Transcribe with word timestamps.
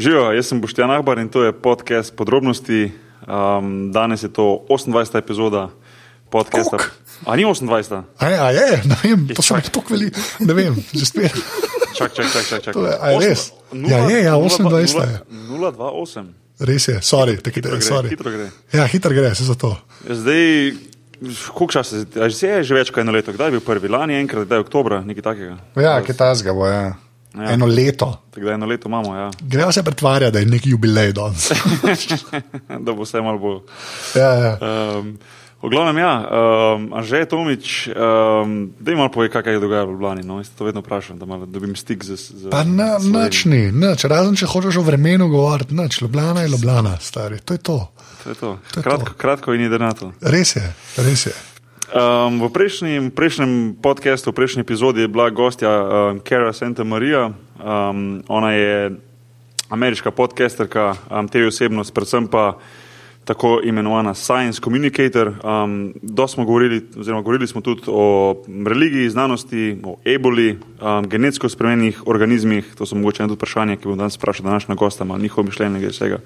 Živijo, 0.00 0.32
jaz 0.32 0.46
sem 0.46 0.60
Boštjan 0.60 0.90
Ahbar 0.90 1.18
in 1.18 1.28
to 1.28 1.42
je 1.44 1.52
podcast 1.52 2.16
podrobnosti. 2.16 2.92
Um, 3.28 3.92
danes 3.92 4.22
je 4.22 4.32
to 4.32 4.64
28. 4.68 5.18
epizoda 5.18 5.68
podcasta. 6.30 6.76
Koliko? 6.76 6.94
A 7.26 7.36
ni 7.36 7.44
28? 7.44 8.02
A 8.18 8.26
je, 8.26 8.38
a 8.38 8.48
je, 8.50 8.80
ne 8.84 8.96
vem, 9.04 9.28
to 9.28 9.42
so 9.42 9.54
čak. 9.54 9.64
mi 9.64 9.70
tako 9.70 9.92
veli, 9.92 10.08
ne 10.40 10.54
vem, 10.54 10.72
že 10.92 11.04
spet. 11.04 11.36
Čak, 11.92 12.16
čak, 12.16 12.26
čak, 12.32 12.44
čak. 12.48 12.60
čak. 12.62 12.72
To 12.72 12.86
je- 12.86 12.96
a 12.96 13.06
je 13.10 13.28
res? 13.28 13.52
Ja, 13.76 13.98
je, 14.08 14.24
ja, 14.24 14.34
28 14.40 15.04
je. 15.04 15.20
028. 15.52 16.32
Res 16.60 16.88
je, 16.88 16.96
sorry, 17.02 17.36
Hitro 17.36 17.76
je, 17.76 17.76
gre, 17.76 17.84
sorry. 17.84 18.08
hitro 18.08 18.30
gre. 18.30 18.48
Ja, 18.72 18.88
hitro 18.88 19.12
gre, 19.12 19.34
se 19.34 19.44
za 19.44 19.54
to. 19.54 19.76
Zdaj, 20.08 20.72
koliko 21.52 21.72
časa 21.72 21.96
je? 21.96 22.06
A 22.16 22.28
že 22.28 22.48
je 22.48 22.64
že 22.64 22.72
več 22.74 22.88
kot 22.88 23.04
eno 23.04 23.12
leto. 23.12 23.36
Kdaj 23.36 23.46
je 23.48 23.52
bil 23.52 23.60
prvi? 23.60 23.88
Lani 23.88 24.16
enkrat, 24.16 24.48
kdaj 24.48 24.56
je 24.56 24.64
oktobra, 24.64 25.04
nekaj 25.04 25.22
takega. 25.22 25.56
Ja, 25.76 26.00
kaj 26.00 26.16
ta 26.16 26.32
zga 26.32 26.56
bo, 26.56 26.64
ja. 26.64 26.96
Ja. 27.34 27.50
Eno 27.52 27.66
leto. 27.66 28.22
Tako 28.30 28.46
da 28.46 28.52
eno 28.52 28.66
leto 28.66 28.88
imamo, 28.88 29.16
ja. 29.16 29.30
Gremo 29.40 29.72
se 29.72 29.82
pretvarjati, 29.82 30.32
da 30.32 30.38
je 30.38 30.46
neki 30.46 30.70
jubilej 30.70 31.12
danes. 31.12 31.50
da 32.86 32.92
bo 32.92 33.02
vse 33.02 33.20
malo 33.20 33.38
bolj. 33.38 33.60
ja, 34.14 34.32
ja. 34.32 34.58
Um, 34.98 35.18
v 35.62 35.68
glavnem, 35.68 35.98
ja, 35.98 36.12
um, 36.24 36.92
Anže 36.96 37.24
Tomič, 37.28 37.88
um, 37.88 38.72
da 38.80 38.90
jim 38.90 38.98
malo 38.98 39.10
pove, 39.12 39.28
kaj 39.28 39.52
je 39.52 39.60
dogajalo 39.60 39.90
v 39.90 39.92
Ljubljani. 39.92 40.22
No? 40.22 40.38
Jaz 40.40 40.48
to 40.58 40.64
vedno 40.64 40.80
vprašam, 40.80 41.18
da 41.18 41.26
malo 41.26 41.46
dobim 41.46 41.76
stik 41.76 42.04
z. 42.04 42.16
z 42.16 42.50
Pa 42.50 42.64
na, 42.64 42.96
nič 42.98 43.44
ni, 43.44 43.68
nič, 43.72 44.04
razen 44.04 44.36
če 44.40 44.48
hočeš 44.48 44.80
o 44.80 44.82
vremenu 44.82 45.28
govoriti, 45.28 45.74
nič, 45.74 46.00
Ljubljana 46.02 46.42
je 46.42 46.48
Ljubljana, 46.48 46.96
stari, 47.00 47.38
to 47.44 47.54
je 47.54 47.58
to. 47.58 47.78
To 48.24 48.30
je 48.30 48.34
to. 48.34 48.58
To 48.72 48.80
je 48.80 48.82
Kratko, 48.82 49.12
to. 49.12 49.18
kratko 49.20 49.54
in 49.54 49.60
jedrnato. 49.68 50.12
Res 50.20 50.56
je, 50.56 50.64
res 50.96 51.26
je. 51.26 51.36
Um, 51.90 52.38
v 52.46 52.54
prejšnjem, 52.54 53.10
prejšnjem 53.10 53.74
podkastu, 53.82 54.30
v 54.30 54.38
prejšnji 54.38 54.62
epizodi 54.62 55.02
je 55.02 55.10
bila 55.10 55.26
gostja 55.34 55.66
um, 55.66 56.22
Kara 56.22 56.54
Santa 56.54 56.86
Maria. 56.86 57.34
Um, 57.58 58.22
ona 58.30 58.54
je 58.54 58.94
ameriška 59.74 60.14
podcasterka, 60.14 60.94
um, 61.10 61.26
te 61.26 61.42
osebnost, 61.42 61.90
predvsem 61.90 62.30
pa 62.30 62.62
tako 63.26 63.58
imenovana 63.66 64.14
Science 64.14 64.62
Communicator. 64.62 65.34
Um, 65.42 65.90
Dosti 65.98 66.34
smo 66.38 66.46
govorili, 66.46 66.78
oziroma 66.94 67.26
govorili 67.26 67.50
smo 67.50 67.58
tudi 67.58 67.82
o 67.90 68.38
religiji, 68.46 69.10
znanosti, 69.10 69.82
o 69.82 69.98
eboli, 70.06 70.62
um, 70.78 71.10
genetsko 71.10 71.50
spremenjenih 71.50 72.06
organizmih. 72.06 72.70
To 72.78 72.86
so 72.86 72.94
mogoče 72.94 73.26
eno 73.26 73.34
od 73.34 73.38
vprašanja, 73.38 73.82
ki 73.82 73.90
bom 73.90 73.98
danes 73.98 74.14
vprašal 74.14 74.46
današnja 74.46 74.74
gosta, 74.74 75.04
ima 75.04 75.18
njihovo 75.18 75.46
mišljenje 75.46 75.82
glede 75.82 75.90
vsega. 75.98 76.22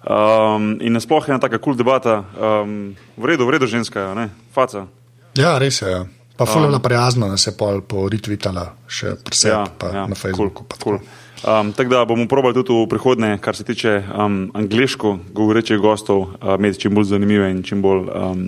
Um, 0.00 0.78
in 0.80 0.92
nasploh 0.96 1.28
je 1.28 1.34
ena 1.34 1.40
taka 1.40 1.58
kul 1.58 1.74
cool 1.74 1.76
debata, 1.76 2.24
um, 2.40 2.96
v 3.16 3.24
redu, 3.24 3.44
v 3.44 3.50
redu 3.50 3.66
ženska, 3.68 4.00
je, 4.00 4.14
ne, 4.16 4.30
faca. 4.52 4.86
Ja, 5.36 5.58
res 5.60 5.82
je. 5.82 5.90
Ja. 5.90 6.06
Pa 6.40 6.46
fulano 6.48 6.80
um, 6.80 6.82
prijazno, 6.82 7.28
da 7.28 7.36
se 7.36 7.52
pol 7.52 7.82
poritvitala 7.84 8.70
še 8.88 9.18
pri 9.20 9.36
sebi, 9.36 9.52
ja, 9.52 9.66
pa 9.68 9.90
ja, 9.92 10.06
na 10.08 10.16
Facebooku. 10.16 10.64
Cool, 10.80 10.96
cool. 10.96 11.18
Um, 11.44 11.74
tako 11.76 11.92
da 11.92 12.04
bomo 12.08 12.24
probali 12.28 12.56
tudi 12.56 12.72
v 12.72 12.88
prihodnje, 12.88 13.36
kar 13.44 13.56
se 13.56 13.64
tiče 13.64 13.92
um, 14.08 14.48
angliško 14.56 15.18
govorečih 15.36 15.76
gostov, 15.76 16.32
uh, 16.40 16.56
imeti 16.56 16.80
čim 16.80 16.96
bolj 16.96 17.12
zanimive 17.12 17.50
in 17.52 17.60
čim 17.62 17.84
bolj 17.84 18.08
um, 18.08 18.44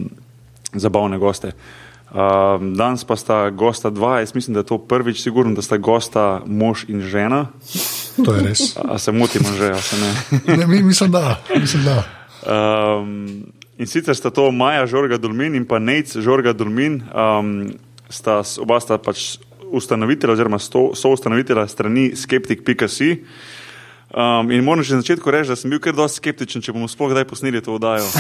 zabavne 0.73 1.21
goste. 1.21 1.53
Um, 2.13 2.73
danes 2.77 3.05
pa 3.05 3.17
sta 3.17 3.51
gosta 3.51 3.93
dva, 3.93 4.19
jaz 4.25 4.33
mislim, 4.35 4.57
da 4.57 4.65
je 4.65 4.71
to 4.73 4.79
prvič, 4.79 5.21
sigurno, 5.21 5.53
da 5.53 5.65
sta 5.65 5.77
gosta 5.77 6.41
mož 6.47 6.89
in 6.89 7.05
žena. 7.05 7.47
To 8.21 8.35
je 8.35 8.43
res. 8.43 8.77
A, 8.77 8.95
a 8.95 8.99
se 8.99 9.13
motim, 9.13 9.45
že, 9.57 9.71
a 9.73 9.81
se 9.81 9.97
ne. 9.97 10.11
Ne, 10.57 10.67
mi, 10.67 10.83
mislim, 10.83 11.11
da. 11.11 11.41
Mislim, 11.57 11.85
da. 11.85 12.05
Um, 12.43 13.47
in 13.79 13.87
sicer 13.87 14.17
sta 14.17 14.31
to 14.31 14.51
Maja 14.51 14.87
Žorga 14.87 15.19
Dolmin 15.19 15.55
in 15.55 15.65
pa 15.65 15.79
Nec 15.79 16.17
Žorga 16.17 16.53
Dolmin, 16.53 17.03
um, 17.15 17.73
sta, 18.11 18.43
oba 18.61 18.81
sta 18.81 18.99
pač 18.99 19.39
ustanovitelja 19.73 20.33
oziroma 20.33 20.59
sto- 20.59 20.93
soustanovitelja 20.95 21.67
strani 21.69 22.13
skeptik.si. 22.17 23.25
Um, 24.13 24.51
in 24.53 24.61
moram 24.65 24.85
že 24.85 24.93
na 24.95 25.01
začetku 25.01 25.31
reči, 25.33 25.49
da 25.49 25.57
sem 25.57 25.73
bil 25.73 25.81
kar 25.81 25.97
dosti 25.97 26.21
skeptičen, 26.21 26.61
če 26.61 26.77
bomo 26.77 26.85
sploh 26.85 27.15
kdaj 27.15 27.25
posneli 27.25 27.65
to 27.65 27.81
oddajo. 27.81 28.05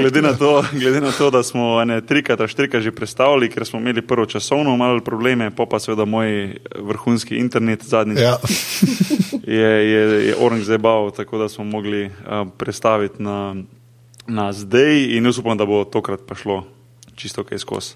glede, 0.00 0.22
na 0.22 0.32
to, 0.32 0.64
glede 0.80 1.00
na 1.00 1.12
to, 1.12 1.30
da 1.30 1.42
smo 1.42 1.80
ene 1.82 2.00
trikrat, 2.00 2.40
štirikrat 2.50 2.82
že 2.82 2.92
predstavili, 2.92 3.50
ker 3.50 3.66
smo 3.66 3.80
imeli 3.80 4.02
prvo 4.02 4.26
časovno 4.26 4.76
malo 4.76 5.00
probleme, 5.00 5.50
pa 5.50 5.66
pa 5.66 5.78
seveda 5.78 6.04
moj 6.04 6.56
vrhunski 6.76 7.36
internet 7.36 7.84
zadnjič 7.84 8.18
Ja. 8.18 8.38
je, 9.58 9.90
je, 9.90 10.26
je 10.26 10.34
Orange 10.38 10.64
zabal, 10.64 11.10
tako 11.10 11.38
da 11.38 11.48
smo 11.48 11.64
mogli 11.64 12.06
uh, 12.06 12.12
prestaviti 12.58 13.22
na, 13.22 13.56
na 14.26 14.52
zdaj 14.52 15.16
in 15.16 15.24
jaz 15.24 15.38
upam, 15.38 15.58
da 15.58 15.66
bo 15.66 15.84
tokrat 15.84 16.20
pa 16.28 16.34
šlo 16.34 16.64
čisto 17.16 17.44
kaj 17.44 17.58
skozi. 17.58 17.94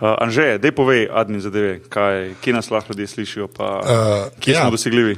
Uh, 0.00 0.14
Anže, 0.18 0.58
dej 0.58 0.72
povej 0.74 1.08
admin 1.12 1.40
zadeve, 1.40 1.78
kaj, 1.88 2.34
kje 2.42 2.52
nas 2.52 2.70
lahko 2.70 2.92
ljudje 2.92 3.06
slišijo, 3.06 3.48
pa 3.48 3.80
uh, 3.80 4.40
kje 4.40 4.52
ja. 4.54 4.60
smo 4.60 4.70
dosegljivi. 4.70 5.16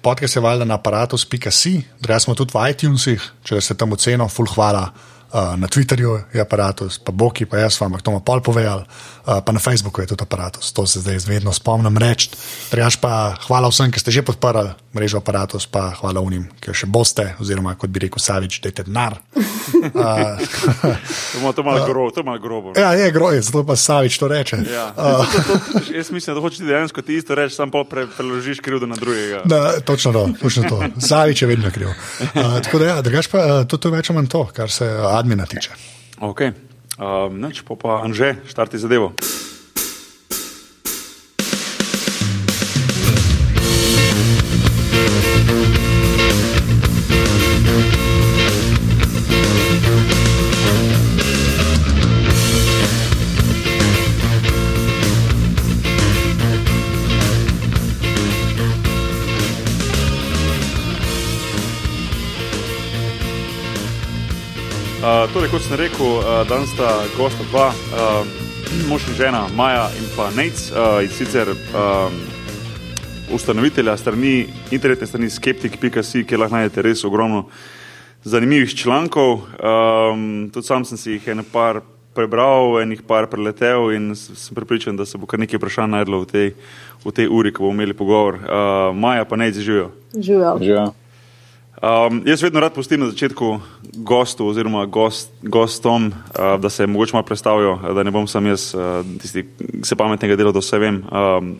Podcast 0.00 0.36
je 0.36 0.42
valjda 0.42 0.64
na 0.64 0.74
aparatus.si, 0.74 1.82
drugače 2.00 2.24
smo 2.24 2.34
tudi 2.34 2.52
v 2.54 2.70
iTunesih, 2.70 3.22
če 3.44 3.60
ste 3.60 3.74
tam 3.74 3.92
oceno, 3.92 4.28
full 4.28 4.46
hvala. 4.54 4.82
Uh, 4.92 5.17
na 5.32 5.68
Twitterju 5.68 6.32
je 6.32 6.40
aparatus, 6.40 6.96
pa 6.98 7.12
Boki, 7.12 7.44
pa 7.44 7.60
jaz 7.60 7.76
vam, 7.80 7.98
to 8.00 8.16
pol 8.24 8.40
povedali, 8.40 8.84
uh, 8.84 9.44
pa 9.44 9.52
na 9.52 9.60
Facebooku 9.60 10.00
je 10.00 10.08
tudi 10.14 10.24
aparatus, 10.24 10.72
to 10.72 10.86
se 10.86 11.04
zdaj 11.04 11.20
vedno 11.28 11.52
spomnim 11.52 11.98
reči. 12.00 12.32
Drugač 12.72 12.96
pa 12.96 13.36
hvala 13.44 13.68
vsem, 13.68 13.92
ki 13.92 14.00
ste 14.00 14.10
že 14.10 14.24
podprli 14.24 14.72
mrežo 14.98 15.22
aparatus, 15.22 15.66
pa 15.70 15.92
hvala 16.00 16.20
unim, 16.20 16.48
ki 16.60 16.74
še 16.74 16.90
boste, 16.90 17.30
oziroma 17.40 17.76
kot 17.78 17.90
bi 17.94 18.02
rekel 18.06 18.20
Savič, 18.22 18.60
dajte 18.66 18.88
denar. 18.90 19.20
Uh, 19.78 20.40
To 21.32 21.38
ima 21.38 21.52
to 21.52 21.62
malo 21.62 21.84
grobo. 21.86 22.10
To 22.10 22.20
je 22.20 22.24
malo 22.24 22.38
grobo. 22.40 22.72
ja, 22.76 22.92
je 22.96 23.10
groj, 23.12 23.40
zato 23.44 23.62
pa 23.68 23.76
Savič 23.76 24.16
to 24.18 24.28
reče. 24.28 24.56
Ja. 24.64 24.86
Uh, 24.96 25.28
to, 25.28 25.42
to, 25.44 25.58
to, 25.58 25.82
jaz 25.94 26.10
mislim, 26.10 26.34
da 26.34 26.40
hočeš 26.40 26.64
dejansko 26.66 27.02
ti 27.02 27.14
isto 27.20 27.34
reči, 27.36 27.54
sam 27.54 27.70
pa 27.70 27.84
pre, 27.84 28.06
preložiš 28.16 28.62
krivdo 28.64 28.88
na 28.88 28.96
drugega. 28.96 29.42
Da, 29.44 29.80
točno 29.80 30.12
to, 30.12 30.28
točno 30.40 30.62
to. 30.68 30.80
Zavič 30.96 31.42
je 31.42 31.48
vedno 31.48 31.70
kriv. 31.70 31.88
Uh, 31.88 32.58
tako 32.64 32.78
da, 32.78 32.84
ja, 32.86 33.02
drugač 33.02 33.28
pa 33.28 33.38
uh, 33.44 33.66
to, 33.68 33.76
to 33.76 33.92
je 33.92 33.98
več 34.00 34.10
ali 34.10 34.18
manj 34.18 34.32
to, 34.32 34.42
kar 34.56 34.72
se 34.72 34.88
uh, 34.88 35.12
admina 35.12 35.46
tiče. 35.46 35.76
Okay. 36.18 36.56
Um, 36.98 37.38
neč, 37.38 37.60
pa 37.62 37.76
pa 37.78 38.00
Anže, 38.02 38.34
štarti 38.48 38.80
zadevo. 38.80 39.12
Torej, 65.38 65.50
kot 65.54 65.62
sem 65.62 65.76
rekel, 65.78 66.06
uh, 66.18 66.40
danes 66.50 66.70
sta 66.74 66.88
gosta 67.14 67.44
dva, 67.52 67.68
uh, 67.70 68.26
mož 68.90 69.04
in 69.06 69.14
žena, 69.14 69.44
Maja 69.54 69.84
in 69.94 70.08
pa 70.16 70.32
Nec, 70.34 70.64
uh, 70.74 70.98
in 71.04 71.12
sicer 71.14 71.46
um, 71.52 72.16
ustanovitelja 73.30 73.94
strani, 74.00 74.48
internetne 74.74 75.06
strani 75.06 75.30
skeptik.si, 75.30 76.24
kjer 76.26 76.42
lahko 76.42 76.58
najdete 76.58 76.82
res 76.82 77.04
ogromno 77.06 77.44
zanimivih 78.26 78.74
člankov. 78.74 79.46
Um, 79.62 80.48
tudi 80.50 80.66
sam 80.66 80.82
sem 80.82 80.98
si 80.98 81.14
jih 81.14 81.30
en 81.30 81.46
par 81.46 81.84
prebral, 82.18 82.80
enih 82.82 83.06
par 83.06 83.30
preletel 83.30 83.92
in 83.94 84.16
sem 84.18 84.58
pripričan, 84.58 84.98
da 84.98 85.06
se 85.06 85.22
bo 85.22 85.30
kar 85.30 85.38
nekaj 85.38 85.62
vprašanj 85.62 86.00
najdlo 86.00 86.24
v 86.24 86.32
tej, 86.34 86.48
v 87.04 87.14
tej 87.14 87.30
uri, 87.30 87.54
ko 87.54 87.68
bomo 87.68 87.78
imeli 87.78 87.94
pogovor. 87.94 88.42
Uh, 88.42 88.90
Maja 88.90 89.22
pa 89.22 89.38
Nec 89.38 89.54
živijo. 89.54 89.92
Živijo. 90.18 90.94
Um, 91.82 92.22
jaz 92.26 92.42
vedno 92.42 92.60
rad 92.60 92.74
pustim 92.74 93.00
na 93.00 93.06
začetku 93.06 93.60
gostu 94.02 94.48
oziroma 94.48 94.86
gost, 94.86 95.30
gostom, 95.42 96.06
uh, 96.06 96.60
da 96.60 96.70
se 96.70 96.86
mogoče 96.86 97.12
malo 97.12 97.26
predstavijo, 97.26 97.72
uh, 97.72 97.94
da 97.94 98.02
ne 98.02 98.10
bom 98.10 98.26
sam 98.26 98.46
jaz 98.46 98.74
uh, 98.74 99.06
tisti, 99.22 99.44
ki 99.58 99.86
se 99.86 99.96
pametnega 99.96 100.36
dela, 100.36 100.52
da 100.52 100.58
vse 100.58 100.78
vem. 100.78 101.04
Um, 101.06 101.52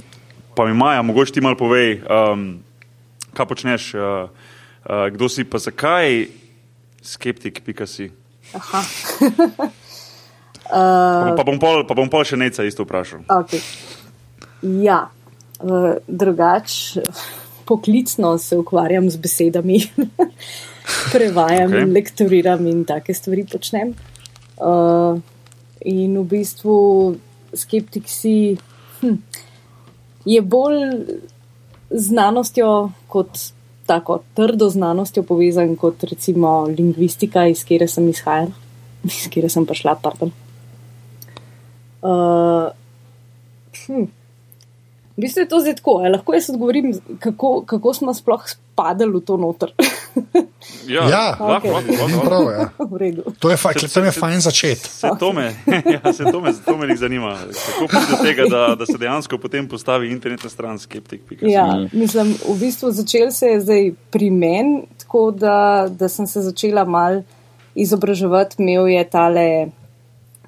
pa 0.55 0.67
mi 0.67 0.75
Maja, 0.75 1.03
mogoče 1.03 1.33
ti 1.33 1.41
malo 1.41 1.57
povej, 1.57 2.01
um, 2.03 2.59
kaj 3.35 3.47
počneš, 3.47 3.95
uh, 3.95 4.03
uh, 4.03 5.07
kdo 5.15 5.29
si 5.29 5.45
pa 5.45 5.59
zakaj 5.63 6.27
skeptik, 7.03 7.63
pika 7.65 7.87
si. 7.87 8.11
Aha. 8.55 8.83
Pa, 10.69 11.33
pa, 11.37 11.45
bom 11.49 11.57
pol, 11.57 11.87
pa 11.89 11.95
bom 11.97 12.11
pol 12.13 12.27
še 12.29 12.37
neca 12.37 12.61
isto 12.69 12.85
vprašal. 12.85 13.23
Okay. 13.25 13.63
Ja, 14.85 14.99
uh, 15.65 15.95
drugače 16.05 17.01
poklicno 17.69 18.39
se 18.39 18.57
ukvarjam 18.57 19.11
z 19.11 19.17
besedami, 19.17 19.81
prevajam 21.13 21.73
okay. 21.73 21.83
in 21.83 21.93
lektoriram 21.93 22.67
in 22.67 22.85
take 22.89 23.15
stvari 23.15 23.45
počnem. 23.53 23.93
Uh, 24.57 25.21
in 25.85 26.17
v 26.19 26.25
bistvu 26.33 26.77
skeptik 27.55 28.09
si 28.09 28.57
hm, 29.01 29.21
je 30.25 30.41
bolj 30.43 30.81
znanostjo 31.91 32.91
kot 33.09 33.39
tako 33.89 34.19
trdo 34.37 34.69
znanostjo 34.69 35.23
povezan 35.23 35.77
kot 35.77 36.05
recimo 36.05 36.67
lingvistika, 36.69 37.47
iz 37.49 37.65
kere 37.65 37.89
sem 37.89 38.09
izhajala, 38.09 38.53
iz 39.05 39.29
kere 39.33 39.49
sem 39.49 39.67
prišla, 39.67 39.97
pardon. 40.03 40.33
Uh, 42.03 42.69
hm. 43.87 44.09
V 45.19 45.27
bistvu 45.27 45.41
je 45.41 45.49
to 45.49 45.59
zdaj 45.59 45.75
tako. 45.75 45.99
a 45.99 46.09
Lahko 46.09 46.31
jaz 46.31 46.47
odgovorim, 46.49 46.93
kako, 47.19 47.63
kako 47.63 47.91
smo 47.93 48.15
sploh 48.15 48.39
spadali 48.47 49.11
v 49.13 49.21
to 49.21 49.37
noter. 49.37 49.75
Ja, 50.85 51.03
Ja, 51.05 51.25
okej. 51.33 51.71
lahko, 51.71 52.21
prav, 52.21 52.45
ja. 52.51 52.65
v 52.91 52.97
redu. 52.97 53.23
To 53.39 53.51
je, 53.51 53.57
fakt, 53.57 53.81
Se- 53.81 53.89
tam 53.89 54.05
je 54.05 54.13
se- 54.13 54.21
fajn 54.21 54.41
začeti. 54.41 54.89
Se 54.89 55.09
to 55.19 55.33
me, 55.33 55.55
ja, 55.95 56.13
se 56.13 56.25
to 56.25 56.41
me, 56.41 56.53
to 56.57 56.77
me 56.77 56.97
zanima. 56.97 57.37
Kako 57.69 57.87
pride 57.89 58.07
do 58.09 58.17
tega, 58.19 58.43
da, 58.47 58.75
da 58.75 58.87
se 58.87 58.95
dejansko 58.95 59.39
potem 59.39 59.67
postavi 59.67 60.09
internetna 60.09 60.49
stran 60.49 60.79
skeptik. 60.79 61.23
Ja, 61.43 61.67
mislim, 61.93 62.35
v 62.45 62.57
bistvu 62.59 62.91
začel 62.93 63.31
se 63.31 63.47
je 63.49 63.61
zdaj 63.61 63.83
pri 64.11 64.31
meni, 64.31 64.75
tako 64.99 65.31
da, 65.31 65.57
da 65.91 66.09
sem 66.09 66.27
se 66.27 66.43
začela 66.43 66.85
mal 66.85 67.23
izobraževati. 67.75 68.57
Imel 68.59 68.89
je 68.89 69.05
tale 69.07 69.47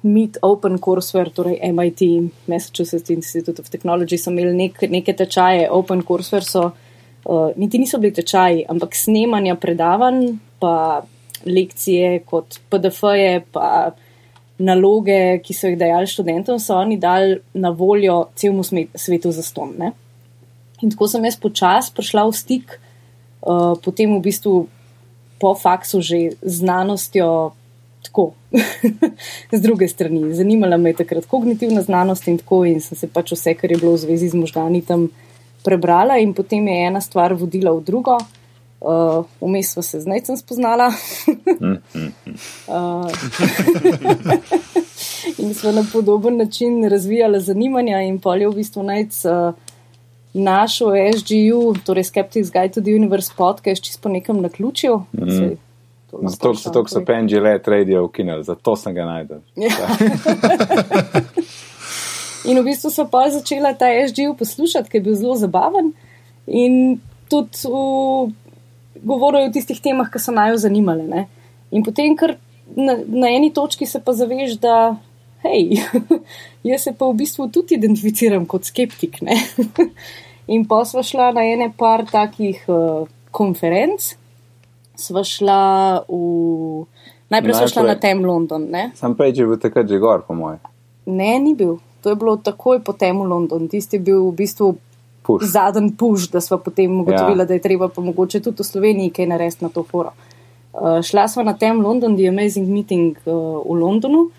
Meet 0.01 0.39
Open 0.41 0.79
Courseware, 0.81 1.29
torej 1.29 1.59
MIT, 1.61 2.01
Massachusetts 2.49 3.09
Institute 3.13 3.61
of 3.61 3.69
Technology, 3.69 4.17
so 4.17 4.31
imeli 4.33 4.53
nek, 4.57 4.81
neke 4.89 5.13
tečaje. 5.13 5.67
Open 5.69 6.01
Courseware 6.07 6.47
so, 6.47 6.63
uh, 7.25 7.51
niti 7.57 7.77
niso 7.77 7.99
bili 8.01 8.15
tečaji, 8.17 8.65
ampak 8.69 8.97
snemanja 8.97 9.55
predavanj, 9.61 10.31
pa 10.61 11.03
lekcije 11.45 12.23
kot 12.25 12.59
PDF-je, 12.69 13.43
pa 13.53 13.91
naloge, 14.61 15.41
ki 15.45 15.53
so 15.57 15.69
jih 15.69 15.77
dajali 15.77 16.09
študentom, 16.09 16.59
so 16.61 16.77
oni 16.77 16.97
dali 17.01 17.39
na 17.53 17.69
voljo 17.69 18.27
celemu 18.35 18.65
svetu 18.95 19.31
za 19.33 19.45
ston. 19.45 19.73
Ne? 19.77 19.93
In 20.81 20.93
tako 20.93 21.07
sem 21.09 21.25
jaz 21.25 21.37
počasi 21.41 21.93
prišla 21.97 22.25
v 22.25 22.37
stik, 22.37 22.77
uh, 23.41 23.77
potem 23.81 24.17
v 24.17 24.21
bistvu 24.25 24.65
po 25.41 25.55
faksu 25.57 26.01
že 26.05 26.37
znanostjo, 26.41 27.53
tako, 28.03 28.31
z 29.51 29.61
druge 29.61 29.87
strani. 29.87 30.33
Zanimala 30.33 30.77
me 30.77 30.89
je 30.89 30.93
takrat 31.03 31.25
kognitivna 31.25 31.81
znanost 31.81 32.27
in 32.27 32.37
tako, 32.37 32.65
in 32.65 32.81
sem 32.81 32.97
se 32.97 33.07
pač 33.07 33.31
vse, 33.31 33.53
kar 33.53 33.71
je 33.71 33.77
bilo 33.77 33.93
v 33.93 33.97
zvezi 33.97 34.29
z 34.29 34.35
možgani 34.35 34.81
tam 34.81 35.09
prebrala, 35.63 36.17
in 36.17 36.33
potem 36.33 36.67
je 36.67 36.87
ena 36.87 37.01
stvar 37.01 37.33
vodila 37.33 37.71
v 37.71 37.83
drugo. 37.85 38.17
Uh, 38.81 39.25
Vmes 39.41 39.73
sva 39.73 39.83
se 39.85 40.01
z 40.01 40.07
Necem 40.09 40.37
spoznala. 40.37 40.89
uh, 40.89 40.93
in 45.41 45.53
smo 45.53 45.71
na 45.71 45.85
podoben 45.93 46.37
način 46.37 46.89
razvijali 46.89 47.41
zanimanja, 47.41 48.01
in 48.01 48.19
pol 48.19 48.41
je 48.41 48.49
v 48.49 48.55
bistvu 48.55 48.83
Nec. 48.83 49.25
Uh, 49.25 49.53
našel 50.33 50.87
SGU, 51.17 51.75
torej 51.85 52.03
Skeptics 52.03 52.51
Guide 52.51 52.73
to 52.73 52.81
the 52.81 52.95
Universe 52.95 53.33
podcast, 53.37 53.83
čisto 53.83 53.99
po 54.01 54.09
nekem 54.09 54.41
naključju. 54.41 55.03
Mm. 55.13 55.57
Zato 56.11 56.55
so, 56.55 56.71
to, 56.71 56.87
so 56.87 57.05
Penji 57.05 57.39
let 57.39 57.67
radio 57.67 58.05
ukinili, 58.05 58.43
zato 58.43 58.75
sem 58.75 58.95
ga 58.95 59.05
najdel. 59.05 59.39
Ja. 59.55 59.87
In 62.49 62.57
v 62.57 62.65
bistvu 62.65 62.89
so 62.89 63.05
pa 63.05 63.29
začela 63.29 63.73
ta 63.77 63.85
SGU 64.07 64.33
poslušati, 64.37 64.89
ker 64.89 64.99
je 64.99 65.05
bil 65.05 65.15
zelo 65.15 65.35
zabaven 65.37 65.91
in 66.49 66.97
tudi 67.29 67.69
v, 67.69 68.33
govoril 69.05 69.45
o 69.45 69.53
tistih 69.53 69.77
temah, 69.77 70.09
ki 70.09 70.19
so 70.19 70.33
naju 70.33 70.57
zanimale. 70.57 71.05
Ne? 71.05 71.27
In 71.71 71.85
potem, 71.85 72.17
ker 72.17 72.35
na, 72.75 72.97
na 73.05 73.29
eni 73.29 73.51
točki 73.53 73.85
se 73.85 74.01
pa 74.01 74.15
zaveš, 74.17 74.57
da 74.61 74.97
hej, 75.45 75.83
jaz 76.71 76.87
se 76.87 76.95
pa 76.97 77.11
v 77.11 77.19
bistvu 77.21 77.47
tudi 77.53 77.77
identificiram 77.77 78.47
kot 78.49 78.65
skeptik. 78.69 79.21
Ne? 79.25 79.37
In 80.51 80.65
pa 80.67 80.81
sva 80.87 81.05
šla 81.05 81.29
na 81.37 81.45
ene 81.47 81.69
par 81.77 82.03
takih 82.09 82.65
uh, 82.67 83.05
konferenc, 83.31 84.15
sva 85.01 85.23
šla 85.25 85.61
v. 86.05 86.85
Najprej 87.31 87.53
sva 87.55 87.67
šla 87.67 87.81
Najprej- 87.81 87.95
na 87.95 87.95
Tem 87.99 88.19
London, 88.25 88.61
ne? 88.69 88.91
Sam 88.95 89.15
prej 89.15 89.33
je 89.33 89.47
bil 89.47 89.57
takrat 89.57 89.87
že 89.89 89.97
gor, 89.97 90.21
po 90.27 90.33
mojem. 90.35 90.59
Ne, 91.05 91.39
ni 91.39 91.55
bil. 91.55 91.79
To 92.03 92.09
je 92.09 92.15
bilo 92.15 92.37
takoj 92.37 92.79
po 92.83 92.93
temu 92.93 93.23
Londonu. 93.23 93.67
Tisti 93.67 93.95
je 93.97 94.03
bil 94.03 94.19
v 94.29 94.35
bistvu 94.35 94.75
zadnji 95.41 95.93
puš, 95.97 96.29
da 96.29 96.41
smo 96.41 96.57
potem 96.57 96.99
ugotovili, 96.99 97.39
Ja. 97.39 97.45
da 97.45 97.53
je 97.53 97.61
treba 97.61 97.87
pa 97.87 98.01
mogoče 98.01 98.39
tudi 98.41 98.57
v 98.59 98.65
Sloveniji 98.65 99.09
kaj 99.09 99.25
narediti 99.27 99.63
na 99.63 99.69
to 99.69 99.83
foro. 99.83 100.11
Uh, 100.73 101.01
šla 101.01 101.27
sva 101.27 101.43
na 101.43 101.53
tem 101.53 101.81
London, 101.81 102.15
The 102.15 102.27
Amazing 102.27 102.67
Meeting 102.67 103.17
uh, 103.25 103.33
v 103.61 103.75
Londonu. 103.75 104.31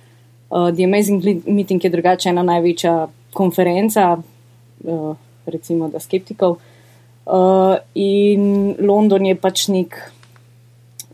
Uh, 0.50 0.70
The 0.70 0.84
Amazing 0.84 1.22
Meeting 1.46 1.84
je 1.84 1.90
drugače 1.90 2.28
ena 2.28 2.42
največja 2.42 3.08
konferenca, 3.32 4.18
uh, 4.84 5.16
recimo, 5.46 5.88
da 5.88 6.00
skeptikov. 6.00 6.56
Uh, 7.26 7.76
in 7.94 8.74
London 8.80 9.26
je 9.26 9.34
pač 9.36 9.68
nek, 9.68 9.94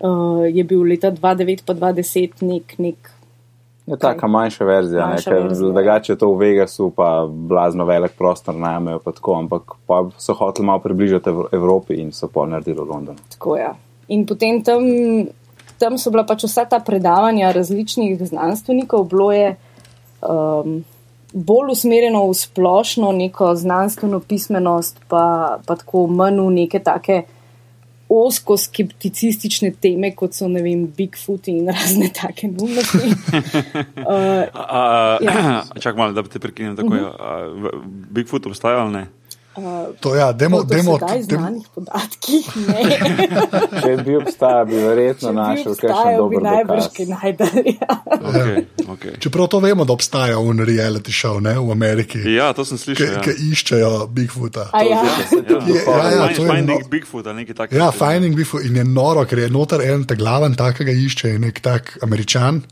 uh, 0.01 0.45
je 0.47 0.65
bil 0.65 0.83
leta 0.83 1.11
2009 1.13 1.65
pa 1.67 1.75
2010 1.75 2.43
nek, 2.43 2.79
nek 2.79 3.11
Je 3.89 3.97
taka 3.97 4.27
manjša 4.27 4.65
verzija, 4.65 5.07
Manjša 5.07 5.31
ne, 5.31 5.37
ker 5.37 5.57
drugače 5.57 6.13
je 6.13 6.19
to 6.19 6.29
v 6.33 6.39
Vegasu, 6.39 6.91
pa 6.97 7.25
blazno 7.29 7.85
velik 7.89 8.13
prostor 8.19 8.55
najmejo, 8.55 8.99
pa 9.01 9.13
tako, 9.17 9.35
ampak 9.35 9.63
pa 9.87 10.03
so 10.21 10.35
hoteli 10.37 10.67
malo 10.67 10.83
približati 10.85 11.31
Ev- 11.31 11.47
Evropi 11.53 11.97
in 12.03 12.13
so 12.13 12.29
pol 12.29 12.51
naredili 12.53 12.77
v 12.77 12.85
Londonu. 12.85 13.19
Tako 13.33 13.57
je. 13.57 13.71
In 14.09 14.27
potem 14.27 14.61
tam, 14.63 14.85
tam 15.81 15.97
so 15.99 16.13
bila 16.13 16.27
pač 16.29 16.45
vsa 16.45 16.67
ta 16.69 16.83
predavanja 16.85 17.53
različnih 17.53 18.21
znanstvenikov, 18.29 19.09
bilo 19.09 19.33
je 19.33 19.57
um, 20.21 20.85
bolj 21.33 21.73
usmerjeno 21.73 22.27
v 22.29 22.35
splošno 22.35 23.13
neko 23.13 23.55
znanstveno 23.57 24.21
pismenost, 24.21 25.01
pa, 25.09 25.59
pa 25.65 25.81
tako 25.81 26.07
manj 26.13 26.45
v 26.45 26.51
neke 26.61 26.85
take 26.85 27.23
osko 28.09 28.57
skepticistične 28.57 29.73
teme, 29.81 30.15
kot 30.17 30.33
so 30.35 30.49
vem, 30.65 30.87
Bigfoot 30.97 31.49
in 31.49 31.69
razne 31.69 32.09
take 32.15 32.49
neumnosti. 32.49 32.99
uh, 34.09 35.19
Ja. 35.21 35.63
Čakaj 35.83 35.99
malo, 35.99 36.13
da 36.13 36.23
te 36.23 36.39
prekinil. 36.39 36.77
Tako, 36.77 36.95
je. 36.95 37.05
A, 37.05 37.33
v- 37.47 37.75
Bigfoot 38.11 38.47
obstaja 38.47 38.81
ali 38.81 38.93
ne? 38.93 39.05
To, 40.01 40.15
ja, 40.15 40.33
demo, 40.33 40.63
do 40.63 40.65
demo, 40.67 40.99
demo, 40.99 41.23
znanih 41.23 41.67
podatkih 41.75 42.47
ne. 42.69 42.83
Če 43.83 43.93
bi 44.05 44.17
obstajal, 44.17 44.65
bi 44.65 44.77
verjetno 44.77 45.33
našel 45.33 45.75
kakšen 45.75 46.17
dober 46.17 46.43
najbrž 46.43 46.85
dokaz. 46.85 46.97
kaj 46.97 47.07
najdel. 47.07 47.49
Ja. 47.73 47.97
Okay, 48.09 48.65
okay. 48.87 49.15
čeprav 49.19 49.49
to 49.49 49.61
vemo, 49.61 49.85
da 49.85 49.93
obstaja 49.93 50.39
un 50.39 50.59
reality 50.61 51.11
show 51.11 51.41
ne, 51.41 51.55
v 51.55 51.71
Ameriki, 51.71 52.23
Ja, 52.29 52.53
to 52.53 52.65
sem 52.65 52.77
ki 52.77 52.85
slišal. 52.85 53.07
Ja. 53.07 53.23
ja. 53.23 53.35
iščejo 53.53 53.93
Bigfoota. 54.09 54.69
A 54.73 54.83
ja. 54.83 55.03
Ja, 55.03 55.59
Je- 55.67 55.85
ja, 55.87 56.11
ja, 56.11 56.29
to 56.29 56.43
je 56.43 56.49
Finding 56.49 56.83
no- 56.83 56.89
Bigfoot 56.89 57.27
ali 57.27 57.37
nekaj 57.43 57.55
takega. 57.57 57.79
Ja, 57.79 57.91
Finding 57.91 58.37
Bigfoot 58.37 58.65
in 58.65 58.77
je 58.77 58.85
noro, 58.85 59.25
ker 59.25 59.39
je 59.39 59.51
noter 59.51 59.83
en 59.83 60.05
ta 60.05 60.15
glaven 60.15 60.55
takega 60.55 60.93
išče, 60.93 61.39
nek 61.39 61.61
tak 61.61 61.99
američan. 62.03 62.63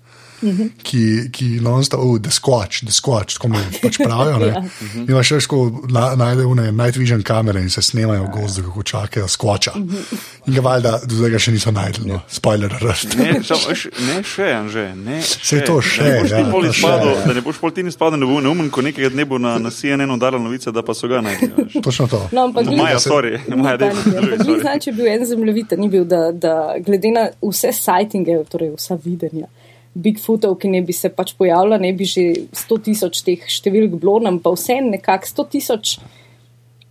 Mhm. 0.42 0.70
Ki, 0.82 1.02
ki 1.32 1.46
non-stop, 1.64 2.00
oh, 2.00 2.18
the 2.18 2.30
squatch, 2.30 2.84
the 2.84 2.92
squatch, 2.92 3.38
tako 3.38 3.48
mi 3.48 3.62
pač 3.82 3.98
pravijo. 4.02 4.36
Ja. 4.46 4.52
ja. 4.52 4.62
In 4.94 5.08
imaš 5.08 5.30
še 5.32 5.38
tako, 5.46 5.60
na, 5.90 6.14
najde 6.18 6.44
une 6.46 6.68
night 6.72 6.96
vision 6.96 7.22
kamere 7.22 7.60
in 7.62 7.70
se 7.70 7.82
snemajo 7.82 8.26
v 8.26 8.30
gozdu, 8.34 8.62
kako 8.68 8.82
čakajo 8.82 9.28
squatcha. 9.28 9.72
Mhm. 9.76 10.20
In 10.46 10.54
ga 10.54 10.60
valjda 10.60 10.92
do 11.06 11.16
zdaj 11.18 11.30
ga 11.30 11.38
še 11.38 11.54
niso 11.54 11.72
najdli, 11.74 12.06
no. 12.10 12.20
spoiler 12.28 12.72
alert. 12.80 13.16
Ne, 13.18 13.40
šam, 13.42 13.64
š, 13.74 13.90
ne 14.06 14.20
še, 14.22 14.50
Anže, 14.56 14.84
ne. 14.94 15.20
Saj 15.22 15.64
to 15.66 15.80
še, 15.82 16.04
Da 16.04 16.12
ne 16.12 16.20
boš 16.20 16.30
ja, 16.30 16.38
ti 16.38 16.50
pol 16.52 16.66
to 16.66 16.72
še, 16.72 16.78
izpadel, 16.78 17.10
ja. 17.10 17.24
da 17.26 17.36
ne 17.38 17.42
boš 17.46 17.60
pol 17.62 17.74
ti 17.74 17.86
izpadel 17.90 18.20
ne 18.20 18.28
bo 18.28 18.40
neumen, 18.44 18.70
ko 18.70 18.84
nekega 18.86 19.10
dne 19.14 19.26
bo 19.28 19.40
na, 19.42 19.56
na 19.62 19.72
CNN 19.74 20.10
udarila 20.14 20.42
novica, 20.42 20.72
da 20.74 20.84
pa 20.86 20.94
so 20.94 21.10
ga 21.10 21.22
najdli. 21.24 21.50
veš. 21.56 21.78
Točno 21.84 22.06
to. 22.12 22.22
No, 22.36 22.46
ampak 22.50 22.70
Maja, 22.70 23.00
sorry, 23.02 23.38
Maja, 23.48 23.76
ni 23.76 23.90
sorry. 24.04 24.60
znam, 24.60 24.80
če 24.80 24.90
je 24.90 24.96
bil 24.96 25.10
en 25.10 25.26
zemljevid, 25.26 25.76
ni 25.80 25.88
bil, 25.92 26.04
da, 26.08 26.30
da 26.32 26.54
glede 26.86 27.12
na 27.14 27.26
vse 27.42 27.72
sajtinge, 27.76 28.38
torej 28.52 28.74
vsa 28.76 28.98
videnja. 29.04 29.48
Bigfootov, 29.96 30.58
ki 30.60 30.68
ne 30.68 30.82
bi 30.84 30.92
se 30.92 31.08
pač 31.08 31.32
pojavila, 31.38 31.78
ne 31.80 31.92
bi 31.96 32.04
že 32.04 32.26
100 32.52 32.78
tisoč 32.90 33.22
teh 33.24 33.40
številk 33.48 33.96
bilo, 33.96 34.18
nam 34.20 34.38
pa 34.44 34.52
vse 34.52 34.76
nekako 34.84 35.30
100 35.32 35.46
tisoč 35.56 35.96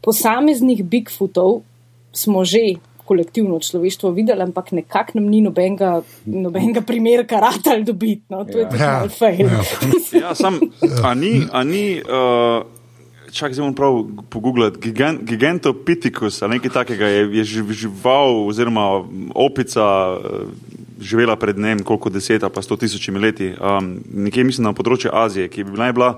posameznih 0.05 0.81
Bigfootov 0.83 1.61
smo 2.15 2.41
že 2.45 2.77
kolektivno 3.05 3.59
človeštvo 3.61 4.09
videli, 4.17 4.41
ampak 4.41 4.71
nekako 4.73 5.19
nam 5.19 5.29
ni 5.29 5.41
nobenega, 5.45 6.01
nobenega 6.25 6.81
primerka 6.81 7.37
ratal 7.37 7.83
dobiti. 7.85 8.25
No, 8.33 8.41
to 8.49 8.57
je 8.59 8.65
tudi 8.65 8.81
Ja. 8.81 9.05
fail. 9.09 9.45
Ja. 9.45 9.61
Ja, 10.19 10.35
sam, 10.41 10.57
a 11.03 11.13
ni, 11.13 11.45
a 11.51 11.61
ni 11.63 12.01
uh, 12.01 12.65
čak 13.29 13.53
zdaj 13.53 13.61
moram 13.61 13.77
prav 13.77 13.93
pogooglati, 14.33 14.81
Gigan, 14.81 15.21
Gigantopithecus 15.21 16.41
ali 16.41 16.57
nekaj 16.57 16.73
takega 16.81 17.05
je, 17.05 17.21
je 17.37 17.43
živ, 17.43 17.71
žival 17.77 18.47
oziroma 18.49 19.05
opica 19.37 19.85
uh, 20.17 20.49
živela 20.99 21.35
pred 21.35 21.57
ne 21.59 21.75
vem 21.75 21.83
koliko 21.83 22.09
deset 22.09 22.43
pa 22.53 22.61
sto 22.61 22.77
tisočimi 22.77 23.19
leti, 23.19 23.53
um, 23.59 23.95
nekje 24.13 24.43
mislim 24.43 24.67
na 24.69 24.73
področju 24.73 25.11
Azije, 25.13 25.49
ki 25.49 25.63
bi 25.63 25.77
naj 25.79 25.93
bila 25.93 26.11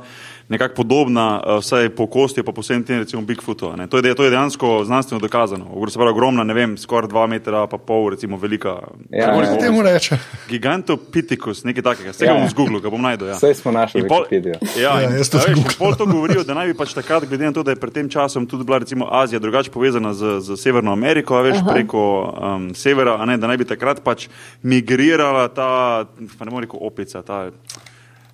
nekako 0.50 0.76
podobna, 0.76 1.26
uh, 1.38 1.60
vsaj 1.60 1.90
po 1.90 2.08
kosti, 2.08 2.44
pa 2.44 2.52
posebno 2.52 2.84
tem 2.84 3.00
recimo 3.00 3.22
Bigfootu. 3.22 3.68
a 3.68 3.76
ne. 3.76 3.88
To 3.88 3.98
je, 3.98 4.16
to 4.16 4.24
je 4.24 4.30
dejansko 4.30 4.84
znanstveno 4.84 5.20
dokazano. 5.20 5.66
Se 5.90 5.98
pravi, 5.98 6.12
ogromna, 6.12 6.44
ne 6.44 6.54
vem, 6.54 6.78
skoraj 6.78 7.08
dva 7.08 7.28
metra 7.28 7.68
pa 7.68 7.78
pol, 7.78 8.10
recimo 8.10 8.38
velika. 8.38 8.70
Ja, 9.10 9.26
Kako 9.26 9.40
ja, 9.40 9.46
se 9.46 9.52
Kako 9.52 9.60
temu 9.60 9.82
reče? 9.82 10.18
Gigantopithecus, 10.50 11.64
nekaj 11.64 11.84
takega. 11.84 12.10
Vse 12.12 12.26
ga 12.26 12.32
Ja. 12.32 12.40
bom 12.40 12.50
zgooglil, 12.50 12.80
ga 12.80 12.90
bom 12.90 13.02
najdel. 13.02 13.28
Ja. 13.28 13.36
Saj 13.36 13.54
smo 13.54 13.72
našli 13.72 14.04
pol- 14.04 14.24
Wikipedijo. 14.24 14.56
Ja, 14.78 15.02
Ja, 15.02 15.10
jaz 15.12 15.30
to 15.30 15.38
in 15.48 15.64
pol 15.78 15.96
to 15.96 16.06
govorijo, 16.06 16.44
da 16.44 16.54
naj 16.54 16.68
bi 16.68 16.74
pač 16.74 16.94
takrat, 16.94 17.26
glede 17.26 17.46
na 17.46 17.52
to, 17.52 17.64
da 17.64 17.72
je 17.72 17.76
pred 17.76 17.94
tem 17.94 18.10
časom 18.10 18.48
tudi 18.48 18.64
bila 18.64 18.78
recimo 18.78 19.08
Azija 19.12 19.40
drugače 19.40 19.72
povezana 19.72 20.14
z, 20.14 20.40
z 20.40 20.58
Severno 20.58 20.92
Ameriko, 20.92 21.36
a 21.36 21.42
veš, 21.42 21.58
preko 21.68 22.02
um, 22.32 22.74
severa, 22.74 23.16
a 23.16 23.26
ne, 23.26 23.38
da 23.38 23.48
naj 23.48 23.58
bi 23.58 23.66
takrat 23.66 24.00
pač 24.02 24.28
migrirala 24.64 25.48
ta, 25.48 26.06
pa 26.40 26.46
ne 26.46 26.52
morem 26.52 26.64
reči 26.64 26.78
opica, 26.82 27.22
ta 27.22 27.50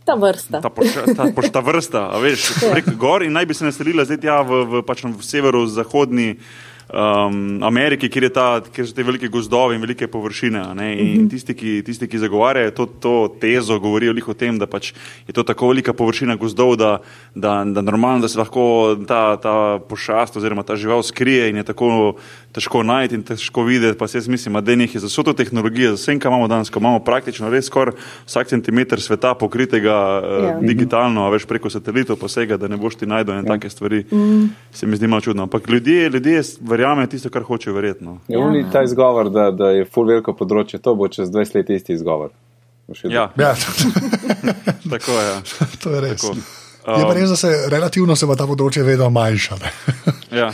Ta 0.03 0.15
vrsta. 0.19 0.59
ta, 0.61 0.69
poša, 0.69 1.05
ta, 1.15 1.29
poš, 1.35 1.47
ta 1.55 1.61
vrsta, 1.63 2.01
veš, 2.19 2.49
prek 2.59 2.89
gor 2.99 3.23
in 3.23 3.31
naj 3.31 3.47
bi 3.47 3.55
se 3.55 3.65
naselila 3.65 4.03
zdaj 4.03 4.19
tja 4.19 4.41
v, 4.43 4.63
v, 4.67 4.81
pač 4.83 5.05
v 5.07 5.23
severozahodni 5.23 6.27
um, 6.89 7.63
Ameriki, 7.63 8.09
kjer, 8.09 8.23
je 8.23 8.29
ta, 8.33 8.47
kjer 8.73 8.87
so 8.87 8.95
te 8.95 9.03
velike 9.03 9.27
gozdove 9.27 9.75
in 9.75 9.81
velike 9.81 10.07
površine. 10.07 10.59
a 10.59 10.73
ne, 10.73 10.93
In 10.99 11.29
tisti, 11.29 11.53
ki, 11.53 11.81
tisti, 11.85 12.07
ki 12.07 12.19
zagovarjajo 12.19 12.71
to, 12.71 12.85
to 12.85 13.13
tezo, 13.41 13.79
govorijo 13.79 14.13
o 14.27 14.33
tem, 14.33 14.59
da 14.59 14.67
pač 14.67 14.93
je 15.27 15.33
to 15.33 15.43
tako 15.43 15.67
velika 15.67 15.93
površina 15.93 16.35
gozdov, 16.35 16.75
da, 16.77 16.99
da, 17.35 17.63
da 17.65 17.81
normalno, 17.81 18.21
da 18.21 18.27
se 18.27 18.37
lahko 18.39 18.95
ta, 19.07 19.37
ta 19.37 19.79
pošast 19.89 20.37
oziroma 20.37 20.63
ta 20.63 20.75
žival 20.75 21.03
skrije 21.03 21.49
in 21.49 21.57
je 21.57 21.63
tako 21.63 22.15
težko 22.51 22.83
najti 22.83 23.15
in 23.15 23.23
težko 23.23 23.63
videti. 23.63 23.97
Pa 23.97 24.07
se 24.07 24.17
jaz 24.17 24.27
mislim, 24.27 24.53
da 24.61 24.71
je 24.71 24.99
za 24.99 25.07
vso 25.07 25.23
to 25.23 25.33
tehnologijo, 25.33 25.95
za 25.95 26.01
vse, 26.01 26.19
kar 26.19 26.31
imamo 26.31 26.47
danes, 26.47 26.69
ko 26.69 26.79
imamo 26.79 26.99
praktično 26.99 27.49
res 27.49 27.65
skoraj 27.65 27.95
vsak 28.25 28.47
centimeter 28.47 29.01
sveta 29.01 29.33
pokritega 29.33 30.21
uh, 30.23 30.43
Ja. 30.43 30.59
digitalno, 30.61 31.25
a 31.25 31.29
veš 31.29 31.45
preko 31.45 31.69
satelitov, 31.69 32.17
posega, 32.19 32.57
da 32.57 32.67
ne 32.67 32.77
boš 32.77 32.95
ti 32.95 33.05
najdel 33.05 33.39
in 33.39 33.45
take 33.45 33.69
stvari. 33.69 34.03
Mm. 34.11 34.49
Se 34.71 34.87
mi 34.87 34.95
zdi 34.95 35.07
malo 35.07 35.21
čudno. 35.21 35.43
Ampak 35.43 35.69
ljudje, 35.69 36.09
ljudje 36.09 36.41
verjamejo 36.61 36.82
tisto, 37.09 37.29
kar 37.33 37.45
hočejo 37.47 37.75
verjetno. 37.75 38.17
Je 38.27 38.39
ja. 38.39 38.63
ta 38.71 38.83
izgovor, 38.83 39.29
da, 39.33 39.49
da 39.51 39.71
je 39.75 39.85
full 39.85 40.09
veliko 40.09 40.35
področje, 40.37 40.81
to 40.83 40.95
bo 40.95 41.07
čez 41.11 41.31
20 41.33 41.59
let 41.59 41.69
isti 41.69 41.95
izgovor. 41.97 42.33
Še 42.93 43.09
Ja, 43.13 43.29
Ja, 43.39 43.53
tako 44.93 45.15
je. 45.15 45.29
Ja. 45.29 45.39
to 45.83 45.95
je 45.95 46.03
res. 46.03 46.21
Tako. 46.21 46.35
Je 46.83 47.03
pa 47.07 47.13
res, 47.15 47.29
da 47.31 47.35
se 47.39 47.49
relativno 47.71 48.15
se 48.15 48.27
ta 48.27 48.47
področje 48.47 48.83
vedno 48.83 49.09
manjša. 49.09 49.59
ne. 49.63 49.71
Ja. 50.33 50.47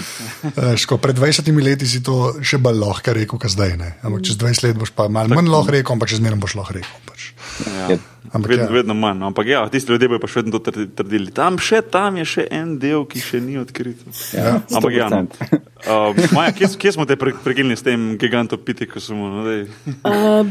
Veš, 0.58 0.84
ko 0.92 0.98
Pred 1.00 1.16
20 1.16 1.48
leti 1.64 1.88
si 1.88 2.02
to 2.04 2.34
še 2.44 2.58
bolj 2.60 2.82
lahko 2.82 3.14
rekel, 3.16 3.40
kot 3.40 3.48
zdaj. 3.48 3.78
Ne? 3.80 3.94
Ampak 4.04 4.26
čez 4.28 4.36
20 4.36 4.66
let 4.68 4.76
boš 4.76 4.92
pa 4.92 5.08
malo 5.08 5.32
manj 5.32 5.48
lahko 5.48 5.72
rekel, 5.72 5.96
ampak 5.96 6.12
čez 6.12 6.20
zmeraj 6.20 6.36
boš 6.44 6.58
lahko 6.60 6.76
rekel. 6.76 6.98
Pač. 7.08 7.30
Je, 7.60 8.00
Ampak 8.32 8.50
Vedno, 8.52 8.66
ja. 8.66 8.72
vedno 8.72 8.94
manj. 8.94 9.18
no. 9.20 9.26
Ampak 9.28 9.48
ja, 9.48 9.70
tisti 9.70 9.92
ljudje 9.92 10.08
bodo 10.08 10.22
pa 10.22 10.28
še 10.30 10.42
vedno 10.44 10.60
to 10.60 10.72
trdi- 10.72 10.88
trdili. 10.96 11.32
Tam, 11.34 11.58
še, 11.58 11.82
tam 11.82 12.18
je 12.20 12.26
še 12.26 12.44
en 12.54 12.76
del, 12.80 13.06
ki 13.10 13.20
še 13.20 13.40
ni 13.42 13.58
odkrit. 13.58 13.98
ja, 14.36 14.60
Ampak 14.70 14.94
ja, 14.94 15.08
no. 15.10 15.24
100%. 15.26 15.60
uh, 15.90 16.36
Maja, 16.36 16.54
kje, 16.54 16.70
kje 16.78 16.92
smo 16.94 17.08
te 17.10 17.18
pre, 17.18 17.34
prekinili 17.44 17.78
s 17.80 17.82
tem 17.84 18.18
gigantom 18.22 18.62
piti, 18.62 18.86
ko 18.86 19.02
smo? 19.02 19.32
No, 19.34 19.44
dej. 19.48 19.66
Uh, 20.06 20.46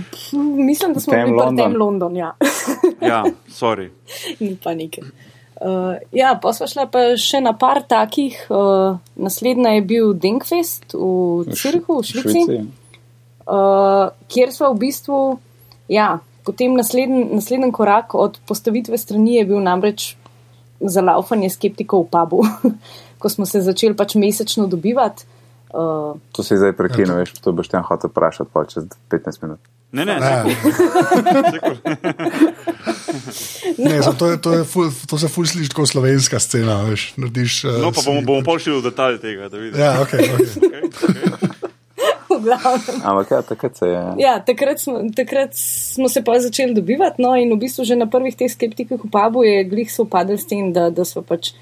mislim, 0.58 0.96
da 0.96 1.00
smo 1.00 1.14
bili 1.14 1.24
pri 1.30 1.38
London. 1.38 1.56
tem 1.62 1.76
London. 1.78 2.16
Ja. 2.16 2.32
ja, 3.00 3.22
sorry. 3.52 3.88
Ni 4.42 4.56
panike. 4.58 5.04
Uh, 5.58 5.96
ja, 6.14 6.34
pa 6.42 6.52
smo 6.54 6.66
šli 6.70 6.84
pa 6.90 7.04
še 7.18 7.40
na 7.42 7.52
par 7.54 7.82
takih. 7.86 8.36
Uh, 8.50 8.98
naslednja 9.18 9.76
je 9.78 9.82
bil 9.86 10.12
Denkfest 10.14 10.94
v 10.94 11.46
Cirihu, 11.54 11.98
v 12.02 12.06
Švici, 12.06 12.42
uh, 13.46 14.10
kjer 14.30 14.52
smo 14.54 14.72
v 14.74 14.78
bistvu, 14.86 15.18
ja, 15.90 16.18
potem 16.48 16.72
naslednji, 16.76 17.26
naslednji 17.36 17.72
korak 17.76 18.14
od 18.16 18.40
postavitve 18.48 18.98
strani 18.98 19.36
je 19.36 19.44
bil 19.50 19.60
namreč 19.60 20.14
zalaufanje 20.80 21.50
skeptikov 21.52 22.06
v 22.06 22.12
pubu, 22.14 22.44
ko 23.20 23.28
smo 23.28 23.46
se 23.46 23.60
začeli 23.60 23.96
pač 23.98 24.16
mesečno 24.16 24.66
dobivati. 24.66 25.28
Uh, 25.68 26.16
To 26.32 26.40
si 26.40 26.56
zdaj 26.56 26.72
prekinil, 26.72 27.20
veš, 27.20 27.34
to 27.44 27.52
boš 27.52 27.68
tam 27.68 27.84
hotel 27.84 28.08
vprašati 28.08 28.48
pa 28.48 28.64
čez 28.64 28.88
15 29.12 29.42
minut. 29.44 29.60
Ne, 29.92 30.04
ne, 30.04 30.20
Ne, 30.20 30.44
ne, 33.88 34.02
zato 34.02 34.30
je, 34.30 34.40
to, 34.40 34.52
je 34.52 34.64
ful, 34.64 34.90
to 35.08 35.18
se 35.18 35.28
ful 35.28 35.46
sliši 35.48 35.72
kot 35.72 35.88
slovenska 35.88 36.40
scena. 36.40 36.82
Veš, 36.88 37.12
narediš, 37.16 37.64
eh, 37.64 37.78
No, 37.80 37.92
pa 37.92 38.04
bomo, 38.04 38.20
bomo 38.24 38.44
pol 38.44 38.60
šli 38.60 38.76
v 38.80 38.84
detalje 38.84 39.20
tega, 39.24 39.48
da 39.48 39.56
vidimo. 39.56 39.80
Ja, 39.80 40.00
okay, 40.04 40.24
okay. 40.28 40.48
Okay, 40.98 41.24
okay. 41.32 41.47
V 42.38 42.48
glavnem. 42.48 43.00
Ampak 43.04 43.30
ja, 43.30 43.42
takrat 43.42 43.76
se 43.76 43.88
je. 43.90 44.02
Ja, 44.22 44.38
takrat 44.40 44.80
smo, 44.80 45.00
takrat 45.16 45.54
smo 45.54 46.08
se 46.08 46.24
pa 46.24 46.38
začeli 46.40 46.74
dobivati, 46.74 47.22
no, 47.22 47.34
in 47.36 47.52
v 47.52 47.60
bistvu 47.66 47.84
že 47.84 47.96
na 47.98 48.06
prvih 48.06 48.36
teh 48.36 48.50
skeptikih 48.50 48.98
v 49.04 49.10
pubu 49.10 49.44
je 49.44 49.64
glih 49.64 49.90
so 49.92 50.06
upadli 50.06 50.38
s 50.38 50.46
tem, 50.46 50.72
da, 50.72 50.90
da 50.90 51.04
so 51.04 51.22
pač 51.22 51.52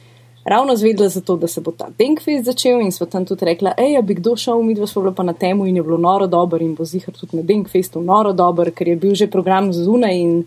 ravno 0.46 0.76
zvedeli 0.76 1.08
za 1.08 1.20
to, 1.20 1.36
da 1.36 1.48
se 1.48 1.60
bo 1.60 1.70
ta 1.70 1.88
Denkfest 1.98 2.44
začel 2.44 2.80
in 2.80 2.92
so 2.92 3.06
tam 3.06 3.24
tudi 3.26 3.44
rekla, 3.44 3.74
hej, 3.78 3.98
bi 4.02 4.14
kdo 4.14 4.36
šel, 4.36 4.62
mi 4.62 4.74
dva 4.74 4.86
smo 4.86 5.02
bila 5.02 5.14
pa 5.14 5.22
na 5.22 5.32
temu 5.32 5.66
in 5.66 5.76
je 5.76 5.82
bilo 5.82 5.98
noro 5.98 6.26
dober 6.26 6.62
in 6.62 6.74
bo 6.74 6.84
zihar 6.84 7.14
tudi 7.14 7.36
na 7.36 7.42
Denkfestu 7.42 8.02
noro 8.02 8.32
dober, 8.32 8.70
ker 8.70 8.88
je 8.88 8.96
bil 8.96 9.14
že 9.14 9.26
program 9.26 9.72
zunaj 9.72 10.14
in 10.14 10.44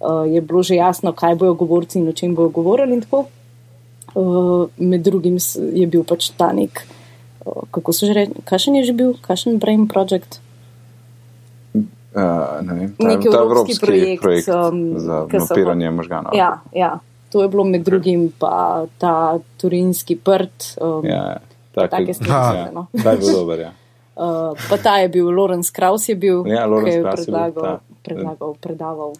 uh, 0.00 0.24
je 0.24 0.40
bilo 0.40 0.62
že 0.62 0.74
jasno, 0.80 1.12
kaj 1.12 1.34
bojo 1.34 1.54
govorci 1.54 1.98
in 1.98 2.08
o 2.08 2.12
čem 2.12 2.34
bojo 2.34 2.48
govorili 2.48 2.94
in 2.94 3.00
tako. 3.00 3.26
Uh, 4.14 4.68
med 4.76 5.00
drugim 5.00 5.36
je 5.72 5.86
bil 5.86 6.04
pač 6.04 6.30
ta 6.36 6.52
nek, 6.52 6.86
kako 7.70 7.92
se 7.92 8.06
že 8.06 8.12
reče, 8.12 8.32
kakšen 8.44 8.74
je 8.74 8.84
že 8.84 8.92
bil, 8.92 9.14
kakšen 9.20 9.58
Brain 9.58 9.88
Project. 9.88 10.40
Uh, 12.12 12.60
ne 12.60 12.72
vem, 12.74 12.88
ta, 12.92 13.08
Neki 13.08 13.28
ta 13.32 13.38
evropski 13.40 13.74
projekt, 13.80 14.22
projekt 14.22 14.48
um, 14.48 15.00
za 15.00 15.24
mapiranje 15.32 15.90
možganov. 15.90 16.36
Ja, 16.36 16.60
ja, 16.72 16.98
to 17.32 17.42
je 17.42 17.48
bilo 17.48 17.64
med 17.64 17.80
drugim 17.82 18.28
pa 18.38 18.84
ta 19.00 19.38
turinski 19.56 20.16
prt. 20.16 20.76
Um, 20.76 21.06
ja 21.08 21.40
pa 21.72 21.88
tak, 21.88 21.90
take 22.04 22.14
stvari. 22.14 22.58
Ha. 22.58 22.66
so, 22.68 22.72
no. 22.74 22.86
Ta 23.02 23.10
je 23.10 23.18
bil 23.18 23.32
dober, 23.32 23.58
ja. 23.60 23.72
Uh, 24.12 24.52
pa 24.70 24.76
ta 24.76 24.98
je 25.00 25.08
bil 25.08 25.30
Lorenz 25.32 25.70
Kraus, 25.72 26.04
je 26.08 26.14
bil, 26.14 26.44
Ja, 26.44 26.68
ki 26.68 26.70
Lorenz 26.70 26.94
je 26.94 27.00
Krauss 27.00 27.24
je 27.24 27.32
bil 27.32 27.40
predlagal, 27.40 27.78
predlagal, 28.04 28.50
predaval. 28.60 29.12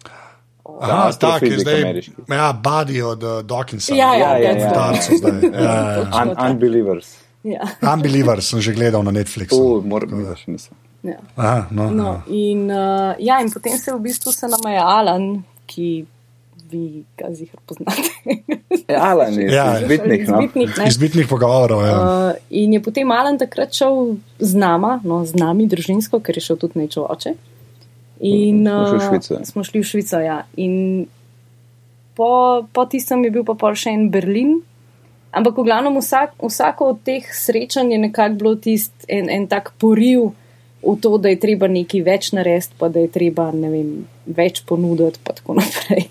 Aha, 0.63 1.11
tak 1.19 1.41
je 1.41 1.59
zdaj. 1.59 1.81
ameriški. 1.81 2.29
Ja, 2.29 2.53
Buddy 2.53 3.01
od 3.03 3.23
uh, 3.23 3.41
Dawkinsa. 3.41 3.95
Ja, 3.95 4.13
ja, 4.15 4.37
Ja, 4.37 4.37
ja, 4.37 4.51
ja. 4.53 4.69
the- 4.69 4.75
Darcu 4.75 5.17
zdaj. 5.17 5.39
Ja, 5.49 5.73
ja. 5.97 6.21
Un 6.21 6.29
unbelievers. 6.51 7.22
Ja, 7.43 7.67
Unbeliever 7.93 8.39
sem 8.39 8.61
že 8.61 8.71
gledal 8.71 9.03
na 9.03 9.11
Netflixu. 9.11 9.57
Uh, 9.57 9.83
moram 9.83 10.09
biti, 10.09 10.23
da 10.23 10.35
še 10.35 10.51
nisem. 10.51 10.75
ja. 11.03 11.19
Aha, 11.35 11.67
no, 11.71 11.89
No, 11.91 12.03
no. 12.03 12.11
in, 12.31 12.69
uh, 12.71 13.15
ja, 13.19 13.41
in 13.43 13.51
potem 13.51 13.75
se 13.77 13.91
v 13.91 13.99
bistvu 13.99 14.31
se 14.31 14.47
nam 14.47 14.63
je 14.63 14.79
Alan, 14.79 15.25
ki 15.65 16.05
vi 16.71 17.03
ga 17.13 17.27
zihar 17.29 17.59
poznate. 17.67 18.09
Ja, 18.87 19.11
Alan 19.11 19.35
je 19.35 19.45
Ja. 19.59 19.77
izbitnik, 19.77 20.23
no. 20.25 20.39
Izbitnik, 20.39 20.71
ne. 20.77 20.87
Izbitnih 20.87 21.27
pogovorov. 21.27 21.83
Ja. 21.83 21.97
Uh, 21.97 22.31
in 22.49 22.73
je 22.73 22.81
potem 22.81 23.11
Alan 23.11 23.37
takrat 23.37 23.75
šel 23.75 24.15
z 24.39 24.55
nama, 24.55 25.01
no, 25.03 25.21
z 25.25 25.35
nami 25.35 25.67
družinsko, 25.67 26.17
ker 26.19 26.35
je 26.35 26.47
šel 26.47 26.57
tudi 26.57 26.79
nečo 26.79 27.03
oče. 27.05 27.35
In, 28.23 28.63
Smo 28.63 28.87
šli 28.87 28.95
v 28.95 29.03
uh, 29.03 29.07
Švico, 29.09 29.31
ja. 29.35 29.43
Smo 29.45 29.61
šli 29.63 29.79
v 29.79 29.85
Švico, 29.85 30.17
ja. 30.17 30.37
In 30.55 30.73
po, 32.15 32.31
po 32.65 32.85
tistem 32.85 33.19
je 33.23 33.31
bil 33.31 33.43
pa 33.43 33.53
pol 33.53 33.75
še 33.75 33.91
en 33.91 34.07
Berlin. 34.09 34.61
Ampak 35.33 35.57
v 35.57 35.65
glavnem 35.65 35.97
vsak, 35.97 36.37
vsako 36.37 36.93
od 36.93 37.01
teh 37.01 37.25
srečanj 37.25 37.91
je 37.91 37.97
nekako 37.97 38.35
bilo 38.37 38.55
tist 38.55 38.93
en, 39.07 39.29
en 39.29 39.47
tak 39.49 39.73
poriv 39.81 40.31
v 40.83 40.93
to, 40.99 41.17
da 41.17 41.31
je 41.31 41.39
treba 41.39 41.67
nekaj 41.71 42.01
več 42.03 42.31
narediti, 42.35 42.75
pa 42.77 42.89
da 42.91 43.01
je 43.01 43.09
treba 43.09 43.47
ne 43.55 43.69
vem, 43.71 43.91
več 44.27 44.61
ponuditi, 44.67 45.21
pa 45.23 45.33
tako 45.33 45.55
naprej. 45.57 46.09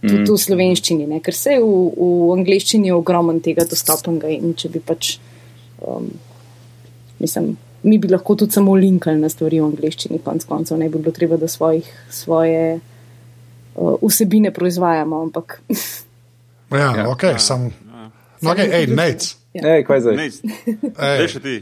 Tudi 0.00 0.24
v 0.24 0.38
slovenščini, 0.40 1.06
ne? 1.06 1.20
ker 1.20 1.36
se 1.36 1.58
v, 1.60 1.68
v 1.92 2.32
angleščini 2.38 2.88
je 2.88 2.96
ogromno 2.96 3.36
tega 3.44 3.68
dostopnega 3.68 4.32
in 4.32 4.56
če 4.58 4.72
bi 4.72 4.80
pač, 4.80 5.18
um, 5.84 6.08
mislim, 7.20 7.52
mi 7.84 8.00
bi 8.00 8.08
lahko 8.08 8.34
tudi 8.40 8.56
samo 8.56 8.74
linkali 8.80 9.20
na 9.20 9.28
stvari 9.28 9.60
v 9.60 9.68
angleščini, 9.68 10.22
konc 10.24 10.48
koncev 10.48 10.80
ne 10.80 10.88
bi 10.88 10.98
bilo 10.98 11.12
treba, 11.12 11.36
da 11.38 11.50
svojih, 11.50 11.86
svoje 12.08 12.80
uh, 12.80 13.94
vsebine 14.00 14.54
proizvajamo, 14.56 15.20
ampak 15.28 15.60
Ja, 16.74 16.96
Ja. 16.96 17.10
ok, 17.10 17.22
sam. 17.38 17.70
No, 18.42 18.50
okay, 18.50 18.70
ej, 18.72 18.86
Nec. 18.86 19.36
Ej, 19.54 19.84
kaj 19.86 20.00
zdaj? 20.00 20.16
Ne, 20.16 20.26
Ej. 20.98 21.18
veš 21.22 21.36
ti. 21.42 21.56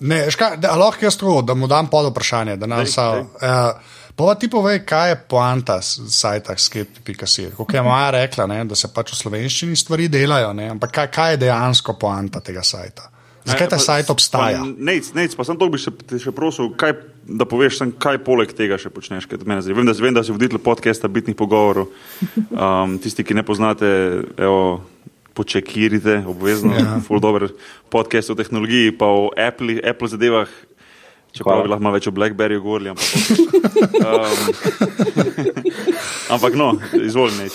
Ne, 0.00 0.30
škaj, 0.30 0.56
da, 0.62 0.76
lahko 0.76 1.04
jaz 1.04 1.16
to, 1.18 1.42
da 1.42 1.54
mu 1.54 1.66
dam 1.66 1.88
pod 1.90 2.10
vprašanje. 2.12 2.56
Da 2.56 2.66
nam 2.66 2.84
Dej, 2.84 2.92
sa, 2.92 3.06
uh, 3.18 3.96
pa 4.14 4.34
ti 4.34 4.50
povej, 4.50 4.84
kaj 4.86 5.10
je 5.10 5.16
poanta 5.28 5.80
s- 5.82 5.98
sajta 6.12 6.54
skepti.si. 6.58 7.48
Kot 7.56 7.74
je 7.74 7.82
Maja 7.82 8.10
rekla, 8.10 8.46
ne, 8.46 8.64
da 8.64 8.74
se 8.74 8.90
pač 8.94 9.12
v 9.12 9.16
slovenščini 9.16 9.76
stvari 9.76 10.08
delajo, 10.08 10.52
ne, 10.52 10.68
ampak 10.70 10.92
kaj, 10.92 11.10
kaj 11.10 11.32
je 11.32 11.36
dejansko 11.36 11.96
poanta 11.98 12.40
tega 12.40 12.62
sajta? 12.62 13.10
Zakaj 13.48 13.68
ta 13.68 13.78
sajt 13.80 14.10
obstaja? 14.12 14.60
Nec, 14.76 15.08
nec, 15.16 15.32
pa 15.34 15.44
sem 15.44 15.56
to 15.56 15.70
bi 15.72 15.78
še, 15.80 15.88
še 16.20 16.32
prosil, 16.36 16.68
kaj, 16.76 16.92
da 17.24 17.46
poveš, 17.48 17.78
sem, 17.80 17.92
kaj 17.96 18.20
poleg 18.20 18.52
tega 18.52 18.76
še 18.76 18.90
počneš. 18.92 19.24
Vem, 19.40 19.56
da, 19.88 19.94
vem, 19.96 20.14
da 20.14 20.20
si 20.20 20.34
voditelj 20.34 20.60
podcasta 20.60 21.08
Bitnih 21.08 21.36
pogovorov. 21.38 21.88
Um, 22.58 22.98
tisti, 22.98 23.22
ki 23.22 23.36
ne 23.38 23.44
poznate, 23.46 23.86
evo, 24.36 24.82
počekirite, 25.38 26.24
obvezno, 26.26 26.74
ja. 26.74 26.98
full 27.06 27.22
dober 27.22 27.46
podcast 27.94 28.30
o 28.30 28.34
tehnologiji, 28.34 28.96
pa 28.98 29.06
o 29.06 29.30
Apple, 29.38 29.78
Apple 29.86 30.10
zadevah. 30.10 30.50
Čeprav 31.32 31.62
bi 31.62 31.70
lahko 31.70 31.84
malo 31.84 31.98
več 31.98 32.08
o 32.08 32.14
Blackberryju 32.16 32.64
govorili, 32.64 32.90
ampak, 32.90 33.06
um, 34.08 34.38
ampak 36.34 36.56
no, 36.58 36.72
izvolite. 36.98 37.52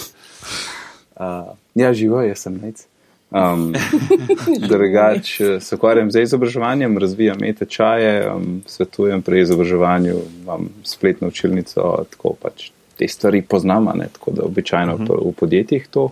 Uh, 1.18 1.52
ja, 1.76 1.90
živo, 1.98 2.22
jaz 2.24 2.46
sem 2.46 2.60
nec. 2.62 2.86
Um, 3.34 3.74
drugač, 4.72 5.34
eh, 5.42 5.58
se 5.60 5.76
ukvarjam 5.76 6.12
z 6.14 6.22
izobraževanjem, 6.22 6.98
razvijam 7.02 7.44
e-tečaje, 7.44 8.14
um, 8.30 8.62
svetujem 8.70 9.26
pri 9.26 9.42
izobraževanju, 9.42 10.20
imam 10.44 10.70
spletno 10.86 11.34
učilnico, 11.34 12.06
tako 12.14 12.36
pač 12.42 12.70
te 12.98 13.10
stvari 13.10 13.42
poznam, 13.42 13.90
a 13.90 13.98
ne, 13.98 14.08
tako 14.14 14.38
da 14.38 14.46
običajno 14.46 14.94
uh 14.96 15.02
-huh. 15.02 15.32
v 15.32 15.34
podjetjih 15.40 15.88
to 15.90 16.12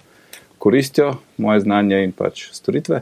koristijo, 0.62 1.16
moje 1.42 1.64
znanje 1.66 2.04
in 2.06 2.12
pač 2.14 2.44
storitve. 2.54 3.02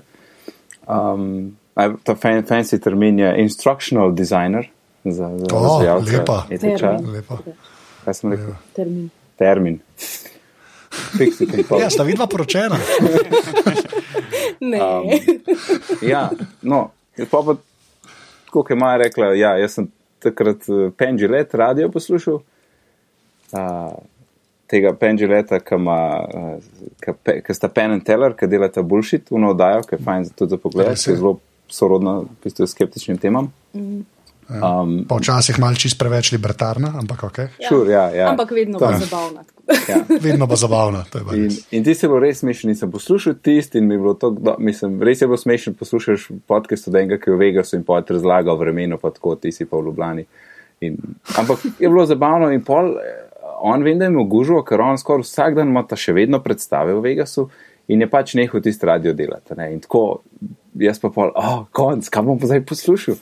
Um, 0.87 1.57
ta 1.75 2.15
fan, 2.15 2.43
fancy 2.47 2.79
termin 2.79 3.19
je 3.19 3.33
instructional 3.43 4.13
designer 4.15 4.69
za, 5.03 5.27
za 5.37 5.55
O, 5.55 5.63
razvijalce 5.63 6.17
lepa. 6.17 6.37
Termin. 6.49 7.11
Lepo. 7.13 7.37
Kaj 8.05 8.13
sem 8.13 8.31
rekel? 8.31 8.53
termin. 8.75 9.09
Termin. 9.37 9.79
Pixie 11.17 11.47
Pink 11.47 11.67
Pop. 11.67 11.81
Ja, 11.81 11.89
sta 11.89 12.03
vidva 12.07 12.27
poročena. 12.27 12.79
Ne. 14.59 14.79
Um, 14.83 15.03
ja, 16.01 16.29
no, 16.61 16.89
pa 17.31 17.41
pa, 17.45 17.55
kot 18.51 18.69
je 18.69 18.75
Maja 18.75 18.97
rekla, 19.05 19.29
ja, 19.39 19.53
jaz 19.61 19.77
sem 19.77 19.87
takrat 20.19 20.67
uh, 20.67 20.89
Pendulet 20.97 21.53
radio 21.55 21.87
poslušal. 21.93 22.41
Uh, 23.51 23.93
tega 24.69 24.93
Penduleta, 24.93 25.59
ki 25.59 25.75
uh, 25.81 27.53
sta 27.53 27.67
Pen 27.73 27.97
and 27.97 28.05
Teller, 28.05 28.35
ki 28.37 28.47
delata 28.47 28.83
bullshit, 28.85 29.31
uno 29.33 29.51
oddajo, 29.55 29.83
ki 29.89 29.97
je 29.97 30.03
fajn 30.05 30.29
za 30.29 30.37
tudi 30.37 30.55
za 30.55 30.61
pogled, 30.61 30.87
Res 30.87 31.03
ki 31.03 31.11
je. 31.11 31.13
je 31.15 31.21
zelo 31.23 31.35
sorodna 31.69 32.19
v 32.45 32.67
skeptičnim 32.67 33.17
temam. 33.21 33.51
Um, 34.49 35.05
Pa 35.05 35.19
včasih 35.19 35.59
mal 35.61 35.75
čist 35.77 35.93
preveč 36.01 36.31
libertarna, 36.33 36.95
ampak 36.97 37.21
ok. 37.23 37.37
Ja. 37.61 37.67
Sure, 37.69 37.91
ja, 37.91 38.05
ja. 38.09 38.29
Ampak 38.31 38.49
vedno 38.51 38.79
pa 38.81 38.95
je- 38.95 39.05
zabavna. 39.05 39.43
Ja. 39.85 39.99
Vedno 40.25 40.47
pa 40.49 40.55
zabavna. 40.57 41.03
to 41.11 41.19
je 41.19 41.23
pa 41.25 41.35
In, 41.37 41.51
in 41.71 41.83
ti 41.85 41.93
si 41.93 42.07
bilo 42.07 42.17
res 42.19 42.39
smešen, 42.41 42.71
nisem 42.71 42.89
poslušal 42.91 43.35
tisti 43.37 43.77
in 43.77 43.85
mi 43.85 43.93
je 43.93 43.99
bilo 43.99 44.15
to, 44.17 44.31
do, 44.31 44.55
mislim, 44.57 44.97
res 45.05 45.21
je 45.21 45.27
bilo 45.27 45.37
smešen 45.37 45.75
poslušati 45.77 46.39
podcast 46.49 46.87
od 46.87 46.95
enega, 46.95 47.19
ki 47.21 47.29
je 47.29 47.35
v 47.35 47.39
Vegasu 47.39 47.77
in 47.77 47.83
poet 47.85 48.09
razlagal 48.09 48.57
vremenu, 48.57 48.97
pa 48.97 49.11
tako 49.13 49.35
ti 49.35 49.51
si 49.53 49.69
pa 49.69 49.77
v 49.77 49.85
Ljubljani. 49.85 50.25
In, 50.81 50.97
ampak 51.37 51.61
je 51.77 51.85
bilo 51.85 52.05
zabavno 52.05 52.49
in 52.49 52.63
pol, 52.65 52.97
eh, 52.97 53.28
on 53.61 53.83
vem, 53.83 53.99
da 53.99 54.05
je 54.05 54.13
imel 54.13 54.27
gužvo, 54.29 54.61
ker 54.63 54.81
on 54.81 54.97
skoraj 54.97 55.25
vsak 55.27 55.55
dan 55.57 55.71
ima 55.73 55.83
ta 55.87 55.97
še 55.99 56.13
vedno 56.15 56.41
predstave 56.43 56.95
v 56.97 57.03
Vegasu 57.03 57.49
in 57.89 58.01
je 58.01 58.09
pač 58.09 58.35
nehal 58.37 58.61
tisti 58.63 58.85
radio 58.85 59.13
delati. 59.17 59.57
Ne? 59.57 59.71
In 59.73 59.79
tako, 59.83 60.21
jaz 60.79 61.01
pa 61.01 61.11
pol, 61.13 61.33
oh, 61.35 61.63
konc, 61.75 62.09
kaj 62.09 62.25
bom 62.25 62.39
pa 62.41 62.51
zdaj 62.51 62.65
poslušal. 62.69 63.17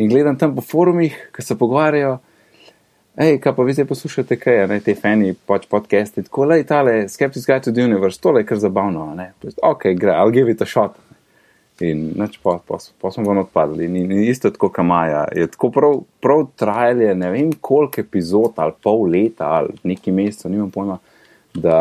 In 0.00 0.10
gledam 0.10 0.38
tam 0.40 0.54
po 0.56 0.64
forumih, 0.64 1.16
ki 1.32 1.44
se 1.44 1.56
pogovarjajo. 1.58 2.18
Ej, 3.20 3.36
kaj 3.44 3.52
pa 3.56 3.64
vi 3.68 3.74
zdaj 3.76 3.86
poslušate, 3.90 4.38
kaj 4.40 4.62
je, 4.62 4.80
te 4.86 4.94
fani, 4.96 5.34
pač 5.48 5.66
podcasti, 5.68 6.24
tako 6.24 6.46
le, 6.48 6.62
tale, 6.64 6.94
Skeptics 7.12 7.44
Guide 7.44 7.66
to 7.66 7.72
the 7.72 7.84
Universe, 7.84 8.16
tole 8.20 8.40
je 8.40 8.48
kar 8.48 8.60
zabavno, 8.60 9.10
ne, 9.18 9.34
Potem, 9.40 9.58
ok, 9.68 9.90
gre, 10.00 10.14
I'll 10.16 10.32
give 10.32 10.48
it 10.48 10.64
a 10.64 10.68
shot. 10.68 10.96
In 11.82 12.02
nač, 12.18 12.38
pa, 12.42 12.58
pa, 12.66 12.78
pa 12.78 13.10
smo 13.10 13.24
ven 13.26 13.42
odpadli. 13.42 13.88
In, 13.88 13.96
in 14.04 14.22
isto 14.22 14.50
tako, 14.50 14.70
kot 14.70 14.86
Maja, 14.86 15.24
je 15.34 15.48
tako 15.50 15.70
prav, 15.74 15.98
prav 16.22 16.44
trajalo, 16.56 17.14
ne 17.18 17.30
vem 17.32 17.50
koliko 17.60 18.00
epizod 18.00 18.60
ali 18.62 18.76
pol 18.82 19.06
leta 19.10 19.50
ali 19.58 19.74
neki 19.82 20.14
mesec, 20.14 20.46
nimam 20.52 20.70
pojma, 20.70 20.98
da, 21.54 21.78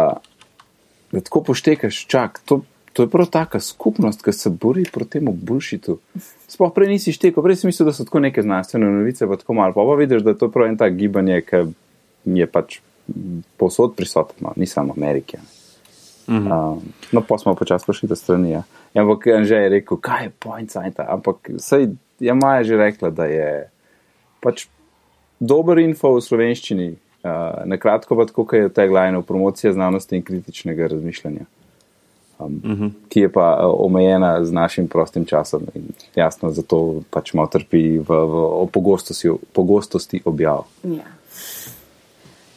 da 1.12 1.22
tako 1.22 1.44
poštekaš, 1.52 2.06
čak, 2.10 2.42
to, 2.46 2.62
to 2.94 3.06
je 3.06 3.12
prav 3.12 3.30
taka 3.32 3.60
skupnost, 3.60 4.24
ki 4.26 4.34
se 4.34 4.50
bori 4.50 4.86
proti 4.94 5.20
temu 5.20 5.34
bulšitu. 5.34 6.00
Sploh 6.52 6.74
prej 6.76 6.96
nisi 6.96 7.14
štekel, 7.16 7.44
prej 7.44 7.62
si 7.62 7.70
mislil, 7.70 7.92
da 7.92 7.96
so 7.96 8.08
tako 8.08 8.24
neke 8.26 8.44
znanstvene 8.44 8.90
novice, 8.92 9.28
pa 9.28 9.38
tako 9.40 9.60
malo. 9.60 9.76
Pa 9.78 9.86
pa 9.88 9.96
vidiš, 10.00 10.26
da 10.26 10.34
je 10.34 10.42
to 10.42 10.52
prav 10.52 10.72
en 10.72 10.78
tak 10.78 10.98
gibanje, 11.00 11.42
ki 11.48 11.66
je 12.26 12.48
pač 12.48 12.82
povsod 13.58 13.96
prisotno, 13.96 14.54
ni 14.56 14.68
samo 14.68 14.96
Amerike. 14.98 15.40
Mhm. 16.30 16.52
Um, 16.52 16.82
no, 17.12 17.22
pa 17.28 17.38
smo 17.38 17.56
počasi 17.56 17.86
prišli 17.86 18.10
do 18.10 18.16
strani. 18.16 18.52
Ja. 18.52 18.64
Ja, 18.94 19.02
Ampak 19.02 19.28
Anže 19.28 19.56
je 19.56 19.70
rekel, 19.70 19.98
kaj 19.98 20.24
je 20.24 20.32
point 20.40 20.72
sajta. 20.72 21.06
Ampak 21.10 21.52
sej 21.58 21.94
je 22.20 22.34
Maja 22.34 22.64
že 22.64 22.78
rekla, 22.78 23.10
da 23.10 23.26
je 23.26 23.70
pač 24.44 24.68
dober 25.40 25.80
info 25.80 26.14
v 26.18 26.22
slovenščini, 26.22 26.90
uh, 27.24 27.64
na 27.66 27.78
kratko 27.82 28.18
pa 28.20 28.28
tako, 28.30 28.46
kot 28.46 28.60
je 28.60 28.70
tagline 28.74 29.22
promocija 29.26 29.74
znanosti 29.74 30.20
in 30.20 30.26
kritičnega 30.28 30.92
razmišljanja. 30.92 31.48
Um, 32.42 32.62
uh 32.66 32.72
-huh. 32.72 32.92
Ki 33.10 33.20
je 33.20 33.30
pa 33.30 33.58
uh, 33.62 33.86
omejena 33.86 34.46
z 34.46 34.52
našim 34.52 34.88
prostim 34.88 35.26
časom 35.26 35.62
in 35.76 35.84
jasno, 36.16 36.52
zato 36.52 37.02
pač 37.10 37.34
malo 37.34 37.48
trpi 37.48 38.00
v, 38.00 38.10
v, 38.10 38.66
v 38.66 38.68
pogostosti, 38.72 39.30
pogostosti 39.54 40.22
objav. 40.26 40.66
Ja. 40.84 41.06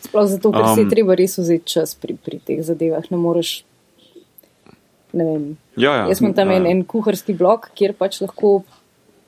Sploh 0.01 0.27
zato, 0.27 0.53
ker 0.53 0.63
um, 0.63 0.75
si 0.75 0.81
Um, 0.81 0.91
treba 0.91 1.15
res 1.15 1.39
vzeti 1.39 1.65
čas 1.65 1.95
pri, 1.95 2.17
pri 2.17 2.39
teh 2.39 2.63
zadevah. 2.63 3.11
Ne 3.11 3.17
moreš. 3.17 3.65
Ne 5.15 5.25
vem. 5.25 5.43
Ja, 5.77 5.95
ja. 5.95 6.07
Jaz 6.11 6.21
imam 6.23 6.35
tam 6.35 6.51
Ja, 6.51 6.59
en, 6.59 6.67
ja. 6.67 6.75
en 6.75 6.85
kuharski 6.91 7.37
blok, 7.39 7.71
kjer 7.79 7.95
pač 7.99 8.21
lahko 8.25 8.63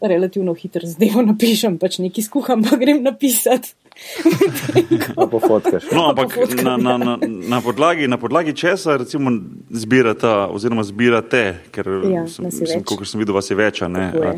relativno 0.03 0.55
hitro 0.55 0.87
zadevo 0.87 1.25
napišem, 1.31 1.79
pač 1.83 2.01
nekaj 2.03 2.29
skuham, 2.29 2.65
pa 2.67 2.79
grem 2.81 3.03
napisati. 3.07 3.75
Pa 5.17 5.25
pofotkaš. 5.27 5.85
No, 5.93 6.11
ampak 6.11 6.37
na, 6.63 6.77
na, 6.77 6.99
na, 6.99 7.19
na, 7.49 7.61
podlagi, 7.65 8.09
na 8.09 8.19
podlagi 8.21 8.53
česa 8.53 8.97
recimo 8.97 9.31
zbirate, 9.71 10.29
oziroma 10.53 10.85
zbirate, 10.85 11.55
ker 11.73 11.89
Ja, 12.05 12.27
sem, 12.29 12.45
nas 12.45 12.61
je 12.61 12.67
sem, 12.69 13.21
videl, 13.21 13.33
vas 13.33 13.49
je 13.51 13.57
več 13.57 13.81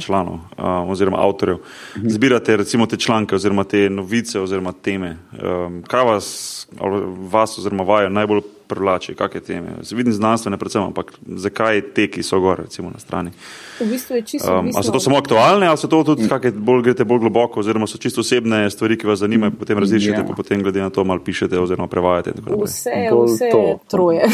članov 0.05 0.39
a, 0.57 0.85
oziroma 0.87 1.19
avtorjev. 1.27 1.59
Zbirate 2.07 2.57
recimo 2.57 2.87
te 2.87 2.97
članke 2.97 3.35
oziroma 3.35 3.65
te 3.65 3.89
novice 3.91 4.39
oziroma 4.41 4.73
teme. 4.73 5.17
Um, 5.43 5.83
kaj 5.83 6.07
vas, 6.07 6.31
ali 6.79 7.03
vas 7.35 7.59
oziroma 7.59 7.83
vajo 7.89 8.15
najbolj 8.15 8.47
privlači, 8.69 9.15
kakšne 9.17 9.41
teme? 9.41 9.75
Vidim 9.91 10.13
znanstvene 10.13 10.59
predvsem, 10.61 10.83
ampak 10.83 11.13
zakaj 11.27 11.81
te, 11.97 12.07
ki 12.13 12.23
so 12.23 12.41
gor 12.41 12.61
recimo 12.63 12.91
na 12.93 13.01
strani? 13.01 13.33
V 13.81 13.87
bistvu 13.89 14.17
je 14.17 14.23
čisto 14.23 14.53
Um, 14.59 14.69
ali 14.75 14.85
so 14.85 14.93
to 14.93 15.01
samo 15.01 15.17
aktualne, 15.17 15.67
ali 15.67 15.81
so 15.81 15.89
to 15.89 16.03
tudi 16.05 16.29
kakšne 16.29 16.53
bolj, 16.61 16.83
greste 16.85 17.05
bolj 17.05 17.25
globoko, 17.25 17.61
oziroma 17.61 17.87
so 17.87 17.99
čisto 17.99 18.21
osebne 18.21 18.67
stvari, 18.71 18.99
ki 18.99 19.09
vas 19.09 19.19
zanimajo, 19.19 19.57
potem 19.59 19.79
različite, 19.79 20.21
Ja. 20.21 20.27
pa 20.29 20.37
potem 20.37 20.63
glede 20.63 20.81
na 20.81 20.91
to 20.91 21.05
malo 21.05 21.25
pišete 21.25 21.59
oziroma 21.59 21.89
prevajate. 21.89 22.37
Vse, 22.37 23.09
Bolj 23.11 23.33
vse 23.33 23.49
to. 23.51 23.65
troje. 23.89 24.29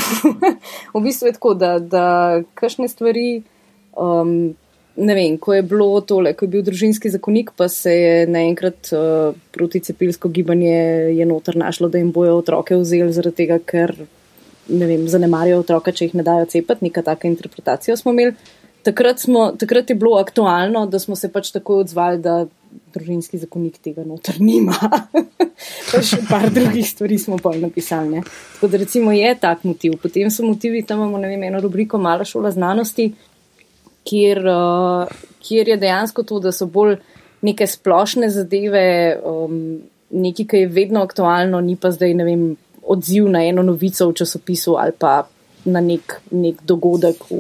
v 0.94 1.00
bistvu 1.00 1.30
je 1.30 1.32
tako, 1.32 1.54
da, 1.54 1.78
da 1.78 2.06
kakšne 2.54 2.88
stvari. 2.88 3.42
Um, 3.94 4.54
ne 4.96 5.14
vem, 5.14 5.38
ko 5.38 5.54
je 5.54 5.62
bilo 5.62 6.00
tole, 6.06 6.34
ko 6.38 6.44
je 6.46 6.50
bil 6.52 6.62
družinski 6.62 7.10
zakonik, 7.10 7.50
pa 7.58 7.66
se 7.68 7.90
je 7.90 8.26
naenkrat 8.30 8.92
uh, 8.94 9.34
proticepilsko 9.50 10.28
gibanje 10.30 10.74
je 11.18 11.26
noter 11.26 11.56
našlo, 11.58 11.88
da 11.88 11.98
jim 11.98 12.12
bojo 12.14 12.36
otroke 12.38 12.76
vzeli 12.78 13.12
zaradi 13.12 13.36
tega, 13.42 13.58
ker 13.58 13.90
ne 14.68 14.86
vem, 14.86 15.06
zanemarijo 15.08 15.60
otroka, 15.62 15.92
če 15.92 16.08
jih 16.08 16.18
ne 16.20 16.26
dajo 16.26 16.46
cepati, 16.50 16.86
neka 16.88 17.02
taka 17.06 17.28
interpretacija 17.28 17.96
smo 17.96 18.14
imeli. 18.14 18.36
Takrat, 18.84 19.22
smo, 19.22 19.46
takrat 19.56 19.88
je 19.90 19.96
bilo 19.96 20.18
aktualno, 20.20 20.84
da 20.86 20.98
smo 21.00 21.16
se 21.16 21.30
pač 21.32 21.48
tako 21.54 21.78
odzvali, 21.80 22.18
da 22.20 22.44
družinski 22.94 23.38
zakonik 23.40 23.78
tega 23.82 24.04
noter 24.04 24.36
nima. 24.42 24.76
pa 25.90 26.02
še 26.04 26.20
par 26.28 26.50
drugih 26.52 26.84
stvari 26.86 27.18
smo 27.20 27.38
pa 27.40 27.54
napisali. 27.56 28.18
Ne? 28.18 28.24
Tako 28.54 28.70
da 28.72 28.80
recimo 28.82 29.14
je 29.14 29.30
tak 29.40 29.64
motiv. 29.64 29.96
Potem 30.02 30.30
so 30.30 30.44
motivi, 30.46 30.84
tam 30.86 31.00
imamo 31.00 31.22
vem, 31.24 31.46
eno 31.48 31.62
rubriko 31.64 32.00
Mala 32.02 32.26
šola 32.28 32.52
znanosti, 32.54 33.08
kjer, 34.04 34.42
uh, 34.44 35.24
kjer 35.44 35.74
je 35.74 35.80
dejansko 35.80 36.26
to, 36.28 36.42
da 36.44 36.52
so 36.52 36.68
bolj 36.68 36.98
neke 37.44 37.66
splošne 37.68 38.28
zadeve, 38.32 38.84
um, 39.24 39.58
nekaj, 40.14 40.48
ki 40.50 40.64
je 40.64 40.72
vedno 40.72 41.02
aktualno, 41.04 41.60
ni 41.64 41.76
pa 41.80 41.92
zdaj 41.92 42.14
ne 42.16 42.28
vem, 42.28 42.44
odziv 42.86 43.28
na 43.28 43.44
eno 43.44 43.62
novico 43.62 44.08
v 44.08 44.16
časopisu 44.20 44.76
ali 44.78 44.92
pa 44.98 45.24
na 45.64 45.80
nek, 45.80 46.20
nek 46.30 46.60
dogodek 46.66 47.24
v, 47.30 47.38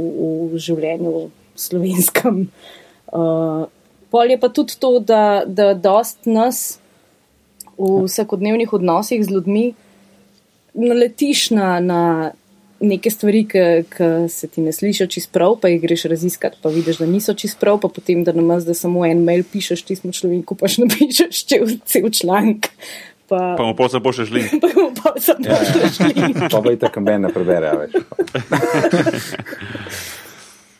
v 0.52 0.60
življenju 0.60 1.28
slovenskem. 1.54 2.46
Uh, 3.12 3.66
pol 4.14 4.30
je 4.30 4.38
pa 4.40 4.48
tudi 4.48 4.78
to, 4.80 4.98
da, 5.00 5.42
da 5.46 5.74
dost 5.74 6.24
nas 6.26 6.78
v 7.74 8.06
vsakodnevnih 8.06 8.72
odnosih 8.72 9.24
z 9.24 9.30
ljudmi 9.34 9.74
naletiš 10.74 11.50
na, 11.50 11.80
na 11.80 12.02
neke 12.80 13.10
stvari, 13.10 13.44
ki 13.48 14.08
se 14.28 14.48
ti 14.48 14.62
ne 14.62 14.72
slišijo 14.72 15.06
čist 15.10 15.32
prav, 15.32 15.56
pa 15.60 15.70
jih 15.70 15.80
greš 15.82 16.06
raziskati, 16.10 16.58
pa 16.62 16.70
vidiš, 16.74 17.00
da 17.02 17.06
niso 17.06 17.34
čist 17.34 17.58
prav, 17.60 17.80
pa 17.82 17.88
potem, 17.88 18.24
da 18.24 18.32
namesto 18.32 18.72
da 18.72 18.78
samo 18.78 19.04
en 19.06 19.24
mail 19.24 19.44
pišeš 19.52 19.84
tismu 19.88 20.12
človeku, 20.12 20.56
paš 20.58 20.78
napišeš 20.82 21.44
cel, 21.50 21.66
cel 21.86 22.10
članek. 22.10 22.70
Pa, 23.28 23.54
Pa 23.56 23.64
mu 23.64 23.74
posebej 23.74 24.02
pošlješ 24.02 24.30
link. 24.30 24.50
pa 24.62 24.68
mu 24.74 24.90
pa 24.94 25.14
samo 25.18 25.38
Ja, 25.42 25.56
pošlješ 25.56 25.98
link. 26.08 26.42
Pa 26.50 26.60
pa 26.60 26.72
itak 26.72 26.92
kamben 26.92 27.22
ne 27.22 27.30
prebere 27.30 27.68
a 27.68 27.76
več. 27.76 27.94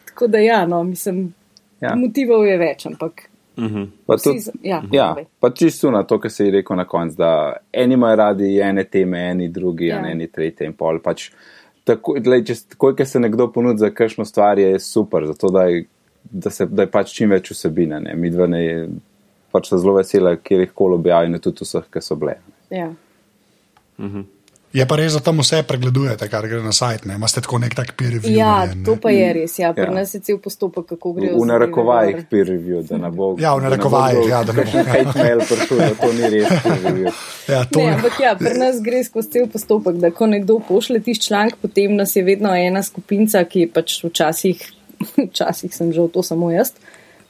Tako 0.07 0.27
da 0.27 0.39
ja, 0.39 0.67
no, 0.67 0.83
mislim, 0.85 1.35
Ja. 1.81 1.89
ja. 1.89 1.95
motivov 1.97 2.47
je 2.47 2.59
več, 2.59 2.87
ampak. 2.87 3.25
Mhm. 3.57 3.83
Pa 4.07 4.15
Vsi, 4.15 4.25
tudi, 4.25 4.41
z- 4.41 4.53
ja, 4.63 4.83
Ja, 4.93 5.09
pa 5.41 5.51
čisto 5.51 5.91
na 5.91 6.03
to, 6.03 6.19
kar 6.19 6.31
si 6.31 6.51
rekel 6.51 6.77
na 6.77 6.85
koncu, 6.85 7.17
da 7.17 7.31
eni 7.73 7.95
imajo 7.95 8.17
radi 8.17 8.61
ene 8.61 8.85
teme, 8.85 9.19
eni 9.31 9.49
drugi, 9.49 9.87
ja. 9.87 9.99
Ja. 9.99 10.11
eni 10.11 10.27
tretje 10.29 10.67
in 10.67 10.73
pol. 10.73 10.99
Pač, 10.99 11.29
tako, 11.85 12.17
lej, 12.17 12.45
če, 12.45 12.55
takoj, 12.69 12.97
ko 12.97 13.05
se 13.05 13.21
nekdo 13.21 13.49
ponudi 13.49 13.79
za 13.79 13.91
kakšno 13.91 14.25
stvar, 14.25 14.59
je 14.59 14.79
super, 14.81 15.27
zato 15.27 15.51
da 15.51 15.65
je, 15.65 15.85
da 16.25 16.51
se, 16.51 16.67
da 16.67 16.83
je 16.83 16.91
pač 16.91 17.13
čim 17.13 17.31
več 17.31 17.51
vsebine. 17.51 18.01
Ne. 18.01 18.15
Mi 18.15 18.31
dva 18.31 18.47
ne, 18.47 18.63
pač 19.55 19.71
so 19.71 19.79
zelo 19.79 19.97
vesela, 20.01 20.35
kjer 20.43 20.67
jih 20.67 20.75
koli 20.75 20.99
objavljeno, 21.01 21.39
tudi 21.43 21.67
vseh, 21.67 21.87
ki 21.95 22.03
so 22.03 22.19
bile. 22.19 22.41
Ja. 22.75 22.91
Je 24.75 24.83
pa 24.91 24.97
res, 24.99 25.15
da 25.15 25.21
tam 25.23 25.39
vse 25.39 25.61
pregledujete, 25.63 26.27
kar 26.27 26.49
gre 26.51 26.59
na 26.59 26.73
sajt. 26.75 27.05
Ne? 27.07 27.15
Imate 27.15 27.39
tako 27.45 27.61
nek 27.63 27.77
tak 27.79 27.93
peer 27.95 28.17
review. 28.17 28.35
ja, 28.35 28.55
narejen, 28.65 28.81
to 28.83 28.97
ne? 28.97 29.01
pa 29.05 29.13
je 29.15 29.29
res. 29.37 29.53
Ja, 29.61 29.69
pri 29.77 29.85
Ja. 29.87 29.91
nas 29.95 30.15
je 30.17 30.21
cel 30.27 30.41
postopek, 30.43 30.89
kako 30.89 31.13
gre. 31.15 31.29
V, 31.31 31.39
v 31.39 31.47
narekovajih 31.47 32.25
peer 32.31 32.51
review, 32.51 32.81
da 32.89 32.99
ne 32.99 33.11
bo. 33.15 33.29
Ja, 33.39 33.53
v 33.55 33.63
narekovajih, 33.69 34.27
ja, 34.27 34.41
da 34.43 34.57
ne 34.57 34.65
bo. 34.67 34.83
Hate 34.91 35.15
mail 35.21 35.45
prišel, 35.47 35.79
da 35.79 35.93
to 36.01 36.11
ni 36.17 36.33
res 36.35 36.51
peer 36.65 36.83
review. 36.89 37.13
Ja, 37.55 37.61
to 37.71 37.85
Ne, 37.85 37.93
ampak 37.95 38.19
ja, 38.19 38.35
pri 38.41 38.55
nas 38.59 38.83
gre 38.83 39.05
skozi 39.07 39.31
cel 39.37 39.47
postopek, 39.53 40.03
da 40.03 40.11
ko 40.11 40.27
nekdo 40.27 40.59
pošle 40.67 40.99
tiš 41.07 41.23
članek, 41.29 41.55
potem 41.63 41.95
nas 41.95 42.17
je 42.19 42.27
vedno 42.27 42.51
ena 42.51 42.83
skupinca, 42.83 43.45
ki 43.47 43.69
je 43.69 43.71
pač 43.79 44.01
včasih, 44.03 44.59
včasih 45.31 45.71
sem 45.71 45.95
že 45.95 46.09
to 46.11 46.27
samo 46.27 46.51
jaz, 46.51 46.75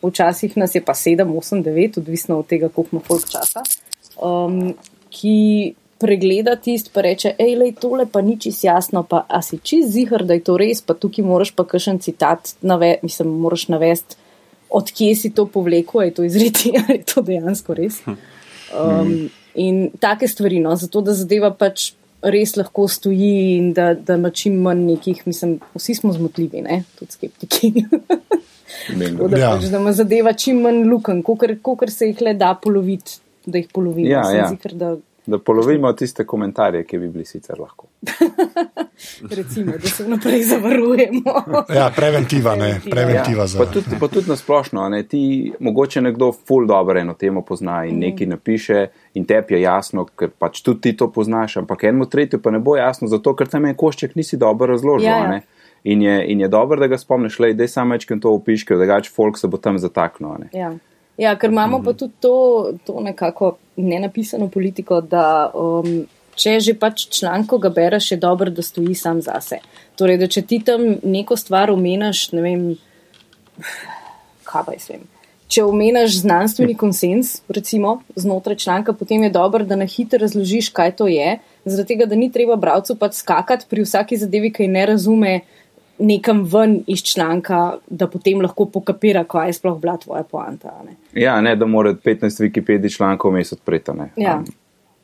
včasih 0.08 0.56
nas 0.56 0.74
je 0.74 0.82
pa 0.84 0.94
7, 0.94 1.24
8, 1.24 1.62
9, 1.64 1.98
odvisno 1.98 2.38
od 2.38 2.46
tega, 2.46 2.68
koliko 2.68 2.96
ima 2.96 3.02
folk 3.06 3.28
časa, 3.30 3.62
um, 4.22 4.74
ki 5.10 5.74
pregleda 5.98 6.56
tisto, 6.56 6.90
pa 6.94 7.04
reče, 7.06 7.34
hej, 7.38 7.54
lej, 7.56 7.72
tole 7.80 8.06
pa 8.10 8.20
ni 8.20 8.36
čist 8.40 8.64
jasno, 8.64 9.04
pa 9.08 9.24
a 9.28 9.40
si 9.42 9.58
čist 9.62 9.92
zihar, 9.94 10.24
da 10.26 10.36
je 10.36 10.44
to 10.44 10.58
res, 10.60 10.82
pa 10.84 10.96
tukaj 10.98 11.24
moraš 11.24 11.54
pa 11.56 11.64
kakšen 11.68 12.00
citat, 12.04 12.56
nave, 12.62 12.98
mislim, 13.02 13.30
moraš 13.44 13.68
navesti, 13.72 14.18
odkje 14.74 15.14
si 15.16 15.30
to 15.34 15.46
povlekel, 15.46 16.02
je 16.02 16.14
to 16.14 16.24
izriti, 16.26 16.74
ali 16.78 16.96
je 16.98 17.04
to 17.08 17.22
dejansko 17.22 17.74
res. 17.78 18.00
Um, 18.74 19.30
in 19.54 19.90
take 20.00 20.28
stvari, 20.28 20.58
no, 20.60 20.74
zato 20.76 21.00
da 21.04 21.14
zadeva 21.14 21.52
pač 21.54 21.92
res 22.24 22.56
lahko 22.56 22.86
stoji 22.88 23.56
in 23.58 23.72
da, 23.76 23.92
da 23.94 24.14
ima 24.18 24.30
čim 24.30 24.56
manj 24.64 24.84
nekih, 24.86 25.22
mislim, 25.26 25.58
vsi 25.74 25.94
smo 25.94 26.12
zmotljivi, 26.12 26.62
ne, 26.64 26.82
tudi 26.98 27.12
skeptiki. 27.12 27.72
Tako 28.88 29.28
da, 29.28 29.38
Ja. 29.38 29.50
pač, 29.54 29.68
da 29.70 29.78
ima 29.78 29.92
zadeva 29.92 30.32
čim 30.32 30.60
manj 30.64 30.84
luken, 30.88 31.22
kolikor 31.22 31.90
se 31.90 32.08
jih 32.08 32.22
le 32.24 32.34
da 32.34 32.54
poloviti, 32.62 33.18
da 33.46 33.58
jih 33.58 33.68
polovimo. 33.72 34.08
Ja, 34.08 34.22
ja. 34.32 34.48
Zikr, 34.48 34.72
da, 34.74 34.96
Da 35.26 35.38
polovimo 35.38 35.92
tiste 35.92 36.26
komentarje, 36.26 36.84
ki 36.84 36.98
bi 36.98 37.08
bili 37.08 37.24
sicer 37.24 37.60
lahko. 37.60 37.86
recimo, 39.36 39.72
da 39.72 39.88
se 39.88 40.04
vnaprej 40.04 40.42
zavarujemo. 40.42 41.22
Ja, 41.74 41.92
preventiva, 41.96 42.56
ne, 42.56 42.80
Preventiva. 42.90 43.42
Ja, 43.42 43.46
za. 43.46 43.58
pa 43.58 43.66
tudi, 43.66 43.96
pa 44.00 44.08
tudi 44.08 44.28
nasplošno, 44.28 44.88
ne, 44.88 45.02
ti 45.02 45.52
mogoče 45.60 46.00
nekdo 46.00 46.32
ful 46.32 46.66
dobro 46.66 47.00
eno 47.00 47.14
temo 47.14 47.42
pozna 47.42 47.84
in 47.84 47.98
nekaj 47.98 48.26
napiše 48.26 48.86
in 49.14 49.24
tebi 49.24 49.54
je 49.54 49.60
jasno, 49.60 50.04
ker 50.04 50.30
pač 50.38 50.62
tudi 50.62 50.80
ti 50.80 50.96
to 50.96 51.10
poznaš, 51.12 51.56
ampak 51.56 51.84
enemu 51.84 52.06
tretju 52.06 52.42
pa 52.42 52.50
ne 52.50 52.58
bo 52.58 52.76
jasno, 52.76 53.08
zato 53.08 53.34
ker 53.36 53.48
tam 53.48 53.64
en 53.64 53.74
košček 53.74 54.14
nisi 54.14 54.36
dobro 54.36 54.72
razložil. 54.72 55.08
Ja, 55.08 55.16
a 55.16 55.24
ja. 55.24 55.30
ne. 55.30 55.42
In 55.84 56.02
je, 56.02 56.24
in 56.32 56.40
je 56.40 56.48
dobro, 56.48 56.80
da 56.80 56.86
ga 56.86 56.98
spomniš, 56.98 57.38
le 57.38 57.52
da 57.52 57.64
je 57.64 57.68
samo 57.68 57.92
večkrat 57.94 58.20
to 58.20 58.30
opiš, 58.32 58.64
ker 58.64 58.78
drugače 58.80 59.10
folk 59.12 59.38
se 59.38 59.48
bo 59.48 59.56
tam 59.56 59.78
zataknil. 59.78 60.32
a 60.32 60.38
ne. 60.38 60.48
Ja. 60.52 60.72
Ja, 61.16 61.36
ker 61.38 61.50
imamo 61.50 61.82
pa 61.84 61.92
tudi 61.92 62.12
to, 62.20 62.72
to 62.86 63.00
nekako 63.00 63.56
nenapisano 63.76 64.48
politiko, 64.48 65.00
da 65.00 65.50
um, 65.54 66.04
če 66.34 66.58
že 66.60 66.74
pač 66.78 67.06
članek, 67.14 67.48
ko 67.50 67.58
ga 67.62 67.70
bereš, 67.74 68.12
je 68.14 68.20
dobro, 68.22 68.50
da 68.50 68.62
stoji 68.62 68.94
sam 68.98 69.22
zase. 69.22 69.60
Torej, 69.98 70.18
da 70.18 70.28
če 70.30 70.42
ti 70.42 70.60
tam 70.64 70.96
neko 71.02 71.38
stvar 71.38 71.70
omenaš, 71.70 72.28
ne 72.34 72.44
vem, 72.44 72.62
kaj 74.48 74.66
pa 74.66 74.76
jaz 74.76 74.88
vem. 74.90 75.04
Če 75.54 75.62
omenaš 75.68 76.16
znanstveni 76.24 76.74
konsens, 76.74 77.36
recimo 77.52 77.98
znotraj 78.18 78.56
članka, 78.64 78.94
potem 78.96 79.22
je 79.22 79.30
dobro, 79.30 79.62
da 79.64 79.76
na 79.78 79.86
hitro 79.86 80.18
razložiš, 80.18 80.72
kaj 80.74 80.96
to 80.98 81.06
je, 81.12 81.36
zaradi 81.64 81.88
tega, 81.92 82.08
da 82.10 82.18
ni 82.18 82.30
treba 82.32 82.56
bralcu 82.58 82.96
pač 82.98 83.20
skakati 83.20 83.68
pri 83.70 83.84
vsaki 83.84 84.18
zadevi, 84.18 84.50
ki 84.56 84.66
ne 84.72 84.86
razume 84.90 85.34
nekam 85.98 86.42
ven 86.44 86.82
iz 86.86 87.02
članka, 87.02 87.58
da 87.88 88.06
potem 88.06 88.40
lahko 88.40 88.64
pokapira, 88.66 89.24
kaj 89.24 89.48
je 89.48 89.52
sploh 89.52 89.80
bila 89.80 89.96
tvoja 89.96 90.22
poanta. 90.22 90.68
a 90.68 90.84
Ne? 90.84 90.96
Ja, 91.22 91.40
ne, 91.40 91.56
da 91.56 91.66
mora 91.66 91.94
15 91.94 92.40
Wikipedij 92.40 92.96
člankov 92.96 93.30
vmes 93.32 93.52
odpreti. 93.52 93.90
a 93.90 93.94
ne. 93.94 94.10
Ja. 94.16 94.36
Um, 94.38 94.44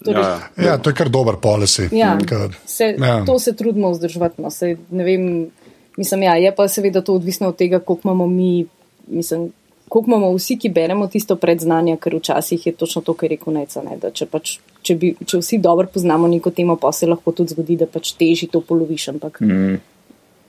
Torej, 0.05 0.23
Ja, 0.23 0.29
ja. 0.57 0.65
Ja, 0.65 0.79
to 0.79 0.91
je 0.91 0.95
kar 0.95 1.09
dober 1.09 1.35
policy. 1.35 1.89
Ja, 1.93 2.19
Ker- 2.19 2.55
se, 2.67 2.95
ja. 2.99 3.25
To 3.25 3.39
se 3.39 3.57
trudimo 3.57 3.91
vzdrževati. 3.91 4.43
No. 4.43 4.51
Se, 4.51 4.77
ne 4.91 5.05
vem, 5.05 5.51
mislim, 5.97 6.23
ja, 6.23 6.35
je 6.35 6.55
pa 6.55 6.69
seveda 6.69 7.01
to 7.01 7.15
odvisno 7.15 7.49
od 7.49 7.57
tega, 7.57 7.79
koliko 7.79 8.09
imamo 8.09 8.27
mi, 8.27 8.67
mislim, 9.07 9.53
koliko 9.89 10.11
imamo 10.11 10.33
vsi, 10.35 10.57
ki 10.59 10.69
beremo 10.69 11.07
tisto 11.07 11.37
predznanje, 11.37 11.97
ker 11.97 12.15
včasih 12.17 12.67
je 12.67 12.73
točno 12.73 13.03
to, 13.03 13.15
kar 13.15 13.31
je 13.33 13.37
rekel 13.37 13.53
Neca. 13.53 13.83
Ne, 13.83 13.97
da 13.97 14.11
če, 14.11 14.27
pač, 14.27 14.59
če, 14.83 14.95
bi, 14.95 15.15
če 15.27 15.39
vsi 15.39 15.59
dobro 15.59 15.87
poznamo 15.93 16.29
neko 16.29 16.51
temo, 16.51 16.77
pa 16.77 16.93
se 16.93 17.07
lahko 17.07 17.33
tudi 17.33 17.53
zgodi, 17.55 17.77
da 17.77 17.87
pač 17.87 18.13
teži 18.13 18.47
to 18.47 18.61
poloviš. 18.61 19.09
Ampak 19.09 19.41
mm, 19.41 19.77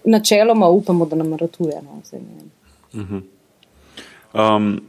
načeloma 0.06 0.68
upamo, 0.68 1.06
da 1.06 1.16
nam 1.16 1.34
ratuje. 1.34 1.74
No, 1.78 2.02
zdaj, 2.04 2.20
ne 2.22 2.44
vem. 2.94 3.24
Um, 4.34 4.82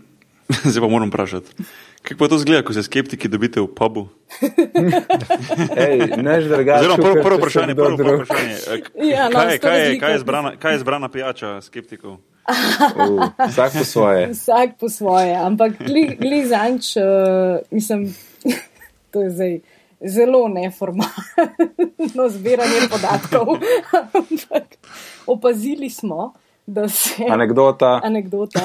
zdaj 0.64 0.80
pa 0.80 0.88
moram 0.88 1.08
vprašati. 1.08 1.50
Kako 2.02 2.18
pa 2.18 2.28
to 2.28 2.38
zgleda, 2.38 2.62
ko 2.62 2.72
se 2.72 2.82
skeptiki 2.82 3.28
dobite 3.28 3.60
v 3.60 3.68
pubu? 3.68 4.08
ej, 5.78 5.98
než 6.16 6.44
drugače. 6.44 6.80
Oziroma, 6.80 6.96
prvo, 6.98 7.14
prvo 7.16 7.36
vprašanje, 7.36 7.74
prvo, 7.74 7.96
prvo 7.96 8.16
vprašanje. 8.16 8.56
eh, 8.68 9.06
Ja, 9.06 9.24
no, 9.24 9.32
kaj, 9.32 9.52
je- 9.52 9.58
kaj, 9.58 9.78
je- 9.82 9.98
kaj, 10.00 10.12
je 10.12 10.18
zbrana, 10.18 10.56
kaj 10.56 10.72
je 10.72 10.78
zbrana 10.78 11.08
pijača 11.08 11.60
skeptikov? 11.60 12.16
Uh, 12.92 13.22
vsak 13.46 13.72
po 13.72 13.84
svoje. 13.84 14.26
Vsak 14.28 14.70
po 14.74 14.88
svoje, 14.88 15.30
ampak 15.36 15.78
gli 16.18 16.42
zanč, 16.44 16.96
uh, 16.96 17.02
mislim, 17.70 18.10
to 19.10 19.22
je 19.22 19.30
zdaj 19.30 19.52
zelo 20.04 20.48
neformalno 20.48 22.28
zbiranje 22.28 22.88
podatkov. 22.90 23.56
ampak 24.12 24.64
opazili 25.26 25.90
smo, 25.90 26.32
da 26.66 26.88
se. 26.88 27.26
Anekdota. 27.30 28.00
Anekdota. 28.04 28.60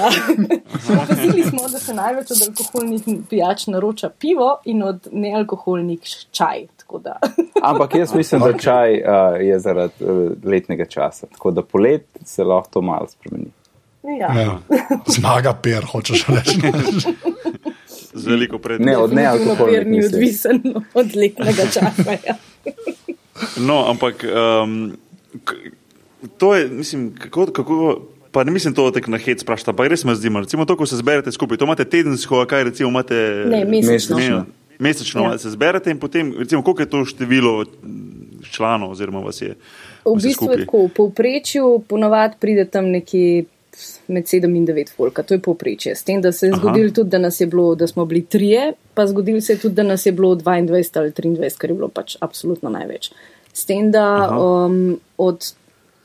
Opazili 1.04 1.44
smo, 1.44 1.68
da 1.72 1.80
se 1.80 1.94
največ 1.94 2.32
od 2.32 2.38
alkoholnih 2.48 3.02
pijač 3.30 3.68
naroča 3.68 4.10
pivo 4.10 4.58
in 4.66 4.84
od 4.84 5.08
nealkoholnih 5.12 6.00
čaj. 6.32 6.68
tako 6.78 7.00
da. 7.00 7.20
Ampak 7.62 7.96
jaz 7.96 8.14
mislim, 8.16 8.42
da 8.42 8.58
čaj 8.58 8.94
uh, 8.94 9.02
je 9.42 9.60
zaradi 9.60 9.94
uh, 10.00 10.32
letnega 10.44 10.86
časa. 10.86 11.28
Tako 11.28 11.52
da 11.52 11.62
polet 11.62 12.06
se 12.26 12.44
lahko 12.44 12.70
to 12.70 12.82
malo 12.82 13.08
spremeni. 13.08 13.52
Ja. 14.20 14.42
Ja. 14.42 14.60
Zmaga 15.08 15.54
per, 15.54 15.86
hočeš 15.86 16.26
reči. 16.28 16.62
Z 18.18 18.28
veliko 18.28 18.60
pred. 18.60 18.82
Ne, 18.82 18.98
od 18.98 19.14
nealkoholnih. 19.14 19.74
pier 19.74 19.88
ni 19.88 20.06
odvisen 20.06 20.62
od 21.00 21.16
letnega 21.16 21.66
časa. 21.74 22.18
Ja. 22.26 22.36
No, 23.58 23.86
ampak 23.90 24.26
um, 24.26 24.98
to 26.38 26.56
je, 26.56 26.68
mislim, 26.68 27.16
kako. 27.16 27.52
kako 27.52 28.02
Pa 28.32 28.44
ne 28.44 28.52
mislim 28.52 28.74
to 28.74 28.92
tako 28.92 29.12
na 29.12 29.18
hec 29.18 29.42
sprašta, 29.42 29.74
pa 29.74 29.88
res 29.88 30.04
me 30.04 30.14
zdi, 30.14 30.30
recimo 30.30 30.66
to, 30.68 30.76
ko 30.78 30.86
se 30.86 31.00
zberete 31.00 31.32
skupaj, 31.32 31.58
to 31.58 31.66
imate 31.66 31.86
tedensko, 31.86 32.46
kaj 32.46 32.64
recimo 32.70 32.90
imate. 32.90 33.16
Ne, 33.50 33.66
mesečno. 33.66 34.18
Ne, 34.20 34.44
mesečno 34.80 35.24
Ja. 35.24 35.38
se 35.38 35.50
zberete 35.50 35.92
in 35.92 35.98
potem, 35.98 36.36
recimo, 36.38 36.62
koliko 36.62 36.82
je 36.82 36.90
to 36.90 37.06
število 37.06 37.66
članov 38.52 38.92
oziroma 38.92 39.20
vas 39.20 39.42
je. 39.42 39.56
V 40.06 40.16
bistvu 40.22 40.52
je 40.52 40.58
tako, 40.66 40.86
v 40.86 40.90
povprečju 40.96 41.84
ponavadi 41.88 42.36
pride 42.40 42.66
tam 42.66 42.86
nekje 42.86 43.46
med 44.08 44.24
7 44.24 44.56
in 44.56 44.66
9 44.68 44.90
folka, 44.96 45.24
to 45.24 45.34
je 45.34 45.40
povprečje. 45.40 45.96
S 45.96 46.04
tem, 46.04 46.22
da 46.22 46.32
se 46.32 46.48
je 46.48 46.54
zgodilo 46.56 46.92
tudi, 46.92 47.10
da, 47.10 47.18
nas 47.18 47.42
je 47.42 47.48
bilo, 47.48 47.76
da 47.76 47.88
smo 47.88 48.06
bili 48.06 48.26
trije, 48.26 48.74
pa 48.94 49.08
zgodilo 49.08 49.42
se 49.42 49.54
je 49.54 49.60
tudi, 49.60 49.76
da 49.76 49.84
nas 49.84 50.06
je 50.06 50.12
bilo 50.12 50.36
22 50.36 51.00
ali 51.00 51.12
23, 51.12 51.58
kar 51.58 51.70
je 51.70 51.76
bilo 51.76 51.88
pač 51.88 52.18
absolutno 52.20 52.70
največ. 52.70 53.12
S 53.54 53.66
tem, 53.66 53.92
da 53.92 54.06
Aha. 54.06 54.40
um, 54.40 55.00
od, 55.18 55.54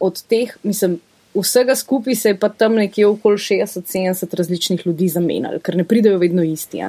od 0.01 0.23
teh, 0.23 0.57
mislim, 0.63 0.99
vsega 1.35 1.75
skupaj 1.75 2.15
se 2.15 2.29
je 2.29 2.39
pa 2.39 2.49
tam 2.49 2.75
nekje 2.75 3.07
okoli 3.07 3.37
60-70 3.37 4.37
različnih 4.37 4.87
ljudi 4.87 5.09
zamenjali, 5.09 5.61
ker 5.61 5.77
ne 5.77 5.85
pridejo 5.85 6.19
vedno 6.19 6.43
isti. 6.43 6.81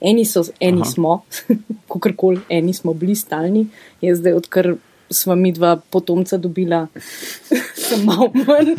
Eni, 0.00 0.24
so, 0.24 0.44
eni 0.60 0.80
Aha. 0.80 0.90
smo, 0.90 1.22
kakorkoli, 1.92 2.40
eni 2.48 2.74
smo 2.74 2.94
bili 2.94 3.16
stalni, 3.16 3.66
jaz 4.00 4.18
zdaj 4.18 4.32
odkar 4.32 4.74
sva 5.10 5.34
mi 5.34 5.52
dva 5.52 5.76
potomca 5.76 6.38
dobila, 6.38 6.86
sem 7.86 8.04
malo 8.06 8.30
manj 8.34 8.76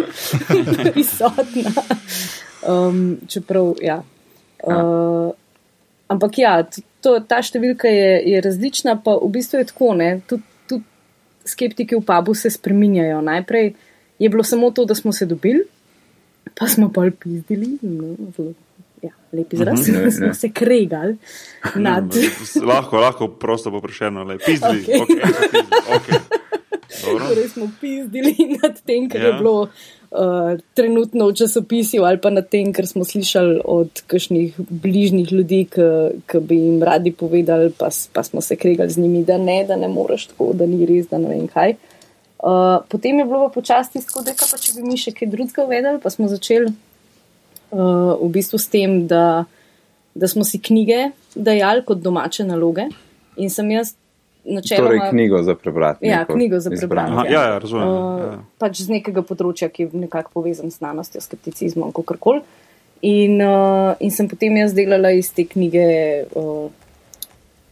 prisotna. 0.92 1.72
Um, 2.62 3.18
čeprav, 3.28 3.74
ja. 3.82 4.02
Uh, 4.62 5.30
ampak 6.06 6.38
ja, 6.38 6.54
to, 7.02 7.16
ta 7.26 7.40
številka 7.42 7.90
je, 7.90 8.10
je 8.34 8.42
različna, 8.42 8.96
pa 9.02 9.16
v 9.18 9.30
bistvu 9.34 9.62
je 9.62 9.68
tako, 9.70 9.92
ne, 9.98 10.10
tudi 10.30 10.46
tud 10.70 10.84
skeptiki 11.48 11.98
v 11.98 12.04
pubu 12.06 12.34
se 12.38 12.50
spreminjajo. 12.50 13.22
Najprej 13.26 13.72
je 14.22 14.30
bilo 14.30 14.46
samo 14.46 14.70
to, 14.70 14.86
da 14.86 14.94
smo 14.94 15.14
se 15.14 15.26
dobili, 15.26 15.64
pa 16.58 16.68
smo 16.70 16.90
pa 16.94 17.08
pizdili, 17.10 17.78
no, 17.82 18.14
zelo, 18.36 18.54
ja, 19.02 19.10
lep 19.32 19.52
izraz, 19.52 19.82
Mhm, 19.82 19.98
ne, 19.98 20.10
smo 20.16 20.26
ne. 20.26 20.34
se 20.34 20.50
kregali 20.50 21.16
nad. 21.76 22.14
lahko, 22.62 22.96
lahko 22.98 23.28
prosto 23.30 23.70
poprašeno, 23.70 24.24
le 24.24 24.38
pizdili. 24.38 24.82
Okej. 24.82 24.94
Okay. 24.96 25.20
Okay, 25.20 25.50
pizdili, 25.50 25.80
okay. 25.90 26.18
Dobro. 27.02 27.28
Torej 27.28 27.48
smo 27.48 27.70
pizdili 27.80 28.34
nad 28.62 28.82
tem, 28.82 29.08
kar 29.08 29.20
ja. 29.20 29.26
je 29.26 29.32
Ja. 29.32 29.38
bilo 29.38 29.62
uh, 29.62 30.18
trenutno 30.74 31.26
v 31.26 31.34
časopisju, 31.34 32.04
ali 32.04 32.18
pa 32.18 32.30
nad 32.30 32.48
tem, 32.48 32.72
kar 32.72 32.86
smo 32.86 33.04
slišali 33.04 33.60
od 33.64 34.02
kakšnih 34.06 34.54
bližnjih 34.60 35.32
ljudi, 35.32 35.64
ki 36.26 36.38
bi 36.40 36.56
jim 36.56 36.82
radi 36.82 37.12
povedali, 37.12 37.72
pa, 37.72 37.88
pa 38.12 38.22
smo 38.22 38.40
se 38.40 38.56
kregali 38.56 38.90
z 38.90 38.98
njimi, 38.98 39.24
da 39.24 39.38
ne, 39.38 39.64
da 39.64 39.76
ne 39.76 39.88
moreš 39.88 40.26
tako, 40.26 40.52
da 40.52 40.66
ni 40.66 40.86
res, 40.86 41.08
da 41.08 41.18
ne 41.18 41.28
vem 41.28 41.48
kaj. 41.48 41.74
Uh, 42.38 42.50
potem 42.88 43.18
je 43.18 43.24
bilo 43.24 43.48
pa 43.48 43.54
počasti 43.54 44.02
tako, 44.06 44.22
da 44.22 44.32
pa 44.36 44.58
če 44.58 44.72
bi 44.72 44.82
mi 44.82 44.96
še 44.96 45.12
kaj 45.12 45.28
drugega 45.28 45.64
uvedeli, 45.64 45.98
pa 45.98 46.10
smo 46.10 46.28
začeli 46.28 46.72
uh, 47.72 48.14
v 48.20 48.28
bistvu 48.36 48.60
s 48.60 48.68
tem, 48.70 49.06
da, 49.10 49.44
da 50.14 50.28
smo 50.28 50.44
si 50.44 50.60
knjige 50.62 51.10
dajali 51.34 51.84
kot 51.88 52.04
domače 52.04 52.44
naloge. 52.44 52.86
In 53.40 53.50
sem 53.50 53.70
jaz 53.72 53.94
načeloma. 54.44 54.88
Torej, 54.88 55.00
knjigo 55.10 55.42
za 55.42 55.54
prebrati. 55.54 56.06
Ja, 56.06 56.24
knjigo 56.28 56.60
za 56.60 56.70
prebrati. 56.70 57.12
Aha, 57.12 57.24
ja, 57.30 57.42
ja, 57.52 57.58
razumem. 57.58 57.88
Uh, 57.88 58.20
Ja. 58.22 58.36
pač 58.58 58.82
z 58.84 58.92
nekega 58.92 59.22
področja, 59.26 59.68
ki 59.72 59.86
je 59.86 60.04
nekako 60.04 60.30
povezan 60.40 60.70
s 60.70 60.78
znanostjo, 60.78 61.20
skepticizmom, 61.24 61.92
kako 61.96 62.16
koli. 62.20 62.42
In, 63.02 63.40
uh, 63.42 63.96
in 63.98 64.12
sem 64.14 64.28
potem 64.30 64.56
jaz 64.60 64.76
delala 64.76 65.10
iz 65.10 65.32
te 65.34 65.42
knjige. 65.48 65.86
Uh, 66.38 66.70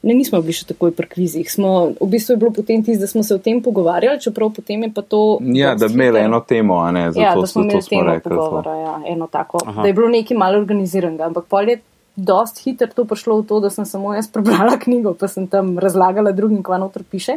Ne, 0.02 0.14
nismo 0.16 0.38
bili 0.40 0.54
še 0.56 0.64
takoj 0.70 0.94
pri 0.96 1.08
kvizih. 1.12 1.44
Smo, 1.52 1.92
v 2.00 2.06
bistvu 2.08 2.32
je 2.32 2.40
bilo 2.40 2.50
potem 2.56 2.80
tisto, 2.84 3.04
da 3.04 3.08
smo 3.10 3.20
se 3.26 3.34
o 3.36 3.40
tem 3.42 3.58
pogovarjali, 3.60 4.20
čeprav 4.24 4.48
potem 4.56 4.86
je 4.86 4.90
pa 4.96 5.04
to. 5.04 5.38
Ja, 5.52 5.74
da 5.76 5.90
bi 5.90 5.98
imeli 5.98 6.22
eno 6.24 6.40
temo, 6.40 6.78
a 6.80 6.88
ne, 6.96 7.10
zato, 7.12 7.20
ja, 7.20 7.34
da 7.36 7.46
smo 7.46 7.66
imeli 7.66 7.82
smo 7.84 7.90
temo 7.90 8.06
rekli. 8.08 8.30
to. 8.30 8.36
pogovora, 8.36 8.76
ja, 8.80 8.94
eno 9.12 9.28
tako. 9.28 9.60
Aha. 9.66 9.82
Da 9.82 9.88
je 9.90 9.96
bilo 9.98 10.08
nekaj 10.08 10.40
malo 10.40 10.60
organiziranega, 10.62 11.28
ampak 11.28 11.50
pol 11.52 11.68
je 11.68 11.76
dost 12.16 12.62
hitro 12.64 12.88
to 12.96 13.04
prišlo 13.04 13.42
v 13.42 13.46
to, 13.52 13.60
da 13.60 13.68
sem 13.70 13.84
samo 13.84 14.14
jaz 14.16 14.30
prebrala 14.32 14.78
knjigo, 14.84 15.12
pa 15.20 15.28
sem 15.28 15.44
tam 15.52 15.76
razlagala 15.78 16.32
drugim, 16.32 16.64
kva 16.64 16.80
noter 16.80 17.04
piše. 17.04 17.36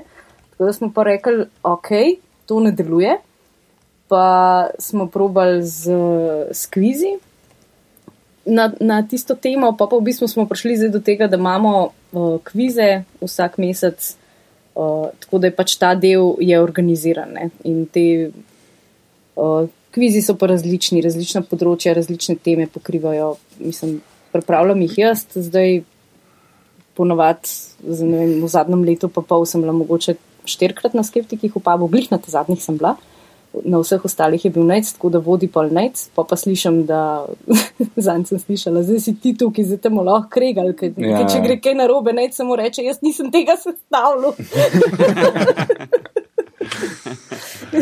Tako 0.55 0.69
da 0.69 0.73
smo 0.73 0.91
pa 0.95 1.03
rekli, 1.03 1.49
ok, 1.67 1.91
to 2.47 2.63
ne 2.63 2.71
deluje. 2.71 3.19
Pa 4.07 4.25
smo 4.79 5.09
probali 5.11 5.63
z, 5.67 5.91
z 6.51 6.71
kvizi 6.71 7.17
na, 8.45 8.71
na 8.79 9.03
tisto 9.07 9.35
temo, 9.35 9.71
pa, 9.77 9.87
pa 9.87 9.95
v 9.97 10.09
bistvu 10.11 10.27
smo 10.27 10.47
prišli 10.47 10.89
do 10.91 10.99
tega, 10.99 11.27
da 11.27 11.39
imamo 11.39 11.91
uh, 12.11 12.39
kvize 12.43 13.03
vsak 13.21 13.57
mesec, 13.57 14.15
uh, 14.75 15.11
tako 15.23 15.39
da 15.39 15.47
je 15.47 15.55
pač 15.55 15.77
ta 15.79 15.93
del 15.95 16.35
je 16.43 16.59
organiziran. 16.59 17.31
Ne? 17.31 17.49
In 17.63 17.85
te 17.87 18.31
uh, 19.35 19.69
kvizi 19.95 20.21
so 20.25 20.35
pa 20.35 20.49
različni, 20.51 21.03
različna 21.05 21.43
področja, 21.47 21.95
različne 21.95 22.35
teme 22.35 22.67
pokrivajo. 22.67 23.35
Mislim, 23.63 24.01
pripravljam 24.33 24.81
jih 24.87 24.97
jaz, 25.05 25.25
zdaj 25.37 25.83
ponovadi, 26.97 27.49
v 27.83 28.47
zadnjem 28.49 28.83
letu 28.85 29.09
pa 29.09 29.23
pol 29.25 29.47
sem 29.49 29.63
bila 29.63 29.73
mogoče 29.73 30.17
štirikrat 30.49 30.93
na 30.97 31.05
skeptikih, 31.05 31.53
v 31.55 31.89
glih 31.89 32.11
na 32.11 32.19
te 32.19 32.33
zadnjih 32.33 32.61
sem 32.61 32.77
bila. 32.77 32.97
Na 33.69 33.77
vseh 33.77 34.05
ostalih 34.05 34.45
je 34.45 34.49
bil 34.51 34.65
nec, 34.65 34.87
tako 34.95 35.11
da 35.13 35.19
vodi 35.21 35.47
pol 35.51 35.69
nec, 35.73 36.07
pa 36.17 36.23
pa 36.25 36.37
slišim, 36.39 36.85
da 36.89 37.25
zanj 38.07 38.25
sem 38.31 38.41
slišala, 38.41 38.81
zdaj 38.87 39.03
si 39.05 39.13
ti 39.21 39.35
tukaj, 39.37 39.67
zdaj 39.69 39.83
te 39.83 39.89
mu 39.93 40.05
lahko 40.07 40.31
kregal, 40.33 40.71
ker 40.77 40.89
ja. 40.97 41.21
če 41.29 41.43
gre 41.45 41.59
kaj 41.61 41.77
narobe, 41.77 42.15
nec 42.17 42.37
samo 42.37 42.57
reče, 42.57 42.85
jaz 42.87 43.03
nisem 43.05 43.29
tega 43.33 43.59
sestavljal. 43.61 44.33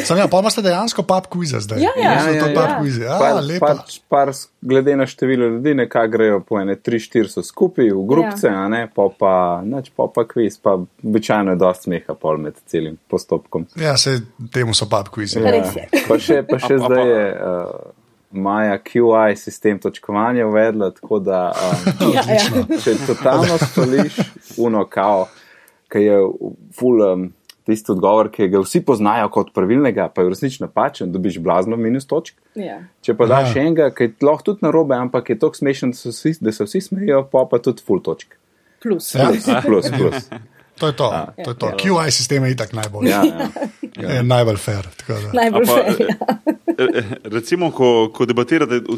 Sam 0.06 0.17
ja, 0.17 0.27
pa 0.32 0.39
imaš 0.39 0.56
dejansko 0.56 1.04
pub 1.04 1.27
kvize 1.30 1.60
zdaj. 1.60 1.82
Ja, 1.82 1.89
ja, 1.97 2.12
ja, 2.13 2.30
ja, 2.30 2.47
ja. 2.47 2.80
Quize. 2.82 3.04
ja 3.04 3.17
par, 3.19 3.43
lepa. 3.43 3.65
pač, 3.75 3.99
par, 4.10 4.32
glede 4.62 4.95
na 4.95 5.06
število 5.06 5.47
ljudi, 5.47 5.73
nekaj 5.73 6.08
grejo 6.08 6.39
po 6.39 6.60
ene, 6.60 6.75
tri, 6.75 6.99
štiri 6.99 7.30
so 7.30 7.43
skupaj 7.43 7.89
v 7.91 8.06
grupce, 8.08 8.47
ja. 8.47 8.67
ne, 8.67 8.88
pa 8.95 9.10
pa, 9.19 9.34
neč, 9.65 9.91
pa 9.95 10.08
pa 10.15 10.25
kviz, 10.27 10.58
pa 10.63 10.77
običajno 11.04 11.51
je 11.51 11.62
dosti 11.62 11.84
smeha 11.84 12.13
pol 12.15 12.38
med 12.38 12.54
celim 12.65 12.97
postopkom. 13.08 13.67
Ja, 13.75 13.97
se 13.97 14.19
temu 14.54 14.73
so 14.73 14.86
pub 14.89 15.10
kvize. 15.13 15.41
Ja. 15.41 15.63
Pa 16.08 16.19
še, 16.19 16.43
pa 16.47 16.60
še 16.60 16.73
A- 16.73 16.82
a 16.82 16.86
zdaj 16.88 17.04
pa- 17.04 17.10
je 17.10 17.25
uh, 17.36 17.91
Maja 18.32 18.77
QI 18.80 19.36
sistem 19.36 19.80
točkovanja 19.80 20.45
uvedla, 20.47 20.91
tako 20.95 21.19
da 21.19 21.51
um, 21.51 22.13
Ja, 22.15 22.23
ja. 22.32 22.80
če 22.84 22.95
totalno 23.08 23.58
stoliš, 23.60 24.15
uno 24.58 24.86
kao, 24.88 25.27
ki 25.91 25.99
je 26.06 26.17
full. 26.80 27.04
Um, 27.04 27.34
Tisti 27.71 27.91
odgovor, 27.91 28.27
ki 28.27 28.47
ga 28.47 28.60
vsi 28.60 28.81
poznajo 28.81 29.29
kot 29.29 29.53
pravilnega, 29.53 30.10
pa 30.10 30.21
je 30.21 30.25
v 30.25 30.34
resnici 30.34 30.60
napačen, 30.60 31.10
dobiš 31.10 31.39
blazno 31.39 31.77
minus 31.77 32.03
točk. 32.05 32.36
Ja. 32.53 32.81
Če 32.99 33.15
pa 33.15 33.25
daš 33.25 33.55
Ja. 33.55 33.62
enega, 33.63 33.89
ki 33.89 34.03
je 34.03 34.13
lahko 34.21 34.43
tudi 34.43 34.60
narobe, 34.62 34.91
ampak 34.93 35.29
je 35.29 35.39
tako 35.39 35.55
smešen, 35.55 35.91
da, 35.91 35.97
so 35.97 36.12
vsi- 36.12 36.38
da 36.39 36.51
se 36.51 36.63
vsi 36.63 36.81
smejijo, 36.84 37.23
pa 37.25 37.45
pa 37.45 37.60
tudi 37.60 37.81
full 37.81 38.01
točk. 38.01 38.36
Plus. 38.81 39.15
Ja. 39.15 39.29
Plus, 39.29 39.47
plus, 39.63 39.88
plus. 39.89 40.27
To 40.73 40.88
je 40.88 40.93
to. 40.93 41.07
to, 41.38 41.51
je 41.51 41.57
to. 41.57 41.67
QI 41.77 42.10
sistem 42.10 42.43
je 42.43 42.51
itak 42.51 42.73
najbolj. 42.73 43.07
Ja, 43.07 43.21
ja. 43.21 43.47
Je 44.15 44.23
najbolj 44.23 44.57
fair. 44.57 44.88
tako 44.97 45.13
da. 45.15 45.29
Najbolj 45.34 45.65
pa, 45.65 45.73
fair. 45.73 45.95
Ja. 46.01 46.15
Eh, 46.82 47.04
recimo, 47.24 47.72
ko, 47.72 48.10
ko 48.13 48.26
debatirate 48.26 48.82
o 48.89 48.98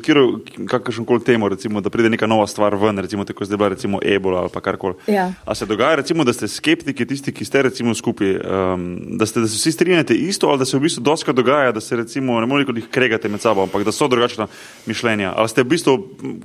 kakršno 0.67 1.05
koli 1.05 1.23
temo, 1.23 1.49
recimo, 1.49 1.81
da 1.81 1.89
pride 1.89 2.09
neka 2.09 2.27
nova 2.27 2.47
stvar 2.47 2.75
ven, 2.75 2.99
recimo, 2.99 3.25
tako 3.25 3.45
zdaj 3.45 3.57
bila 3.57 3.69
recimo 3.69 3.99
ebola 4.05 4.41
ali 4.41 4.61
karkoli. 4.61 4.95
Ja. 5.07 5.33
A 5.45 5.55
se 5.55 5.65
dogaja, 5.65 5.95
recimo, 5.95 6.23
da 6.23 6.33
ste 6.33 6.47
skeptiki, 6.47 7.05
tisti, 7.05 7.33
ki 7.33 7.45
ste 7.45 7.61
recimo 7.61 7.95
skupaj, 7.95 8.35
um, 8.35 8.85
da, 9.17 9.25
ste, 9.25 9.43
da 9.43 9.47
se 9.47 9.57
vsi 9.57 9.71
strinjate 9.71 10.15
isto, 10.15 10.49
ali 10.49 10.59
da 10.59 10.65
se 10.65 10.77
v 10.77 10.81
bistvu 10.87 11.03
doska 11.03 11.31
dogaja, 11.31 11.71
da 11.71 11.81
se 11.81 11.95
recimo 11.95 12.39
ne 12.39 12.45
morete 12.45 12.71
jih 12.75 12.89
kregate 12.91 13.29
med 13.29 13.41
sabo, 13.41 13.63
ampak 13.63 13.83
da 13.83 13.91
so 13.91 14.07
drugačna 14.07 14.47
mišljenja. 14.85 15.33
Ali 15.35 15.49
ste 15.49 15.63
v 15.63 15.73
bistvu 15.75 15.97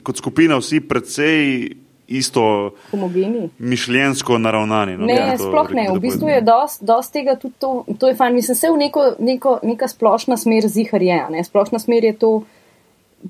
kot 0.03 0.17
skupina 0.17 0.57
vsi 0.59 0.81
precej 0.81 1.88
isto 2.09 2.71
Homogeni. 2.91 3.49
mišljensko 3.59 4.39
naravnani? 4.39 4.97
No, 4.97 5.07
Ne, 5.07 5.35
to 5.37 5.45
sploh 5.45 5.71
ne. 5.75 5.89
V 5.93 6.01
bistvu 6.01 6.29
je 6.29 6.41
dost, 6.41 6.83
dost 6.83 7.13
tega 7.13 7.37
tudi 7.37 7.55
to, 7.59 7.85
to 7.99 8.09
je 8.09 8.15
fajn. 8.15 8.35
Mislim, 8.35 8.57
se 8.57 8.71
v 8.71 8.77
neko, 8.77 9.13
neko, 9.19 9.59
neka 9.63 9.89
splošna 9.89 10.37
smer 10.37 10.69
zihar 10.69 11.03
je. 11.03 11.27
Ne? 11.31 11.45
Splošna 11.45 11.79
smer 11.79 12.05
je 12.05 12.13
to, 12.17 12.43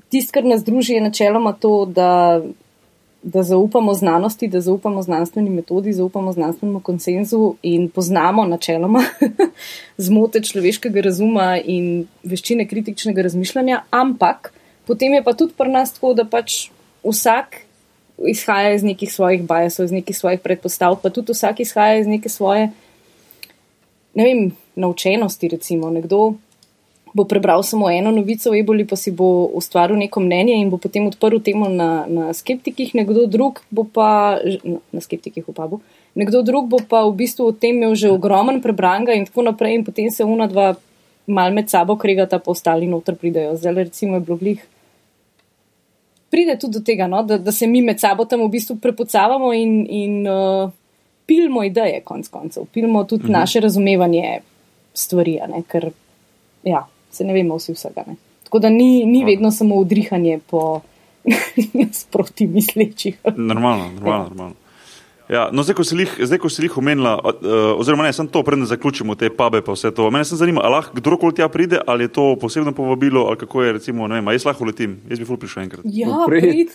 tisto, 0.09 0.33
kar 0.33 0.45
nas 0.45 0.63
druži, 0.63 0.93
je 0.93 1.01
načeloma 1.01 1.53
to, 1.53 1.85
da, 1.85 2.41
da 3.23 3.43
zaupamo 3.43 3.93
znanosti, 3.93 4.47
da 4.47 4.61
zaupamo 4.61 5.01
znanstveni 5.01 5.49
metodi, 5.49 5.93
zaupamo 5.93 6.31
znanstvenemu 6.31 6.79
konsenzu 6.79 7.55
in 7.61 7.89
poznamo 7.89 8.45
načeloma 8.45 9.03
zmote 10.07 10.41
človeškega 10.41 11.01
razuma 11.01 11.57
in 11.63 12.07
veščine 12.23 12.67
kritičnega 12.67 13.21
razmišljanja, 13.21 13.83
ampak 13.89 14.53
potem 14.87 15.13
je 15.13 15.23
pa 15.23 15.33
tudi 15.33 15.53
pri 15.57 15.69
nas 15.69 15.93
tako, 15.93 16.13
da 16.13 16.25
pač 16.25 16.69
vsak 17.03 17.68
izhaja 18.27 18.73
iz 18.73 18.83
nekih 18.83 19.13
svojih 19.13 19.43
bajasov, 19.43 19.85
iz 19.85 19.91
nekih 19.91 20.17
svojih 20.17 20.39
predpostavk, 20.39 21.01
pa 21.01 21.09
tudi 21.09 21.33
vsak 21.33 21.59
izhaja 21.59 21.99
iz 21.99 22.07
neke 22.07 22.29
svoje, 22.29 22.69
ne 24.13 24.23
vem, 24.23 24.51
naučenosti. 24.75 25.47
Recimo. 25.47 25.89
Nekdo 25.89 26.33
bo 27.13 27.23
prebral 27.25 27.63
samo 27.63 27.89
eno 27.89 28.11
novico 28.11 28.51
o 28.51 28.55
eboli, 28.55 28.85
pa 28.85 28.95
si 28.95 29.11
bo 29.11 29.49
ustvaril 29.53 29.97
neko 29.97 30.19
mnenje 30.19 30.57
in 30.61 30.69
bo 30.69 30.77
potem 30.77 31.07
odprl 31.07 31.39
temo 31.39 31.69
na, 31.69 32.05
na 32.07 32.33
skeptikih, 32.33 32.93
nekdo 32.95 33.25
drug 33.25 33.61
bo 33.69 33.83
pa, 33.83 34.39
na, 34.63 34.77
na 34.91 35.01
skeptikih 35.01 35.47
v 35.47 35.53
pubu, 35.53 35.81
nekdo 36.15 36.41
drug 36.45 36.69
bo 36.69 36.79
pa 36.89 37.05
v 37.09 37.15
bistvu 37.23 37.49
o 37.49 37.51
tem 37.51 37.77
imel 37.77 37.95
že 37.95 38.11
ogromen 38.13 38.61
prebranga 38.61 39.13
in 39.13 39.25
tako 39.25 39.49
naprej 39.49 39.79
in 39.79 39.85
potem 39.85 40.11
se 40.11 40.23
una 40.23 40.47
dva 40.47 40.75
mal 41.29 41.53
med 41.53 41.69
sabo 41.69 41.97
kregata, 41.97 42.39
pa 42.39 42.51
ostali 42.51 42.87
noter 42.89 43.15
pridejo. 43.15 43.55
Zdaj 43.55 43.73
recimo 43.73 44.17
je 44.17 44.25
bilo 44.25 44.37
glih 44.37 44.61
pride 46.29 46.57
tudi 46.59 46.77
do 46.77 46.83
tega, 46.85 47.07
no, 47.07 47.23
da, 47.23 47.37
da 47.37 47.51
se 47.51 47.67
mi 47.67 47.81
med 47.81 47.99
sabo 47.99 48.25
tam 48.25 48.43
v 48.45 48.49
bistvu 48.53 48.77
prepucavamo 48.81 49.53
in, 49.53 49.85
in 49.89 50.27
uh, 50.27 50.71
pilimo 51.25 51.63
ideje, 51.63 52.01
konc 52.05 52.27
koncev, 52.27 52.65
pilimo 52.73 53.03
tudi 53.03 53.23
-huh. 53.23 53.31
naše 53.31 53.59
razumevanje 53.59 54.39
stvari, 54.93 55.39
ne, 55.47 55.63
ker 55.67 55.91
ja, 56.63 56.87
se 57.11 57.23
ne 57.23 57.33
vemo 57.33 57.57
vsi 57.57 57.73
vsega. 57.73 58.03
Ne. 58.07 58.15
Tako 58.43 58.59
da 58.59 58.69
ni, 58.69 59.05
ni 59.05 59.23
vedno 59.25 59.51
samo 59.51 59.75
udrihanje 59.75 60.39
po 60.49 60.81
sproti 62.01 62.47
mislečih. 62.47 63.19
Normalno, 63.37 63.91
normalno. 63.91 64.23
normalno. 64.23 64.55
Ja, 65.29 65.49
no, 65.53 65.61
zdaj, 65.61 65.75
ko 65.77 65.83
si 65.85 65.93
jih, 65.93 66.09
zdaj, 66.25 66.39
ko 66.41 66.49
si 66.49 66.63
jih 66.63 66.73
omenila, 66.77 67.11
uh, 67.21 67.77
oziroma 67.77 68.01
ne, 68.03 68.09
sem 68.09 68.25
to, 68.27 68.41
preden 68.41 68.65
zaključimo 68.65 69.13
te 69.13 69.29
pube, 69.29 69.61
pa 69.61 69.71
vse 69.71 69.91
to. 69.93 70.07
Mene 70.09 70.25
se 70.25 70.33
zanima, 70.35 70.61
ali 70.63 70.73
lahko 70.73 70.95
kdorkoli 70.97 71.35
tja 71.35 71.45
pride, 71.47 71.77
ali 71.85 72.03
je 72.03 72.07
to 72.09 72.35
posebno 72.35 72.71
povabilo, 72.73 73.27
ali 73.27 73.37
kako 73.37 73.63
je, 73.63 73.73
recimo, 73.73 74.07
ne 74.07 74.15
vem, 74.15 74.27
a 74.27 74.33
jaz 74.33 74.45
lahko 74.45 74.65
letim, 74.65 74.97
jaz 75.05 75.19
bi 75.19 75.25
ful 75.25 75.37
prišel 75.37 75.63
enkrat. 75.63 75.85
Ja, 75.85 76.23
Prid. 76.25 76.41
prid. 76.41 76.73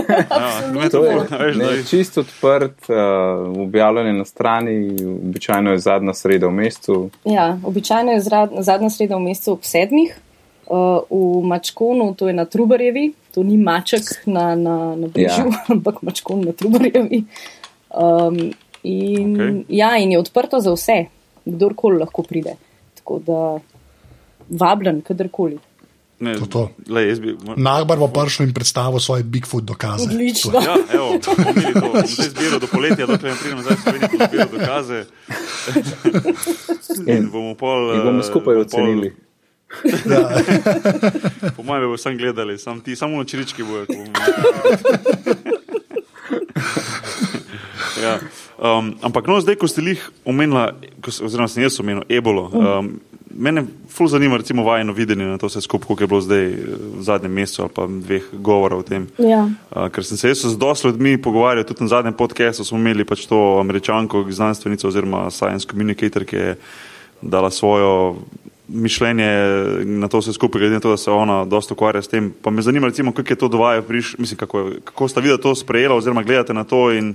Ja, 0.80 0.88
To 0.88 1.04
je 1.04 1.16
Veš, 1.30 1.56
ne, 1.56 1.64
je- 1.66 1.84
čisto 1.84 2.20
odprt, 2.20 2.88
uh, 2.88 2.96
objavljen 3.60 4.16
na 4.16 4.24
strani, 4.24 4.96
običajno 5.20 5.70
je 5.72 5.78
zadnja 5.80 6.14
sreda 6.14 6.46
v 6.46 6.52
mesecu. 6.52 7.10
Ja, 7.24 7.58
običajno 7.62 8.12
je 8.12 8.20
zrad, 8.20 8.50
zadnja 8.60 8.90
sreda 8.90 9.16
v 9.16 9.28
mesecu 9.28 9.52
ob 9.52 9.62
sedmih, 9.62 10.16
uh, 10.66 11.04
v 11.10 11.44
Mačkonu, 11.44 12.14
to 12.14 12.28
je 12.28 12.34
na 12.34 12.44
Trubarjevi, 12.44 13.12
to 13.34 13.42
ni 13.42 13.56
maček 13.56 14.02
na, 14.26 14.54
na, 14.56 14.96
na 14.96 15.06
Brežju, 15.06 15.52
ja. 15.52 15.64
ampak 15.68 16.00
Mačkon 16.02 16.48
na 16.48 16.52
Trubarjevi. 16.52 17.24
Um, 17.90 18.52
in, 18.82 19.36
okay. 19.36 19.64
ja, 19.68 19.96
in 19.96 20.12
je 20.12 20.18
odprto 20.18 20.60
za 20.60 20.72
vse, 20.72 21.04
kdorkoli 21.44 21.98
lahko 21.98 22.22
pride. 22.22 22.54
Tako 22.94 23.18
da 23.18 23.58
vabljen, 24.48 25.00
kadarkoli. 25.00 25.58
Ne, 26.20 26.34
To, 26.36 26.46
to. 26.46 26.70
Jaz 27.00 27.20
bi, 27.20 27.32
Nagbar 27.56 27.98
bo 27.98 28.08
prišel 28.08 28.46
in 28.46 28.54
predstavil 28.54 29.00
svoje 29.00 29.22
Bigfoot 29.24 29.64
dokaze. 29.64 30.04
Odlično. 30.04 30.60
Ja, 30.60 30.76
evo, 30.92 31.16
to. 31.18 31.32
Zdaj 32.04 32.28
zbiral 32.28 32.60
do 32.60 32.66
poletja, 32.66 33.06
dokler 33.06 33.32
ne 33.32 33.38
pridem 33.40 33.56
nazaj 33.56 33.76
v 33.76 33.80
Slovenijo, 33.80 34.08
bom 34.10 34.28
zbiral 34.28 34.48
dokaze. 34.52 35.04
In 37.16 37.30
bomo 37.30 37.54
pol. 37.54 37.94
In 37.94 38.04
bomo 38.04 38.20
eh, 38.20 38.26
skupaj 38.26 38.54
bomo 38.54 38.68
pol- 38.68 38.84
ocenili. 38.84 39.14
Po 41.56 41.62
mojem, 41.62 41.82
bomo 41.84 41.96
sam 41.96 42.16
gledali, 42.18 42.58
sam 42.58 42.80
ti, 42.80 42.96
samo 42.96 43.16
nočrički 43.16 43.62
bojo. 43.62 43.86
ja. 48.02 48.18
um, 48.58 48.94
ampak 49.02 49.26
no, 49.26 49.40
zdaj, 49.40 49.56
ko 49.56 49.68
ste 49.68 49.82
jih 49.82 50.10
se- 51.08 51.24
oziroma 51.24 51.48
sem 51.48 51.62
jaz 51.62 51.80
omenil 51.80 52.02
ebolo, 52.08 52.48
um, 52.48 53.00
mene 53.30 53.62
ful 53.88 54.08
zanima 54.08 54.36
recimo 54.36 54.62
vajeno 54.62 54.92
videnje 54.92 55.24
na 55.24 55.38
to 55.38 55.46
vse 55.46 55.60
skupaj, 55.60 55.86
koliko 55.86 56.02
je 56.02 56.08
bilo 56.08 56.20
zdaj 56.20 56.44
eh, 56.44 56.56
v 56.96 57.02
zadnjem 57.02 57.32
mesecu 57.32 57.62
ali 57.62 57.70
pa 57.70 57.86
dveh 57.86 58.22
govora 58.34 58.76
o 58.76 58.82
tem. 58.82 59.06
Ja. 59.18 59.46
Uh, 59.70 59.88
ker 59.88 60.04
sem 60.04 60.16
se 60.16 60.28
jaz 60.28 60.42
z 60.44 60.56
dosti 60.56 60.88
ljudmi 60.88 61.16
pogovarjal, 61.16 61.64
tudi 61.64 61.82
na 61.82 61.88
zadnjem 61.88 62.14
podkastu 62.14 62.64
smo 62.64 62.78
imeli 62.78 63.04
pač 63.04 63.26
to 63.26 63.38
američanko, 63.60 64.26
znanstvenico 64.30 64.88
oziroma 64.88 65.30
science 65.30 65.66
communicator, 65.66 66.24
ki 66.24 66.36
je 66.36 66.56
dala 67.22 67.50
svojo 67.50 68.16
mišljenje 68.68 69.30
na 69.84 70.08
to 70.08 70.18
vse 70.18 70.32
skupaj, 70.32 70.58
glede 70.60 70.74
na 70.74 70.80
to, 70.80 70.90
da 70.90 70.96
se 70.96 71.10
ona 71.10 71.44
dosta 71.44 71.74
ukvarja 71.74 72.02
s 72.02 72.08
tem. 72.08 72.32
Pa 72.32 72.50
me 72.50 72.62
zanima, 72.62 72.86
recimo, 72.86 73.12
kako 73.12 73.32
je 73.32 73.36
to 73.36 73.48
do 73.48 73.58
vaje 73.58 73.82
prišlo, 73.82 74.16
mislim, 74.18 74.38
kako, 74.38 74.58
je- 74.60 74.80
kako 74.84 75.08
sta 75.08 75.20
videla 75.20 75.38
to 75.38 75.54
sprejela 75.54 75.94
oziroma 75.94 76.22
gledate 76.22 76.54
na 76.54 76.64
to 76.64 76.92
in 76.92 77.14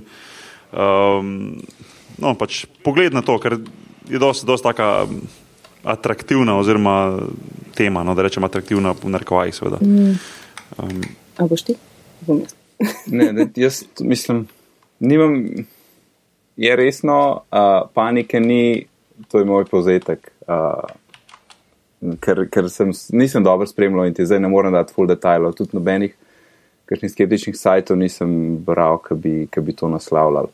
um, 0.72 1.60
no, 2.18 2.34
pač 2.38 2.64
pogled 2.84 3.14
na 3.14 3.22
to, 3.22 3.38
ker 3.42 3.58
je 4.10 4.20
dosta, 4.22 4.46
dosta 4.48 4.72
taka 4.72 5.06
um, 5.06 5.22
atraktivna 5.86 6.58
oziroma 6.58 6.96
tema, 7.76 8.02
no, 8.06 8.14
da 8.14 8.26
rečem 8.26 8.44
atraktivna 8.44 8.94
v 8.96 9.12
narkovajih 9.14 9.54
seveda. 9.54 9.80
Um, 9.82 11.00
A 11.36 11.46
boš 11.46 11.66
ti? 11.68 11.78
Bom 12.26 12.42
jaz. 12.44 12.56
Ne, 13.06 13.30
ne, 13.32 13.46
jaz 13.56 13.84
mislim, 14.00 14.44
nimam, 15.00 15.38
je 16.56 16.76
resno, 16.76 17.40
uh, 17.48 17.88
panike 17.94 18.40
ni, 18.40 18.86
to 19.32 19.40
je 19.40 19.48
moj 19.48 19.64
povzetek. 19.70 20.32
Uh, 20.44 20.84
ker 22.20 22.44
ker 22.52 22.68
sem, 22.70 22.92
nisem 23.16 23.44
dobro 23.44 23.66
spremljal 23.66 24.06
in 24.06 24.14
ti 24.14 24.26
zdaj 24.26 24.40
ne 24.40 24.50
morem 24.52 24.74
dati 24.74 24.94
full 24.94 25.08
detajlov, 25.08 25.54
tudi 25.56 25.76
nobenih 25.76 26.14
kakšnih 26.86 27.12
skeptičnih 27.12 27.56
sajtov 27.58 27.98
nisem 27.98 28.30
bral, 28.64 29.00
ki 29.02 29.18
bi, 29.18 29.34
ki 29.50 29.60
bi 29.60 29.74
to 29.76 29.90
naslavljal. 29.90 30.48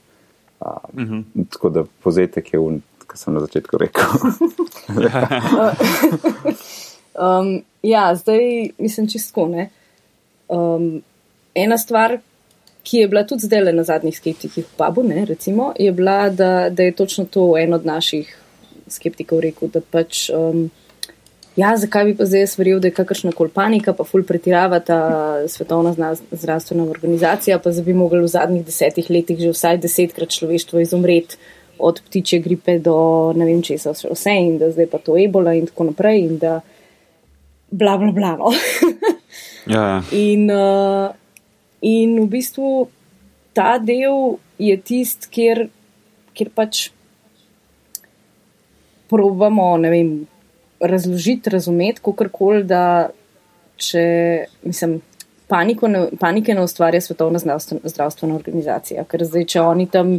Uh, 0.60 0.66
uh 0.68 1.08
-huh. 1.08 1.22
Tako 1.50 1.68
da 1.68 1.84
povzetek 2.02 2.52
je 2.52 2.58
un, 2.58 2.82
kar 3.06 3.18
sem 3.18 3.34
na 3.34 3.40
začetku 3.40 3.78
rekel. 3.78 4.04
um, 7.24 7.62
ja, 7.82 8.14
zdaj 8.14 8.70
mislim 8.78 9.08
čisto 9.08 9.48
ne. 9.48 9.70
Um, 10.48 11.02
ena 11.54 11.78
stvar, 11.78 12.18
ki 12.82 12.96
je 12.96 13.08
bila 13.08 13.24
tudi 13.24 13.46
zdaj 13.46 13.60
le 13.60 13.72
na 13.72 13.84
zadnjih 13.84 14.16
skeptikih 14.16 14.64
v 14.64 14.76
Pabu, 14.76 15.02
ne, 15.02 15.24
recimo, 15.24 15.72
je 15.78 15.92
bila, 15.92 16.30
da, 16.30 16.70
da 16.70 16.82
je 16.82 16.92
točno 16.92 17.24
to 17.24 17.58
en 17.58 17.74
od 17.74 17.86
naših 17.86 18.38
skeptikov 18.88 19.40
rekel, 19.40 19.68
da 19.68 19.80
pač. 19.80 20.30
Um, 20.30 20.70
Ja, 21.56 21.74
zakaj 21.76 22.06
bi 22.08 22.14
pa 22.16 22.24
zdaj 22.24 22.46
jaz 22.46 22.54
verjel, 22.56 22.78
da 22.80 22.88
je 22.88 22.96
kakršna 22.96 23.32
koli 23.36 23.52
panika, 23.52 23.92
pa 23.92 24.06
ful 24.08 24.22
pretirava 24.24 24.78
ta 24.80 25.00
svetovna 25.48 25.92
zdravstvena 26.30 26.86
organizacija, 26.88 27.58
pa 27.60 27.72
zdaj 27.72 27.84
bi 27.84 27.96
mogli 27.96 28.22
v 28.22 28.30
zadnjih 28.32 28.64
desetih 28.64 29.10
letih 29.10 29.40
že 29.40 29.52
vsaj 29.52 29.82
desetkrat 29.82 30.32
človeštvo 30.32 30.80
izumreti 30.80 31.36
od 31.78 32.00
ptiče 32.06 32.38
gripe 32.38 32.78
do 32.78 33.32
ne 33.36 33.44
vem 33.44 33.62
česa 33.62 33.92
vse 33.92 34.32
in 34.32 34.58
da 34.58 34.70
zdaj 34.70 34.86
pa 34.86 34.98
to 34.98 35.16
ebola 35.18 35.54
in 35.54 35.66
tako 35.66 35.90
naprej 35.90 36.20
in 36.20 36.38
da 36.38 36.60
bla 37.70 37.98
bla 37.98 38.12
bla. 38.12 38.36
No. 38.36 38.52
ja, 39.74 39.82
ja. 39.88 40.02
In, 40.12 40.50
uh, 40.50 41.12
in 41.80 42.16
v 42.20 42.26
bistvu 42.32 42.88
ta 43.52 43.76
del 43.78 44.38
je 44.58 44.76
tist, 44.80 45.28
kjer, 45.32 45.66
kjer 46.32 46.50
pač 46.54 46.88
probamo, 49.12 49.74
ne 49.76 49.90
vem 49.92 50.12
razložiti, 50.82 51.50
razumeti, 51.50 52.00
kako 52.04 52.28
koli, 52.32 52.64
da 52.64 53.10
če, 53.76 54.04
mislim, 54.62 55.00
ne, 55.88 56.06
panike 56.20 56.54
ne 56.54 56.62
ustvarja 56.62 57.00
svetovna 57.00 57.38
zdravstvena 57.84 58.34
organizacija. 58.34 59.04
Ker 59.04 59.24
zdaj, 59.24 59.46
če 59.54 59.60
oni 59.60 59.86
tam 59.90 60.18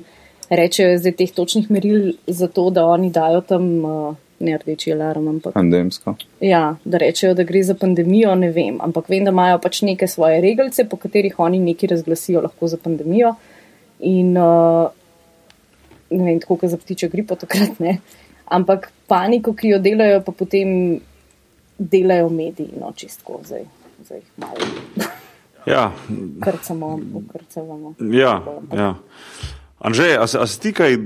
rečejo, 0.49 0.97
zdaj 1.02 1.15
teh 1.19 1.32
točnih 1.34 1.71
meril 1.71 2.13
za 2.28 2.47
to, 2.47 2.69
da 2.69 2.86
oni 2.86 3.12
dajo 3.12 3.41
tam. 3.41 3.71
Uh, 3.86 4.19
Ne 4.43 4.58
rdeči 4.60 4.91
alarm, 4.91 5.28
ampak. 5.30 5.54
Pandemsko. 5.56 6.17
Ja, 6.43 6.73
da 6.84 6.99
rečejo, 6.99 7.32
da 7.38 7.45
gre 7.47 7.62
za 7.63 7.78
pandemijo, 7.80 8.34
ne 8.36 8.49
vem. 8.52 8.82
Ampak 8.84 9.08
vem, 9.08 9.23
da 9.23 9.32
imajo 9.32 9.60
pač 9.63 9.80
neke 9.88 10.08
svoje 10.10 10.41
regalce, 10.43 10.84
po 10.89 10.97
katerih 10.99 11.38
oni 11.39 11.62
nekaj 11.63 11.93
razglasijo 11.93 12.41
lahko 12.43 12.67
za 12.67 12.80
pandemijo. 12.82 13.36
In 14.10 14.34
uh, 14.36 14.89
ne 16.10 16.23
vem, 16.26 16.41
tako 16.43 16.58
kot 16.60 16.73
za 16.73 16.82
ptiče 16.82 17.08
gripo, 17.13 17.38
takrat 17.39 17.80
ne. 17.80 18.02
Ampak 18.52 18.89
paniko, 19.13 19.54
ki 19.54 19.76
jo 19.76 19.82
delajo, 19.84 20.21
pa 20.26 20.34
potem 20.34 20.99
delajo 21.78 22.30
mediji, 22.34 22.73
no 22.82 22.89
čistko, 22.97 23.41
zdaj, 23.45 23.67
zdaj 24.06 24.23
jih 24.23 24.32
malo. 24.41 24.71
Ja. 25.65 25.91
Krcamo, 26.43 26.99
ukrcavamo. 27.13 27.93
Ja, 28.12 28.41
ja. 28.73 28.95
Anže, 29.84 30.15
a, 30.15 30.23
a 30.23 30.45
ti 30.62 30.71
kaj, 30.71 30.97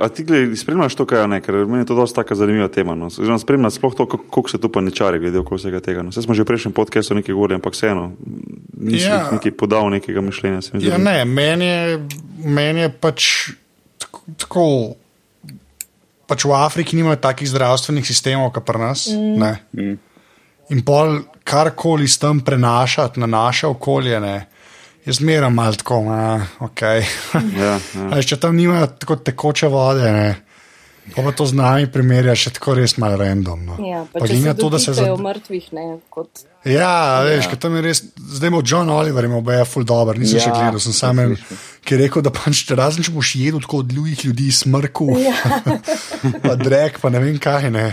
a 0.00 0.08
ti 0.08 0.24
gledaj, 0.24 0.56
spremljaš 0.60 0.94
to, 0.94 1.06
kaj 1.08 1.22
je 1.22 1.28
ne, 1.32 1.38
ker 1.40 1.56
meni 1.64 1.80
je 1.80 1.88
to 1.88 1.96
dosta 1.96 2.20
taka 2.20 2.36
zanimiva 2.36 2.68
tema. 2.68 2.94
No. 2.94 3.08
Zdaj, 3.10 3.38
spremljaš 3.40 3.78
sploh 3.80 3.96
to, 3.96 4.06
kako 4.06 4.48
se 4.52 4.60
tu 4.60 4.68
pa 4.68 4.80
nečari 4.84 5.20
glede 5.20 5.40
oko 5.40 5.56
vsega 5.56 5.80
tega. 5.80 6.04
No. 6.04 6.12
Vse 6.12 6.26
smo 6.26 6.36
že 6.36 6.44
v 6.44 6.50
prejšnjem 6.52 6.76
podcastu 6.76 7.16
nekaj 7.16 7.32
govorili, 7.32 7.56
ampak 7.56 7.72
vseeno, 7.72 8.10
nisi 8.76 9.08
ja. 9.08 9.30
nekaj 9.32 9.56
podal 9.56 9.88
nekega 9.96 10.20
mišljenja. 10.20 10.60
Ja, 10.84 11.00
ne, 11.00 11.24
meni 11.24 11.64
je, 11.64 12.00
meni 12.44 12.84
je 12.84 12.92
pač 12.92 13.28
tako 14.36 14.68
pač 16.26 16.44
v 16.44 16.54
Afriki 16.56 16.96
nimajo 16.96 17.20
takih 17.22 17.48
zdravstvenih 17.50 18.06
sistemov, 18.06 18.52
kot 18.54 18.66
pri 18.66 18.80
nas. 18.80 19.06
Mm. 19.12 19.58
Mm. 19.76 19.98
In 20.72 20.84
pol 20.86 21.20
karkoli 21.44 22.08
s 22.08 22.20
tem 22.22 22.40
prenašati 22.40 23.20
na 23.20 23.26
naše 23.26 23.66
okolje, 23.66 24.20
ne, 24.20 24.36
je 25.04 25.12
zmeraj 25.12 25.50
malo 25.50 25.74
tako, 25.74 26.04
da 26.06 26.40
okay. 26.66 27.02
ja, 27.58 27.78
ja. 27.94 28.22
če 28.28 28.38
tam 28.40 28.56
nimajo 28.56 28.86
tako 29.02 29.16
tekoče 29.16 29.68
vode. 29.68 30.12
Ne, 30.12 30.28
Pa, 31.02 31.22
pa 31.22 31.32
to 31.34 31.44
z 31.50 31.58
nami 31.58 31.88
primerja 31.90 32.34
še 32.38 32.52
tako 32.54 32.76
res 32.78 32.94
malo 33.02 33.18
random. 33.18 33.66
No. 33.66 33.76
Ja, 33.82 34.04
pa 34.06 34.22
pa 34.22 34.28
če 34.30 34.54
to, 34.54 34.68
da 34.70 34.78
se 34.78 34.94
zavedajo 34.94 35.18
mrtvih, 35.18 35.66
ne 35.74 35.86
kot. 36.14 36.44
Ja, 36.62 36.78
ja. 36.78 37.22
veš, 37.26 37.48
tam 37.58 37.74
je 37.74 37.82
res, 37.82 38.00
zdaj 38.36 38.52
imamo 38.52 38.62
John 38.62 38.90
Oliver, 38.94 39.26
imamo 39.26 39.42
Beja 39.42 39.66
full 39.66 39.86
dobro, 39.88 40.14
nisem 40.14 40.38
ja, 40.38 40.46
še 40.46 40.54
gledal, 40.54 40.78
sem 40.84 40.94
sam 40.94 41.18
en, 41.18 41.34
ki 41.82 41.96
je 41.96 42.00
rekel, 42.04 42.22
da 42.22 42.30
pač 42.30 42.62
razen 42.70 43.02
če 43.02 43.14
boš 43.16 43.34
jedel 43.40 43.64
tako 43.64 43.82
od 43.82 43.90
ljudih 43.96 44.24
ljudi 44.28 44.48
smrku, 44.54 45.10
ja. 45.18 45.34
pa 46.46 46.54
drek, 46.60 47.02
pa 47.02 47.10
ne 47.10 47.22
vem 47.24 47.42
kaj, 47.42 47.66
ne. 47.74 47.88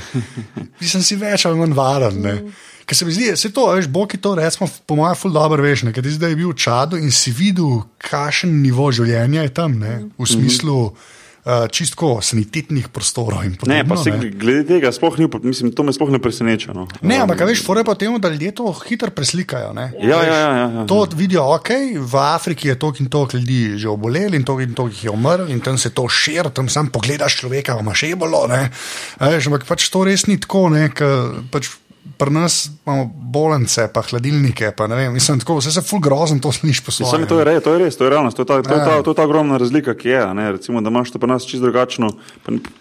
Mislim 0.77 1.01
si 1.01 1.17
več 1.17 1.49
ali 1.49 1.57
manj 1.57 1.73
varen, 1.77 2.21
ne. 2.21 2.37
Mm. 2.43 2.65
Ker 2.89 2.97
se 2.97 3.05
mi 3.05 3.13
zdi, 3.13 3.33
se 3.37 3.49
to, 3.53 3.67
veš, 3.73 3.89
Bog 3.89 4.13
je 4.13 4.21
to, 4.21 4.37
recimo, 4.37 4.69
po 4.85 4.97
mojem, 5.01 5.17
full 5.17 5.33
dobro 5.33 5.65
veš, 5.65 5.87
ne, 5.89 5.93
ker 5.93 6.05
ti 6.05 6.13
zdaj 6.13 6.37
je 6.37 6.37
bil 6.37 6.53
v 6.53 6.61
čadu 6.61 7.01
in 7.01 7.09
si 7.13 7.33
videl, 7.33 7.81
kakšen 8.05 8.53
nivo 8.61 8.93
življenja 8.93 9.49
je 9.49 9.55
tam, 9.57 9.81
ne, 9.81 10.03
v 10.13 10.13
mhm. 10.13 10.29
smislu. 10.37 10.83
Mm 10.91 10.93
-hmm. 10.93 11.15
Eh, 11.49 11.67
čistko 11.71 12.19
sanitetnih 12.21 12.91
prostorov. 12.93 13.41
Podobno, 13.41 13.73
ne, 13.73 13.81
pa 13.87 13.95
se 13.97 14.11
ne. 14.11 14.29
glede 14.29 14.67
tega, 14.67 14.91
ni, 15.17 15.27
mislim, 15.49 15.71
to 15.73 15.83
me 15.83 15.93
sploh 15.93 16.11
ne 16.13 16.19
preseneča. 16.21 16.75
No. 16.77 16.85
Ne, 17.01 17.17
ampak 17.23 17.41
veš, 17.47 17.63
fore 17.65 17.81
pa 17.83 17.95
temu, 17.97 18.19
da 18.21 18.29
ljudje 18.29 18.51
to 18.59 18.73
hitro 18.85 19.09
preslikajo. 19.09 19.71
Ja, 19.73 19.89
ja, 19.97 20.19
ja, 20.23 20.35
ja, 20.35 20.67
ja. 20.75 20.85
To 20.85 21.07
vidijo, 21.15 21.47
ok, 21.55 21.71
v 21.95 22.21
Afriki 22.21 22.67
je 22.67 22.77
toliko 22.79 23.03
in 23.03 23.09
toliko 23.09 23.37
ljudi 23.37 23.77
že 23.81 23.89
oboleli 23.89 24.37
in 24.37 24.45
toliko 24.45 24.69
in 24.69 24.75
toliko 24.75 24.95
jih 24.95 25.03
je 25.03 25.09
umrlo 25.09 25.47
in 25.47 25.59
tam 25.59 25.77
se 25.77 25.89
to 25.89 26.05
širi, 26.09 26.53
tam 26.53 26.69
sam 26.69 26.91
pogledaš 26.93 27.39
človeka, 27.41 27.79
ima 27.81 27.95
še 27.97 28.13
bolo. 28.15 28.45
Ampak 29.17 29.65
pač 29.65 29.89
to 29.89 30.03
res 30.05 30.27
ni 30.27 30.37
tako, 30.37 30.67
ne, 30.69 30.91
pač 31.51 31.71
pri 32.17 32.31
nas 32.31 32.69
imamo 32.85 33.05
bolnice, 33.15 33.87
pa 33.93 34.01
hladilnike. 34.01 34.71
Pa 34.77 34.85
vem, 34.85 35.13
mislim, 35.13 35.39
tako, 35.39 35.57
vse 35.57 35.71
se 35.71 35.81
ful 35.81 35.99
grozno 35.99 36.39
to 36.39 36.51
sliši 36.51 36.83
po 36.85 36.91
svetu. 36.91 37.11
To, 37.11 37.25
to 37.25 37.39
je 37.39 37.45
res, 37.79 37.97
to 37.97 38.05
je 38.05 38.09
realnost, 38.09 38.37
to 38.37 38.43
je 38.43 38.47
ta, 38.47 38.61
to, 38.61 38.69
ta, 38.69 39.01
to, 39.03 39.13
ta 39.13 39.23
ogromna 39.23 39.57
razlika, 39.57 39.95
ki 39.97 40.09
je. 40.09 40.21
Recimo, 40.51 40.81
da 40.81 40.89
imaš 40.89 41.11
to 41.11 41.19
pri 41.19 41.29
nas 41.29 41.47
čisto 41.47 41.63
drugačno, 41.65 42.11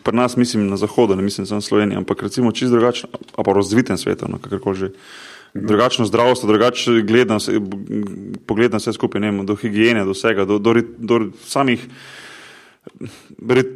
pri 0.03 0.17
nas 0.17 0.37
mislim 0.37 0.69
na 0.69 0.77
zahodu, 0.77 1.17
ne 1.17 1.23
mislim 1.23 1.47
samo 1.47 1.61
Sloveniji, 1.61 1.99
ampak 1.99 2.23
recimo 2.23 2.53
čisto 2.53 2.77
drugačno, 2.77 3.09
pa 3.37 3.43
po 3.43 3.53
razvitem 3.53 3.99
svetu, 3.99 4.29
no, 4.29 4.39
kakorkoli 4.39 4.77
že. 4.77 4.91
Drugačno 5.55 6.05
zdravstvo, 6.05 6.47
drugačno 6.47 6.93
pogled 8.47 8.73
na 8.73 8.79
vse 8.79 8.93
skupaj, 8.93 9.21
ne, 9.21 9.33
do 9.49 9.57
higiene, 9.57 10.05
do 10.05 10.13
vsega, 10.13 10.45
do, 10.45 10.59
do, 10.59 10.75
do 10.99 11.21
samih. 11.41 11.87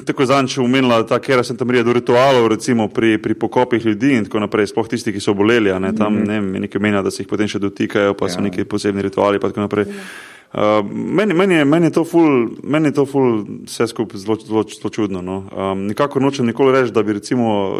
Tako 0.06 0.22
je 0.22 0.26
zadnjič 0.26 0.58
umenila 0.58 1.02
ta 1.06 1.18
Kera 1.18 1.44
Santa 1.44 1.64
Maria 1.64 1.82
do 1.82 1.92
ritualov, 1.92 2.48
recimo 2.48 2.88
pri, 2.88 3.18
pri 3.22 3.34
pokopih 3.34 3.86
ljudi 3.86 4.16
in 4.16 4.24
tako 4.24 4.40
naprej, 4.40 4.66
sploh 4.72 4.88
tisti, 4.88 5.12
ki 5.12 5.20
so 5.20 5.34
boleli, 5.34 5.72
ne, 5.80 5.92
tam 5.94 6.14
mm 6.14 6.22
-hmm. 6.22 6.50
ne, 6.52 6.60
nekaj 6.66 6.80
menja, 6.80 7.02
da 7.02 7.10
se 7.10 7.22
jih 7.22 7.28
potem 7.28 7.48
še 7.48 7.58
dotikajo, 7.58 8.14
pa 8.14 8.26
ja. 8.26 8.28
so 8.28 8.40
neki 8.40 8.64
posebni 8.64 9.02
rituali. 9.02 9.38
Uh, 9.38 10.90
meni, 10.92 11.34
meni, 11.34 11.54
je, 11.54 11.64
meni 11.64 11.86
je 11.86 11.90
to 11.90 12.04
ful, 12.04 12.48
meni 12.62 12.88
je 12.88 12.92
to 12.92 13.06
ful 13.06 13.44
vse 13.64 13.86
skupaj 13.86 14.20
zelo, 14.20 14.36
zelo, 14.36 14.62
zelo 14.62 14.90
čudno. 14.90 15.22
No. 15.22 15.44
Um, 15.56 15.86
nikako 15.86 16.20
nočem 16.20 16.46
nikoli 16.46 16.72
reči, 16.72 16.92
da 16.92 17.02
bi 17.02 17.12
recimo, 17.12 17.78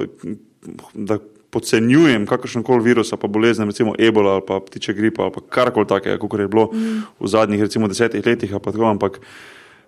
da 0.94 1.18
podcenjujem 1.50 2.26
kakršen 2.26 2.62
koli 2.62 2.82
virus, 2.84 3.12
pa 3.20 3.28
bolezen, 3.28 3.68
recimo 3.68 3.92
ebola 3.98 4.32
ali 4.32 4.42
pa 4.48 4.60
ptiče 4.60 4.92
gripa 4.92 5.22
ali 5.22 5.32
karkoli 5.48 5.86
takega, 5.86 6.18
kot 6.18 6.40
je 6.40 6.48
bilo 6.48 6.70
mm. 6.72 7.02
v 7.20 7.28
zadnjih 7.28 7.60
recimo 7.60 7.88
desetih 7.88 8.26
letih, 8.26 8.54
ampak 8.54 9.20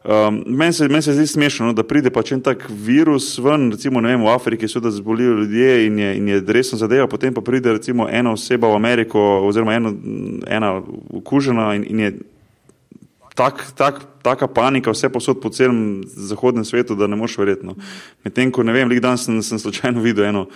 Um, 0.05 0.43
Meni 0.47 0.73
se, 0.73 0.89
men 0.89 1.03
se 1.03 1.13
zdi 1.13 1.27
smešno, 1.27 1.67
no, 1.67 1.73
da 1.73 1.83
pride 1.83 2.11
pač 2.13 2.35
en 2.37 2.41
tak 2.45 2.67
virus 2.69 3.39
ven, 3.41 3.71
recimo 3.73 4.03
vem, 4.05 4.21
v 4.21 4.29
Afriki, 4.29 4.69
so 4.69 4.81
da 4.81 4.91
zbolijo 4.93 5.39
ljudje 5.39 5.87
in 5.87 5.99
je, 5.99 6.11
in 6.19 6.29
je 6.29 6.43
resno 6.47 6.79
zadeva, 6.79 7.07
potem 7.09 7.33
pa 7.35 7.41
pride 7.41 7.73
recimo 7.73 8.05
ena 8.11 8.35
oseba 8.37 8.69
v 8.69 8.77
Ameriko 8.77 9.23
oziroma 9.49 9.79
eno, 9.79 9.95
ena 10.47 10.75
okužena 11.11 11.71
in, 11.75 11.87
in 11.89 12.01
je 12.01 12.13
tak, 13.35 13.75
tak, 13.75 14.23
taka 14.23 14.47
panika 14.47 14.93
vse 14.95 15.11
posod 15.11 15.41
po 15.43 15.51
celem 15.51 16.03
zahodnem 16.07 16.65
svetu, 16.65 16.95
da 16.95 17.07
ne 17.07 17.17
moš 17.19 17.35
verjetno. 17.39 17.75
Medtem 18.25 18.53
ko 18.55 18.63
ne 18.63 18.73
vem, 18.73 18.89
lik 18.89 19.03
dan 19.03 19.19
sem, 19.19 19.43
sem 19.43 19.59
slučajno 19.59 20.01
videl 20.01 20.31
eno, 20.31 20.47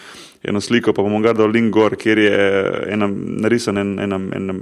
eno 0.47 0.63
sliko, 0.63 0.95
pa 0.95 1.03
bom 1.03 1.19
ga 1.23 1.35
dal 1.35 1.51
link 1.51 1.75
gor, 1.75 1.99
kjer 1.99 2.23
je 2.23 2.39
ena 2.95 3.11
narisana 3.11 3.83
en, 3.83 3.99
ena, 4.07 4.21
ena 4.39 4.55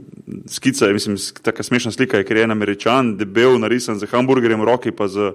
skica, 0.49 0.89
mislim, 0.93 1.21
taka 1.45 1.62
smešna 1.62 1.93
slika, 1.93 2.23
je, 2.23 2.25
kjer 2.25 2.41
je 2.41 2.49
en 2.49 2.57
američan, 2.57 3.17
debel, 3.21 3.61
narisan 3.61 4.01
z 4.01 4.09
hamburgerjem 4.11 4.64
v 4.64 4.71
roki, 4.73 4.97
pa 4.97 5.09
z 5.12 5.35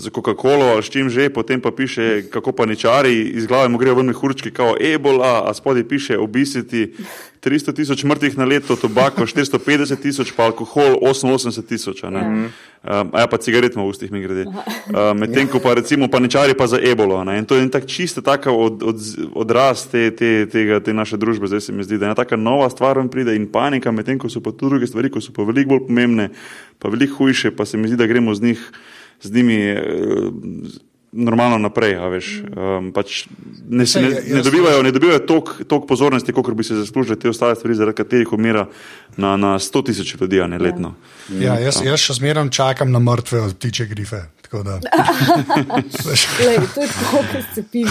za 0.00 0.10
Coca-Colo 0.10 0.72
ali 0.72 0.82
s 0.82 0.90
čim 0.90 1.08
že, 1.08 1.28
potem 1.30 1.60
pa 1.60 1.70
piše, 1.70 2.22
kako 2.30 2.52
pa 2.52 2.66
nečari, 2.66 3.36
iz 3.36 3.46
glave 3.46 3.68
mu 3.68 3.78
grejo 3.78 3.94
ven 3.94 4.12
hurčki, 4.12 4.50
kao 4.50 4.76
ebola, 4.80 5.44
a 5.44 5.54
spodaj 5.54 5.88
piše 5.88 6.18
obisiti 6.18 6.94
300 7.40 7.72
tisoč 7.72 8.04
mrtvih 8.04 8.38
na 8.38 8.44
leto, 8.44 8.76
tobako 8.76 9.24
450 9.24 9.96
tisoč, 10.02 10.32
pa 10.36 10.44
alkohol 10.44 11.00
88 11.00 11.64
tisoč. 11.64 12.04
A, 12.04 12.08
um, 12.08 12.48
a 13.12 13.20
ja, 13.20 13.26
pa 13.26 13.36
cigaret 13.40 13.76
v 13.76 13.80
ustih 13.80 14.12
mi 14.12 14.20
grede. 14.20 14.44
Uh, 14.44 15.16
Medtem 15.16 15.48
ko 15.48 15.60
pa 15.60 15.72
recimo 15.74 16.08
pa 16.08 16.20
nečari 16.20 16.52
pa 16.52 16.68
za 16.68 16.76
ebolo. 16.76 17.24
Ne? 17.24 17.38
In 17.40 17.48
to 17.48 17.56
je 17.56 17.64
tak 17.72 17.88
čista 17.88 18.20
taka 18.20 18.52
od, 18.52 18.82
od, 18.84 18.96
odraz 19.32 19.88
te, 19.88 20.10
te, 20.12 20.44
tega, 20.52 20.84
te 20.84 20.92
naše 20.92 21.16
družbe, 21.16 21.48
zdaj 21.48 21.60
se 21.60 21.72
mi 21.72 21.84
zdi, 21.84 21.96
da 21.96 22.04
je 22.04 22.08
ena 22.12 22.18
taka 22.18 22.36
nova 22.36 22.68
stvar 22.70 23.00
vam 23.00 23.08
pride 23.08 23.36
in 23.36 23.48
panika, 23.48 23.92
medtem 23.92 24.20
ko 24.20 24.28
so 24.28 24.44
pa 24.44 24.52
tu 24.52 24.68
druge 24.68 24.86
stvari, 24.86 25.08
ko 25.08 25.20
so 25.24 25.32
pa 25.32 25.44
veliko 25.44 25.76
bolj 25.76 25.88
pomembne, 25.88 26.28
pa 26.76 26.92
veliko 26.92 27.24
hujše, 27.24 27.56
pa 27.56 27.64
se 27.64 27.80
mi 27.80 27.88
zdi, 27.88 27.96
da 27.96 28.06
gremo 28.06 28.36
z 28.36 28.52
njih 28.52 28.60
z 29.22 29.32
njimi 29.32 29.58
uh, 29.72 29.80
normalno 31.12 31.58
naprej. 31.58 31.96
Um, 31.98 32.90
pač 32.94 33.24
ne, 33.68 33.84
ne, 33.84 34.10
ne 34.34 34.42
dobivajo, 34.42 34.82
ne 34.82 34.92
dobivajo 34.94 35.22
toliko 35.26 35.86
pozornosti, 35.86 36.32
kot 36.32 36.52
bi 36.54 36.64
se 36.64 36.78
zaslužili 36.78 37.18
te 37.18 37.28
ostale 37.28 37.56
stvari, 37.58 37.74
zaradi 37.74 37.96
katerih 37.96 38.32
umira 38.32 38.66
na, 39.16 39.36
na 39.36 39.54
100 39.58 39.84
tisoč 39.86 40.14
ljudi 40.20 40.42
ne, 40.46 40.58
letno. 40.58 40.94
Ja, 41.40 41.58
jaz, 41.58 41.82
jaz 41.84 42.00
še 42.00 42.20
zmeraj 42.20 42.50
čakam 42.54 42.92
na 42.94 43.02
mrtve 43.02 43.48
ptiče 43.58 43.86
grife. 43.90 44.24
Lej, 46.46 46.58
to 46.74 46.80
je 46.80 46.88
tako, 46.88 47.16
kot 47.32 47.44
se 47.54 47.62
pivi, 47.72 47.90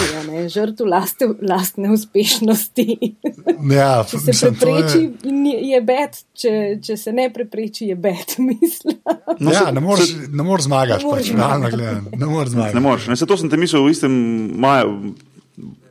žrtv 0.49 0.83
lastne, 0.85 1.27
lastne 1.49 1.91
uspešnosti. 1.91 2.97
Ja, 3.79 4.03
če 4.07 4.19
se 4.19 4.31
mislim, 4.31 4.55
prepreči, 4.55 4.99
je, 5.23 5.57
je 5.69 5.79
bed, 5.83 6.17
če, 6.41 6.51
če 6.83 6.95
se 6.97 7.11
ne 7.15 7.27
prepreči, 7.33 7.89
je 7.91 7.95
bed. 7.95 8.35
No, 9.39 9.51
ja, 9.53 9.69
ne 9.71 9.81
moreš 9.83 10.13
mor 10.43 10.61
zmagati, 10.61 11.05
pač, 11.07 11.31
realno 11.31 11.69
gledano. 11.71 12.11
Ne 12.11 12.27
moreš 12.27 12.55
zmagati. 12.55 13.15
Se 13.15 13.27
to 13.29 13.37
sem 13.39 13.51
te 13.51 13.57
mislil 13.59 13.85
v 13.85 13.93
istem 13.93 14.11
maju. 14.59 15.13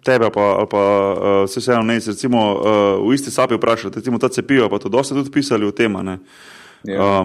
Tebe 0.05 0.31
pa, 0.33 0.45
ali 0.63 0.69
pa 0.71 0.83
uh, 0.83 1.43
vse 1.45 1.61
vseeno 1.61 1.83
ne, 1.85 1.99
recimo 2.01 2.43
uh, 2.55 2.61
v 3.05 3.17
isti 3.17 3.33
sapi 3.35 3.59
vprašati, 3.59 4.01
recimo 4.01 4.21
ta 4.21 4.31
cepiva, 4.33 4.69
pa 4.73 4.81
to 4.81 4.89
dosta 4.93 5.17
tudi 5.17 5.33
pisali 5.33 5.69
v 5.69 5.75
tem. 5.77 5.97
Ja 6.89 7.25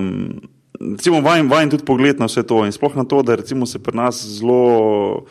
recimo, 0.92 1.22
vajem, 1.22 1.50
vajem 1.50 1.70
tudi 1.70 1.86
pogled 1.86 2.20
na 2.20 2.26
vse 2.26 2.44
to 2.44 2.66
in 2.66 2.72
sploh 2.72 2.96
na 2.96 3.04
to, 3.04 3.22
da 3.24 3.38
se 3.66 3.80
pri 3.80 3.98
nas 3.98 4.26
zelo. 4.40 5.26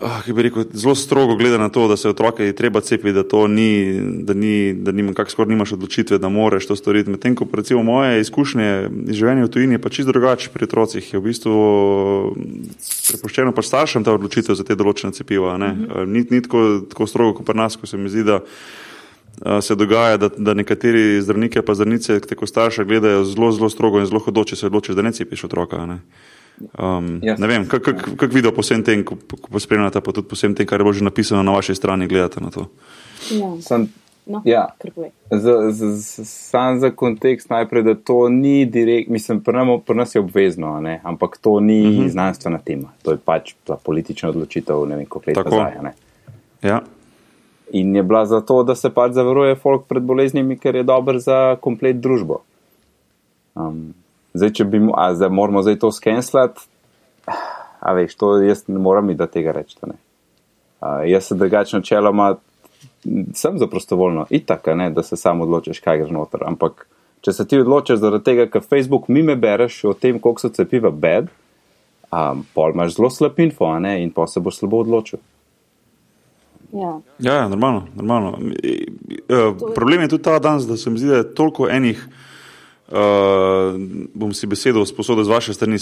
Ah, 0.00 0.20
bi 0.28 0.42
rekel, 0.42 0.64
zelo 0.76 0.94
strogo 0.94 1.36
gleda 1.36 1.56
na 1.58 1.68
to, 1.68 1.88
da 1.88 1.96
se 1.96 2.08
otroke 2.08 2.52
treba 2.52 2.80
cepiti, 2.80 3.12
da 3.12 3.22
to 3.22 3.46
ni, 3.48 4.00
da 4.28 4.34
ni, 4.34 4.74
da 4.74 4.92
nima, 4.92 5.14
kako 5.14 5.30
skoraj 5.30 5.48
nimaš 5.48 5.72
odločitve, 5.72 6.18
da 6.18 6.28
moraš 6.28 6.66
to 6.66 6.76
storiti. 6.76 7.10
Medtem 7.10 7.34
ko 7.34 7.46
recimo 7.52 7.82
moje 7.82 8.20
izkušnje 8.20 8.90
iz 9.08 9.16
življenja 9.16 9.46
v 9.46 9.50
tujini 9.50 9.74
je 9.74 9.80
pa 9.80 9.88
čisto 9.88 10.12
drugače 10.12 10.50
pri 10.52 10.68
otrocih. 10.68 11.12
Je 11.14 11.20
v 11.20 11.24
bistvu 11.24 11.56
prepuščeno 13.08 13.56
pa 13.56 13.64
staršem 13.64 14.04
ta 14.04 14.12
odločitev 14.12 14.58
za 14.58 14.64
te 14.68 14.76
določene 14.76 15.16
cepiva. 15.16 15.56
Mm 15.56 15.62
-hmm. 15.62 16.06
Ni, 16.06 16.26
ni 16.30 16.42
tako, 16.42 16.80
tako 16.90 17.06
strogo 17.06 17.38
kot 17.38 17.46
pri 17.46 17.56
nas, 17.56 17.76
ko 17.76 17.86
se 17.86 17.96
mi 17.96 18.08
zdi, 18.08 18.24
da 18.24 18.40
se 19.60 19.74
dogaja, 19.74 20.16
da, 20.16 20.28
da 20.36 20.54
nekateri 20.54 21.22
zdravniki 21.22 21.62
pa 21.62 21.74
zdravnice, 21.74 22.20
tako 22.20 22.46
starše, 22.46 22.84
gledajo 22.84 23.24
zelo, 23.24 23.52
zelo 23.52 23.68
strogo 23.70 24.00
in 24.00 24.06
zelo 24.06 24.20
hodoče 24.20 24.56
se 24.56 24.66
odločiš, 24.66 24.94
da 24.96 25.02
ne 25.02 25.12
cepiš 25.12 25.44
otroka. 25.44 25.86
Ne, 25.86 25.98
um, 26.78 27.20
yes. 27.20 27.38
ne 27.38 27.46
vem, 27.46 27.68
kako 27.68 27.92
kak, 27.92 28.08
kak 28.16 28.32
vidijo 28.32 28.52
po 28.52 28.64
vsem 28.64 28.84
tem, 28.84 29.04
ko, 29.04 29.16
ko 29.40 29.50
pospremljate, 29.52 30.00
pa 30.00 30.12
tudi 30.12 30.28
po 30.28 30.36
vsem 30.36 30.54
tem, 30.54 30.66
kar 30.66 30.80
je 30.80 30.84
bilo 30.84 30.92
že 30.92 31.04
napisano 31.04 31.42
na 31.42 31.52
vaši 31.52 31.74
strani, 31.74 32.08
gledate 32.08 32.40
na 32.40 32.50
to. 32.50 32.66
Ja. 33.30 33.52
Sam, 33.60 33.88
no, 34.26 34.42
ja. 34.44 34.66
za, 35.30 35.70
za, 35.70 35.90
za, 35.92 36.24
sam 36.24 36.80
za 36.80 36.90
kontekst 36.90 37.50
najprej, 37.50 37.82
da 37.82 37.94
to 37.94 38.28
ni 38.28 38.64
direkt, 38.64 39.10
mislim, 39.10 39.40
pri 39.40 39.94
nas 39.94 40.14
je 40.14 40.20
obvezno, 40.20 40.80
ne? 40.80 41.00
ampak 41.04 41.38
to 41.40 41.60
ni 41.60 41.82
mhm. 41.82 42.02
-huh. 42.02 42.08
znanstvena 42.08 42.58
tema, 42.58 42.88
to 43.02 43.10
je 43.10 43.18
pač 43.24 43.54
politična 43.84 44.28
odločitev, 44.28 44.86
ne 44.86 44.96
vem, 44.96 45.06
koliko 45.06 45.40
let 45.40 45.44
nazaj. 45.44 45.92
Ja. 46.62 46.80
In 47.74 47.96
je 47.96 48.02
bila 48.02 48.26
zato, 48.26 48.60
da 48.62 48.74
se 48.74 48.90
pač 48.94 49.16
zavaruje 49.16 49.56
folk 49.58 49.88
pred 49.90 50.04
boleznimi, 50.06 50.58
ker 50.58 50.76
je 50.76 50.86
dober 50.86 51.18
za 51.18 51.56
komplet 51.60 51.98
družbo. 51.98 52.40
Um, 53.58 53.94
zdaj, 54.36 54.52
če 54.60 54.66
bi, 54.70 54.80
a 54.94 55.08
zdaj 55.14 55.32
moramo 55.34 55.64
zdaj 55.66 55.80
to 55.82 55.90
skenslati, 55.92 56.62
a 57.26 57.94
veš, 57.96 58.14
to 58.14 58.36
jaz 58.44 58.66
ne 58.70 58.78
moram 58.78 59.10
da 59.16 59.26
tega 59.26 59.54
reči. 59.56 59.78
Uh, 59.82 61.02
jaz 61.08 61.26
se 61.26 61.34
drugače 61.34 61.80
načeloma 61.80 62.36
sem 63.34 63.58
za 63.58 63.66
prostovoljno, 63.66 64.26
itak, 64.30 64.66
ne, 64.74 64.90
da 64.90 65.02
se 65.02 65.16
sam 65.16 65.40
odločiš, 65.40 65.80
kaj 65.80 65.98
greš 65.98 66.10
noter. 66.10 66.42
Ampak, 66.46 66.86
če 67.20 67.32
se 67.32 67.46
ti 67.48 67.60
odločiš 67.60 68.00
zaradi 68.02 68.24
tega, 68.24 68.46
ker 68.50 68.62
Facebook 68.62 69.08
mi 69.08 69.22
me 69.22 69.36
bereš 69.36 69.84
o 69.84 69.94
tem, 69.94 70.18
koliko 70.20 70.42
so 70.42 70.50
cepiva 70.54 70.90
bed, 70.90 71.30
um, 72.10 72.44
pol 72.54 72.74
imaš 72.74 72.96
zelo 72.96 73.10
slab 73.10 73.40
info, 73.40 73.70
ne, 73.82 73.98
in 74.02 74.12
pa 74.14 74.26
se 74.30 74.42
boš 74.42 74.60
slabo 74.60 74.82
odločil. 74.84 75.22
Ja, 76.82 77.00
ja, 77.18 77.34
ja 77.34 77.48
normalno. 77.48 77.86
normalno. 77.94 78.38
Uh, 78.38 79.74
problem 79.74 80.00
je 80.00 80.08
tudi 80.08 80.22
ta 80.22 80.38
danes, 80.38 80.66
da 80.66 80.76
se 80.76 80.90
mi 80.90 80.98
zdi, 80.98 81.08
da 81.08 81.16
je 81.16 81.34
toliko 81.34 81.68
enih, 81.68 82.08
uh, 82.88 82.96
bom 84.14 84.34
si 84.34 84.46
besedo 84.46 84.84
sposodil 84.86 85.24
z 85.24 85.28
vaše 85.28 85.54
strani, 85.54 85.78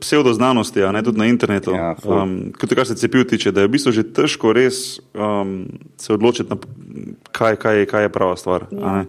pseudoznanosti, 0.00 0.82
a 0.82 0.92
ne 0.92 1.02
tudi 1.02 1.18
na 1.18 1.26
internetu, 1.26 1.70
ja, 1.70 1.94
um, 2.04 2.52
kot 2.58 2.74
kar 2.74 2.86
se 2.86 2.96
cepiv 2.96 3.28
tiče, 3.30 3.52
da 3.52 3.64
je 3.64 3.68
v 3.68 3.76
bistvu 3.76 3.92
že 3.92 4.06
težko 4.12 4.52
res 4.52 5.00
um, 5.14 5.64
se 5.96 6.12
odločiti, 6.12 6.50
na, 6.50 6.58
kaj, 7.32 7.56
kaj, 7.56 7.86
kaj 7.86 8.08
je 8.08 8.12
prava 8.12 8.36
stvar. 8.36 8.66
Ja. 8.72 9.04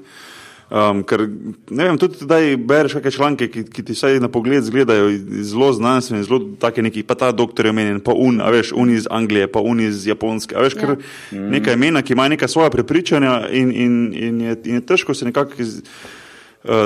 Um, 0.65 1.03
ker 1.05 1.21
ne 1.69 1.85
vem, 1.85 1.97
tudi 2.01 2.25
zdaj 2.25 2.55
bereš 2.57 2.95
kakšne 2.97 3.11
članke, 3.13 3.47
ki, 3.53 3.67
ki 3.69 3.83
ti 3.85 3.93
vsaj 3.93 4.17
na 4.23 4.31
pogled 4.33 4.63
izgledajo 4.63 5.11
zelo 5.45 5.69
znanstveni, 5.77 6.25
zelo 6.25 6.39
taki 6.59 6.81
neki, 6.81 7.03
pa 7.05 7.13
ta 7.13 7.29
doktor 7.31 7.69
je 7.69 7.73
omenjen, 7.75 8.01
pa 8.01 8.15
un, 8.17 8.41
a 8.41 8.49
veš, 8.49 8.73
un 8.73 8.89
iz 8.89 9.05
Anglije, 9.05 9.45
pa 9.51 9.61
un 9.61 9.83
iz 9.85 10.07
Japonske, 10.09 10.57
a 10.57 10.65
veš, 10.65 10.77
ker 10.79 10.95
ja. 10.95 11.45
nekaj 11.53 11.77
imena, 11.77 12.01
ki 12.01 12.17
ima 12.17 12.25
neka 12.33 12.49
svoja 12.49 12.73
prepričanja 12.73 13.43
in, 13.53 13.71
in, 13.71 13.97
in, 14.13 14.41
je, 14.41 14.57
in 14.65 14.81
je 14.81 14.85
težko 14.89 15.13
se 15.13 15.29
nekako 15.29 15.61
iz, 15.61 15.77
uh, 15.83 16.24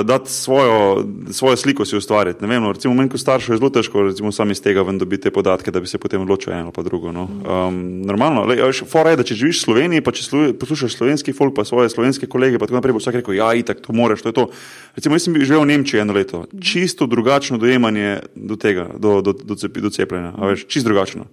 dati 0.04 0.30
svojo, 0.30 1.04
svojo 1.32 1.56
sliko 1.56 1.84
si 1.84 1.96
ustvariti. 1.96 2.46
Vem, 2.46 2.62
no, 2.62 2.72
recimo, 2.72 2.94
meni 2.94 3.08
kot 3.10 3.20
staršu 3.20 3.52
je 3.52 3.58
zelo 3.58 3.70
težko 3.70 4.02
recimo, 4.02 4.32
sami 4.32 4.52
iz 4.52 4.62
tega 4.62 4.82
ven 4.82 4.98
dobiti 4.98 5.22
te 5.22 5.30
podatke, 5.30 5.70
da 5.70 5.80
bi 5.80 5.86
se 5.86 5.98
potem 5.98 6.22
odločil 6.22 6.52
eno 6.52 6.72
pa 6.72 6.82
drugo. 6.82 7.12
No. 7.12 7.24
Um, 7.24 7.80
normalno, 8.06 8.44
le, 8.48 8.58
veš, 8.60 8.82
fora 8.90 9.14
je, 9.14 9.20
da 9.20 9.26
če 9.26 9.38
živiš 9.42 9.62
v 9.62 9.64
Sloveniji, 9.64 10.04
pa 10.04 10.14
če 10.16 10.24
slu, 10.26 10.42
poslušaš 10.60 10.96
slovenski 10.98 11.34
folk, 11.36 11.54
pa 11.56 11.64
svoje 11.64 11.92
slovenske 11.92 12.28
kolege, 12.30 12.58
pa 12.58 12.68
tako 12.68 12.80
naprej, 12.80 12.96
bo 12.96 13.02
vsak 13.02 13.20
rekel, 13.20 13.38
ja, 13.40 13.52
itak, 13.56 13.80
to 13.84 13.96
moraš, 13.96 14.24
to 14.24 14.32
je 14.32 14.38
to. 14.40 14.48
Recimo, 14.98 15.16
jaz 15.16 15.28
sem 15.28 15.38
živel 15.40 15.64
v 15.64 15.70
Nemčiji 15.72 16.04
eno 16.04 16.16
leto, 16.16 16.44
čisto 16.60 17.08
drugačno 17.10 17.58
dojemanje 17.60 18.20
do 18.36 18.60
tega, 18.60 18.90
do, 18.96 19.20
do, 19.24 19.32
do, 19.32 19.56
do 19.56 19.90
cepljenja, 19.90 20.34
veš, 20.36 20.66
čisto 20.68 20.92
drugačno. 20.92 21.28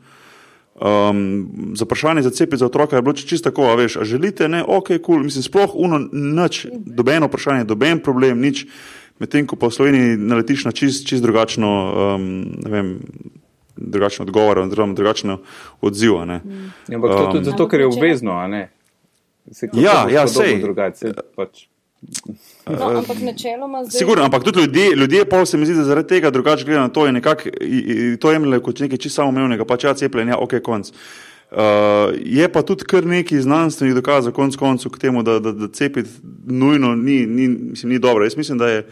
Um, 0.78 1.50
za 1.74 1.86
vprašanje 1.86 2.22
za 2.22 2.30
cepiti 2.30 2.58
za 2.58 2.66
otroka 2.66 2.96
je 2.96 3.02
bilo 3.02 3.14
čisto 3.14 3.50
tako, 3.50 3.64
a 3.64 3.76
veš, 3.76 3.96
a 3.98 4.04
želite, 4.04 4.50
ne, 4.50 4.64
ok, 4.68 4.88
kul, 4.88 5.00
cool. 5.06 5.24
mislim, 5.24 5.44
sploh 5.44 5.72
uno, 5.74 6.00
nič, 6.12 6.68
dobeno 6.72 7.26
vprašanje, 7.26 7.64
doben 7.64 8.00
problem, 8.00 8.42
nič, 8.42 8.68
medtem 9.20 9.48
ko 9.50 9.58
pa 9.58 9.72
v 9.72 9.74
Sloveniji 9.74 10.18
naletiš 10.22 10.68
na 10.70 10.72
čist, 10.72 11.08
čist 11.10 11.26
drugačno, 11.26 11.70
um, 12.16 12.28
ne 12.62 12.70
vem, 12.70 13.00
drugačno 13.74 14.26
odgovor, 14.26 14.60
oziroma 14.60 14.94
drugačno 14.94 15.40
odziv. 15.82 16.14
Ja, 16.14 16.42
ampak 16.94 17.12
to 17.12 17.26
tudi 17.26 17.42
um, 17.42 17.50
zato, 17.50 17.68
ker 17.68 17.82
je 17.82 17.88
obvezno, 17.88 18.38
a 18.38 18.46
ne? 18.48 18.70
Se, 19.52 19.70
ja, 19.74 20.06
ja, 20.12 20.28
sej. 20.28 20.62
Drugače, 20.62 21.14
pač. 21.36 21.66
No, 22.66 22.98
ampak 23.00 23.20
načeloma 23.22 23.86
zdaj. 23.86 24.00
Sigurno, 24.00 24.24
ampak 24.24 24.44
tudi 24.44 24.60
ljudje, 24.60 24.96
ljudje 24.96 25.26
pa 25.30 25.46
se 25.46 25.58
mi 25.58 25.66
zdi, 25.66 25.76
da 25.76 25.84
zaradi 25.84 26.08
tega 26.08 26.30
drugače 26.30 26.66
gledajo 26.66 26.88
na 26.88 26.94
to 26.94 27.08
in 27.08 27.14
nekako 27.14 27.50
to 28.20 28.32
jemljajo 28.32 28.62
kot 28.62 28.80
nekaj 28.80 28.98
čisto 28.98 29.22
samoumevnega, 29.22 29.66
pač 29.66 29.84
ja, 29.84 29.94
cepljenje, 29.94 30.32
ja, 30.32 30.38
ok, 30.38 30.60
konc. 30.64 30.92
Uh, 31.52 31.58
je 32.26 32.50
pa 32.52 32.62
tudi 32.62 32.84
kar 32.84 33.06
nekaj 33.06 33.42
znanstvenih 33.42 33.96
dokazov, 33.96 34.34
konc 34.36 34.56
koncu, 34.56 34.90
k 34.90 35.00
temu, 35.00 35.24
da, 35.24 35.40
da, 35.40 35.52
da 35.52 35.68
cepiti 35.74 36.10
nujno 36.46 36.96
ni, 36.96 37.26
ni, 37.26 37.48
mislim, 37.48 37.92
ni 37.92 38.00
dobro. 38.00 38.24
Jaz 38.26 38.38
mislim, 38.38 38.58
da 38.58 38.68
je. 38.68 38.88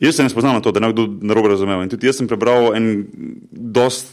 Jaz 0.00 0.14
se 0.14 0.22
ne 0.22 0.30
spoznam 0.30 0.54
na 0.54 0.60
to, 0.60 0.70
da 0.72 0.80
ne 0.80 0.92
kdo 0.92 1.08
narobe 1.20 1.48
razumel. 1.48 1.82
In 1.82 1.88
tudi 1.90 2.06
jaz 2.06 2.20
sem 2.20 2.28
prebral 2.30 2.70
en 2.76 3.06
dost 3.50 4.12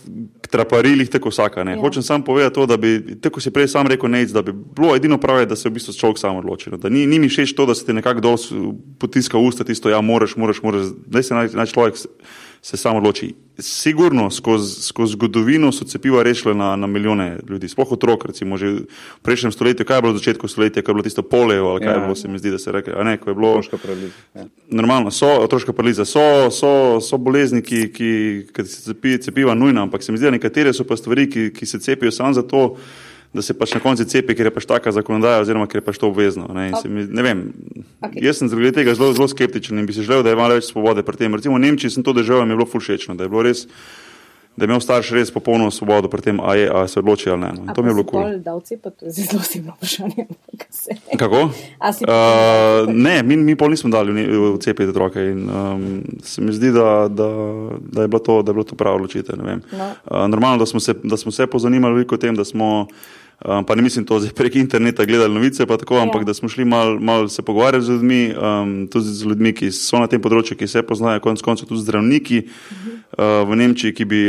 traparilih, 0.50 1.10
tako 1.10 1.30
vsaka. 1.30 1.62
Ja. 1.62 1.78
Hočem 1.80 2.04
samo 2.04 2.26
povedati 2.26 2.56
to, 2.56 2.66
da 2.66 2.78
bi, 2.78 3.18
tako 3.22 3.42
si 3.42 3.52
prej 3.54 3.68
sam 3.68 3.88
rekel, 3.88 4.10
nec, 4.10 4.34
da 4.34 4.42
bi 4.42 4.54
bilo 4.54 4.96
edino 4.96 5.20
prav, 5.22 5.46
da 5.46 5.56
se 5.56 5.70
v 5.70 5.76
bistvu 5.78 5.94
človek 5.94 6.22
sam 6.22 6.40
odloči. 6.42 6.72
No. 6.74 6.78
Da 6.82 6.90
ni, 6.90 7.06
ni 7.06 7.20
mi 7.20 7.30
všeč 7.30 7.54
to, 7.54 7.66
da 7.70 7.76
se 7.76 7.86
ti 7.86 7.94
nekako 7.94 8.22
dol 8.22 8.38
potiska 9.00 9.38
usta 9.38 9.64
tisto, 9.64 9.90
ja, 9.90 10.02
moraš, 10.02 10.36
moraš, 10.36 10.64
moraš. 10.64 10.90
Zdaj 11.06 11.24
se 11.24 11.38
naj, 11.38 11.54
naj 11.54 11.72
človek 11.74 12.02
se 12.66 12.78
samo 12.78 12.98
odloči. 12.98 13.34
Sigurno 13.60 14.32
skozi 14.32 14.82
skoz 14.82 15.12
zgodovino 15.12 15.72
so 15.72 15.86
cepiva 15.86 16.24
rešile 16.24 16.56
na, 16.56 16.76
na 16.76 16.88
milijone 16.88 17.38
ljudi, 17.50 17.70
sploh 17.70 17.92
otrok, 17.92 18.26
recimo 18.26 18.58
že 18.58 18.70
v 18.70 19.22
prejšnjem 19.22 19.52
stoletju, 19.52 19.86
kaj 19.86 19.98
je 19.98 20.02
bilo 20.02 20.14
v 20.14 20.18
začetku 20.18 20.48
stoletja, 20.48 20.82
kaj 20.82 20.92
je 20.92 20.96
bilo 20.96 21.04
tisto 21.04 21.22
poleo, 21.22 21.68
ali 21.68 21.86
kaj 21.86 21.90
ja. 21.90 21.94
je 21.94 22.02
bilo, 22.02 22.16
se 22.16 22.28
mi 22.28 22.40
zdi, 22.42 22.52
da 22.52 22.58
se 22.58 22.72
reče, 22.72 22.96
a 22.98 23.04
ne, 23.04 23.18
ko 23.22 23.30
je 23.30 23.36
bilo. 23.36 23.52
Otroška 23.52 23.78
paraliza. 23.78 24.14
Ja. 24.36 24.46
Normalno, 24.70 25.12
so 25.12 25.30
otroška 25.46 25.78
paraliza, 25.78 26.06
so, 26.06 26.50
so, 26.52 26.72
so 27.06 27.22
bolezni, 27.22 27.62
ki, 27.62 27.86
ki, 27.94 28.12
ki 28.50 28.66
se 28.66 28.82
cepi, 28.90 29.20
cepiva 29.22 29.54
nujno, 29.54 29.86
ampak 29.86 30.04
se 30.04 30.12
mi 30.12 30.18
zdi, 30.18 30.26
da 30.26 30.38
nekatere 30.40 30.74
so 30.74 30.88
pa 30.90 30.98
stvari, 30.98 31.30
ki, 31.30 31.52
ki 31.54 31.70
se 31.70 31.80
cepijo 31.80 32.12
samo 32.12 32.34
zato, 32.34 32.64
da 33.34 33.42
se 33.42 33.54
pač 33.58 33.74
na 33.76 33.82
koncu 33.84 34.06
cepi, 34.06 34.36
ker 34.36 34.50
je 34.50 34.54
pač 34.56 34.68
taka 34.70 34.92
zakonodaja, 34.96 35.44
oziroma 35.44 35.68
ker 35.72 35.82
je 35.82 35.86
pač 35.86 36.00
to 36.02 36.10
obvezno. 36.12 36.48
Ne, 36.56 36.70
mi, 36.86 37.06
ne 37.08 37.26
vem, 37.26 37.44
okay. 38.00 38.24
Jaz 38.24 38.42
sem 38.42 38.52
zaradi 38.52 38.76
tega 38.80 38.96
zelo, 38.96 39.12
zelo 39.18 39.28
skeptičen 39.32 39.80
in 39.80 39.88
bi 39.90 39.96
si 39.96 40.06
želel, 40.06 40.24
da 40.24 40.34
je 40.34 40.40
malo 40.40 40.58
več 40.60 40.70
svobode 40.70 41.04
pri 41.06 41.20
tem. 41.20 41.36
Recimo 41.36 41.60
v 41.60 41.66
Nemčiji 41.66 41.98
sem 41.98 42.06
to 42.06 42.16
doživel 42.16 42.44
in 42.44 42.52
mi 42.52 42.56
je 42.56 42.62
bilo 42.62 42.70
fulšečno, 42.70 43.18
da 43.18 43.28
je 43.28 43.34
bilo 43.34 43.46
res 43.46 43.66
da 44.58 44.64
je 44.64 44.68
imel 44.68 44.80
starš 44.80 45.10
res 45.12 45.32
popolno 45.32 45.72
svobodo 45.72 46.10
pri 46.10 46.22
tem, 46.22 46.40
ali 46.40 46.68
se 46.88 47.00
odloči 47.00 47.30
ali 47.30 47.42
ne. 47.42 47.52
No. 47.66 47.74
To 47.74 47.84
mi 47.84 47.90
je 47.90 47.94
bilo 47.94 48.06
kul. 48.06 48.22
Cool. 48.22 48.38
Da, 48.40 48.54
odcepa, 48.56 48.90
to 48.90 49.06
je 49.06 49.12
zelo 49.12 49.40
osebno 49.40 49.74
vprašanje. 49.76 50.26
Kako? 51.18 51.42
Uh, 51.42 52.94
ne, 52.94 53.24
mi, 53.24 53.38
mi 53.38 53.56
pol 53.56 53.70
nismo 53.70 53.90
dali 53.90 54.38
odcepiti 54.38 54.90
otroke 54.90 55.20
in 55.20 55.50
um, 55.50 56.04
se 56.24 56.42
mi 56.42 56.54
zdi, 56.54 56.72
da, 56.72 57.08
da, 57.10 57.30
da, 57.80 58.02
je, 58.02 58.08
bilo 58.08 58.20
to, 58.20 58.42
da 58.42 58.50
je 58.50 58.54
bilo 58.54 58.64
to 58.64 58.76
pravo 58.76 58.96
odločitev. 58.96 59.36
No. 59.38 59.60
Uh, 60.12 60.28
normalno, 60.28 60.58
da 60.58 60.66
smo, 60.66 60.80
se, 60.80 60.94
da 61.04 61.18
smo 61.18 61.32
se 61.32 61.48
pozanimali 61.48 61.94
veliko 61.94 62.16
o 62.16 62.18
tem, 62.18 62.36
da 62.36 62.46
smo. 62.46 62.88
Um, 63.44 63.66
pa 63.68 63.76
ne 63.76 63.84
mislim 63.84 64.06
to 64.08 64.20
zdaj 64.20 64.32
prek 64.32 64.56
interneta 64.56 65.06
gledali 65.06 65.34
novice, 65.34 65.66
tako, 65.66 65.98
ampak 66.00 66.22
ja. 66.24 66.30
da 66.30 66.34
smo 66.34 66.50
šli 66.50 66.66
malo 66.66 67.00
mal 67.00 67.28
se 67.28 67.44
pogovarjati 67.44 67.86
z 67.86 67.90
ljudmi, 67.90 68.22
um, 68.32 68.88
tudi 68.88 69.06
z 69.06 69.26
ljudmi, 69.28 69.52
ki 69.54 69.72
so 69.76 70.00
na 70.00 70.08
tem 70.08 70.22
področju, 70.24 70.56
ki 70.58 70.68
se 70.68 70.86
poznajo, 70.88 71.20
konec 71.20 71.44
koncev 71.44 71.68
tudi 71.68 71.84
zdravniki 71.84 72.40
uh 72.40 72.48
-huh. 72.48 73.44
uh, 73.44 73.50
v 73.50 73.56
Nemčiji, 73.56 73.94
ki 73.94 74.06
bi, 74.06 74.22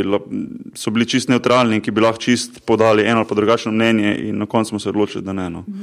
so 0.75 0.91
bili 0.91 1.07
čist 1.07 1.29
neutralni 1.29 1.77
in 1.77 1.81
ki 1.81 1.91
bi 1.91 2.01
lahko 2.01 2.19
čist 2.19 2.61
podali 2.67 3.07
eno 3.07 3.23
ali 3.23 3.29
pa 3.29 3.35
drugačno 3.35 3.73
mnenje 3.73 4.17
in 4.29 4.39
na 4.39 4.47
koncu 4.47 4.69
smo 4.69 4.79
se 4.79 4.89
odločili, 4.89 5.25
da 5.25 5.33
ne. 5.33 5.51
No. 5.51 5.59
Uh 5.59 5.75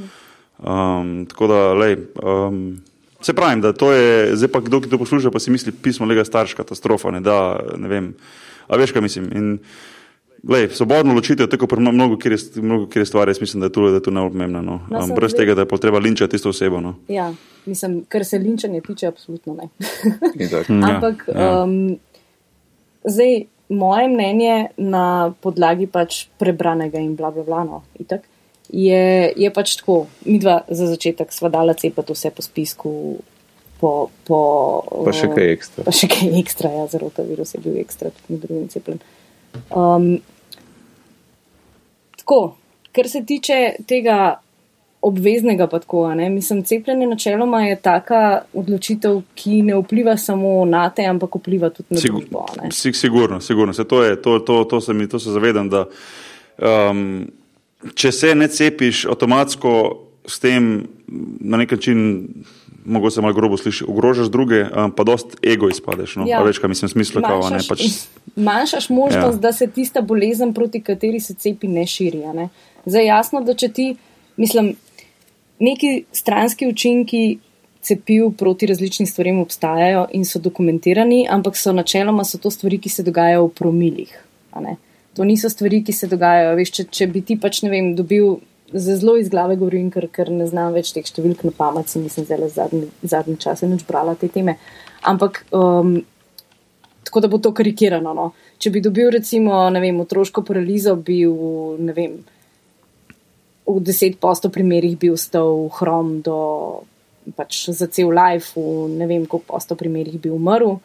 um, 0.58 1.26
tako 1.26 1.46
da, 1.46 1.72
lej, 1.72 1.96
um, 2.22 2.80
se 3.20 3.32
pravim, 3.32 3.60
da 3.60 3.72
to 3.72 3.92
je, 3.92 4.36
zdaj 4.36 4.48
pa 4.48 4.60
kdo, 4.60 4.80
ki 4.80 4.90
to 4.90 4.98
posluša, 4.98 5.30
pa 5.30 5.40
si 5.40 5.50
misli, 5.50 5.72
pismo 5.72 6.06
lega 6.06 6.24
starš 6.24 6.54
katastrofa, 6.54 7.10
ne 7.10 7.20
da, 7.24 7.58
ne 7.76 7.88
vem, 7.88 8.12
a 8.68 8.78
veš, 8.80 8.92
kaj 8.92 9.02
mislim. 9.04 9.30
In, 9.32 9.58
Lej, 10.48 10.68
svobodno 10.76 11.14
ločitev, 11.14 11.48
tako 11.48 11.66
pri 11.66 11.80
mnogo 11.80 12.18
kjer 12.90 13.06
stvari, 13.06 13.30
jaz 13.30 13.40
mislim, 13.40 13.60
da 13.60 13.66
je 13.66 13.72
to, 13.72 13.88
da 13.88 13.94
je 13.96 14.02
to 14.02 14.10
najpomembno. 14.10 14.62
No. 14.62 14.80
No, 14.90 15.04
um, 15.04 15.14
brez 15.16 15.32
tega, 15.32 15.54
da 15.54 15.64
je 15.64 15.68
potreba 15.68 15.98
linčati 15.98 16.36
isto 16.36 16.48
osebo. 16.48 16.80
No. 16.80 16.94
Ja, 17.08 17.32
mislim, 17.66 18.02
kar 18.08 18.24
se 18.24 18.38
linčanja 18.38 18.80
tiče, 18.80 19.06
absolutno 19.06 19.54
ne. 19.54 19.68
Ampak 20.90 21.28
ja. 21.34 21.62
um, 21.62 21.96
zdaj, 23.04 23.44
moje 23.68 24.08
mnenje 24.08 24.66
na 24.76 25.32
podlagi 25.40 25.86
pač 25.86 26.26
prebranega 26.38 27.00
in 27.00 27.16
bla 27.16 27.30
bla 27.30 27.44
bla, 27.44 27.64
no, 27.64 27.82
itak, 27.98 28.28
je, 28.68 29.32
je 29.36 29.50
pač 29.52 29.78
tako. 29.80 30.06
Mi 30.24 30.38
dva 30.42 30.60
za 30.68 30.90
začetek 30.92 31.32
sva 31.32 31.48
dala 31.48 31.72
cepati 31.74 32.12
vse 32.12 32.34
po 32.34 32.44
spisku. 32.44 32.92
Po, 33.80 34.08
po, 34.28 34.38
pa 35.04 35.12
še 35.12 35.28
kaj 35.32 35.50
ekstra. 35.56 35.84
Pa 35.88 35.92
še 35.92 36.08
kaj 36.08 36.36
ekstra, 36.40 36.70
ja, 36.72 36.84
zelo 36.92 37.10
ta 37.12 37.24
virus 37.24 37.56
je 37.56 37.64
bil 37.64 37.80
ekstra, 37.80 38.12
tudi 38.12 38.36
med 38.36 38.44
drugim 38.44 38.68
cepljen. 38.72 39.02
Um, 39.70 40.20
tako, 42.24 42.56
kar 42.92 43.08
se 43.08 43.24
tiče 43.26 43.72
tega 43.86 44.40
obveznega, 45.04 45.66
pa 45.66 45.78
tako, 45.78 46.14
ne, 46.14 46.30
mislim, 46.30 46.62
cepljenje 46.64 47.06
načeloma 47.06 47.62
je 47.62 47.76
taka 47.76 48.42
odločitev, 48.52 49.20
ki 49.34 49.62
ne 49.62 49.76
vpliva 49.76 50.16
samo 50.16 50.64
na 50.64 50.88
te, 50.90 51.04
ampak 51.04 51.36
vpliva 51.36 51.68
tudi 51.70 51.94
na 51.94 52.00
Sigur, 52.00 52.20
družbo. 52.20 52.46
Sigurno, 52.72 53.40
sigurno. 53.40 53.72
Se 53.72 53.84
to, 53.84 54.02
je, 54.04 54.16
to, 54.22 54.38
to, 54.38 54.64
to, 54.64 54.80
se 54.80 54.94
mi, 54.94 55.08
to 55.08 55.18
se 55.18 55.30
zavedam, 55.30 55.68
da 55.68 55.84
um, 56.56 57.26
če 57.94 58.12
se 58.12 58.34
ne 58.34 58.48
cepiš, 58.48 59.04
avtomatsko 59.12 59.74
s 60.26 60.40
tem 60.40 60.86
na 61.40 61.60
nek 61.60 61.76
način. 61.76 62.00
Mogoče 62.84 63.14
se 63.14 63.22
malo 63.24 63.34
grobo 63.34 63.56
sliši, 63.56 63.84
ogrožaš 63.88 64.28
druge, 64.28 64.64
um, 64.68 64.92
pa 64.92 65.04
dost 65.04 65.36
ego 65.42 65.68
izpadeš. 65.72 66.16
No? 66.20 66.26
Ja. 66.28 66.42
Več, 66.44 66.58
kaj 66.60 66.68
mislim, 66.68 66.90
smisla, 66.92 67.22
kao, 67.24 67.46
ne, 67.50 67.62
pač... 67.68 67.86
Manjšaš 68.36 68.90
možnost, 68.92 69.38
ja. 69.38 69.40
da 69.40 69.52
se 69.56 69.66
tista 69.72 70.02
bolezen, 70.04 70.52
proti 70.54 70.82
kateri 70.84 71.20
se 71.20 71.34
cepi, 71.34 71.68
ne 71.68 71.86
širi. 71.86 72.20
Ne? 72.36 72.48
Zdaj, 72.84 73.06
jasno, 73.06 73.40
da 73.40 73.54
če 73.56 73.70
ti, 73.72 73.86
mislim, 74.36 74.74
neki 75.64 76.04
stranski 76.12 76.68
učinki 76.68 77.24
cepiv 77.84 78.30
proti 78.38 78.66
različnim 78.66 79.06
stvarem 79.06 79.40
obstajajo 79.40 80.06
in 80.12 80.24
so 80.24 80.40
dokumentirani, 80.40 81.26
ampak 81.30 81.56
so 81.56 81.72
načeloma 81.72 82.24
so 82.24 82.40
to 82.40 82.50
stvari, 82.50 82.78
ki 82.80 82.88
se 82.88 83.04
dogajajo 83.04 83.46
v 83.46 83.54
promilih. 83.60 84.14
To 85.14 85.24
niso 85.24 85.48
stvari, 85.50 85.82
ki 85.84 85.92
se 85.92 86.08
dogajajo. 86.10 86.56
Veš, 86.58 86.72
če, 86.74 86.84
če 86.90 87.06
bi 87.12 87.22
ti 87.22 87.36
pač, 87.40 87.62
ne 87.62 87.70
vem, 87.70 87.92
dobil 87.96 88.38
zelo 88.74 89.16
iz 89.16 89.28
glave 89.30 89.56
govorim, 89.56 89.90
ker, 89.90 90.08
ker 90.12 90.30
ne 90.34 90.46
znam 90.50 90.74
več 90.74 90.92
teh 90.94 91.06
številk 91.06 91.44
na 91.46 91.52
pamet, 91.54 91.88
sem 91.90 92.02
jih 92.06 92.26
zelo 92.26 92.48
zadnji, 92.50 92.88
zadnji 93.02 93.38
čas 93.42 93.62
več 93.62 93.84
brala 93.86 94.16
te 94.18 94.28
teme. 94.28 94.56
Ampak 95.06 95.44
um, 95.54 95.96
tako 97.04 97.20
da 97.20 97.28
bo 97.28 97.38
to 97.38 97.52
karikirano. 97.54 98.14
No. 98.14 98.30
Če 98.58 98.72
bi 98.74 98.82
dobil 98.82 99.10
recimo 99.14 99.64
vem, 99.70 100.00
otroško 100.00 100.42
paralizo, 100.42 100.96
bi 100.96 101.22
v, 101.26 101.52
ne 101.78 101.94
vem, 101.94 102.16
v 103.64 103.76
deset 103.80 104.18
posto 104.20 104.50
primerih 104.52 104.96
bil 104.98 105.16
stal 105.20 105.68
hrom 105.78 106.18
do 106.24 106.38
pač 107.36 107.70
za 107.72 107.86
cel 107.88 108.10
life, 108.12 108.52
v 108.56 108.88
ne 108.98 109.06
vem 109.08 109.24
koliko 109.24 109.54
posto 109.54 109.76
primerih 109.78 110.18
bi 110.20 110.32
umrl. 110.32 110.76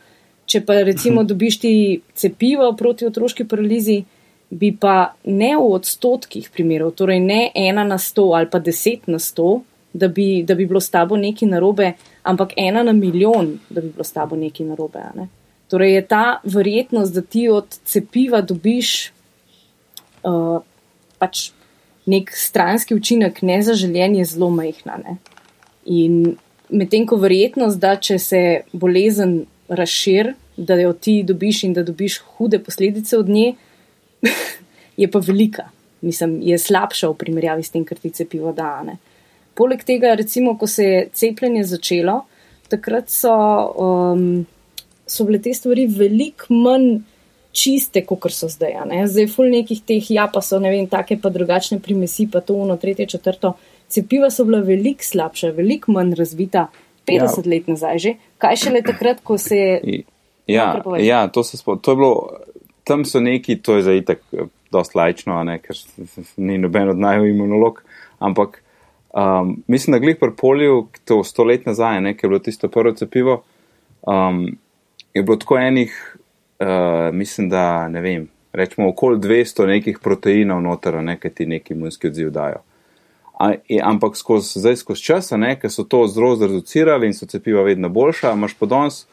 Če 0.49 0.63
pa 0.65 0.79
recimo 0.81 1.23
dobiš 1.27 1.59
ti 1.61 1.73
cepivo 2.17 2.71
proti 2.77 3.05
otroški 3.05 3.45
paralizi, 3.45 3.99
bi 4.49 4.71
pa 4.79 5.13
ne 5.23 5.53
v 5.55 5.65
odstotkih 5.77 6.49
primerov, 6.53 6.95
torej 6.97 7.19
ne 7.21 7.51
ena 7.55 7.83
na 7.83 7.97
sto 7.97 8.31
ali 8.33 8.49
pa 8.49 8.59
deset 8.59 9.07
na 9.07 9.19
sto, 9.19 9.61
da 9.93 10.07
bi, 10.07 10.43
da 10.43 10.55
bi 10.55 10.65
bilo 10.65 10.79
s 10.79 10.89
tabo 10.89 11.17
nekaj 11.17 11.49
narobe, 11.49 11.93
ampak 12.23 12.53
ena 12.57 12.83
na 12.83 12.93
milijon, 12.93 13.57
da 13.69 13.81
bi 13.81 13.89
bilo 13.89 14.03
s 14.03 14.11
tabo 14.11 14.35
nekaj 14.35 14.65
narobe. 14.65 14.99
Ne? 15.15 15.27
Torej 15.69 15.93
je 15.93 16.07
ta 16.07 16.41
verjetnost, 16.43 17.13
da 17.13 17.21
ti 17.21 17.49
od 17.49 17.77
cepiva 17.85 18.41
dobiš 18.41 19.11
uh, 20.23 20.61
pač 21.17 21.49
nek 22.09 22.31
stranski 22.33 22.95
učinek, 22.95 23.41
nezaželjen, 23.41 24.15
je 24.15 24.25
zelo 24.25 24.49
majhna. 24.49 24.97
Ne? 25.03 25.17
In 25.85 26.37
medtem 26.69 27.05
ko 27.07 27.17
verjetnost, 27.21 27.79
da 27.81 27.95
če 27.97 28.19
se 28.19 28.43
bolezen 28.73 29.43
razširi, 29.69 30.33
da 30.57 30.75
jo 30.75 30.93
ti 30.93 31.21
dobiš 31.23 31.63
in 31.63 31.73
da 31.73 31.83
dobiš 31.83 32.19
hude 32.19 32.59
posledice 32.59 33.17
od 33.17 33.29
nje, 33.29 33.53
je 35.01 35.11
pa 35.11 35.19
velika. 35.19 35.69
Mislim, 36.01 36.39
je 36.41 36.57
slabša 36.57 37.09
v 37.09 37.17
primerjavi 37.19 37.63
s 37.63 37.73
tem, 37.73 37.83
kar 37.85 37.99
ti 37.99 38.11
cepivo 38.15 38.53
dane. 38.55 38.97
Poleg 39.53 39.83
tega, 39.83 40.13
recimo, 40.15 40.55
ko 40.57 40.67
se 40.67 40.83
je 40.83 40.99
cepljenje 41.13 41.65
začelo, 41.73 42.21
takrat 42.71 43.09
so, 43.11 43.33
um, 43.75 44.45
so 45.07 45.25
bile 45.27 45.41
te 45.43 45.53
stvari 45.53 45.87
veliko 45.91 46.53
manj 46.53 47.01
čiste, 47.51 48.05
kot 48.07 48.29
so 48.31 48.47
zdaj. 48.47 48.77
Zdaj, 49.09 49.27
ful 49.33 49.49
nekih 49.51 49.81
teh, 49.83 50.11
ja, 50.13 50.29
pa 50.31 50.41
so 50.45 50.61
ne 50.63 50.71
vem, 50.71 50.87
take 50.87 51.17
pa 51.19 51.31
drugačne 51.33 51.81
primesi, 51.83 52.29
pa 52.31 52.39
to 52.45 52.55
uno, 52.55 52.77
tretje, 52.77 53.09
četrto. 53.17 53.55
Cepiva 53.89 54.29
so 54.31 54.45
bila 54.45 54.61
veliko 54.63 55.03
slabša, 55.03 55.51
veliko 55.57 55.91
manj 55.91 56.13
razvita, 56.15 56.69
50 57.09 57.43
ja. 57.43 57.49
let 57.49 57.67
nazaj 57.67 57.99
že. 57.99 58.13
Kaj 58.37 58.55
šele 58.63 58.81
takrat, 58.85 59.23
ko 59.23 59.37
se 59.37 59.57
je. 59.57 60.03
Ja, 60.49 60.81
ja 60.97 61.27
to, 61.27 61.43
to 61.81 61.91
je 61.91 61.95
bilo 61.95 62.13
tam 62.89 63.05
so 63.05 63.21
neki, 63.21 63.59
to 63.61 63.77
je 63.77 63.85
za 63.85 63.93
itek, 63.93 64.23
dosta 64.73 64.99
lajčno, 64.99 65.37
ne, 65.45 65.59
ker 65.61 65.77
ni 66.37 66.57
noben 66.57 66.89
od 66.93 66.99
najbolj 66.99 67.29
imunolog, 67.29 67.83
ampak 68.19 68.61
um, 69.13 69.55
mislim, 69.67 69.93
da 69.93 70.01
glih 70.01 70.17
pri 70.19 70.33
polju, 70.37 70.87
to 71.05 71.21
sto 71.23 71.45
let 71.45 71.65
nazaj, 71.69 72.01
ne, 72.01 72.15
ker 72.17 72.27
je 72.27 72.33
bilo 72.33 72.41
tisto 72.45 72.69
prvo 72.69 72.93
cepivo, 72.97 73.43
um, 74.01 74.47
je 75.13 75.23
bilo 75.23 75.37
tako 75.37 75.57
enih, 75.57 75.93
uh, 76.59 77.13
mislim, 77.13 77.49
da 77.49 77.87
ne 77.87 78.01
vem, 78.01 78.27
rečemo 78.53 78.89
okoli 78.89 79.21
200 79.21 79.67
nekih 79.67 79.99
proteinov 80.03 80.61
noter, 80.65 80.97
ne, 81.03 81.19
ki 81.19 81.29
ti 81.29 81.45
neki 81.45 81.73
imunski 81.73 82.09
odziv 82.09 82.33
dajo. 82.33 82.63
A, 83.39 83.53
je, 83.69 83.79
ampak 83.83 84.17
skozi, 84.17 84.59
zdaj 84.59 84.81
skozi 84.81 85.03
časa, 85.03 85.37
ker 85.61 85.71
so 85.71 85.85
to 85.87 86.07
zelo 86.11 86.33
zreducirali 86.35 87.07
in 87.07 87.13
so 87.13 87.29
cepiva 87.29 87.63
vedno 87.63 87.89
boljša, 87.89 88.33
imaš 88.35 88.57
podons 88.59 89.05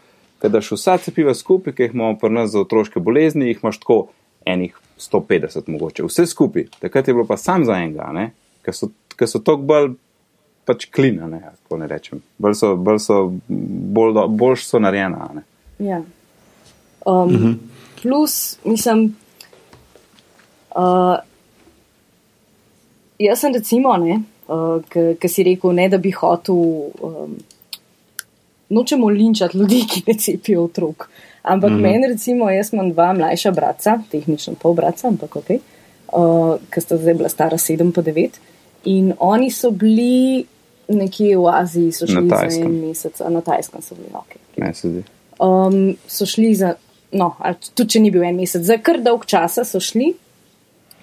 da 0.43 0.61
še 0.61 0.77
vsa 0.77 0.97
cepiva 1.03 1.35
skupaj, 1.35 1.75
ki 1.75 1.87
jih 1.87 1.95
imamo 1.97 2.19
pri 2.21 2.33
nas 2.33 2.53
za 2.53 2.61
otroške 2.61 3.01
bolezni, 3.01 3.51
jih 3.51 3.63
imaš 3.63 3.81
tako 3.83 3.99
enih 4.47 4.77
150 5.01 5.69
mogoče, 5.69 6.05
vse 6.07 6.27
skupaj. 6.27 6.69
Takrat 6.81 7.09
je 7.09 7.15
bilo 7.15 7.27
pa 7.27 7.37
sam 7.37 7.65
za 7.65 7.79
enega, 7.81 8.31
ker 8.63 8.77
so, 8.77 8.91
so 9.27 9.41
tok 9.45 9.65
bolj 9.67 9.95
pač 10.67 10.89
klina, 10.91 11.29
ne, 11.31 11.41
tako 11.63 11.81
ne 11.81 11.89
rečem. 11.91 12.23
Bolj 12.43 12.57
so, 12.59 12.75
bolj 12.77 13.01
so, 13.05 13.21
bolj, 13.49 14.19
bolj 14.35 14.59
so 14.65 14.81
narejena. 14.83 15.29
Ja. 15.79 16.03
Um, 17.07 17.33
mhm. 17.33 17.53
Plus, 18.03 18.59
mislim, 18.65 19.09
uh, 20.77 21.17
jaz 23.19 23.41
sem 23.41 23.55
recimo, 23.55 23.97
ne, 24.03 24.21
uh, 24.49 24.83
ki 25.21 25.31
si 25.31 25.47
rekel, 25.47 25.75
ne, 25.79 25.89
da 25.91 26.03
bi 26.03 26.13
hotel. 26.15 26.65
Um, 27.03 27.39
nočemo 28.69 29.09
linčati 29.09 29.59
ljudi, 29.59 29.85
ki 29.91 30.03
ne 30.07 30.19
cepijo 30.19 30.65
otrok. 30.65 31.09
Ampak 31.43 31.71
mm 31.71 31.77
-hmm. 31.77 31.83
meni, 31.83 32.09
recimo, 32.09 32.51
jaz 32.51 32.73
imam 32.73 32.93
dva 32.93 33.13
mlajša 33.13 33.51
brata, 33.51 33.99
tehnično 34.11 34.55
pol 34.55 34.75
brata, 34.75 35.09
ampak 35.09 35.37
ok, 35.37 35.51
uh, 36.13 36.57
ki 36.71 36.81
sta 36.81 36.97
zdaj 36.97 37.15
bila 37.15 37.29
stara 37.29 37.59
sedem 37.59 37.93
pa 37.93 38.03
devet. 38.03 38.41
In 38.85 39.13
oni 39.19 39.51
so 39.51 39.71
bili 39.71 40.45
nekje 40.89 41.39
v 41.39 41.47
Aziji, 41.53 41.93
so 41.93 42.07
šli 42.07 42.29
za 42.29 42.63
en 42.63 42.81
mesec, 42.89 43.21
na 43.29 43.41
Tajskem 43.41 43.83
so 43.83 43.95
bili 43.95 44.09
ok. 44.15 44.37
Um, 45.39 45.97
so 46.07 46.27
šli 46.27 46.55
za, 46.55 46.75
no, 47.13 47.35
tudi 47.75 47.91
če 47.91 48.01
ni 48.01 48.11
bil 48.11 48.23
en 48.23 48.37
mesec, 48.37 48.63
za 48.63 48.79
kar 48.79 49.01
dolg 49.03 49.27
časa 49.27 49.65
so 49.65 49.81
šli. 49.81 50.15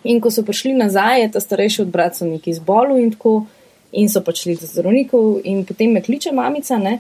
In 0.04 0.20
ko 0.22 0.32
so 0.32 0.44
prišli 0.44 0.74
nazaj, 0.74 1.22
je 1.22 1.32
ta 1.32 1.40
starejši 1.40 1.82
od 1.82 1.88
brata 1.88 2.26
nekaj 2.26 2.54
zbolel 2.54 2.98
in 3.00 3.12
tako, 3.12 3.46
in 3.92 4.10
so 4.10 4.22
pač 4.22 4.44
šli 4.44 4.58
do 4.60 4.68
zdravnikov, 4.68 5.38
in 5.44 5.64
potem 5.66 5.94
me 5.96 6.02
kliče 6.02 6.34
mamica, 6.36 6.78
ne, 6.78 6.98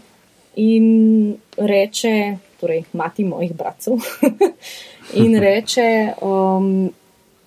in 0.55 1.35
reče, 1.57 2.37
torej 2.59 2.83
mati 2.93 3.23
mojih 3.23 3.53
bratov, 3.55 4.01
in 5.23 5.37
reče, 5.39 5.87
um, 6.21 6.91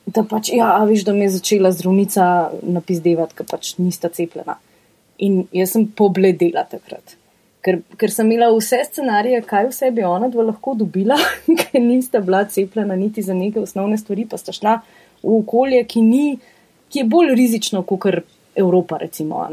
da 0.07 0.22
pač, 0.28 0.50
ja, 0.54 0.72
veš, 0.86 1.04
da 1.07 1.12
me 1.12 1.26
je 1.26 1.36
začela 1.38 1.72
zdravnica 1.74 2.26
napizdevati, 2.62 3.34
ker 3.38 3.46
pač 3.50 3.74
nista 3.82 4.11
cepljena. 4.12 4.59
In 5.24 5.46
jaz 5.54 5.72
sem 5.74 5.86
pobledela 5.96 6.66
takrat. 6.68 7.16
Ker, 7.64 7.80
ker 7.98 8.12
sem 8.14 8.28
imela 8.30 8.52
vse 8.54 8.78
scenarije, 8.86 9.40
kaj 9.48 9.70
vse 9.72 9.90
bi 9.94 10.04
ona 10.07 10.28
dva 10.30 10.44
lahko 10.52 10.76
dobila, 10.78 11.18
ker 11.61 11.82
nista 11.82 12.22
bila 12.22 12.44
cepljena 12.46 12.96
niti 12.96 13.24
za 13.26 13.34
neke 13.34 13.62
osnovne 13.62 13.98
stvari, 13.98 14.28
pa 14.30 14.38
sta 14.38 14.54
šla 14.54 14.78
v 15.24 15.38
okolje, 15.40 15.82
ki, 15.90 16.02
ni, 16.07 16.26
ki 16.92 17.02
je 17.02 17.09
bolj 17.11 17.34
rizično 17.34 17.82
kot 17.88 18.22
Evropa, 18.54 19.00
recimo. 19.02 19.46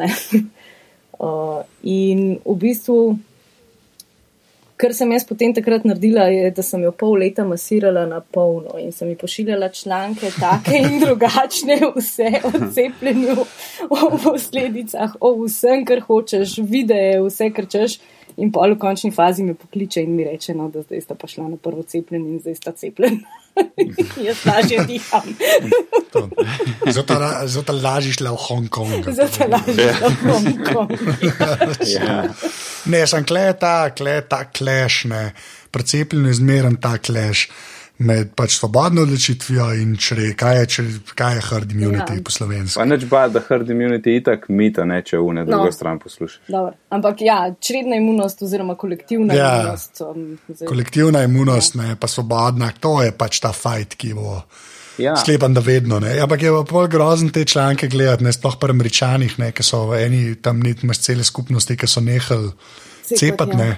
Uh, 1.23 1.61
in 1.87 2.39
v 2.43 2.55
bistvu, 2.59 2.95
kar 4.83 4.91
sem 4.95 5.11
jaz 5.15 5.23
potem 5.23 5.53
takrat 5.55 5.85
naredila, 5.87 6.25
je, 6.27 6.49
da 6.51 6.63
sem 6.65 6.81
jo 6.83 6.91
pol 6.99 7.15
leta 7.21 7.45
masirala 7.47 8.03
na 8.09 8.19
polno 8.35 8.75
in 8.81 8.91
sem 8.91 9.13
ji 9.13 9.15
pošiljala 9.21 9.69
članke, 9.71 10.31
take 10.35 10.81
in 10.81 10.97
drugačne, 10.99 11.77
vse 11.95 12.41
o 12.49 12.51
cepljenju, 12.75 13.45
o 13.87 14.09
posledicah, 14.25 15.15
o 15.23 15.31
vsem, 15.45 15.85
kar 15.87 16.03
hočeš, 16.03 16.57
videe, 16.67 17.21
vse, 17.23 17.53
kar 17.55 17.69
češ. 17.71 18.01
In 18.41 18.49
pa 18.51 18.65
v 18.65 18.75
končni 18.81 19.11
fazi 19.13 19.43
me 19.45 19.53
pokliče 19.53 20.01
in 20.01 20.15
mi 20.17 20.25
reče, 20.25 20.55
no, 20.57 20.67
da 20.73 20.81
zdaj 20.81 21.05
sta 21.05 21.15
pa 21.15 21.29
šla 21.29 21.51
na 21.51 21.57
prvo 21.61 21.83
cepljenje 21.85 22.31
in 22.33 22.39
zdaj 22.41 22.55
sta 22.59 22.71
cepljena. 22.81 23.42
Jaz 24.27 24.45
lažje 24.45 24.85
diham. 24.87 25.27
Zato 27.45 27.73
lažiš 27.73 28.19
le 28.19 28.31
v 28.33 28.39
Hongkongu. 28.47 29.11
Zato 29.11 29.47
lažje 29.49 29.91
v 29.93 30.13
Hongkongu. 30.25 30.97
Ja. 31.93 32.23
Ne, 32.85 33.03
sem 33.07 33.25
kleta, 33.25 33.89
kleta, 33.95 34.45
kleš, 34.51 35.05
ne. 35.11 35.23
Precepljen 35.71 36.25
je 36.29 36.33
zmeren 36.41 36.75
ta 36.81 36.97
kleš 36.97 37.47
med 37.97 38.31
pač 38.35 38.57
svobodno 38.57 39.01
odločitvijo 39.01 39.67
in 39.73 39.95
čre, 39.97 40.33
kaj 40.33 40.59
je, 40.59 40.65
čre, 40.67 40.85
kaj 41.15 41.35
je 41.35 41.41
herd 41.41 41.71
immunity 41.71 42.09
Ja. 42.09 42.15
ja. 42.15 42.23
po 42.23 42.31
slovenski. 42.31 42.79
Pa 42.79 42.85
neč 42.85 43.05
ba, 43.05 43.27
da 43.27 43.39
herd 43.39 43.69
immunity 43.69 44.17
itak 44.17 44.49
mita, 44.49 44.85
ne 44.85 45.01
če 45.01 45.17
v 45.17 45.33
ne 45.33 45.45
drugo 45.45 45.59
No. 45.59 45.65
no. 45.65 45.71
stran 45.71 45.99
poslušaš. 45.99 46.41
Dobro. 46.47 46.73
Ampak 46.89 47.21
ja, 47.21 47.53
čredna 47.59 47.95
imunost 47.95 48.41
oziroma 48.41 48.75
kolektivna 48.75 49.33
Ja. 49.33 49.61
imunost. 49.61 50.01
Um, 50.01 50.37
zdaj- 50.49 50.67
Kolektivna 50.67 51.23
imunost, 51.23 51.75
ne, 51.75 51.95
pa 51.95 52.07
svobodna, 52.07 52.71
to 52.79 53.01
je 53.01 53.11
pač 53.11 53.39
ta 53.39 53.51
fajt, 53.53 53.95
ki 53.95 54.13
bo. 54.13 54.41
Ja. 54.97 55.15
Sklepam, 55.15 55.53
da 55.53 55.61
vedno. 55.61 55.99
Ne. 55.99 56.19
Ampak 56.19 56.41
je 56.41 56.51
pa 56.51 56.63
pol 56.63 56.87
grozen 56.87 57.29
te 57.29 57.45
članke 57.45 57.87
gledati, 57.87 58.23
ne 58.23 58.33
sploh 58.33 58.57
pri 58.59 58.69
američanih, 58.69 59.39
ne, 59.39 59.51
ki 59.51 59.63
so 59.63 59.87
v 59.87 60.03
eni 60.03 60.35
tam 60.35 60.59
niti 60.59 60.81
imaš 60.83 60.97
cele 60.99 61.23
skupnosti, 61.23 61.77
ki 61.77 61.87
so 61.87 62.01
nehali 62.01 62.51
Cepati, 63.03 63.17
cepati. 63.17 63.57
ja. 63.59 63.75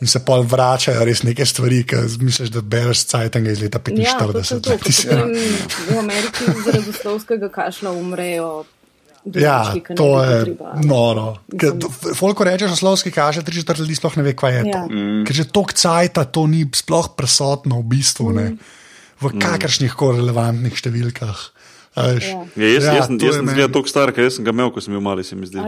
Ne. 0.00 0.02
In 0.02 0.08
se 0.08 0.18
pol 0.20 0.42
vračajo 0.42 1.04
res 1.04 1.22
neke 1.22 1.44
stvari, 1.44 1.84
ki 1.84 1.96
misliš, 2.20 2.48
da 2.50 2.60
bereš 2.62 3.04
cajtanga 3.04 3.50
iz 3.50 3.60
leta 3.60 3.78
Ja, 3.86 4.16
točno 4.16 4.32
45. 4.32 4.60
to, 4.60 4.70
ne, 4.70 4.78
ko 4.78 4.84
ti 4.84 4.92
si- 4.92 5.08
potem 5.08 5.32
v 5.88 5.98
Ameriki 5.98 6.44
zaradi 6.64 6.92
slovskega 6.92 7.48
kašla 7.48 7.90
umrejo. 7.92 8.64
Ja, 9.26 9.74
ne 9.76 9.94
to 9.94 10.24
je 10.24 10.44
treba. 10.44 10.72
noro. 10.80 11.36
Folko 12.14 12.44
rečeš, 12.44 12.72
oslovski 12.72 13.10
kaže, 13.10 13.42
tri 13.42 13.52
četrt 13.54 13.78
ljudi 13.78 13.94
sploh 13.94 14.16
ne 14.16 14.22
ve, 14.22 14.32
kaj 14.32 14.56
je 14.56 14.62
to. 14.62 14.68
Ja. 14.70 14.86
Mm. 14.86 15.24
Ker 15.26 15.36
že 15.36 15.44
tok 15.44 15.72
cajta 15.72 16.24
to 16.24 16.46
ni 16.46 16.64
sploh 16.74 17.12
prisotno 17.14 17.80
v 17.80 17.84
bistvu, 17.84 18.32
ne, 18.32 18.46
Mm. 18.50 18.58
v 19.20 19.38
kakršnih 19.38 19.92
koli 19.92 20.16
relevantnih 20.18 20.72
številkah. 20.72 21.36
Ja. 21.96 22.08
Ja, 22.08 22.16
jaz, 22.56 22.84
Ja, 22.84 22.92
jaz, 22.94 23.06
sem- 23.06 23.18
to 23.18 23.26
jaz 23.26 23.34
je 23.34 23.38
sem 23.38 23.44
meni- 23.44 23.54
zgleda 23.60 23.72
toliko 23.72 23.88
star, 23.88 24.12
ker 24.12 24.24
jaz 24.24 24.36
sem 24.36 24.44
ga 24.44 24.50
imel, 24.50 24.70
ko 24.72 24.80
sem 24.80 24.94
bil 24.94 25.00
mali, 25.04 25.24
se 25.24 25.36
mi 25.36 25.44
zdi. 25.46 25.60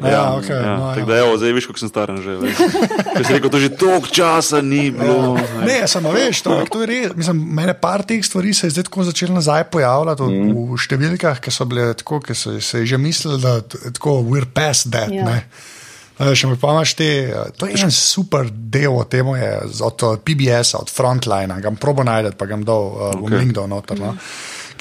A 0.00 0.04
res? 0.04 0.12
Ja, 0.12 0.22
okay, 0.32 0.56
ja, 0.56 0.76
no, 0.76 0.86
tako 0.94 1.00
ja. 1.00 1.06
da, 1.06 1.18
evo, 1.20 1.32
zdaj 1.36 1.52
veš, 1.52 1.66
kako 1.68 1.78
sem 1.78 1.90
star 1.90 2.08
že. 2.16 2.32
veš. 2.40 2.56
Ker 3.12 3.26
si 3.26 3.32
rekel, 3.32 3.50
to 3.50 3.58
že 3.60 3.70
toliko 3.76 4.08
časa 4.08 4.62
ni 4.64 4.88
bilo. 4.88 5.36
Ne, 5.60 5.84
samo 5.84 6.14
veš, 6.16 6.40
to, 6.42 6.56
to 6.64 6.80
je 6.80 6.88
res. 6.88 7.12
Mislim, 7.12 7.42
mene 7.52 7.74
par 7.76 8.00
teh 8.02 8.24
stvari 8.24 8.54
se 8.54 8.66
je 8.66 8.70
zdaj 8.70 8.88
tako 8.88 9.04
začelo 9.04 9.36
nazaj 9.36 9.68
pojavljati 9.68 10.22
mm. 10.22 10.56
v 10.72 10.80
številkah, 10.80 11.42
ki 11.44 11.52
so 11.52 11.68
bile 11.68 11.92
tako, 11.92 12.22
ki 12.24 12.34
so 12.34 12.56
se 12.56 12.80
je 12.80 12.94
že 12.94 12.98
mislili, 12.98 13.36
da 13.42 13.60
t- 13.60 13.92
tako 13.92 14.22
we're 14.24 14.48
past 14.48 14.88
that. 14.90 15.12
Ja. 15.12 15.28
Ja. 15.28 16.34
Še 16.36 16.46
pa 16.60 16.70
imaš 16.76 16.92
te, 16.94 17.06
to 17.58 17.66
je 17.66 17.80
en 17.82 17.90
super 17.90 18.46
del 18.48 18.94
od 18.94 19.08
tega, 19.10 19.32
je 19.36 19.52
z- 19.74 19.82
od 19.82 20.02
eh, 20.06 20.18
PBS-a, 20.22 20.78
od 20.78 20.90
Frontlina, 20.92 21.56
ga 21.58 21.72
bom 21.72 21.76
probo 21.80 22.04
najdete, 22.06 22.36
pa 22.38 22.46
ga 22.46 22.56
bom 22.56 22.64
dal 22.68 22.82
uh, 22.86 22.96
v 23.16 23.26
Okay. 23.26 23.38
link 23.42 23.52
dol 23.56 23.66
noter. 23.66 23.98
No. 23.98 24.12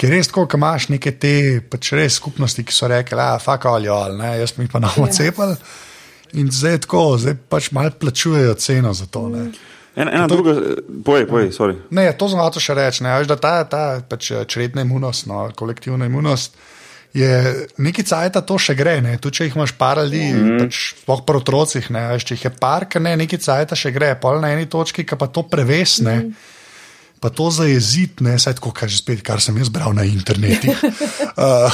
Ker 0.01 0.09
je 0.09 0.17
res 0.17 0.31
tako, 0.31 0.47
ko 0.49 0.57
imaš 0.57 0.87
neke 0.89 1.11
te 1.13 1.61
pač 1.69 1.91
res 1.93 2.15
skupnosti, 2.17 2.63
ki 2.65 2.73
so 2.73 2.87
rekli, 2.89 3.19
da 3.19 3.35
fuck 3.41 3.67
all 3.69 3.85
all, 3.85 4.15
ne, 4.17 4.31
jaz 4.41 4.55
mi 4.57 4.65
pa 4.67 4.81
nam 4.81 4.95
Ja. 4.97 5.03
odcepali. 5.05 5.55
In 6.41 6.49
zdaj 6.49 6.71
je 6.71 6.79
tako, 6.87 7.03
zdaj 7.21 7.35
pač 7.49 7.69
malo 7.71 7.91
plačujejo 7.99 8.55
ceno 8.57 8.93
za 8.97 9.05
to. 9.05 9.27
Ne. 9.29 9.51
Ena, 9.95 10.11
ena 10.11 10.27
druga, 10.27 10.55
pojej, 11.05 11.27
pojej, 11.27 11.51
sorry. 11.51 11.75
Ne, 11.91 12.07
to 12.17 12.29
sem 12.31 12.39
hotel 12.39 12.63
še 12.63 12.75
reči. 12.79 13.03
Ne, 13.03 13.11
veš, 13.19 13.27
da 13.27 13.35
ta, 13.35 13.53
ta 13.67 13.81
pač, 14.01 14.31
eh, 14.31 14.45
čredna 14.47 14.85
imunost, 14.87 15.27
no, 15.27 15.49
kolektivna 15.55 16.07
imunost. 16.07 16.55
Je 17.13 17.67
neki 17.77 18.05
cajt, 18.07 18.39
to 18.47 18.55
še 18.55 18.73
gre. 18.79 19.01
Ne? 19.03 19.17
Tudi 19.19 19.41
če 19.41 19.49
jih 19.49 19.57
imaš 19.59 19.73
par 19.75 19.99
ljudi, 19.99 20.31
mm. 20.31 20.61
pač, 20.63 20.79
sploh 21.03 21.25
pri 21.27 21.41
otrocih, 21.43 21.89
ne? 21.91 22.05
veš, 22.15 22.25
če 22.29 22.37
jih 22.37 22.45
je 22.47 22.53
par, 22.55 22.87
ki 22.87 23.03
ne, 23.03 23.17
neki 23.19 23.37
cajt 23.43 23.75
še 23.75 23.91
gre, 23.91 24.15
pol 24.15 24.39
na 24.39 24.53
eni 24.55 24.65
točki, 24.71 25.03
ki 25.03 25.19
pa 25.19 25.27
to 25.27 25.43
prevesne. 25.51 26.15
Mm. 26.23 26.50
Pa 27.21 27.29
to 27.29 27.51
za 27.53 27.67
jezit, 27.69 28.17
ne 28.19 28.33
saj 28.33 28.55
tako, 28.57 28.71
kar, 28.73 28.89
že 28.89 28.97
spet, 28.97 29.21
kar 29.21 29.37
sem 29.37 29.53
jaz 29.55 29.69
bral 29.69 29.93
na 29.93 30.01
internetu. 30.03 30.73
uh, 31.37 31.69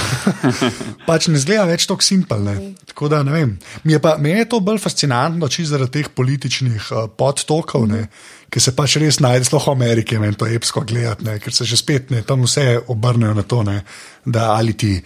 pač 1.07 1.29
ne 1.31 1.39
zgleda 1.39 1.63
več 1.69 1.85
tako 1.87 2.03
simpel. 2.03 2.43
Tako 2.85 3.07
da 3.07 3.21
ne 3.23 3.31
vem. 3.31 3.53
Mi 3.85 3.95
je 3.95 3.99
pa, 4.03 4.17
meni 4.19 4.41
je 4.41 4.49
to 4.51 4.59
bolj 4.59 4.81
fascinantno, 4.83 5.47
če 5.47 5.63
zaradi 5.69 6.01
teh 6.01 6.09
političnih 6.11 6.89
uh, 6.91 7.05
podtokov, 7.07 7.87
ne, 7.87 8.09
ki 8.51 8.59
se 8.59 8.71
pač 8.75 8.97
res 8.99 9.19
najde, 9.23 9.47
sploh 9.47 9.69
v 9.69 9.75
Ameriki, 9.75 10.19
meni 10.19 10.35
to 10.35 10.47
je 10.47 10.55
epsko 10.59 10.83
gledati, 10.87 11.23
ne, 11.27 11.37
ker 11.39 11.55
se 11.55 11.63
že 11.67 11.79
spet 11.79 12.11
ne, 12.11 12.21
tam 12.27 12.43
vse 12.43 12.83
obrnejo 12.91 13.31
na 13.35 13.43
to, 13.43 13.63
ne, 13.67 13.81
da 14.27 14.51
ali 14.55 14.75
ti 14.75 14.97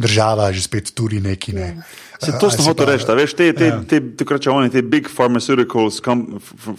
država 0.00 0.48
že 0.52 0.64
spet 0.64 0.92
turi 0.96 1.20
neki. 1.20 1.52
Ne. 1.56 1.74
Se, 2.20 2.32
to 2.36 2.48
Ali 2.48 2.56
sem 2.56 2.64
si 2.64 2.68
hotel 2.68 2.86
pa- 2.86 2.92
reči. 2.92 3.04
a 3.08 3.14
Veš, 3.16 3.32
te, 3.36 3.52
te, 3.56 3.68
Ja. 3.68 3.78
te, 3.80 4.00
te, 4.16 4.24
te, 4.24 4.50
oni, 4.52 4.68
te 4.72 4.82
big 4.84 5.08
pharmaceuticals, 5.08 6.00
com, 6.04 6.24
ph- 6.40 6.76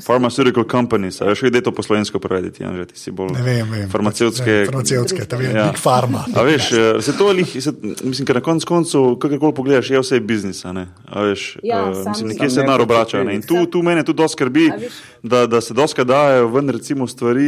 pharmaceutical, 0.00 0.64
companies, 0.64 1.18
a 1.18 1.24
veš, 1.26 1.40
kde 1.42 1.58
je 1.58 1.62
to 1.62 1.72
po 1.72 1.82
slovensko 1.82 2.18
prevedeti, 2.18 2.60
ja, 2.60 2.72
že 2.72 2.86
ti 2.86 2.96
si 2.96 3.10
bolj 3.10 3.32
Ne 3.32 3.42
vem, 3.42 3.66
vem. 3.66 3.88
farmacevtske. 3.88 4.52
Ne, 4.58 4.66
farmacevtske, 4.66 5.24
ta 5.24 5.36
vem, 5.36 5.50
Ja. 5.50 5.64
Big 5.66 5.78
Pharma. 5.78 6.24
A 6.30 6.42
veš, 6.42 6.64
eh, 6.68 7.00
se 7.00 7.12
to 7.12 7.28
lih, 7.28 7.46
se, 7.54 7.72
mislim, 8.02 8.24
ker 8.24 8.34
na 8.34 8.42
koncu 8.42 8.66
koncev, 8.66 9.00
kakorkoli 9.16 9.54
pogledaš, 9.54 9.90
je 9.90 10.00
vse 10.00 10.20
biznis, 10.20 10.64
a 10.64 10.72
ne. 10.72 10.86
A 11.06 11.22
veš, 11.22 11.58
Ja, 11.62 11.94
sam- 11.94 12.04
mislim, 12.08 12.28
nekje 12.28 12.50
se 12.50 12.60
denar 12.60 12.80
obrača. 12.80 13.20
Ne. 13.20 13.34
In 13.34 13.42
tu, 13.42 13.66
tu 13.66 13.80
mene 13.80 14.02
tudi 14.02 14.16
dosti 14.16 14.32
skrbi, 14.34 14.64
A 14.66 14.76
veš. 14.76 14.92
Da, 15.24 15.46
da 15.46 15.60
se 15.60 15.72
doska 15.72 16.04
dajo 16.04 16.48
ven 16.48 16.68
recimo 16.68 17.06
stvari, 17.06 17.46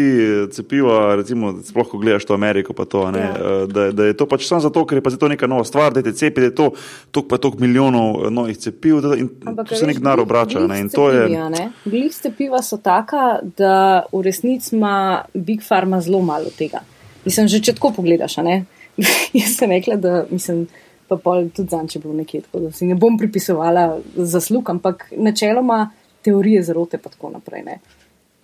cepiva, 0.48 0.96
recimo, 1.14 1.54
sploh 1.62 1.84
ko 1.86 1.98
gledaš 1.98 2.24
to 2.24 2.34
Ameriko, 2.34 2.72
to, 2.74 3.10
ne, 3.10 3.18
Ja. 3.20 3.34
eh, 3.34 3.66
da, 3.68 3.92
da 3.92 4.04
je 4.04 4.14
to 4.14 4.26
pač 4.26 4.44
samo 4.44 4.60
zato, 4.60 4.80
ker 4.82 4.96
je 4.96 5.02
pa 5.02 5.10
to 5.12 5.28
neka 5.28 5.46
nova 5.46 5.60
stvar, 5.62 5.92
da 5.92 6.02
te 6.02 6.12
cepi, 6.12 6.40
da 6.40 6.46
je 6.46 6.54
to 6.54 6.70
toliko 7.10 7.28
pa 7.28 7.36
toliko 7.38 7.60
milijonov 7.60 7.92
eh, 8.18 8.30
novih 8.30 8.56
cepiv 8.58 9.00
da- 9.00 9.16
in 9.16 9.28
Ampak, 9.44 9.68
se 9.70 9.86
nek 9.86 9.98
denar 9.98 10.16
glih- 10.16 10.22
obrača. 10.22 10.58
glih 10.58 10.68
Ne. 10.70 10.88
To 10.88 11.10
cepivi, 11.10 11.32
je. 11.34 11.50
ne, 11.50 11.70
Glih 11.84 12.12
cepiva 12.12 12.62
so 12.62 12.76
taka, 12.78 13.22
da 13.52 13.74
v 14.10 14.22
resnici 14.22 14.72
ima 14.72 14.96
Big 15.34 15.60
Pharma 15.62 16.00
zelo 16.00 16.22
malo 16.22 16.48
tega. 16.50 16.80
Mislim, 17.24 17.46
že 17.46 17.60
če 17.60 17.72
tako 17.72 17.92
pogledaš, 17.92 18.36
ne. 18.38 18.64
Jaz 19.34 19.52
sem 19.52 19.70
rekla, 19.70 19.96
da 19.96 20.24
mislim, 20.30 20.66
pa 21.06 21.16
pol 21.16 21.48
tudi 21.50 21.68
zanče 21.68 21.98
bil 21.98 22.12
nekje, 22.14 22.40
tako 22.40 22.58
da 22.60 22.72
si 22.72 22.86
ne 22.86 22.94
bom 22.94 23.18
pripisovala 23.18 23.84
zaslug, 24.16 24.70
ampak 24.70 25.06
načeloma 25.12 25.90
teorije 26.26 26.62
zarote 26.66 26.98
pa 26.98 27.12
tako 27.12 27.30
naprej. 27.38 27.62
Ne. 27.66 27.78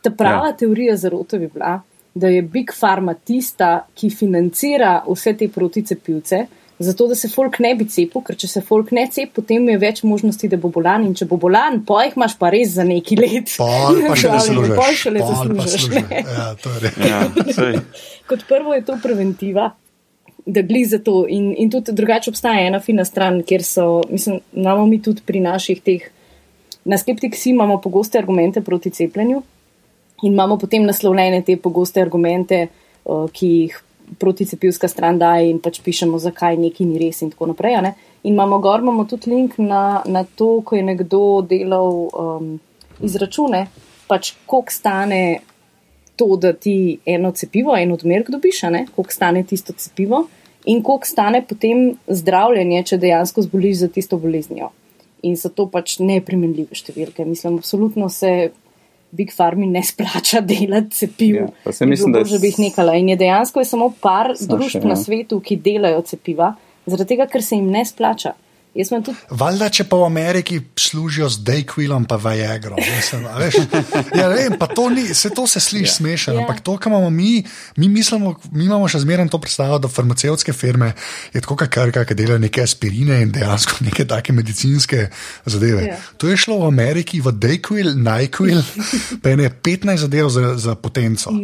Ta 0.02 0.10
prava 0.14 0.52
ja. 0.52 0.56
teorija 0.62 0.96
zarote 0.96 1.38
bi 1.42 1.50
bila, 1.52 1.80
da 2.14 2.28
je 2.28 2.42
Big 2.42 2.72
Pharma 2.78 3.14
tista, 3.14 3.86
ki 3.94 4.10
financira 4.10 5.00
vse 5.08 5.36
te 5.38 5.48
proticepivce, 5.48 6.46
zato 6.82 7.06
da 7.06 7.14
se 7.14 7.28
folk 7.28 7.58
ne 7.58 7.74
bi 7.78 7.86
cepil, 7.88 8.22
ker 8.26 8.36
če 8.38 8.48
se 8.50 8.62
folk 8.66 8.90
ne 8.96 9.04
cepi, 9.10 9.30
potem 9.38 9.68
je 9.70 9.78
več 9.80 10.02
možnosti, 10.06 10.48
da 10.50 10.58
bo 10.60 10.70
bolan 10.74 11.06
in 11.06 11.14
če 11.18 11.28
bo 11.30 11.38
bolan, 11.40 11.80
pa 11.86 12.02
jih 12.06 12.16
imaš 12.18 12.34
pa 12.40 12.50
res 12.52 12.74
za 12.76 12.86
neki 12.88 13.18
let. 13.20 13.52
Pol 13.60 14.00
pa 14.08 14.16
še 14.18 14.32
zaslužiš. 14.36 14.74
Pol 14.78 14.96
še 14.98 15.12
le 15.14 15.28
zaslužiš. 15.28 15.86
Ja, 15.92 16.48
to 16.62 16.74
je 16.74 16.82
res. 16.86 16.98
Ja. 17.06 17.22
Kot 18.30 18.44
prvo 18.48 18.74
je 18.76 18.84
to 18.88 18.98
preventiva, 19.02 19.70
da 20.46 20.64
gli 20.66 20.82
za 20.88 20.98
to. 20.98 21.22
In, 21.30 21.52
in 21.58 21.70
tudi 21.70 21.94
drugače 21.94 22.32
obstaja 22.32 22.66
ena 22.66 22.82
fina 22.82 23.06
stran, 23.08 23.40
kjer 23.46 23.64
so, 23.66 23.86
mislim, 24.10 24.42
imamo 24.58 24.88
mi 24.90 24.98
tudi 25.02 25.22
pri 25.26 25.40
naših 25.44 25.82
teh, 25.86 26.10
na 26.84 26.98
skeptiksi 26.98 27.50
imamo 27.50 27.80
pogoste 27.80 28.18
argumente 28.18 28.60
proti 28.60 28.90
cepljenju 28.90 29.42
in 30.22 30.32
imamo 30.32 30.56
potem 30.58 30.84
naslovljene 30.86 31.42
te 31.42 31.56
pogoste 31.56 32.02
argumente, 32.02 32.66
uh, 33.04 33.30
ki 33.30 33.46
jih 33.46 33.78
proticepivska 34.18 34.88
stran 34.88 35.18
daje 35.18 35.50
in 35.50 35.58
pač 35.62 35.80
pišemo, 35.82 36.18
zakaj 36.18 36.56
neki 36.60 36.84
ni 36.86 36.98
res 36.98 37.22
in 37.22 37.30
tako 37.30 37.46
naprej. 37.52 37.80
ne. 37.82 37.94
In 38.22 38.34
imamo 38.34 38.58
gor 38.58 38.80
imamo 38.80 39.04
tudi 39.04 39.30
link 39.30 39.58
na, 39.58 40.02
na 40.06 40.24
to, 40.24 40.60
ko 40.64 40.76
je 40.76 40.82
nekdo 40.82 41.42
delal 41.42 42.08
um, 42.12 42.60
izračune, 43.00 43.66
pač 44.06 44.34
koliko 44.46 44.72
stane 44.72 45.40
to, 46.16 46.36
da 46.36 46.52
ti 46.52 46.98
eno 47.06 47.32
cepivo, 47.32 47.76
en 47.76 47.92
odmerek 47.92 48.30
dobiš, 48.30 48.60
koliko 48.94 49.12
stane 49.12 49.42
tisto 49.42 49.72
cepivo 49.72 50.26
in 50.64 50.82
koliko 50.82 51.06
stane 51.06 51.42
potem 51.42 51.96
zdravljenje, 52.06 52.82
če 52.82 52.98
dejansko 52.98 53.42
zboliš 53.42 53.78
za 53.78 53.88
tisto 53.88 54.18
boleznijo. 54.18 54.70
In 55.22 55.36
so 55.38 55.52
to 55.54 55.68
pač 55.70 56.00
neprimenljive 56.02 56.74
številke. 56.74 57.24
Mislim, 57.28 57.60
absolutno 57.60 58.08
se 58.10 58.50
Big 59.12 59.30
Farmi 59.30 59.68
ne 59.70 59.82
splača 59.86 60.40
delati 60.52 60.96
cepiv. 60.96 61.36
Ja, 61.36 61.48
pa 61.64 61.72
se 61.72 61.86
mislim, 61.86 62.16
da 62.16 62.24
bi 62.24 62.50
jih 62.50 62.58
nekala. 62.58 62.96
In 62.98 63.12
je 63.12 63.18
dejansko 63.20 63.62
je 63.62 63.68
samo 63.70 63.92
par 64.02 64.32
Samo 64.36 64.56
družb 64.56 64.80
še, 64.80 64.86
na 64.86 64.96
ja. 64.96 65.02
svetu, 65.04 65.38
ki 65.44 65.60
delajo 65.62 66.02
cepiva, 66.08 66.54
zaradi 66.86 67.14
tega, 67.14 67.28
ker 67.30 67.44
se 67.44 67.58
jim 67.58 67.70
ne 67.70 67.84
splača. 67.86 68.34
Tudi 68.72 69.12
Valjda, 69.30 69.68
če 69.68 69.84
pa 69.84 69.98
v 70.00 70.06
Ameriki 70.06 70.60
služijo 70.80 71.28
z 71.28 71.42
Dayquilom, 71.44 72.06
pa 72.08 72.16
Viagro. 72.16 72.76
Mislim, 72.80 73.26
veš, 73.38 73.58
ja, 74.16 74.28
vem, 74.32 74.54
pa 74.58 74.66
to, 74.66 74.86
ni, 74.90 75.04
se, 75.14 75.28
to 75.30 75.46
se 75.46 75.60
sliši 75.60 75.90
ja. 75.90 75.92
smešno, 75.92 76.34
Ja. 76.34 76.40
ampak 76.40 76.62
to, 76.64 76.78
kar 76.80 76.88
imamo 76.92 77.10
mi, 77.10 77.44
mi, 77.76 77.88
mislimo, 77.88 78.34
mi 78.52 78.64
imamo 78.64 78.88
še 78.88 79.02
zmeraj 79.04 79.28
to 79.28 79.38
predstavo, 79.38 79.76
da 79.78 79.88
farmacevtske 79.92 80.52
firme 80.56 80.92
je 81.34 81.42
tako, 81.44 81.56
krka, 81.68 82.04
ki 82.08 82.16
delajo 82.16 82.38
neke 82.40 82.62
aspirine 82.64 83.20
in 83.22 83.32
dejansko 83.32 83.84
neke 83.84 84.06
take 84.08 84.32
medicinske 84.32 85.08
zadeve. 85.44 85.84
Ja. 85.90 85.98
To 86.16 86.32
je 86.32 86.36
šlo 86.40 86.58
v 86.64 86.70
Ameriki 86.70 87.20
v 87.20 87.34
Dayquil, 87.36 87.92
Nyquil, 88.00 88.62
pa 89.20 89.34
je 89.34 89.40
ne 89.42 89.50
15 89.52 90.06
zadev 90.06 90.32
za, 90.32 90.54
za 90.56 90.74
potenco. 90.80 91.34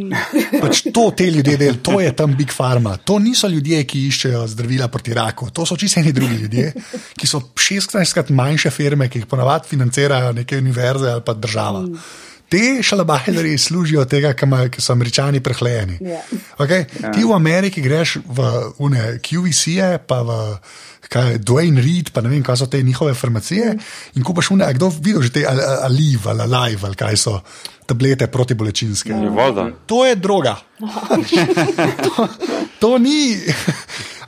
Pač 0.62 0.86
to 0.94 1.10
te 1.12 1.28
ljudje 1.28 1.58
delajo, 1.60 1.82
to 1.84 2.00
je 2.00 2.16
tam 2.16 2.32
Big 2.38 2.56
Pharma. 2.56 2.96
To 3.04 3.18
niso 3.20 3.48
ljudje, 3.52 3.84
ki 3.84 4.06
iščejo 4.08 4.46
zdravila 4.48 4.88
proti 4.88 5.12
raku, 5.14 5.50
to 5.52 5.66
so 5.68 5.76
čisto 5.76 6.00
neki 6.00 6.12
drugi 6.16 6.34
ljudje, 6.46 6.72
ki 7.18 7.26
so 7.26 7.42
16krat 7.58 8.30
manjše 8.34 8.70
firme, 8.70 9.08
ki 9.10 9.22
jih 9.22 9.28
ponavadi 9.30 9.68
financirajo 9.68 10.32
neke 10.32 10.58
univerze 10.58 11.10
ali 11.12 11.24
pa 11.26 11.34
država. 11.34 11.84
Te 12.48 12.82
šalabajleri 12.82 13.58
služijo 13.58 14.04
tega, 14.08 14.32
kar 14.32 14.48
so 14.78 14.92
američani 14.92 15.40
prehlajeni. 15.44 15.98
Ja. 16.00 16.22
Okay? 16.56 16.86
Ti 16.88 17.24
v 17.24 17.34
Ameriki 17.36 17.82
greš 17.84 18.18
v 18.24 18.46
une 18.78 19.18
QVC-je, 19.20 19.98
pa 20.08 20.22
v 20.24 20.36
kaj, 21.08 21.38
Dwayne 21.44 21.80
Reed, 21.80 22.12
pa 22.12 22.20
ne 22.24 22.32
vem, 22.32 22.42
kaj 22.44 22.62
so 22.62 22.68
te 22.70 22.82
njihove 22.82 23.14
farmacije. 23.14 23.74
In 24.16 24.24
kupaš 24.24 24.52
une, 24.54 24.64
a 24.64 24.72
kdo 24.72 24.88
videl 24.88 25.22
že 25.22 25.32
te 25.32 25.44
ali- 25.48 25.62
ali 25.62 25.84
Alive 25.84 26.30
ali 26.30 26.42
Alive 26.42 26.86
ali 26.88 26.96
kaj 26.96 27.16
so 27.16 27.40
tablete 27.88 28.26
protibolečinske. 28.26 29.12
Je 29.12 29.30
voda. 29.32 29.70
To 29.86 30.04
je 30.04 30.14
droga. 30.14 30.56
to, 32.04 32.28
to 32.80 32.98
ni. 32.98 33.40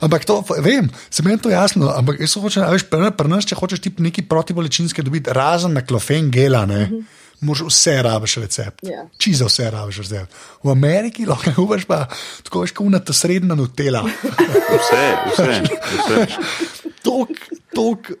Ampak 0.01 0.25
to, 0.25 0.41
vem, 0.57 0.89
se 1.09 1.23
meni 1.23 1.37
to 1.37 1.49
jasno. 1.49 1.93
Ampak 1.93 2.19
jaz 2.19 2.33
hočem, 2.41 2.65
veš, 2.73 2.89
pri 2.89 3.29
nas, 3.29 3.45
če 3.45 3.55
hočeš 3.55 3.79
ti 3.85 3.93
neki 3.97 4.25
protibolečinske 4.25 5.05
dobiti, 5.05 5.29
razen 5.29 5.77
na 5.77 5.85
klofen 5.85 6.31
gela, 6.33 6.65
ne. 6.65 6.89
Uh 6.89 6.89
-huh. 6.89 7.20
Možeš 7.41 7.67
vse 7.67 7.95
rabiš 8.05 8.35
recept. 8.43 8.83
Ja. 8.85 9.05
Čisto 9.17 9.45
vse 9.49 9.69
rabiš 9.71 9.97
recept. 10.03 10.33
V 10.63 10.71
Ameriki 10.71 11.25
lahko 11.25 11.61
uvaš 11.65 11.85
pa 11.89 12.05
tako 12.43 12.61
veš, 12.61 12.75
kot 12.77 12.87
unata 12.87 13.13
srednja 13.13 13.55
nutela. 13.55 14.03
Vse, 14.05 15.05
vse. 15.33 15.61
vse. 15.97 16.27
Tok 17.05 17.60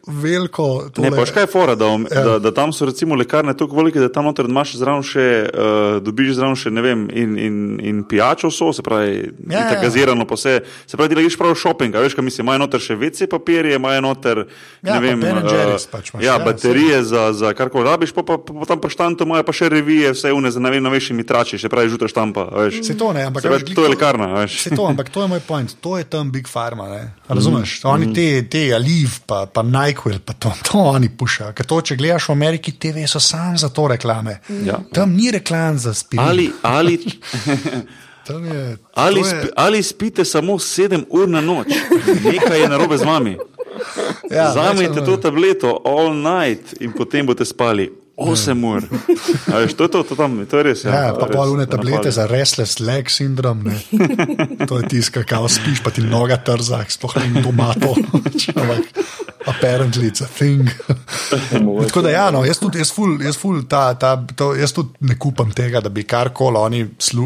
veliko. 0.07 0.83
Ne, 0.83 0.91
tole- 0.91 1.11
pa 1.11 1.25
še 1.25 1.33
kaj 1.33 1.43
je 1.43 1.47
fora, 1.47 1.75
da, 1.75 1.85
om- 1.87 2.07
Ja. 2.07 2.23
da, 2.23 2.39
da 2.39 2.51
tam 2.51 2.71
so 2.71 2.85
recimo 2.85 3.15
lekarne 3.15 3.53
tako 3.53 3.75
velike, 3.75 3.99
da 3.99 4.09
tam 4.09 4.25
noter 4.25 4.45
imaš 4.45 4.75
zraven 4.75 5.03
še, 5.03 5.25
uh, 5.45 5.59
dobiš 5.99 6.35
zraven 6.35 6.55
še, 6.55 6.71
ne 6.71 6.81
vem, 6.81 7.09
in, 7.11 7.37
in, 7.37 7.55
in 7.81 8.03
pijačo 8.03 8.49
so, 8.49 8.71
se 8.71 8.81
pravi, 8.81 9.31
Ja, 9.43 9.59
ja, 9.59 9.71
ja. 9.71 9.81
gazirano 9.81 10.25
pa 10.25 10.35
vse, 10.35 10.53
se 10.87 10.97
pravi, 10.97 11.09
ti 11.09 11.15
greš 11.17 11.37
prav 11.37 11.55
shopping, 11.55 11.91
a 11.91 11.99
veš, 11.99 12.13
kaj 12.13 12.23
mislim, 12.23 12.45
imajo 12.45 12.59
noter 12.59 12.79
še 12.79 12.95
WC 12.95 13.27
papirje, 13.27 13.75
imajo 13.75 14.01
noter, 14.01 14.37
Ja, 14.81 14.93
ne 14.93 14.99
pa 14.99 14.99
vem, 15.01 15.19
Ben 15.19 15.37
and 15.37 15.45
Jerry's 15.47 15.85
pač 15.85 16.09
imaš, 16.09 16.23
ja, 16.23 16.33
ja, 16.33 16.39
baterije 16.39 17.03
za, 17.03 17.33
za 17.33 17.53
kar 17.53 17.69
koli 17.69 17.85
rabiš, 17.85 18.11
pa, 18.11 18.23
pa, 18.23 18.37
pa, 18.37 18.53
pa 18.53 18.65
tam 18.65 18.79
pa 18.79 18.89
štanto 18.89 19.23
imajo 19.23 19.43
pa 19.43 19.51
še 19.51 19.69
revije, 19.69 20.11
vse 20.11 20.31
une 20.31 20.47
za 20.47 20.59
najnovejšimi 20.59 21.23
trači, 21.23 21.57
še 21.57 21.67
pravi, 21.67 21.89
žutra 21.89 22.07
štampa, 22.07 22.41
a 22.45 22.55
veš. 22.63 22.81
Se 22.81 22.95
to 22.95 23.11
ne, 23.11 23.23
ampak 23.23 23.41
Se 23.41 23.49
veš, 23.49 23.51
pravi, 23.53 23.65
glih 23.65 23.75
to 23.75 23.83
je 23.83 23.89
lekarna, 23.89 24.27
veš. 24.37 24.53
Se 24.61 24.69
to, 24.71 24.83
ampak 24.85 25.09
to 25.09 25.21
je 25.21 25.27
moj 25.27 25.39
point, 25.41 25.75
to 25.77 25.97
je 25.97 26.03
tam 26.05 26.31
Big 26.31 26.47
Pharma. 26.47 26.87
Ne? 26.87 27.03
Razumeš? 27.27 27.83
Mm. 27.83 27.87
Oni 27.89 28.13
te, 28.13 28.27
te 28.43 28.73
Aliv, 28.73 29.19
pa, 29.25 29.40
pa 29.45 29.63
Nyquil, 29.63 30.19
pa 30.25 30.33
to, 30.33 30.51
to 30.67 30.77
oni 30.77 31.09
pušajo. 31.09 31.53
Ker 31.57 31.65
to, 31.65 31.81
če 31.81 31.97
gledaš 31.99 32.29
v 32.29 32.35
Ameriki, 32.37 32.71
TV 32.71 33.05
so 33.07 33.19
sam 33.19 33.57
za 33.57 33.69
to 33.69 33.87
reklame. 33.91 34.39
Ja. 34.65 34.81
Tam 34.93 35.15
ni 35.15 35.31
reklam 35.31 35.79
za 35.79 35.93
spirin. 35.93 36.27
Ali, 36.27 36.51
ali, 36.61 36.99
je, 38.51 38.77
ali, 38.93 39.19
je, 39.19 39.25
spi, 39.25 39.47
ali 39.55 39.83
spite 39.83 40.25
samo 40.25 40.59
7 40.59 41.05
ur 41.09 41.29
na 41.29 41.41
noč, 41.41 41.73
nekaj 42.23 42.61
je 42.61 42.69
narobe 42.69 42.97
z 42.97 43.07
vami. 43.07 43.37
ja, 44.37 44.51
Zamete 44.53 45.05
to 45.05 45.17
tableto 45.17 45.81
all 45.85 46.13
night 46.13 46.81
in 46.81 46.93
potem 46.93 47.25
boste 47.25 47.45
spali 47.45 47.89
8 48.21 48.65
ur. 48.65 48.85
A 49.53 49.57
Veš, 49.63 49.73
to 49.73 49.83
je 49.83 49.91
to, 49.91 50.03
to, 50.03 50.15
tam, 50.15 50.45
to 50.45 50.57
je 50.57 50.63
res. 50.63 50.83
Ja, 50.85 51.13
to 51.15 51.25
pa 51.25 51.31
polune 51.33 51.65
tablete 51.65 52.11
za 52.13 52.27
restless 52.29 52.77
leg 52.79 53.09
syndrom. 53.09 53.65
Ne. 53.65 53.79
To 54.69 54.77
je 54.81 54.91
tisto, 54.91 55.23
kar 55.25 55.47
spiš, 55.49 55.81
pa 55.81 55.89
ti 55.89 56.05
noga 56.05 56.37
trza, 56.37 56.83
sploh 56.85 57.17
ni 57.25 57.41
tomato. 57.41 57.95
Apparently 59.45 60.07
it's 60.07 60.21
a 60.21 60.27
thing. 60.27 60.69
Tako 61.87 62.01
da, 62.01 62.09
ja, 62.09 62.31
no, 62.31 62.43
jaz 62.45 62.59
tudi, 62.61 62.77
jaz 62.77 62.91
ful, 62.93 63.15
jaz 63.25 63.37
ful 63.41 63.63
ta, 63.69 63.93
ta, 63.97 64.13
to, 64.37 64.51
jaz 64.55 64.73
tudi 64.77 65.07
ne 65.09 65.17
kupam 65.19 65.49
tega, 65.55 65.81
da 65.81 65.89
bi 65.89 66.03
karkoli 66.05 66.59
oni 66.61 66.81
slu, 67.01 67.25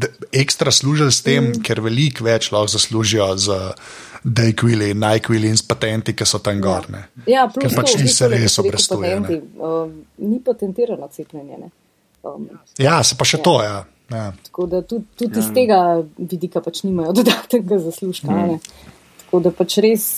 d, 0.00 0.10
ekstra 0.32 0.72
služili 0.74 1.12
s 1.12 1.22
tem, 1.24 1.48
mm. 1.48 1.62
ker 1.64 1.80
veliko 1.84 2.26
več 2.28 2.50
lahko 2.52 2.74
zaslužijo 2.76 3.30
z 3.40 3.60
Dayquili, 4.24 4.94
Nyquili 4.94 5.48
in 5.48 5.56
s 5.56 5.64
patenti, 5.68 6.14
ki 6.16 6.26
so 6.28 6.40
tam 6.44 6.60
gor. 6.64 6.88
Ne. 6.92 7.02
Ja, 7.28 7.46
plus 7.52 7.68
Ker 7.68 7.76
pač 7.76 7.92
to, 7.92 7.98
ni 8.00 8.08
v 8.08 8.12
se 8.12 8.28
bistvu, 8.28 8.28
da 8.28 8.36
res 8.36 8.54
so 8.54 8.62
rekel 8.62 8.70
obrestuje, 8.70 9.08
ne. 9.08 9.20
patenti, 9.20 9.58
um, 9.60 9.96
ni 10.30 10.38
patentirano 10.44 11.08
cepljenje. 11.12 11.58
Ne? 11.60 11.72
Um, 12.24 12.46
Ja, 12.80 13.02
se 13.04 13.18
pa 13.20 13.28
še 13.28 13.40
Ja. 13.40 13.44
to, 13.44 13.56
ja. 13.62 13.76
ja. 14.12 14.30
tako 14.48 14.66
da 14.66 14.80
tudi, 14.82 15.04
tudi 15.20 15.40
iz 15.40 15.50
tega 15.56 15.80
vidika 16.16 16.60
pač 16.64 16.82
nimajo 16.84 17.12
dodatnega 17.20 17.78
zaslužka. 17.84 18.32
Mm. 18.32 18.58
Tako 19.24 19.44
da 19.44 19.52
pač 19.52 19.76
res 19.84 20.08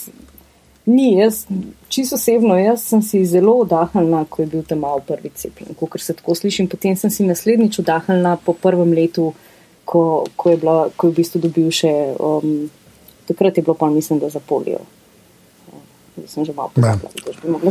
ni. 0.87 1.19
Jaz, 1.19 1.45
čisto 1.89 2.17
osebno, 2.17 2.57
jaz 2.59 2.85
sem 2.87 3.03
si 3.03 3.25
zelo 3.27 3.59
oddahnila, 3.65 4.25
ko 4.31 4.43
je 4.43 4.49
bil 4.55 4.63
tam 4.63 4.85
malo 4.87 5.03
prvi 5.07 5.31
cepljen. 5.35 5.75
Ker 5.75 6.03
se 6.03 6.15
tako 6.15 6.35
slišim, 6.35 6.69
potem 6.69 6.97
sem 6.97 7.11
si 7.11 7.27
naslednjič 7.27 7.81
oddahnila 7.83 8.37
po 8.45 8.55
prvem 8.55 8.93
letu, 8.97 9.33
ko, 9.85 10.27
ko, 10.37 10.51
je, 10.51 10.57
bila, 10.57 10.77
ko 10.97 11.07
je 11.07 11.13
v 11.13 11.17
bistvu 11.21 11.43
dobil 11.47 11.71
še. 11.71 11.93
Um, 12.19 12.69
takrat 13.27 13.59
je 13.59 13.63
bilo 13.67 13.75
pa, 13.75 13.91
mislim, 13.91 14.19
da 14.23 14.31
za 14.31 14.41
polijo. 14.41 14.81
Sem 16.27 16.45
že 16.45 16.53
malo 16.57 16.71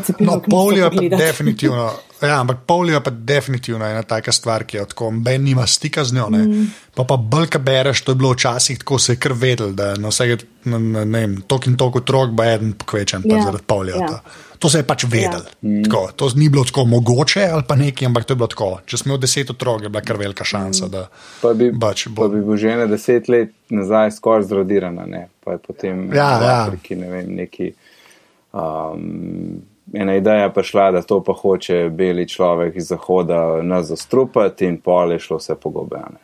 cepiti. 0.05 0.23
No, 0.25 0.41
polio 0.49 0.85
je 0.85 1.09
pa 1.09 1.17
definitivno. 1.17 1.91
Ja, 2.21 2.39
ampak 2.41 2.57
polio 2.65 2.95
je 2.95 3.03
pa 3.03 3.09
definitivno 3.11 3.85
ena 3.85 4.03
taka 4.03 4.31
stvar, 4.31 4.63
ki 4.63 4.77
je 4.77 4.85
tako, 4.85 5.11
ben 5.11 5.43
nima 5.43 5.65
stika 5.67 6.03
z 6.03 6.13
njo. 6.15 6.29
Mm. 6.29 6.67
Pa 6.95 7.03
pa 7.03 7.17
bolj, 7.17 7.47
kaj 7.47 7.61
bereš, 7.61 8.01
to 8.01 8.11
je 8.11 8.15
bilo 8.15 8.31
včasih 8.31 8.79
tako, 8.79 8.99
se 8.99 9.13
je 9.13 9.19
kar 9.19 9.33
vedel, 9.33 9.73
da 9.73 9.95
na 9.95 10.07
vsake, 10.13 10.37
na, 10.63 10.79
na, 10.79 11.03
ne 11.05 11.19
vem, 11.25 11.35
tok 11.47 11.67
in 11.67 11.75
tok 11.77 11.95
otrok 12.03 12.29
bo 12.31 12.43
eden 12.43 12.73
pokvečen 12.73 13.25
ja. 13.25 13.37
Ja, 13.37 13.43
zaradi 13.49 13.63
polio. 13.67 13.95
ja. 13.95 14.05
Ja. 14.11 14.19
To 14.59 14.69
se 14.69 14.79
je 14.79 14.83
pač 14.87 15.03
vedel. 15.03 15.41
Ja. 15.61 15.83
Tako, 15.83 16.09
to 16.15 16.29
ni 16.35 16.47
bilo 16.49 16.63
tako 16.63 16.85
mogoče 16.85 17.43
ali 17.51 17.63
pa 17.67 17.75
nekaj, 17.75 18.05
ampak 18.07 18.23
to 18.25 18.33
je 18.33 18.37
bilo 18.39 18.47
tako. 18.47 18.69
Če 18.85 18.97
smo 18.97 19.09
imeli 19.09 19.21
deset 19.21 19.49
otrok, 19.51 19.83
je 19.83 19.89
bila 19.89 20.01
kar 20.01 20.17
velika 20.17 20.43
šansa, 20.47 20.87
da 20.87 21.07
Pa 21.41 21.51
bi, 21.53 21.73
pač 21.79 22.05
pa 22.07 22.11
bo. 22.15 22.29
bi 22.29 22.41
bo 22.41 22.55
žena 22.57 22.85
deset 22.87 23.27
let 23.29 23.51
nazaj 23.69 24.11
skoraj 24.15 24.47
zradirana, 24.47 25.05
ne? 25.05 25.27
pa 25.43 25.51
je 25.51 25.57
potem 25.57 26.07
Ja, 26.13 26.39
v 26.39 26.43
ja. 26.47 26.55
Afriki, 26.63 26.95
ne 26.95 27.09
vem, 27.11 27.27
neki. 27.35 27.73
Um, 28.55 29.61
ena 29.93 30.15
ideja 30.15 30.49
pa 30.49 30.63
šla, 30.63 30.91
da 30.91 31.01
to 31.01 31.23
pa 31.23 31.33
hoče 31.33 31.89
beli 31.91 32.27
človek 32.27 32.75
iz 32.75 32.87
zahoda 32.87 33.61
nas 33.63 33.87
zastrupati, 33.87 34.65
in 34.65 34.77
pol 34.77 35.11
je 35.11 35.19
šlo 35.19 35.37
vse 35.37 35.55
pogobe. 35.55 35.97
a 35.97 36.07
ne. 36.09 36.21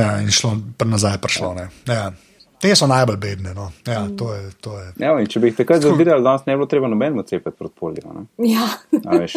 Ja, 0.00 0.20
in 0.20 0.30
šlo, 0.30 0.56
pa 0.76 0.84
nazaj 0.84 1.18
prišlo. 1.18 1.54
Ne. 1.54 1.68
Ja. 1.86 2.12
Te 2.58 2.76
so 2.76 2.86
najbolj 2.86 3.16
bedne. 3.16 3.54
No. 3.54 3.70
Ja, 3.86 4.06
to 4.18 4.34
je, 4.34 4.50
to 4.60 4.78
je. 4.78 4.92
Ja, 4.98 5.14
če 5.26 5.40
bi 5.40 5.48
jih 5.48 5.56
takrat 5.56 5.82
zadirali, 5.82 6.22
danes 6.22 6.44
ne 6.46 6.54
bi 6.54 6.60
bilo 6.60 6.66
treba 6.66 6.88
nobenemu 6.88 7.22
cepiti 7.22 7.56
proti 7.58 7.74
poliju. 7.80 8.12
ne. 8.14 8.50
Ja, 8.50 8.66
A 9.04 9.16
veš? 9.18 9.32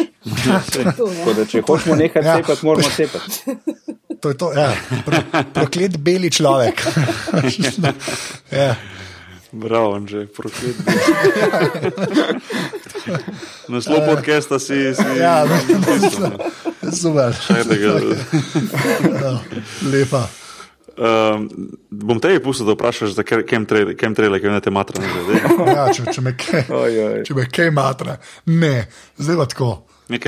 to 0.72 0.78
je. 0.78 0.84
Tako 0.84 1.32
da, 1.36 1.44
če 1.44 1.62
hočemo 1.62 1.96
nekaj 1.96 2.22
Ja. 2.22 2.36
cepiti, 2.36 2.66
moramo 2.66 2.88
cepiti. 2.90 3.56
To 4.20 4.28
je 4.28 4.36
to, 4.36 4.52
ja. 4.52 4.70
Pro, 5.04 5.18
proklet 5.54 5.96
beli 5.98 6.30
človek. 6.30 6.86
ja. 8.62 8.74
Bravo, 9.56 9.94
Anže, 9.94 10.26
proklet. 10.28 10.76
Naslov 13.68 14.04
podcasta 14.06 14.58
si. 14.58 14.92
si 14.92 15.02
Ja, 15.16 15.44
napisal, 15.44 16.28
ne. 16.28 16.36
super. 16.92 17.32
Čakaj, 17.32 17.64
da 17.64 17.74
ga- 17.74 18.00
Ja, 19.16 19.40
lepa. 19.82 20.28
Um, 20.96 21.48
bom 21.90 22.20
te 22.20 22.40
pustil, 22.40 22.64
da 22.64 22.72
vprašaš 22.72 23.12
za 23.12 23.22
chemtrail, 23.24 23.92
ki 23.92 24.06
ne 24.46 24.60
te 24.60 24.70
matra. 24.70 24.96
Ne, 24.96 25.08
zdaj. 25.24 25.40
Ja, 25.68 25.88
če, 25.90 26.02
če, 26.10 26.20
me 26.20 26.32
kaj, 26.32 26.64
Oj, 26.68 27.02
oj. 27.02 27.22
če 27.22 27.34
me 27.34 27.46
kaj 27.46 27.70
matra. 27.70 28.16
Ne, 28.46 28.88
zdaj 29.16 29.36
pa 29.36 29.46
tako. 29.46 29.82
Ne, 30.08 30.18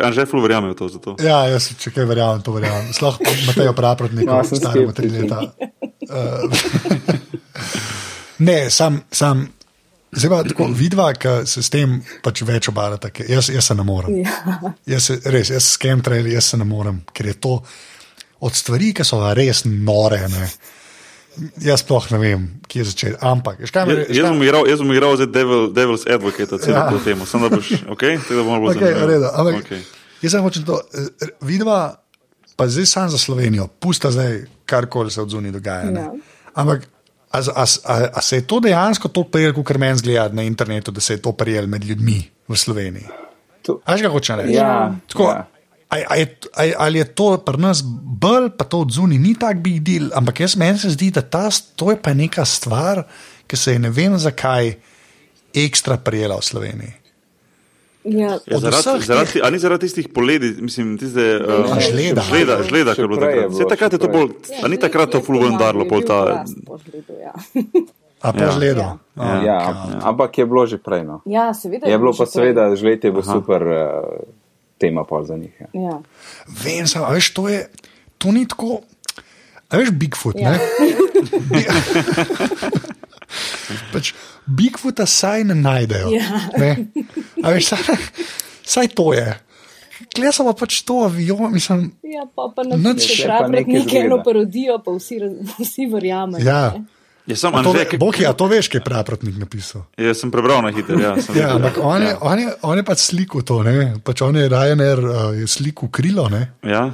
Anže 0.00 0.24
ful 0.24 0.40
verjame 0.40 0.70
v 0.70 0.74
to. 0.74 0.88
Zato. 0.88 1.16
Ja, 1.18 1.46
jaz 1.46 1.74
če 1.74 1.90
kaj 1.90 2.06
verjamem, 2.06 2.40
to 2.40 2.52
verjamem. 2.52 2.92
Sploh 2.92 3.18
Matejo 3.46 3.72
Praprotnik, 3.72 4.24
No, 4.24 4.44
sem 4.44 4.56
staremu 4.56 4.92
tri 4.92 5.08
leta. 5.10 5.52
Uh, 6.06 6.46
ne, 8.38 8.70
sam, 8.70 9.00
sam. 9.10 9.48
Zdaj 10.16 10.30
pa 10.30 10.42
tako 10.48 10.68
vidva, 10.72 11.10
ki 11.14 11.28
se 11.46 11.62
s 11.62 11.68
tem 11.70 11.98
pač 12.22 12.40
več 12.46 12.68
obarata. 12.70 13.10
ker 13.10 13.26
Jaz, 13.28 13.50
jaz 13.52 13.66
se 13.66 13.74
ne 13.74 13.82
morem. 13.84 14.22
Ja. 14.22 14.72
Jaz 14.86 15.10
se, 15.10 15.16
res, 15.24 15.50
jaz 15.50 15.64
s 15.64 15.76
chemtraili, 15.82 16.32
jaz 16.32 16.44
se 16.54 16.56
ne 16.56 16.64
morem, 16.64 17.02
ker 17.12 17.26
je 17.26 17.34
to 17.34 17.58
od 18.40 18.54
stvari, 18.54 18.94
ki 18.94 19.04
so 19.04 19.18
res 19.34 19.64
nore. 19.66 20.22
Ne. 20.32 20.48
Jaz 21.60 21.82
sploh 21.84 22.06
ne 22.14 22.18
vem, 22.22 22.46
kje 22.64 22.84
začeti. 22.88 23.16
Ampak, 23.20 23.58
veš, 23.60 23.72
kaj 23.74 23.84
me 23.86 23.98
Jaz, 23.98 24.14
jaz 24.16 24.30
bom 24.30 24.40
igral, 24.46 24.64
jaz 24.70 24.80
bom 24.80 24.92
igral 24.94 25.18
zdaj 25.18 25.28
Devil, 25.34 25.66
Devil's 25.76 26.06
Advocate, 26.08 26.58
celo 26.58 26.78
Ja. 26.78 26.86
to 26.88 26.98
temo. 27.04 27.26
Samo 27.28 27.50
da 27.50 27.56
boš, 27.56 27.74
ok, 27.92 28.00
tega 28.24 28.40
bomo 28.40 28.60
bolj 28.60 28.78
Okay, 28.78 28.94
redo, 29.04 29.28
ampak, 29.34 29.60
Okay. 29.66 29.82
Jaz 30.22 30.32
sem 30.32 30.40
hočem 30.40 30.64
to, 30.64 30.80
eh, 30.94 31.28
vidva, 31.44 32.00
pa 32.56 32.64
zdaj 32.68 32.86
sam 32.88 33.10
za 33.12 33.18
Slovenijo, 33.18 33.68
pusta 33.68 34.08
zdaj 34.10 34.46
karkoli 34.64 35.10
se 35.10 35.20
od 35.20 35.28
zunaj 35.28 35.52
dogaja. 35.52 35.90
ne. 35.90 36.00
Ja. 36.00 36.12
Ampak, 36.54 36.88
a, 37.36 37.42
a, 37.54 37.64
a, 37.84 37.94
a 38.12 38.20
se 38.22 38.36
je 38.36 38.46
to 38.46 38.60
dejansko 38.60 39.08
to 39.08 39.24
prijel, 39.24 39.52
kot 39.52 39.76
meni 39.76 39.98
zgleda 39.98 40.28
na 40.32 40.42
internetu, 40.42 40.90
da 40.90 41.00
se 41.00 41.14
je 41.14 41.22
to 41.22 41.32
prijel 41.32 41.66
med 41.66 41.84
ljudmi 41.84 42.16
v 42.48 42.56
Sloveniji? 42.56 43.06
To- 43.62 43.80
A 43.84 43.92
Veš, 43.92 44.02
kaj 44.02 44.10
hočem 44.10 44.40
reči? 44.40 44.54
Ja, 44.54 44.94
Tako, 45.08 45.28
ja. 45.30 45.44
A, 45.88 45.96
a 46.08 46.14
je, 46.16 46.26
a, 46.54 46.62
ali 46.78 46.98
je 46.98 47.04
to 47.14 47.38
pri 47.38 47.58
nas 47.58 47.82
bolj, 48.18 48.50
pa 48.58 48.64
to 48.64 48.80
od 48.80 48.90
zunaj 48.90 49.18
ni 49.18 49.36
tak 49.38 49.60
big 49.62 49.82
deal, 49.82 50.08
ampak 50.14 50.40
jaz 50.40 50.56
meni 50.56 50.78
se 50.78 50.90
zdi, 50.90 51.10
da 51.10 51.22
ta, 51.22 51.44
to 51.76 51.90
je 51.90 51.98
pa 52.02 52.14
neka 52.14 52.44
stvar, 52.44 53.04
ki 53.46 53.56
se 53.56 53.72
je 53.72 53.78
ne 53.78 53.90
vem 53.90 54.18
zakaj 54.18 54.74
ekstra 55.54 55.96
prijela 55.96 56.36
v 56.36 56.44
Sloveniji. 56.44 56.92
Ja, 58.08 58.40
Ja, 58.40 58.60
zaradi, 58.60 59.02
zaradi, 59.02 59.38
a 59.38 59.50
ni 59.50 59.58
zaradi 59.58 59.82
tistih 59.82 60.08
poledi, 60.08 60.54
mislim, 60.60 60.94
tiste 60.94 61.36
uh, 61.36 61.66
Ja, 61.66 61.82
žleda. 61.82 62.22
žleda, 62.22 62.62
žleda 62.62 62.92
ki 62.92 63.00
je 63.00 63.04
bilo 63.04 63.18
takrat. 63.18 63.40
bilo, 63.40 63.50
Vse 63.50 63.66
takrat 63.66 63.90
je 63.90 63.98
to 63.98 64.08
bolj, 64.08 64.30
a 64.56 64.66
ni 64.66 64.76
takrat 64.76 65.08
to 65.08 65.20
full 65.20 65.40
vendarlo, 65.40 65.84
pol 65.84 66.02
ta. 66.02 66.44
Ja. 67.12 67.32
A 68.18 68.32
pa 68.32 68.40
Ja. 68.40 68.50
žledo. 68.50 68.80
Ja. 68.80 68.96
A, 69.16 69.42
Ja, 69.42 69.60
kao. 69.60 69.74
ampak 70.04 70.34
je 70.34 70.44
bilo 70.44 70.64
že 70.64 70.78
prej. 70.78 71.02
No. 71.02 71.20
ja, 71.24 71.52
seveda. 71.52 71.84
Je 71.84 71.94
bilo 71.94 72.12
pa 72.12 72.24
seveda, 72.24 72.72
žled 72.72 72.98
je 72.98 73.08
bil 73.08 73.22
super 73.22 73.60
uh, 73.60 73.76
tema 74.76 75.02
pol 75.02 75.22
za 75.22 75.34
njih. 75.34 75.52
Ja. 75.58 75.66
Ja. 75.74 76.00
Vem, 76.56 76.86
samo, 76.86 77.04
a 77.04 77.10
veš, 77.10 77.30
to 77.30 77.46
je, 77.46 77.66
to 78.16 78.30
ni 78.30 78.44
tako. 78.44 78.80
A 79.66 79.76
veš, 79.76 79.92
Bigfoot, 79.92 80.36
Ja. 80.36 80.52
ne? 80.52 80.58
pač 83.92 84.12
Bigfoota 84.46 85.06
saj 85.06 85.44
ne 85.44 85.54
najdejo. 85.54 86.10
Ja. 86.14 86.40
Ne? 86.58 86.70
A 87.42 87.50
veš, 87.50 87.72
saj, 87.74 87.96
saj 88.62 88.88
to 88.94 89.12
je. 89.14 89.26
Klej 90.16 90.32
pa 90.38 90.52
pač 90.52 90.82
to 90.84 91.02
avion, 91.04 91.52
mislim. 91.52 91.88
Ja, 92.04 92.26
pa, 92.28 92.50
pa 92.54 92.62
Je 92.62 92.70
pa 92.70 92.76
nekaj 92.76 93.16
pravnik 93.26 93.94
eno 93.94 94.20
parodijo, 94.24 94.78
pa 94.84 94.92
vsi, 94.92 95.18
vsi 95.60 95.88
verjamejo. 95.92 96.44
Ja. 96.46 96.72
ne. 96.76 96.84
Je 97.26 97.34
sam 97.36 97.54
A 97.54 97.62
To, 97.62 97.74
Anže, 97.74 97.84
ki- 97.90 97.98
Boki, 97.98 98.22
a 98.22 98.30
to 98.32 98.46
veš, 98.46 98.68
kaj 98.70 98.78
je 98.78 98.84
praprotnik 98.86 99.34
napisal. 99.34 99.82
Jaz 99.98 100.22
sem 100.22 100.30
prebral 100.30 100.62
na 100.62 100.70
hitro. 100.70 100.94
Ja, 100.94 101.16
sem 101.18 101.34
Ja, 101.40 101.56
ampak 101.58 101.80
on 101.82 102.02
je, 102.02 102.14
on, 102.20 102.38
je, 102.38 102.52
on 102.62 102.78
je 102.78 102.84
pač 102.86 103.02
slikal 103.02 103.42
to, 103.42 103.62
ne? 103.66 103.98
pač 103.98 104.22
on 104.22 104.38
je 104.38 104.46
Ryanair, 104.46 105.02
uh, 105.02 105.34
je 105.34 105.46
slikal 105.50 105.90
krilo 105.90 106.28
ne? 106.30 106.54
ja. 106.62 106.86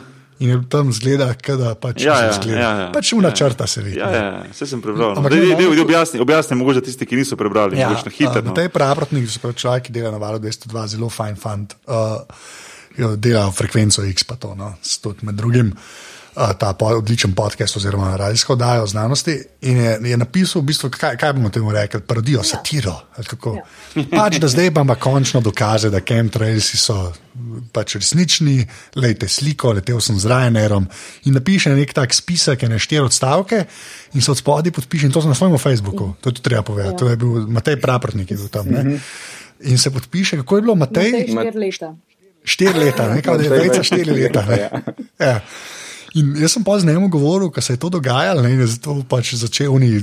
In 0.42 0.52
je 0.52 0.58
tam 0.68 0.90
zgleda, 0.92 1.30
da 1.58 1.72
pač 1.78 2.02
Ja, 2.02 2.18
ja, 2.26 2.32
zgleda. 2.34 2.58
ja, 2.58 2.70
ja. 2.80 2.88
pač 2.94 3.12
una 3.14 3.30
črta 3.30 3.66
se 3.70 3.82
vidi. 3.84 4.00
Ja, 4.02 4.10
ja, 4.10 4.26
vse 4.50 4.66
sem 4.66 4.82
prebral. 4.82 5.14
No. 5.14 5.22
Ampak 5.22 5.32
Dej, 5.32 5.54
dej, 5.54 5.56
dej, 5.62 5.82
objasni, 5.84 6.20
objasni, 6.22 6.58
mogoče 6.58 6.82
tisti, 6.84 7.06
ki 7.06 7.22
niso 7.22 7.38
prebrali, 7.38 7.78
ja, 7.78 7.92
na 7.94 8.12
hitro. 8.12 8.42
No. 8.42 8.56
Tej 8.56 8.72
praprotnik, 8.74 9.30
se 9.30 9.42
pravi 9.42 9.58
človek, 9.62 9.88
ki 9.88 9.94
dela 9.94 10.10
na 10.14 10.20
valu 10.22 10.42
202, 10.42 10.86
zelo 10.96 11.10
fajn 11.12 11.38
fant. 11.38 11.76
Uh, 11.86 12.26
dela 13.16 13.46
frekvenco 13.54 14.04
X, 14.04 14.26
pa 14.28 14.36
to, 14.36 14.52
no, 14.58 14.74
s 14.82 14.98
tudi 15.00 15.24
med 15.24 15.38
drugim. 15.38 15.72
Uh, 15.72 16.11
ta 16.34 16.72
po, 16.72 16.86
odličen 16.86 17.34
podcast, 17.34 17.76
oziroma 17.76 18.16
radijsko 18.16 18.52
oddajo 18.52 18.82
o 18.82 18.86
znanosti, 18.86 19.36
in 19.60 19.76
je, 19.76 19.98
je 20.04 20.16
napisal, 20.16 20.62
v 20.62 20.64
bistvu, 20.64 20.90
kaj, 20.90 21.16
kaj 21.20 21.32
bomo 21.32 21.50
temu 21.50 21.72
rekli, 21.72 22.00
parodijo, 22.00 22.40
ja. 22.40 22.44
satiro. 22.44 22.94
ali 23.16 23.26
kako. 23.26 23.56
Ja. 23.56 24.04
Pač, 24.10 24.38
da 24.40 24.48
zdaj 24.48 24.66
imamo 24.66 24.94
končno 24.94 25.40
dokaze, 25.40 25.90
da 25.90 26.00
chemtrailsi 26.00 26.76
so 26.76 27.12
pač 27.72 27.96
resnični, 27.96 28.66
lejte 28.96 29.28
sliko, 29.28 29.72
letel 29.72 30.00
sem 30.00 30.16
z 30.20 30.28
Ryanairom 30.28 30.86
in 31.24 31.36
napiše 31.36 31.72
nek 31.72 31.92
tak 31.96 32.14
spisek, 32.14 32.62
ene 32.62 32.78
štiri 32.78 33.04
odstavke 33.04 33.64
in 34.14 34.22
se 34.22 34.30
od 34.32 34.38
spodaj 34.38 34.72
podpiše, 34.72 35.06
in 35.06 35.12
to 35.12 35.22
sem 35.22 35.32
na 35.32 35.36
svojem 35.36 35.58
Facebooku, 35.58 36.12
to 36.20 36.30
je 36.30 36.34
tudi 36.34 36.48
treba 36.48 36.62
povedati. 36.62 36.94
Ja. 36.94 36.98
To 36.98 37.08
je 37.08 37.16
bil 37.16 37.46
Matej 37.48 37.80
Praprotnik, 37.80 38.30
je 38.30 38.36
bil 38.36 38.48
tam. 38.48 38.68
Ne? 38.68 38.98
In 39.60 39.78
se 39.78 39.90
podpiše, 39.90 40.36
kako 40.36 40.56
je 40.56 40.62
bilo 40.62 40.74
Matej? 40.74 41.12
Matej 41.12 41.28
štiri 41.28 41.58
leta. 41.58 41.94
Štiri 42.44 42.78
leta, 42.78 43.08
ne 43.08 43.20
vejca 43.20 43.80
več 43.80 43.86
štiri 43.86 44.10
leta. 44.10 44.44
leta, 44.48 44.80
ne. 44.80 44.92
Ja. 45.20 45.40
In 46.14 46.34
jaz 46.36 46.52
sem 46.52 46.64
pa 46.64 46.76
z 46.78 46.84
njim 46.84 47.10
govoril, 47.10 47.50
ko 47.50 47.60
se 47.60 47.72
je 47.72 47.80
to 47.80 47.88
dogajalo, 47.88 48.42
ne, 48.42 48.50
in 48.52 48.60
je 48.60 48.66
zato 48.66 48.98
pač 49.08 49.34
začel 49.34 49.72
oni, 49.72 50.02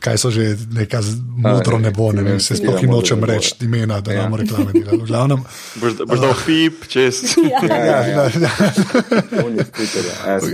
kaj 0.00 0.18
so 0.18 0.30
že 0.30 0.56
neka 0.72 0.98
modro 1.36 1.78
nebo, 1.78 2.10
ne 2.12 2.22
vem, 2.22 2.40
se 2.40 2.56
sploh 2.56 2.74
Ja, 2.74 2.80
jim 2.80 2.90
modro 2.90 3.00
nočem 3.00 3.24
reči 3.24 3.54
imena, 3.60 4.00
da 4.00 4.12
Ja. 4.12 4.22
nam 4.22 4.34
reklame 4.34 4.72
delali. 4.72 4.98
V 4.98 5.06
glavnem, 5.06 5.44
Boš, 5.78 5.92
boš 6.06 6.18
dal 6.18 6.34
pip, 6.42 6.88
čez. 6.88 7.22
Ja. 7.38 7.62
Ja, 7.62 7.76
ja, 7.76 8.02
ja, 8.02 8.26
ja, 8.34 8.50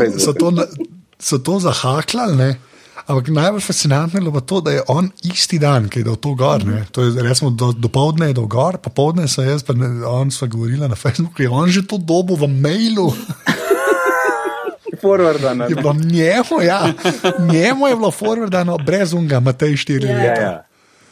ja. 0.04 0.18
So, 0.18 0.32
to, 0.32 0.52
so 1.18 1.38
to 1.38 1.58
zahaklali, 1.60 2.36
ne. 2.36 2.50
Ampak 3.04 3.28
najbolj 3.28 3.60
fascinantno 3.60 4.16
je 4.16 4.24
bilo 4.24 4.40
to, 4.40 4.60
da 4.60 4.70
je 4.70 4.82
on 4.88 5.10
isti 5.22 5.58
dan, 5.58 5.88
ki 5.88 6.00
je 6.00 6.04
dal 6.04 6.16
to 6.16 6.32
gor. 6.34 6.64
Ne. 6.64 6.86
To 6.92 7.04
je 7.04 7.22
recimo 7.22 7.50
do, 7.50 7.72
do 7.72 7.88
povdne 7.88 8.30
je 8.32 8.36
dal 8.36 8.46
gor, 8.46 8.78
popovdne 8.78 9.28
so 9.28 9.44
jaz, 9.44 9.60
pa 9.62 9.76
ne, 9.76 10.06
on 10.08 10.30
sva 10.32 10.48
govorila 10.48 10.88
na 10.88 10.96
Facebooku, 10.96 11.42
je 11.42 11.48
on 11.48 11.68
že 11.68 11.84
to 11.84 11.98
dobo 12.00 12.36
v 12.36 12.48
mailu. 12.48 13.12
Forwardano. 15.04 15.64
Je 15.64 15.74
bilo 15.74 15.92
njemu, 15.94 16.62
ja, 16.62 16.80
njemu 17.52 17.88
je 17.88 17.96
bilo 17.96 18.10
forwardano 18.10 18.78
brez 18.78 19.12
unga, 19.12 19.40
Matej 19.40 19.68
4 19.70 20.04
Ja. 20.04 20.16
leta. 20.18 20.40
Ja, 20.40 20.42
ja. 20.42 20.64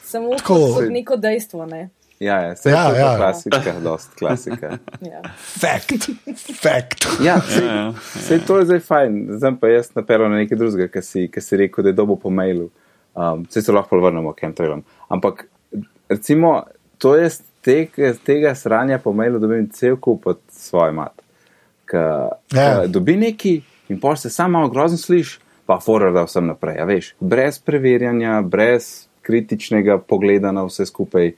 Samo 0.05 0.31
Tako. 0.31 0.55
kot, 0.55 0.85
neko 0.91 1.17
dejstvo. 1.17 1.67
Ne? 1.67 1.89
Ja, 2.21 2.37
ja, 2.39 2.57
se 2.57 2.71
Ja, 2.71 2.77
ja, 2.77 2.91
ja. 2.91 3.01
ja. 3.03 3.17
klasika, 3.17 3.61
dost 3.83 4.15
klasika. 4.15 4.67
Ja. 5.03 5.21
Fact, 5.37 6.11
fact. 6.55 7.07
Ja, 7.21 7.41
sej, 7.49 7.67
Ja, 7.67 7.75
ja. 7.75 7.93
sej 8.21 8.39
to 8.41 8.59
je 8.59 8.65
zdaj 8.65 8.81
fajn. 8.81 9.27
Zdaj 9.31 9.53
pa 9.61 9.69
jaz 9.69 9.91
napeljam 9.95 10.31
na 10.31 10.37
nekaj 10.37 10.59
drugega, 10.59 10.89
kar 10.89 11.03
si, 11.03 11.29
kar 11.29 11.43
si 11.43 11.57
rekel, 11.57 11.83
da 11.83 11.89
je 11.89 11.93
dobo 11.95 12.17
po 12.17 12.31
mailu. 12.31 12.71
Um, 13.15 13.47
se 13.51 13.63
se 13.63 13.73
lahko 13.73 13.89
pol 13.91 14.01
vrnemo 14.01 14.33
k 14.33 14.41
chemtrailom. 14.41 14.85
Ampak 15.09 15.45
recimo, 16.09 16.63
to 16.99 17.17
je 17.17 17.31
z 17.31 17.43
tega, 17.61 18.15
tega 18.17 18.55
sranja 18.55 18.99
po 18.99 19.13
mailu 19.13 19.39
dobim 19.39 19.69
cel 19.69 19.97
kup 19.97 20.27
od 20.27 20.39
svoje 20.51 20.93
mat. 20.93 21.13
Ka, 21.85 22.29
Ja. 22.53 22.75
ka 22.75 22.87
dobi 22.87 23.17
neki 23.17 23.63
in 23.93 24.01
pol 24.01 24.17
se 24.17 24.31
samo 24.33 24.59
malo 24.59 24.73
grozno 24.73 24.99
sliš, 24.99 25.37
pa 25.69 25.79
forwarda 25.85 26.25
vsem 26.27 26.49
naprej. 26.51 26.81
A 26.81 26.89
veš, 26.89 27.13
brez 27.21 27.61
preverjanja, 27.63 28.41
brez 28.43 29.07
kritičnega 29.23 29.99
pogleda 30.09 30.53
na 30.53 30.65
vse 30.67 30.87
skupaj. 30.89 31.35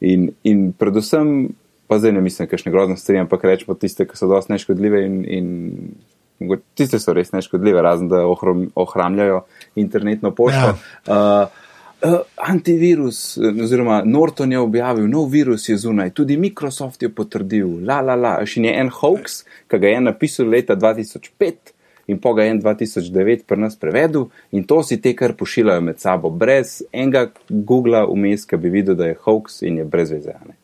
In, 0.00 0.30
in 0.46 0.72
predvsem, 0.72 1.50
pa 1.90 1.98
zdaj 1.98 2.16
ne 2.16 2.24
mislim, 2.24 2.48
kakšne 2.48 2.72
grozne 2.72 2.96
stvari, 2.96 3.22
ampak 3.24 3.44
rečemo 3.44 3.74
tiste, 3.78 4.06
ki 4.06 4.18
so 4.18 4.28
dosti 4.30 4.54
neškodljive 4.54 5.04
in, 5.06 5.22
in 5.24 6.58
tiste 6.78 7.00
so 7.02 7.14
res 7.14 7.32
neškodljive, 7.34 7.82
razen 7.82 8.10
da 8.10 8.24
ohrom, 8.26 8.68
ohramljajo 8.74 9.44
internetno 9.76 10.34
pošto. 10.34 10.74
Ja. 10.74 10.76
Uh, 11.06 11.64
Uh, 11.98 12.20
antivirus, 12.36 13.38
oziroma 13.62 14.04
Norton 14.06 14.52
je 14.52 14.58
objavil, 14.58 15.08
nov 15.10 15.32
virus 15.32 15.64
je 15.68 15.74
zunaj, 15.82 16.12
tudi 16.14 16.36
Microsoft 16.38 17.02
je 17.02 17.08
potrdil, 17.10 17.72
la 17.82 17.96
la 18.06 18.14
la, 18.14 18.30
še 18.46 18.62
je 18.62 18.70
en 18.70 18.86
hoax, 18.94 19.40
ki 19.66 19.80
ga 19.82 19.90
je 19.90 20.04
napisal 20.06 20.46
leta 20.46 20.76
2005 20.78 21.72
in 22.08 22.18
po 22.18 22.32
ga 22.34 22.42
je 22.46 22.50
en 22.50 22.60
2009 22.62 23.44
pri 23.46 23.60
nas 23.60 23.76
prevedel 23.76 24.28
in 24.50 24.64
to 24.64 24.82
si 24.82 24.96
te 25.00 25.12
kar 25.16 25.34
pošiljajo 25.36 25.80
med 25.84 26.00
sabo, 26.00 26.30
brez 26.30 26.82
enega 26.92 27.28
Google 27.48 28.06
vmes, 28.08 28.46
ki 28.48 28.56
bi 28.56 28.70
videl, 28.72 28.96
da 28.96 29.10
je 29.10 29.18
hoax 29.24 29.60
in 29.62 29.76
je 29.78 29.84
brez 29.84 30.10
vezane. 30.10 30.56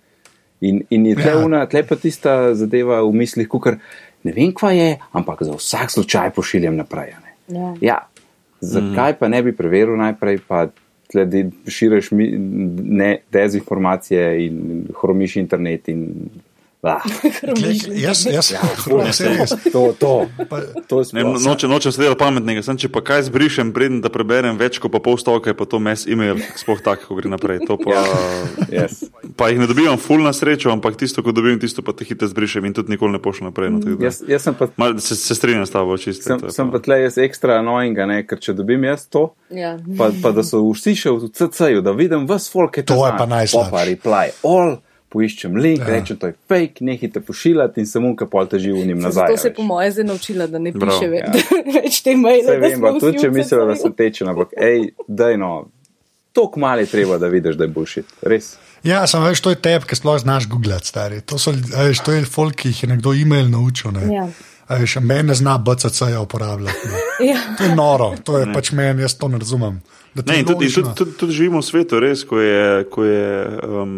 In, 0.65 0.83
in 0.91 1.07
je 1.07 1.15
tle, 1.15 1.35
Ja. 1.51 1.67
tle 1.67 1.83
pa 1.85 1.97
tista 2.01 2.55
zadeva 2.55 3.03
v 3.05 3.13
mislih, 3.13 3.49
kukar 3.49 3.77
ne 4.25 4.33
vem, 4.33 4.53
kva 4.57 4.73
je, 4.73 4.95
ampak 5.13 5.43
za 5.45 5.53
vsak 5.53 5.91
slučaj 5.91 6.31
pošiljam 6.33 6.77
naprej. 6.77 7.13
a 7.13 7.21
ne. 7.21 7.33
Ja. 7.59 7.75
Ja, 7.81 7.99
zakaj 8.61 9.19
pa 9.19 9.29
ne 9.29 9.43
bi 9.43 9.53
preveril 9.53 9.97
najprej, 10.01 10.39
pa 10.49 10.69
tle 11.13 11.27
širiš 11.69 12.11
mi, 12.17 12.31
ne, 12.81 13.19
dezinformacije 13.33 14.47
in 14.47 14.87
hromiš 15.01 15.37
internet 15.37 15.89
in. 15.89 16.09
Ah, 16.85 17.01
Jaz, 17.97 18.27
jaz, 18.27 18.51
Ja, 18.51 18.61
res. 18.87 19.57
to, 19.73 19.95
to, 19.95 20.29
to 20.87 21.01
je 21.01 21.05
Ne, 21.13 21.23
no- 21.23 21.41
nočem, 21.41 21.71
nočem 21.71 21.89
se 21.89 21.99
delati 21.99 22.19
pametnega, 22.19 22.61
sem 22.61 22.77
če 22.77 22.89
pa 22.89 23.01
kaj 23.01 23.23
zbrišem, 23.25 23.73
preden 23.73 24.01
da 24.01 24.09
preberem 24.09 24.55
več 24.55 24.77
kot 24.77 24.93
pa 24.93 25.01
pol 25.01 25.17
stavka, 25.17 25.49
je 25.49 25.55
pa 25.55 25.65
to 25.65 25.79
mes 25.79 26.05
e-mail, 26.07 26.37
sploh 26.55 26.77
tako, 26.79 27.07
ko 27.07 27.15
gre 27.15 27.29
naprej. 27.29 27.65
To 27.65 27.77
Pa, 27.77 27.91
Ja, 27.91 28.85
yes. 28.85 29.09
pa 29.33 29.49
jih 29.49 29.59
ne 29.59 29.67
dobivam 29.67 29.97
full 29.97 30.21
na 30.21 30.31
srečo, 30.31 30.69
ampak 30.69 30.97
tisto, 30.97 31.21
ko 31.21 31.33
dobim, 31.33 31.57
tisto 31.57 31.81
pa 31.81 31.93
te 31.93 32.05
hitro 32.05 32.27
zbrišem 32.27 32.65
in 32.65 32.73
tudi 32.73 32.91
nikoli 32.91 33.13
ne 33.13 33.19
pošljem 33.19 33.49
naprej. 33.49 33.69
No, 33.71 33.81
tako 33.81 34.05
jaz, 34.05 34.21
jaz 34.27 34.43
sem 34.43 34.55
pa, 34.55 34.69
Mal, 34.77 34.99
se, 34.99 35.17
se 35.17 35.35
strinjam 35.35 35.65
s 35.65 35.71
tabo, 35.71 35.97
čisto. 35.97 36.23
sem, 36.23 36.45
sem 36.51 36.69
pa 36.69 36.79
tle 36.79 37.01
jaz 37.01 37.17
ekstra 37.19 37.59
annoying, 37.59 37.97
a 37.97 38.07
ne, 38.07 38.21
ker 38.23 38.37
če 38.39 38.53
dobim 38.55 38.85
jaz 38.85 39.07
to, 39.07 39.33
Ja. 39.49 39.79
pa, 39.91 40.11
pa 40.13 40.31
da 40.31 40.43
so 40.43 40.61
vsi 40.67 40.93
še 40.95 41.11
v 41.11 41.29
CC-ju, 41.31 41.81
da 41.81 41.93
vidim 41.93 42.27
vse 42.27 42.51
folk, 42.51 42.75
ki 42.75 42.85
To 42.85 43.01
je 43.01 43.13
pa 43.13 43.25
najslabše. 43.27 44.01
Poiščem 45.15 45.55
link, 45.55 45.79
Ja. 45.79 45.93
rečem, 45.93 46.17
to 46.17 46.27
je 46.27 46.35
fake, 46.49 46.83
nehite 46.83 47.21
pošiljati 47.23 47.81
in 47.81 47.87
samo 47.87 48.17
ka 48.17 48.27
pol 48.27 48.47
teži 48.47 48.73
v 48.73 48.83
njim 48.85 48.99
nazaj. 48.99 49.31
A 49.31 49.37
se 49.37 49.49
veš. 49.49 49.57
po 49.57 49.63
moje 49.63 49.93
zdaj 49.93 50.05
naučila, 50.05 50.47
da 50.47 50.59
ne 50.59 50.73
Bravo. 50.73 50.91
piše 50.91 51.09
več, 51.09 51.23
Ja. 51.23 51.63
več 51.77 52.01
te 52.03 52.17
maile. 52.17 52.49
Da 52.49 52.59
vem, 52.59 52.81
pa 52.81 52.93
tudi 52.99 53.19
če 53.19 53.31
mislijo, 53.31 53.63
da 53.65 53.77
so 53.77 53.91
teče, 53.91 54.27
ampak 54.27 54.57
hej, 54.59 54.89
daj 55.07 55.37
no, 55.37 55.53
toliko 56.33 56.59
malo 56.59 56.81
je 56.81 56.87
treba, 56.89 57.19
da 57.19 57.29
vidiš, 57.29 57.55
da 57.55 57.65
je 57.65 57.71
bullshit. 57.71 58.11
Res. 58.23 58.57
Ja, 58.83 59.07
samo 59.07 59.25
veš, 59.25 59.41
to 59.41 59.51
je 59.51 59.57
tep, 59.59 59.85
ki 59.85 59.97
sploh 59.97 60.19
znaš 60.19 60.45
googlati, 60.47 60.87
stari. 60.87 61.21
To, 61.23 61.39
so, 61.39 61.55
veš, 61.55 62.03
to 62.03 62.13
je 62.13 62.25
folk, 62.27 62.55
ki 62.55 62.69
jih 62.69 62.83
je 62.83 62.89
nekdo 62.89 63.15
e-mail 63.15 63.47
naučil. 63.49 63.93
Ne? 63.93 64.03
Ja. 64.11 64.27
A 64.67 64.77
Veš, 64.77 64.97
meni 64.97 65.23
ne 65.25 65.35
zna 65.35 65.59
BCC-ja 65.59 66.21
uporabljati. 66.21 66.89
Ne. 66.89 67.01
Ja. 67.25 67.39
To 67.55 67.65
je 67.65 67.75
noro, 67.75 68.15
to 68.19 68.39
je 68.39 68.49
pač 68.51 68.73
meni, 68.73 69.03
jaz 69.03 69.15
to 69.15 69.29
ne 69.29 69.39
razumem. 69.39 69.77
Ne, 70.17 70.23
je 70.29 70.41
in 70.41 70.47
tudi, 70.47 70.67
tudi, 70.69 70.89
tudi, 70.95 71.13
tudi 71.13 71.33
živimo 71.33 71.59
v 71.59 71.65
svetu, 71.65 71.99
res, 71.99 72.23
ko 72.23 72.39
je, 72.39 72.85
ko 72.85 73.05
je 73.05 73.27
um, 73.61 73.93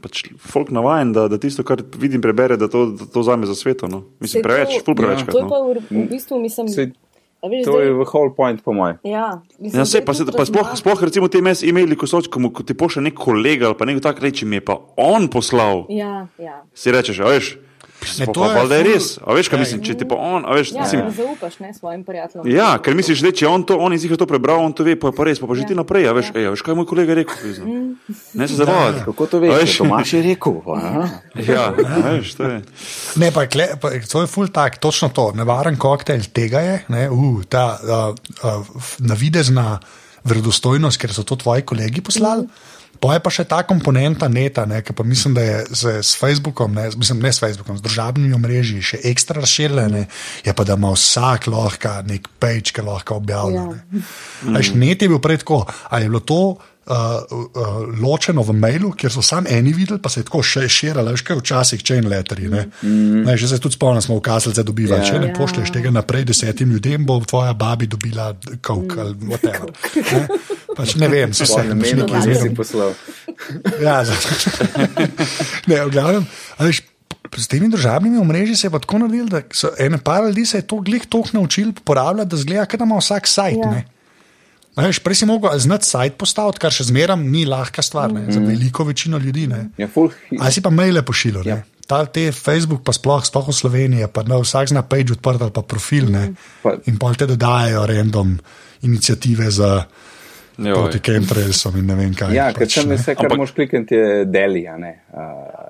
pač 0.00 0.24
folk 0.40 0.70
navaden, 0.70 1.12
da, 1.12 1.26
da 1.26 1.38
tisto, 1.38 1.62
kar 1.62 1.78
vidim, 1.94 2.18
prebere, 2.20 2.56
da 2.56 2.66
to, 2.66 2.86
da 2.90 3.06
to 3.06 3.20
vzame 3.20 3.46
za 3.46 3.54
sveto. 3.54 3.86
No. 3.86 4.02
Mislim, 4.18 4.42
preveč, 4.42 4.78
to- 4.78 4.84
ful 4.84 4.94
preveč. 4.94 5.22
To 5.24 5.38
je 5.38 5.46
pa 5.46 5.58
v, 5.60 5.78
v 5.84 6.04
bistvu, 6.08 6.38
mislim, 6.38 6.66
a 7.40 7.46
veš, 7.46 7.64
to 7.64 7.78
je 7.78 7.86
zdaj, 7.86 7.96
v 7.96 8.04
whole 8.04 8.34
point, 8.34 8.58
po 8.60 8.74
mojem. 8.74 8.98
ja, 9.02 9.40
mislim, 9.56 9.78
Ja, 9.78 9.86
se, 9.86 10.02
pa, 10.02 10.12
se, 10.12 10.26
pa 10.26 10.44
sploh, 10.44 10.74
sploh 10.74 10.98
recimo 11.00 11.26
te 11.26 11.38
mes 11.40 11.62
imeli, 11.62 11.94
ko, 11.94 12.04
so, 12.04 12.20
ko, 12.20 12.38
mu- 12.38 12.50
ko 12.50 12.62
ti 12.62 12.74
pošlje 12.74 13.02
nek 13.02 13.14
kolega 13.16 13.66
ali 13.66 13.74
pa 13.74 13.86
nekdo 13.86 14.02
tak 14.02 14.18
reči, 14.18 14.42
mi 14.44 14.58
je 14.58 14.66
pa 14.66 14.74
on 14.96 15.26
poslal. 15.26 15.86
Ja, 15.88 16.26
ja. 16.36 16.66
Si 16.74 16.90
rečeš, 16.90 17.18
veš, 17.18 17.46
Ne, 18.18 18.26
to 18.26 18.40
pa, 18.40 18.46
je 18.48 18.54
valjda 18.56 18.76
je 18.76 18.84
res. 18.84 19.06
A 19.20 19.34
veš, 19.36 19.48
kaj 19.48 19.58
Ja, 19.58 19.60
mislim, 19.60 19.82
če 19.84 19.94
ti 20.00 20.06
pa 20.08 20.16
on, 20.16 20.44
a 20.48 20.56
veš, 20.56 20.72
Ja, 20.72 20.80
mislim, 20.82 21.02
zaupaš 21.16 21.58
ne, 21.60 21.70
svojim 21.74 22.04
prijateljem. 22.04 22.48
Ja, 22.48 22.70
ker 22.80 22.96
misliš, 22.96 23.20
da 23.24 23.32
če 23.32 23.48
on 23.48 23.64
to, 23.68 23.76
on 23.76 23.92
je 23.92 24.16
to 24.16 24.26
prebral, 24.26 24.64
on 24.64 24.72
to 24.72 24.86
ve, 24.86 24.96
pa 24.96 25.12
je 25.12 25.16
pa 25.16 25.26
res, 25.28 25.40
pa, 25.40 25.46
pa 25.46 25.54
že 25.54 25.62
Ja. 25.62 25.68
ti 25.68 25.74
naprej, 25.74 26.08
a 26.08 26.12
veš, 26.16 26.32
Ja. 26.32 26.40
ej, 26.40 26.46
a 26.46 26.50
veš, 26.56 26.62
kaj 26.64 26.72
je 26.72 26.76
moj 26.80 26.88
kolega 26.88 27.14
rekel. 27.14 27.36
Mm. 27.60 27.90
Ne 28.34 28.48
se 28.48 28.54
zabavati. 28.56 29.04
Kako 29.04 29.26
to 29.26 29.36
A 29.36 29.40
veš? 29.40 29.76
Tomaš 29.78 30.12
je 30.12 30.22
rekel. 30.22 30.56
aha. 30.66 31.04
Ja, 31.36 31.64
veš, 32.16 32.34
to 32.34 32.44
je. 32.48 32.58
Ne, 33.16 33.28
pa, 33.32 33.46
kle, 33.46 33.68
pa 33.80 33.92
to 34.00 34.24
je 34.24 34.26
ful 34.26 34.48
tak, 34.48 34.80
točno 34.80 35.08
to. 35.12 35.32
Nevaren 35.36 35.76
koktejl 35.76 36.24
tega 36.32 36.60
je, 36.60 36.76
ne, 36.88 37.10
uh, 37.10 37.44
ta 37.44 37.76
uh, 37.76 38.14
uh, 38.44 38.66
navidezna 38.98 39.78
verodostojnost, 40.24 41.00
ker 41.00 41.12
so 41.12 41.24
to 41.24 41.36
tvoji 41.36 41.62
kolegi 41.62 42.00
poslali. 42.00 42.48
Pa 43.00 43.14
je 43.14 43.20
pa 43.24 43.30
še 43.30 43.44
ta 43.48 43.62
komponenta 43.64 44.28
neta, 44.28 44.66
ne, 44.68 44.82
ki 44.84 44.92
pa 44.92 45.04
mislim, 45.08 45.32
da 45.34 45.40
je 45.40 45.58
z, 45.70 45.82
s 46.04 46.18
Facebookom, 46.20 46.74
ne, 46.76 46.90
mislim, 46.96 47.22
ne 47.24 47.30
s 47.32 47.40
Facebookom, 47.40 47.78
z 47.78 47.84
družabnimi 47.86 48.34
omrežji 48.36 48.82
še 48.82 48.98
ekstra 49.08 49.40
razširjene, 49.40 50.02
je 50.44 50.52
pa 50.52 50.64
da 50.64 50.76
ima 50.76 50.90
vsak 50.92 51.46
lahko 51.48 51.94
nek 52.04 52.28
page, 52.38 52.74
ki 52.76 52.84
lahko 52.84 53.16
objavlja. 53.16 53.62
Ja. 53.62 53.78
ne. 53.94 54.02
A 54.52 54.58
veš, 54.58 54.74
Net 54.76 55.00
je 55.00 55.08
bil 55.08 55.16
prej 55.18 55.40
tako, 55.46 55.62
ali 55.88 56.04
je 56.04 56.10
bilo 56.10 56.20
to 56.20 56.40
uh, 56.50 56.60
uh, 56.90 57.80
ločeno 58.04 58.44
v 58.44 58.52
mailu, 58.52 58.92
kjer 58.92 59.16
so 59.16 59.24
samo 59.24 59.48
eni 59.48 59.72
videli, 59.72 59.96
pa 60.02 60.12
se 60.12 60.20
je 60.20 60.28
tako 60.28 60.42
še 60.44 60.66
širilo, 60.68 61.08
veš, 61.08 61.24
kaj 61.24 61.40
včasih 61.40 61.80
chain 61.80 62.04
letterji. 62.04 62.52
Ne? 62.52 62.66
Mm. 62.82 63.24
Ne, 63.24 63.36
že 63.40 63.48
se 63.48 63.56
tudi 63.58 63.80
spomnim, 63.80 64.04
smo 64.04 64.20
v 64.20 64.26
kaselce 64.28 64.60
dobivali, 64.60 65.00
Ja. 65.00 65.08
če 65.08 65.24
ne 65.24 65.32
Ja. 65.32 65.38
pošlješ 65.40 65.72
tega 65.72 65.88
naprej 65.90 66.28
desetim 66.28 66.68
ljudem, 66.76 67.08
bo 67.08 67.16
tvoja 67.24 67.56
babi 67.56 67.88
dobila 67.88 68.34
kavk 68.60 68.98
ali 68.98 69.14
whatever. 69.24 69.72
Ne? 70.80 70.86
Pač 70.86 70.96
ne 71.00 71.08
vem, 71.12 71.34
so 71.36 71.46
se 71.46 71.62
ne 71.64 71.76
menim, 71.76 72.06
nekaj 72.08 72.54
poslal. 72.56 72.94
Ja, 73.84 74.00
ne, 75.70 75.76
v 75.86 75.90
glavnem, 75.92 76.26
veš, 76.58 76.82
s 77.36 77.48
temi 77.48 77.68
državnimi 77.72 78.18
omrežji 78.18 78.56
se 78.56 78.66
je 78.66 78.72
pa 78.74 78.80
tako 78.82 78.98
naredilo, 79.04 79.28
da 79.30 79.40
so 79.54 79.70
ene 79.78 79.98
par 80.02 80.24
ljudi 80.26 80.44
se 80.46 80.58
je 80.58 80.66
to 80.66 80.80
glih 80.84 81.06
toliko 81.08 81.38
naučili 81.38 81.70
uporabljati, 81.70 82.30
da 82.30 82.36
zgleda, 82.36 82.66
da 82.76 82.84
ima 82.84 82.98
vsak 82.98 83.28
sajt. 83.28 83.58
Ja. 83.64 83.72
Ja. 83.76 83.82
A 84.76 84.86
Veš, 84.86 85.00
prej 85.02 85.14
si 85.14 85.26
mogel 85.26 85.58
znati 85.58 85.86
sajt 85.86 86.14
postaviti, 86.18 86.60
kar 86.62 86.72
še 86.72 86.86
zmeraj 86.88 87.18
ni 87.20 87.42
lahka 87.48 87.82
stvar 87.82 88.12
ne, 88.12 88.28
za 88.32 88.40
veliko 88.40 88.84
večino 88.86 89.18
ljudi. 89.18 89.46
Ne. 89.50 89.66
Ja, 89.78 89.88
Ali 90.38 90.52
si 90.52 90.62
pa 90.62 90.70
maile 90.70 91.02
pošiljal? 91.02 91.46
Ja. 91.46 91.58
Ta, 91.90 92.04
te 92.06 92.30
Facebook, 92.32 92.84
pa 92.86 92.94
sploh, 92.94 93.24
sploh 93.26 93.48
v 93.50 93.56
Sloveniji, 93.56 94.06
pa 94.14 94.22
ne, 94.22 94.38
vsak 94.38 94.70
zna 94.70 94.84
page 94.86 95.16
odprt 95.16 95.42
ali 95.42 95.50
pa 95.50 95.64
profil. 95.66 96.06
Ne, 96.14 96.30
Pa- 96.62 96.76
in 96.86 97.00
pa 97.02 97.10
te 97.18 97.26
dodajajo 97.26 97.82
random 97.90 98.36
inicijative 98.86 99.50
za 99.50 99.84
Joj. 100.60 100.74
proti 100.74 100.98
chemtrailsom 101.00 101.76
in 101.80 101.86
ne 101.86 101.94
vem 101.96 102.14
kaj. 102.14 102.34
Ja, 102.36 102.52
ker 102.52 102.68
tam 102.68 102.84
je 102.84 102.88
ne. 102.88 103.00
vse, 103.00 103.14
kar 103.14 103.26
Ampak- 103.30 103.38
moš 103.38 103.52
klikati, 103.56 103.94
je 103.94 104.24
deli. 104.24 104.66
a 104.68 104.76
ne. 104.76 104.92
Uh, 105.12 105.20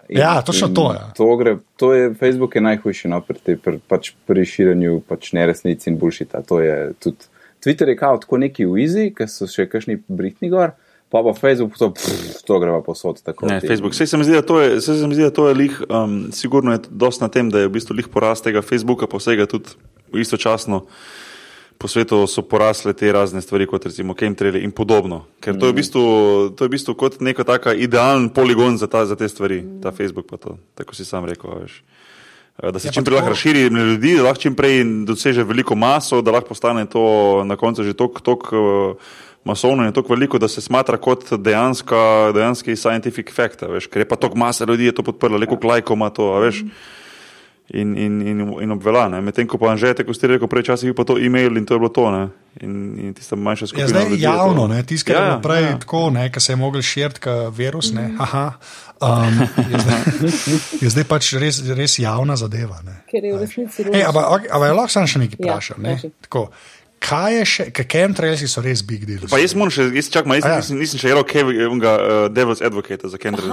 in- 0.09 0.19
Ja, 0.19 0.43
točno 0.43 0.69
to, 0.75 0.93
ja. 0.93 1.13
To, 1.17 1.37
gre, 1.37 1.57
to 1.77 1.93
je 1.95 2.15
Facebook 2.15 2.55
je 2.55 2.61
najhujši 2.61 3.09
no, 3.09 3.21
pri, 3.21 3.39
te, 3.39 3.57
pri, 3.57 3.79
pač 3.89 4.13
pri 4.27 4.45
širjenju 4.45 5.03
pač 5.09 5.33
neresnic 5.33 5.87
in 5.87 5.99
bullshita. 5.99 6.43
To 6.49 6.61
je 6.61 6.93
tudi 6.99 7.31
Twitter 7.61 7.89
je 7.89 7.97
kao 7.97 8.19
tako 8.19 8.39
neki 8.39 8.65
v 8.65 8.81
Easy, 8.81 9.11
ker 9.15 9.29
so 9.29 9.47
še 9.47 9.67
kakšni 9.69 9.99
britni 10.09 10.49
gor, 10.49 10.73
pa 11.13 11.23
pa 11.23 11.33
Facebook 11.37 11.77
to, 11.79 11.91
pff, 11.93 12.41
to 12.47 12.59
gre 12.59 12.73
pa 12.73 12.81
posod 12.81 13.21
tako. 13.23 13.47
Ne, 13.47 13.61
Facebook. 13.61 13.95
Sej 13.95 14.07
se 14.07 14.17
mi 14.17 14.25
zdi, 14.25 14.33
da 14.39 14.43
to 14.43 14.61
je, 14.61 14.81
se 14.81 14.97
mi 15.07 15.15
zdi, 15.15 15.27
da 15.29 15.31
to 15.31 15.49
je 15.49 15.55
lih, 15.55 15.83
um, 15.89 16.33
sigurno 16.33 16.73
je 16.73 16.81
dosti 16.91 17.23
na 17.25 17.29
tem, 17.29 17.51
da 17.53 17.61
je 17.61 17.69
v 17.69 17.75
bistvu 17.77 17.95
lih 18.01 18.09
porast 18.09 18.45
tega 18.49 18.63
Facebooka, 18.65 19.07
pa 19.07 19.21
vsega 19.21 19.47
tudi 19.47 19.77
istočasno. 20.17 20.87
Po 21.81 21.89
svetu 21.89 22.27
so 22.29 22.43
porasle 22.45 22.93
te 22.93 23.09
razne 23.13 23.41
stvari, 23.41 23.65
kot 23.67 23.87
recimo 23.89 24.13
chemtraili 24.13 24.61
in 24.61 24.71
podobno. 24.71 25.23
Ker 25.41 25.57
to 25.57 25.67
je 25.67 25.73
v 25.73 25.77
bistvu, 25.81 26.03
to 26.53 26.65
je 26.65 26.69
v 26.69 26.73
bistvu 26.77 26.93
kot 26.95 27.21
neka 27.25 27.41
taka 27.45 27.73
idealen 27.73 28.29
poligon 28.29 28.77
za, 28.77 28.85
ta, 28.85 29.07
za 29.09 29.17
te 29.17 29.25
stvari, 29.29 29.65
ta 29.81 29.89
Facebook 29.89 30.29
pa 30.29 30.37
to, 30.37 30.59
tako 30.77 30.93
si 30.95 31.09
sam 31.09 31.25
rekel. 31.25 31.49
Veš. 31.63 31.81
Eh, 32.61 32.69
Da 32.69 32.79
se 32.79 32.89
Ja, 32.89 32.93
čim 32.93 33.05
prej 33.05 33.17
lahko 33.17 33.33
tako- 33.33 33.33
razširi 33.33 33.61
ljudi, 33.73 34.17
da 34.17 34.23
lahko 34.23 34.43
čim 34.45 34.55
prej 34.55 34.85
doseže 35.09 35.41
veliko 35.45 35.73
maso, 35.75 36.21
da 36.21 36.31
lahko 36.31 36.53
postane 36.53 36.85
to 36.85 37.41
na 37.49 37.57
koncu 37.57 37.81
že 37.83 37.97
tako 37.97 39.01
masovno 39.45 39.87
in 39.89 39.93
tako 39.93 40.13
veliko, 40.15 40.39
da 40.39 40.49
se 40.49 40.61
smatra 40.61 41.01
kot 41.01 41.33
dejanska, 41.33 42.33
dejanski 42.37 42.77
scientific 42.77 43.33
fact. 43.33 43.63
Veš, 43.65 43.89
ker 43.89 44.05
je 44.05 44.09
pa 44.09 44.17
toliko 44.21 44.37
masa 44.37 44.65
ljudi 44.69 44.85
je 44.85 44.93
to 44.93 45.03
podprlo, 45.03 45.39
le 45.41 45.47
koliko 45.47 45.67
lajkov 45.67 45.97
ima 45.97 46.11
to, 46.11 46.37
a 46.37 46.41
veš. 46.45 46.61
In, 47.73 47.95
in, 47.95 48.21
in, 48.23 48.41
in 48.61 48.71
obvela. 48.73 49.09
ne. 49.09 49.21
Medtem 49.21 49.47
ko 49.47 49.55
pa 49.55 49.71
Anžete, 49.71 50.03
ko 50.03 50.11
ste 50.11 50.27
rekli, 50.27 50.49
prej 50.49 50.63
časih 50.65 50.91
je 50.91 50.95
pa 50.95 51.05
to 51.05 51.15
e-mail 51.17 51.55
in 51.55 51.63
to 51.63 51.75
je 51.75 51.79
bilo 51.79 51.89
to. 51.89 52.11
Ne. 52.11 52.29
In, 52.61 52.73
in 52.99 53.15
tista 53.15 53.37
manjša 53.37 53.63
Ja, 53.63 53.67
skupina. 53.69 53.87
zdaj 53.87 54.05
ljudi 54.05 54.15
je 54.17 54.27
to- 54.27 54.35
javno, 54.35 54.67
ne, 54.67 54.83
tisto, 54.83 55.07
kar 55.07 55.17
Ja, 55.17 55.23
je 55.23 55.63
ja, 55.63 55.69
ja. 55.69 55.79
tako, 55.79 56.11
ne, 56.11 56.33
ki 56.33 56.41
se 56.41 56.51
je 56.51 56.57
mogel 56.57 56.83
širiti, 56.83 57.21
kot 57.21 57.55
virus. 57.55 57.93
Ne, 57.93 58.11
aha, 58.19 58.59
um, 59.01 59.39
je, 59.65 59.79
zdaj, 59.79 60.01
je 60.81 60.89
zdaj 60.91 61.05
pač 61.05 61.33
res, 61.35 61.63
res 61.71 61.95
javna 61.97 62.35
zadeva. 62.37 62.83
Ne. 62.83 63.05
Ker 63.07 63.23
je 63.23 63.33
v 63.33 63.39
resnici 63.39 63.87
ampak 64.03 64.25
okay, 64.27 64.51
ampak 64.51 64.71
lahko 64.73 64.91
sam 64.91 65.07
še 65.07 65.19
nekaj 65.21 65.39
Ja, 65.39 65.53
vprašam. 65.53 65.79
ne, 65.79 65.95
tako, 66.21 66.51
Kaj 67.01 67.33
je 67.39 67.45
še, 67.49 67.65
kaj 67.73 67.87
chemtrailsi 67.89 68.45
so 68.45 68.61
res 68.61 68.83
big 68.85 69.07
deal? 69.09 69.23
Pa 69.33 69.39
jaz 69.41 69.55
moram 69.57 69.73
še, 69.73 69.87
jaz 69.97 70.11
čakam, 70.13 70.35
jaz 70.37 70.45
A 70.45 70.51
ja. 70.53 70.59
nisem, 70.61 70.77
nisem 70.77 71.01
še 71.01 71.09
jedel 71.09 71.25
Kevinga 71.25 71.93
uh, 71.97 72.19
Devil's 72.29 72.61
Advocate 72.61 73.09
za 73.09 73.17
Kendrick. 73.17 73.49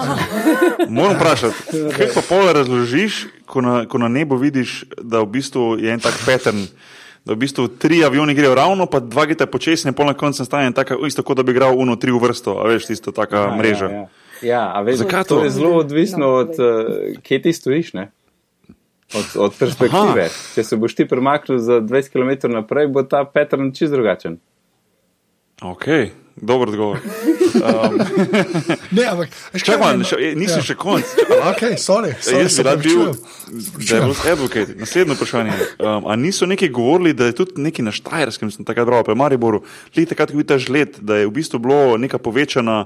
Moram 0.91 1.15
vprašati, 1.15 1.79
kaj 1.95 2.11
pa 2.11 2.23
pol 2.27 2.43
razložiš, 2.53 3.21
ko 3.47 3.63
na, 3.63 3.77
ko 3.87 4.03
na 4.03 4.11
nebu 4.11 4.35
vidiš, 4.41 4.81
da 4.99 5.23
v 5.23 5.31
bistvu 5.39 5.77
je 5.79 5.95
en 5.95 6.03
tak 6.03 6.19
pattern, 6.27 6.67
da 7.23 7.35
v 7.35 7.39
bistvu 7.45 7.69
tri 7.79 8.01
avioni 8.03 8.35
grejo 8.35 8.51
ravno, 8.55 8.85
pa 8.91 8.99
dva 8.99 9.23
geta 9.31 9.47
počasno, 9.47 9.95
pol 9.95 10.11
na 10.11 10.15
koncu 10.19 10.43
stane 10.43 10.75
tako, 10.75 10.99
isto 11.07 11.23
kot 11.23 11.39
da 11.39 11.47
bi 11.47 11.55
igral 11.55 11.71
uno 11.79 11.95
tri 11.95 12.11
v 12.11 12.19
vrsto, 12.19 12.59
a 12.59 12.67
veš, 12.67 12.91
tisto 12.91 13.15
taka 13.15 13.47
Ja, 13.47 13.55
mreža. 13.55 13.87
Ja, 13.87 14.03
ja. 14.03 14.07
ja 14.43 14.63
a 14.75 14.83
veš, 14.83 15.05
Zakaj 15.07 15.23
to 15.23 15.39
to? 15.39 15.47
je 15.47 15.55
zelo 15.55 15.71
odvisno 15.79 16.35
od, 16.43 16.51
uh, 16.59 17.15
kje 17.23 17.41
ti 17.47 17.55
stojiš. 17.55 17.95
Ne? 17.95 18.11
Od, 19.13 19.25
od 19.35 19.53
perspektive. 19.55 20.27
Aha. 20.27 20.53
Če 20.55 20.63
se 20.63 20.75
boš 20.75 20.95
ti 20.95 21.05
premaknil 21.07 21.59
za 21.63 21.79
20 21.79 22.11
km 22.11 22.51
naprej, 22.51 22.87
bo 22.91 23.03
ta 23.07 23.23
pattern 23.23 23.71
čist 23.71 23.93
drugačen. 23.95 24.39
Ok, 25.63 25.85
dober 26.35 26.69
odgovor. 26.69 26.99
Ne, 28.91 29.03
ampak 29.09 29.31
kaj 29.51 29.61
Čakaj, 29.63 29.79
man, 29.81 30.03
še, 30.05 30.17
eh, 30.21 30.35
nisem 30.37 30.61
Ja. 30.61 30.65
še 30.69 30.75
konc. 30.77 31.07
Ok, 31.49 31.61
sorry, 31.81 32.13
sorry, 32.21 32.43
Jaz 32.45 32.53
se 32.53 32.63
bi 32.63 32.69
rad 32.69 32.83
bil. 32.83 33.15
Devil's 33.81 34.21
Advocate. 34.27 34.75
Naslednje 34.77 35.15
vprašanje. 35.17 35.55
Um, 35.79 36.05
a 36.05 36.15
niso 36.15 36.45
neki 36.45 36.69
govorili, 36.69 37.13
da 37.17 37.25
je 37.25 37.37
tudi 37.41 37.61
neki 37.61 37.81
na 37.81 37.91
Štajerskem, 37.91 38.51
sem 38.51 38.67
takrat 38.67 38.85
bral, 38.85 39.01
pa 39.03 39.15
je 39.15 39.19
Mariboru, 39.19 39.63
leta 39.95 40.13
takrat, 40.13 40.29
ko 40.29 40.37
je 40.37 40.43
bil 40.43 40.47
ta 40.47 40.59
žled, 40.61 40.99
da 41.01 41.23
je 41.23 41.25
v 41.27 41.33
bistvu 41.33 41.57
bilo 41.63 41.97
neka 41.97 42.19
povečana. 42.21 42.85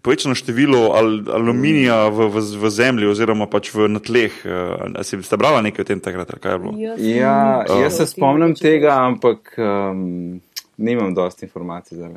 Povečano 0.00 0.32
število 0.34 0.96
al, 0.96 1.20
aluminija 1.28 2.08
v, 2.08 2.30
v, 2.32 2.40
v 2.56 2.70
zemlji, 2.72 3.04
oziroma 3.06 3.44
pač 3.46 3.68
v 3.74 3.84
na 3.88 4.00
tleh. 4.00 4.32
Uh, 4.44 5.04
si 5.04 5.20
ste 5.20 5.36
brali 5.36 5.60
nekaj 5.68 5.84
o 5.84 5.88
tem 5.88 6.00
takrat? 6.00 6.30
ali 6.32 6.40
Kaj 6.40 6.52
je 6.52 6.58
bilo? 6.58 6.72
Jaz 6.78 6.96
Ja, 7.04 7.36
sem- 7.68 7.82
jaz 7.84 7.96
se 7.96 8.06
spomnim 8.08 8.54
tega, 8.56 8.96
ampak 9.04 9.52
um, 9.60 10.40
nimam 10.80 11.12
dosti 11.14 11.44
informacij 11.44 12.00
zdaj. 12.00 12.16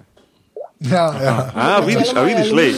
Ja, 0.92 1.16
ja. 1.24 1.52
A, 1.56 1.80
vidiš, 1.80 2.16
a 2.16 2.22
vidiš, 2.22 2.52
lej. 2.52 2.74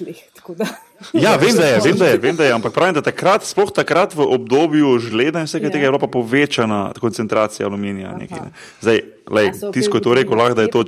lej. 0.00 0.66
Ja, 1.12 1.36
vem, 1.36 1.56
da 1.56 1.66
je, 1.66 1.80
vem, 1.84 1.96
da 1.96 2.06
je, 2.06 2.18
vem, 2.18 2.36
da 2.36 2.44
je, 2.44 2.52
ampak 2.52 2.72
pravim, 2.72 2.94
da 2.94 3.02
takrat, 3.02 3.44
sploh 3.44 3.72
takrat 3.72 4.14
v 4.14 4.24
obdobju 4.24 4.98
žleda 4.98 5.40
in 5.40 5.48
vsega 5.48 5.66
Ja. 5.66 5.72
tega 5.72 5.84
je 5.84 5.90
bila 5.90 5.98
pa 5.98 6.06
povečana 6.06 6.92
koncentracija 7.00 7.66
aluminija. 7.66 8.16
Nekaj, 8.16 8.38
ne. 8.38 8.50
Zdaj, 8.80 9.00
lej, 9.30 9.48
A 9.48 9.54
so 9.54 9.72
tisto, 9.72 9.90
ko 9.90 9.96
je 9.96 10.02
to 10.02 10.14
rekel, 10.14 10.38
lahko 10.38 10.54
da 10.54 10.62
je 10.62 10.70
to. 10.70 10.84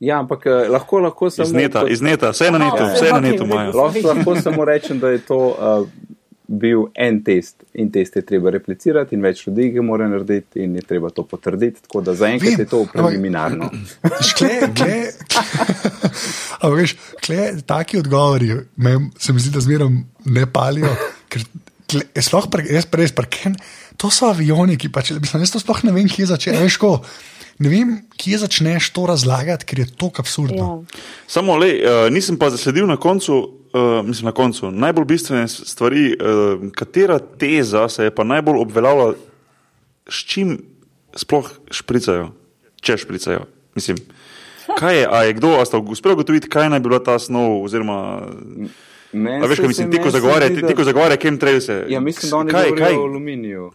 Ja, 0.00 0.18
ampak 0.18 0.46
eh, 0.46 0.68
lahko, 0.68 0.98
lahko 0.98 1.30
samo. 1.30 1.46
Iz 1.46 1.52
neta, 1.52 1.84
iz 1.88 2.00
neta, 2.00 2.30
vse 2.30 2.50
na 2.50 2.58
netu, 2.58 2.82
ja. 2.82 2.92
vse 2.94 3.12
na 3.12 3.20
netu 3.20 3.44
imajo. 3.44 3.72
Lahko, 3.76 4.08
lahko 4.08 4.36
samo 4.40 4.64
rečem, 4.64 5.00
da 5.00 5.08
je 5.08 5.18
to 5.18 5.36
uh, 5.36 5.88
bil 6.50 6.88
en 6.98 7.20
test 7.22 7.62
in 7.78 7.90
test 7.94 8.16
je 8.18 8.22
treba 8.26 8.50
replicirati, 8.50 9.14
in 9.14 9.22
več 9.22 9.44
ljudi 9.46 9.68
ga 9.76 9.84
mora 9.86 10.08
narediti, 10.10 10.64
in 10.64 10.74
je 10.74 10.82
treba 10.86 11.12
to 11.14 11.22
potrditi. 11.28 11.84
Tako 11.86 12.02
da 12.08 12.14
zaenkrat 12.18 12.58
je 12.58 12.66
to 12.70 12.82
preliminarno. 12.90 13.70
Škle, 14.32 14.50
kle, 14.78 14.96
ampak 16.60 16.76
veš, 16.80 16.96
kle, 17.22 17.46
taki 17.66 18.00
odgovori 18.02 18.56
me, 18.82 18.96
se 19.18 19.34
mi 19.34 19.42
zdi, 19.42 19.54
da 19.54 19.62
zmeraj 19.62 19.92
ne 20.26 20.46
palijo. 20.50 20.90
Ker, 21.30 21.46
kle, 21.86 22.02
sploh 22.18 22.50
pre, 22.50 22.66
jaz 22.66 22.90
res 22.98 23.14
prekem, 23.14 23.54
to 24.00 24.10
so 24.10 24.32
avioni, 24.34 24.78
ki 24.80 24.90
pač, 24.90 25.14
mislim, 25.14 25.46
jaz 25.46 25.54
to 25.54 25.62
sploh 25.62 25.84
ne 25.86 25.94
vem, 25.94 26.10
kje 26.10 26.32
začne. 26.32 26.58
Veš, 26.64 26.80
ko, 26.82 26.96
ne 27.62 27.70
vem, 27.70 27.94
kje 28.18 28.42
začneš 28.42 28.90
to 28.96 29.06
razlagati, 29.12 29.70
ker 29.70 29.84
je 29.84 29.88
to 29.94 30.10
absurdno. 30.18 30.66
Ja. 30.82 31.02
Samo, 31.38 31.60
le, 31.62 31.76
uh, 31.78 32.02
nisem 32.10 32.42
pa 32.42 32.50
zasledil 32.50 32.90
na 32.90 32.98
koncu, 32.98 33.38
uh, 33.72 34.06
mislim 34.06 34.24
na 34.24 34.32
koncu, 34.32 34.70
najbolj 34.70 35.04
bistvene 35.04 35.48
stvari, 35.48 36.16
uh, 36.16 36.70
katera 36.72 37.18
teza 37.18 37.88
se 37.88 38.04
je 38.04 38.14
pa 38.14 38.24
najbolj 38.24 38.58
obveljavila 38.58 39.14
s 40.08 40.24
čim 40.26 40.58
sploh 41.16 41.50
špricajo, 41.70 42.30
če 42.80 42.96
špricajo. 42.96 43.46
Mislim, 43.74 43.98
kaj 44.78 44.98
je, 44.98 45.08
a 45.10 45.22
je 45.22 45.32
kdo, 45.32 45.56
a 45.60 45.64
ste 45.64 45.76
uspeli 45.76 46.14
ugotoviti, 46.14 46.48
kaj 46.48 46.70
naj 46.70 46.80
bi 46.80 46.88
bila 46.88 47.02
ta 47.04 47.18
snov, 47.18 47.62
oziroma, 47.64 48.26
Meni 49.12 49.42
a 49.42 49.46
veš, 49.50 49.58
kaj 49.58 49.68
mislim, 49.68 49.90
ti 49.90 49.98
ko 49.98 50.10
zagovarja, 50.10 50.48
ti, 50.54 50.74
ko 50.76 50.84
zagovarja 50.84 51.16
chemtrailse. 51.18 51.84
Ja, 51.88 52.00
mislim, 52.00 52.30
da 52.30 52.36
oni 52.36 52.50
kaj, 52.50 52.68
govorijo 52.68 52.86
kaj, 52.86 52.96
o 52.96 53.02
aluminiju. 53.02 53.70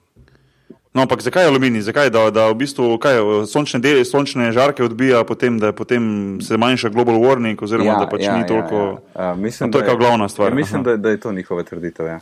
No, 0.96 1.02
ampak 1.04 1.22
zakaj 1.22 1.44
je 1.44 1.50
aluminij? 1.52 1.82
Zakaj, 1.82 2.10
da, 2.10 2.30
da 2.32 2.46
v 2.50 2.56
bistvu 2.56 2.94
kaj, 3.04 3.18
sončne, 3.52 3.82
dele, 3.84 4.06
sončne 4.08 4.48
žarke 4.56 4.84
odbija, 4.84 5.26
potem, 5.28 5.58
da 5.60 5.74
je 5.74 5.76
potem 5.76 6.06
se 6.42 6.58
manjša 6.58 6.90
global 6.90 7.20
warming, 7.20 7.60
oziroma 7.60 7.98
da 8.00 8.08
pač 8.08 8.24
ni 8.24 8.48
toliko. 8.48 8.76
Ja, 8.76 9.26
ja. 9.26 9.32
Uh, 9.34 9.40
mislim, 9.40 9.70
A 9.70 9.72
to 9.72 9.78
je 9.78 9.84
da 9.84 9.90
kao 9.90 9.98
glavna 9.98 10.30
stvar, 10.30 10.54
Ja, 10.54 10.56
mislim, 10.56 10.84
da, 10.84 10.96
da 10.98 11.10
je 11.10 11.20
to 11.20 11.34
njihova 11.34 11.64
trditev. 11.64 12.08
Ja. 12.08 12.20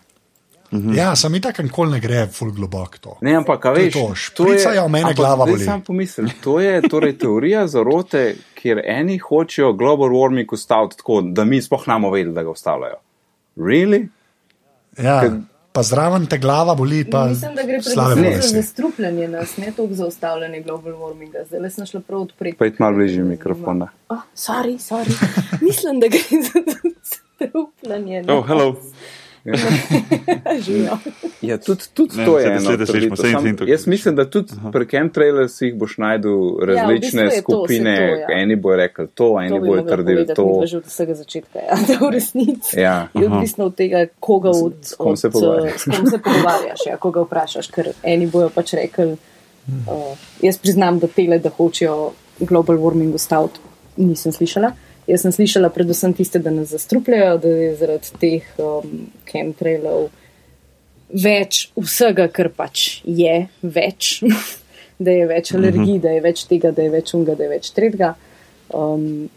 Mhm. 0.72 0.94
Ja, 0.94 1.16
sem 1.16 1.36
itak 1.36 1.60
nikoli 1.60 1.92
ne 1.92 2.00
gre 2.00 2.28
full 2.34 2.52
globoko 2.52 2.98
to. 2.98 3.18
Ne, 3.22 3.36
ampak, 3.36 3.66
a 3.66 3.74
To 3.74 3.80
je 3.80 3.86
veš, 3.86 3.94
to, 3.94 4.08
to 4.08 4.44
špricajo, 4.46 4.88
mene 4.88 5.04
ampak 5.04 5.18
glava 5.18 5.46
boli. 5.46 5.60
Sam 5.60 5.82
pomislim, 5.82 6.32
to 6.42 6.60
je 6.60 6.82
torej 6.90 7.18
teorija 7.18 7.68
zarote, 7.68 8.36
kjer 8.58 8.82
eni 8.86 9.18
hočejo 9.18 9.74
global 9.74 10.10
warming 10.10 10.50
ustaviti 10.52 10.98
tako, 10.98 11.22
da 11.22 11.46
mi 11.46 11.62
sploh 11.62 11.88
namo 11.88 12.10
vedeli, 12.10 12.34
da 12.34 12.44
ga 12.44 12.50
ustavljajo. 12.50 12.98
Really? 13.58 14.08
Ja, 14.98 15.22
Ker- 15.22 15.42
pa 15.74 15.84
zraven 15.84 16.26
te 16.30 16.38
glava 16.38 16.76
boli, 16.76 17.02
pa 17.10 17.26
Mislim, 17.26 17.56
da 17.56 17.64
gre 17.64 17.80
predvsem 17.82 18.42
za 18.42 18.48
zastrupljanje 18.48 19.28
nas, 19.28 19.58
ne 19.58 19.72
toliko 19.76 19.94
za 19.94 20.08
ustavljanje 20.08 20.62
global 20.62 20.94
warminga. 20.94 21.46
Zdaj 21.48 21.60
le 21.60 21.70
sem 21.70 21.86
šla 21.86 22.02
prav 22.08 22.22
odpreti. 22.22 22.58
Pejt 22.58 22.80
malo 22.80 22.96
bližje 22.96 23.24
mikrofona. 23.24 23.90
Oh, 24.10 24.22
sorry, 24.36 24.78
sorry. 24.78 25.16
Mislim, 25.68 26.00
da 26.00 26.08
gre 26.08 26.20
za 26.20 26.62
zastrupljanje. 27.40 28.24
Oh, 28.28 28.48
hello. 28.48 28.76
Živijo. 30.60 30.98
Ja, 31.42 31.58
tudi, 31.60 31.82
tudi 31.94 32.18
Ne, 32.18 32.26
to 32.26 32.40
je 32.40 32.46
eno. 32.48 32.60
slišimo, 32.60 32.86
trditev. 32.86 33.16
saj 33.18 33.32
Sam-. 33.34 33.68
Jaz 33.68 33.88
mislim, 33.88 34.16
da 34.16 34.26
tudi 34.26 34.52
pri 34.72 34.86
chemtrailersih 34.88 35.76
boš 35.76 35.98
najdel 35.98 36.32
različne 36.62 36.78
Ja, 37.22 37.28
v 37.28 37.30
bistvu 37.30 37.38
je 37.38 37.42
to, 37.44 37.52
skupine. 37.54 37.96
saj 37.98 38.08
to, 38.08 38.32
ja. 38.32 38.40
Eni 38.40 38.56
bojo 38.58 38.76
rekli 38.78 39.08
to, 39.08 39.14
To 39.16 39.42
eni 39.42 39.60
bojo 39.62 39.82
trdili 39.84 40.26
to. 40.30 40.46
mi 40.46 40.60
pa 40.60 40.66
že 40.66 40.78
od 40.78 40.86
vsega 40.86 41.14
začetka. 41.16 41.60
Ja, 41.62 41.76
da 41.90 42.08
v 42.08 42.12
resnici 42.12 42.80
Ja. 42.80 43.08
je 43.14 43.28
odvisno 43.28 43.66
od 43.66 43.76
tega, 43.76 43.98
koga 44.20 44.50
od, 44.52 44.74
S- 44.82 44.88
s 44.88 44.96
kom 44.96 45.18
se 45.18 45.28
od, 45.28 45.34
pogovarjaš. 45.34 45.74
eh, 45.74 45.80
s 45.80 45.98
kom 45.98 46.08
se 46.08 46.18
pogovarjaš, 46.20 46.80
ja, 46.88 46.98
koga 46.98 47.22
vprašaš. 47.22 47.68
Ker 47.68 47.92
eni 48.04 48.28
bojo 48.28 48.50
pač 48.50 48.74
rekli, 48.74 49.12
uh, 49.12 49.18
jaz 50.42 50.58
priznam, 50.58 51.00
da 51.00 51.08
tele, 51.10 51.40
da 51.40 51.50
hočejo 51.50 52.12
global 52.40 52.78
warming 52.78 53.14
ustaviti, 53.14 53.60
nisem 53.98 54.32
slišala. 54.32 54.72
Jaz 55.08 55.22
sem 55.22 55.32
slišala 55.36 55.70
predvsem 55.70 56.14
tiste, 56.14 56.40
da 56.40 56.52
nas 56.52 56.70
zastrupljajo, 56.72 57.38
da 57.38 57.48
je 57.48 57.76
zaradi 57.76 58.12
teh 58.20 58.46
um, 58.58 59.08
chemtrailov 59.28 60.10
več 61.14 61.68
vsega, 61.78 62.28
kar 62.34 62.50
pač 62.56 63.02
je 63.06 63.48
več, 63.62 64.24
da 65.04 65.12
je 65.12 65.28
več 65.30 65.54
alergij, 65.54 66.00
da 66.04 66.16
je 66.16 66.24
več 66.24 66.46
tega, 66.50 66.72
da 66.72 66.86
je 66.86 66.94
več 66.96 67.14
unga, 67.14 67.36
da 67.36 67.48
je 67.48 67.54
več 67.58 67.72
tretjega. 67.76 68.14
Um, 68.74 69.28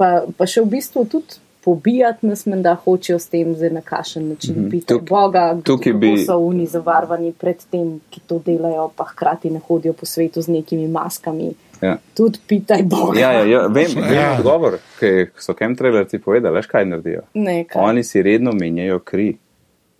pa, 0.00 0.24
pa 0.36 0.48
še 0.48 0.64
v 0.64 0.72
bistvu 0.78 1.04
tudi 1.12 1.40
pobijati 1.62 2.26
nas 2.26 2.46
menda 2.50 2.74
hočejo 2.74 3.18
s 3.22 3.28
tem, 3.30 3.52
zdaj 3.54 3.70
na 3.70 3.80
kašen 3.80 4.28
način 4.28 4.56
mm 4.56 4.64
-hmm. 4.64 4.70
biti 4.70 4.94
Tuk- 4.94 5.08
Boga, 5.08 5.60
tukaj 5.64 5.92
kako 5.92 5.98
bi- 5.98 6.24
so 6.26 6.38
oni 6.38 6.66
zavarvani 6.66 7.32
pred 7.32 7.56
tem, 7.70 8.00
ki 8.10 8.20
to 8.26 8.40
delajo, 8.46 8.90
pa 8.96 9.04
hkrati 9.04 9.50
ne 9.50 9.60
hodijo 9.68 9.92
po 9.92 10.06
svetu 10.06 10.42
z 10.42 10.48
nekimi 10.48 10.88
maskami. 10.88 11.52
Ja. 11.82 11.96
Tudi 12.14 12.38
pitaj 12.46 12.82
Boga. 12.84 13.20
Ja, 13.20 13.32
ja, 13.32 13.44
ja, 13.44 13.60
vem, 13.66 13.90
vem 13.96 14.12
Ja. 14.14 14.32
odgovor, 14.34 14.78
ki 14.98 15.08
so 15.36 15.52
chemtrailerci 15.52 16.18
povedali, 16.18 16.54
veš 16.54 16.66
kaj 16.66 16.84
naredijo. 16.86 17.22
Ne, 17.34 17.64
kaj. 17.64 17.82
Oni 17.82 18.04
si 18.04 18.22
redno 18.22 18.52
menjajo 18.52 18.98
kri, 19.00 19.32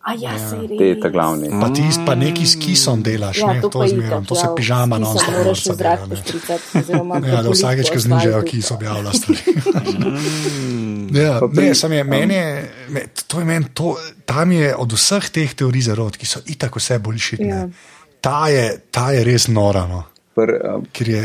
A 0.01 0.15
ja, 0.15 0.35
se 0.41 0.57
je 0.57 0.69
res. 0.69 0.79
te 0.79 1.01
ta 1.01 1.09
glavni. 1.09 1.51
Pa 1.53 1.69
ti 1.71 1.83
pa 2.03 2.15
neki 2.17 2.43
s 2.45 2.57
kisom 2.57 3.03
delaš, 3.03 3.39
Ja, 3.39 3.53
ne, 3.53 3.61
to, 3.61 3.69
to 3.69 3.83
itak, 3.85 4.25
to 4.25 4.35
se 4.35 4.47
ja, 4.47 4.55
pižama 4.55 4.97
kisom 4.99 5.19
stop 5.19 5.35
moraš 5.37 5.61
v 5.61 5.75
zrak 5.75 6.01
oziroma 6.77 7.15
Ja, 7.29 7.43
da 7.43 7.51
vsakeč, 7.51 7.87
ko 7.89 7.99
znižajo, 7.99 8.29
asfaltu, 8.33 8.47
ki 8.49 8.63
so 8.63 8.69
pa- 8.69 8.75
objavlja 8.77 9.13
stvari. 9.19 9.43
ja, 11.15 11.39
Pa 11.39 11.47
pri- 11.49 11.65
ne, 11.65 11.75
sam 11.75 11.93
je, 11.93 12.05
meni 12.05 12.35
je, 12.35 12.49
me, 12.89 13.01
to 13.27 13.39
je 13.39 13.45
meni, 13.45 13.65
to, 13.73 13.95
tam 14.25 14.53
je 14.53 14.75
od 14.77 14.93
vseh 14.93 15.29
teh 15.31 15.51
teorij 15.53 15.83
zarod, 15.85 16.17
ki 16.17 16.27
so 16.27 16.41
itak 16.47 16.77
vse 16.77 16.99
boljši. 16.99 17.37
Ja. 17.41 17.69
Ta, 18.21 18.49
je- 18.49 18.79
ta 18.89 19.11
je 19.11 19.25
res 19.25 19.49
nora, 19.49 19.87
no, 19.87 20.05
Pr, 20.35 20.49
um, 20.67 20.87
ker 20.89 21.09
je 21.09 21.23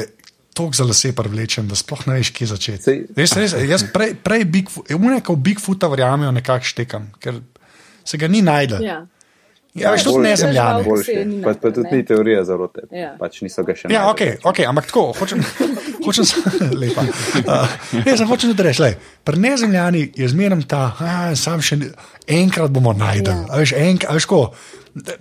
tako 0.57 0.77
za 0.77 0.87
lase 0.87 1.13
privlečen, 1.15 1.67
da 1.69 1.77
sploh 1.77 2.07
ne 2.09 2.17
veš, 2.19 2.31
kje 2.33 2.49
začeti. 2.53 2.95
Res, 3.17 3.35
res, 3.37 3.53
jaz 3.69 3.85
prej, 3.93 4.15
prej 4.23 4.47
Bigfoot, 4.49 4.89
v 4.89 5.37
Bigfoota 5.49 5.89
verjamem, 5.93 6.33
nekako 6.35 6.73
štekam, 6.73 7.11
ker 7.21 7.39
se 8.07 8.17
ga 8.17 8.31
ni 8.31 8.41
najdel. 8.45 8.83
Ja. 8.85 9.03
Ja, 9.77 9.91
veš, 9.91 10.03
tudi 10.03 10.15
boljše, 10.15 10.29
ne 10.29 10.35
zemljane. 10.35 10.83
Boljše. 10.83 10.89
boljše. 10.89 11.13
Se 11.13 11.25
ni 11.25 11.43
Pa, 11.43 11.53
pa 11.53 11.71
tudi 11.71 11.89
ne. 11.91 11.97
ni 11.97 12.05
teorija 12.05 12.43
zarote. 12.43 12.81
Ja. 12.91 13.11
Pač 13.19 13.41
niso 13.45 13.63
ga 13.63 13.75
še 13.77 13.91
Ja, 13.93 14.07
ok, 14.09 14.23
okay 14.49 14.65
ampak 14.65 14.89
tako, 14.89 15.11
hočem, 15.19 15.43
hočem 16.05 16.25
lepa. 16.81 17.05
Uh, 17.43 17.75
ne, 18.01 18.15
sem 18.17 18.29
hočem 18.29 18.53
tudi 18.53 18.65
reči, 18.65 18.81
lej, 18.81 18.97
pri 19.27 19.41
nezemljani 19.43 20.07
je 20.17 20.29
zmeraj 20.33 20.65
ta, 20.71 20.81
a, 20.97 21.35
sam 21.37 21.61
še 21.61 21.77
enkrat 22.25 22.73
bomo 22.73 22.95
najdel. 22.97 23.33
Ja. 23.33 23.45
Ja. 23.51 23.61
Veš, 23.61 23.75
enk, 23.77 24.07
a 24.09 24.17
veš, 24.17 24.29
ko, 24.29 24.41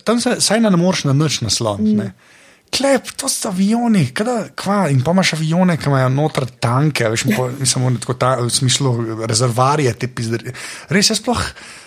tam 0.09 0.23
se 0.25 0.39
saj 0.41 0.65
ne 0.65 0.73
moreš 0.73 1.05
na 1.11 1.17
noč 1.17 1.43
nasloniti. 1.45 1.99
Mm. 1.99 2.36
Klep, 2.71 3.13
to 3.17 3.29
so 3.31 3.49
avioni, 3.49 4.09
kada, 4.15 4.49
kva, 4.59 4.87
in 4.93 5.01
pa 5.05 5.15
imaš 5.15 5.33
avione, 5.37 5.77
ki 5.81 5.89
imajo 5.89 6.09
noter 6.13 6.45
tanke, 6.61 7.09
veš, 7.13 7.27
po- 7.37 7.51
mislim, 7.63 7.97
tako 8.03 8.17
ta, 8.21 8.35
v 8.43 8.51
smislu 8.53 8.95
rezervarije, 9.27 9.95
te 9.95 10.09
pizdri. 10.09 10.53
Res 10.93 11.11
je 11.11 11.17
sploh, 11.17 11.41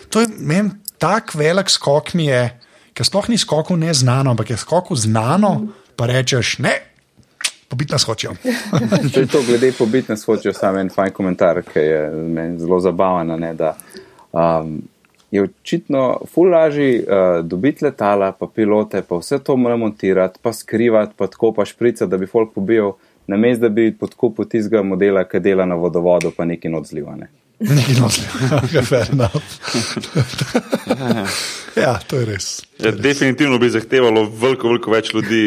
to 0.10 0.24
je 0.24 0.32
meni 0.40 0.72
tak 1.00 1.34
velik 1.36 1.70
skok 1.72 2.14
mi 2.14 2.26
je, 2.28 2.44
ker 2.94 3.08
sploh 3.08 3.30
ni 3.32 3.38
skokov 3.40 3.78
neznano, 3.80 4.34
ampak 4.36 4.50
je 4.52 4.58
skokov 4.60 5.00
znano, 5.00 5.70
pa 5.96 6.10
rečeš 6.10 6.58
ne, 6.60 6.74
pobit 7.72 7.92
nas 7.94 8.04
hočejo. 8.04 8.36
Če 9.14 9.24
je 9.24 9.30
to 9.32 9.44
glede 9.48 9.72
pobitne 9.78 10.18
skočijo, 10.18 10.54
samo 10.54 10.82
en 10.82 10.90
fajn 10.92 11.14
komentar, 11.16 11.62
ki 11.64 11.80
je 11.80 12.02
meni 12.12 12.60
zelo 12.60 12.80
zabaven. 12.84 13.32
a 13.32 13.38
Ne, 13.40 13.54
da, 13.54 13.76
um, 14.32 14.82
je 15.32 15.44
očitno 15.44 16.22
ful 16.34 16.50
lažji 16.50 17.00
uh, 17.00 17.46
dobiti 17.46 17.86
letala, 17.86 18.32
pa 18.32 18.48
pilote, 18.56 19.02
pa 19.02 19.20
vse 19.22 19.40
to 19.44 19.56
mora 19.58 19.78
montirati, 19.78 20.40
pa 20.42 20.54
skrivati, 20.54 21.14
pa 21.18 21.28
tako 21.28 21.52
pa 21.54 21.66
šprica, 21.66 22.06
da 22.06 22.18
bi 22.18 22.28
folk 22.28 22.54
pobijal, 22.56 22.96
namesto 23.28 23.68
da 23.68 23.70
bi 23.70 23.92
podkupil 24.00 24.46
tistega 24.50 24.84
modela, 24.84 25.24
ki 25.24 25.40
dela 25.40 25.66
na 25.66 25.76
vodovodu, 25.76 26.32
pa 26.38 26.46
neki 26.46 26.70
nodzlivane. 26.70 27.30
Nosljivo, 28.02 28.84
fair 28.92 29.08
enough. 29.12 29.44
ja, 31.84 32.00
to 32.08 32.20
je 32.20 32.26
res. 32.26 32.62
Ja, 32.80 32.92
definitivno 32.92 33.58
bi 33.60 33.70
zahtevalo 33.70 34.24
veliko, 34.24 34.68
veliko 34.72 34.92
več 34.92 35.12
ljudi, 35.14 35.42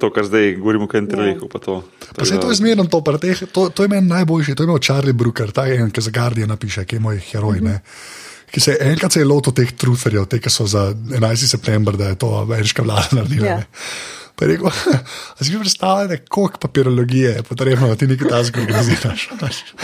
to, 0.00 0.10
kar 0.10 0.24
zdaj 0.24 0.54
govorimo, 0.56 0.88
kaj 0.88 1.00
je 1.00 1.08
treliku. 1.08 1.48
Pa 1.48 1.58
to, 1.58 1.82
Pa 2.16 2.24
se 2.24 2.40
to 2.40 2.48
je 2.48 2.54
zmerno 2.54 2.84
to, 2.84 3.02
teh, 3.20 3.42
to, 3.52 3.68
to 3.68 3.84
je 3.84 3.88
meni 3.88 4.08
najboljši, 4.08 4.54
to 4.54 4.62
je 4.62 4.66
imel 4.66 4.80
Charlie 4.80 5.12
Brooker, 5.12 5.52
ta 5.52 5.68
en, 5.68 5.90
ki 5.90 6.00
za 6.00 6.10
Guardian 6.10 6.48
napiše, 6.48 6.84
ki 6.84 6.96
je 6.96 7.00
moj 7.00 7.20
heroj. 7.30 7.60
Ne? 7.60 7.76
Ki 8.50 8.60
se 8.60 8.72
je 8.72 8.78
enkrat 8.92 9.12
se 9.12 9.20
je 9.20 9.26
lotil 9.28 9.52
teh 9.54 9.72
truferjev, 9.72 10.26
te, 10.26 10.40
ki 10.42 10.50
so 10.50 10.66
za 10.66 10.88
11. 10.94 11.46
september, 11.48 11.96
da 11.96 12.08
je 12.08 12.18
to 12.18 12.32
ameriška 12.42 12.82
vlada 12.82 13.06
naredila. 13.12 13.46
Ja. 13.46 13.56
ne. 13.56 13.66
Pa 14.34 14.46
je 14.46 14.54
rekel, 14.54 14.66
a 15.38 15.44
si 15.44 15.52
vi 15.52 15.58
predstavljate, 15.60 16.24
koliko 16.28 16.58
papirologije 16.58 17.30
je 17.30 17.42
potrebno, 17.42 17.88
da 17.88 17.96
ti 17.96 18.06
nekaj 18.06 18.28
tasga 18.28 18.60
organiziraš. 18.60 19.28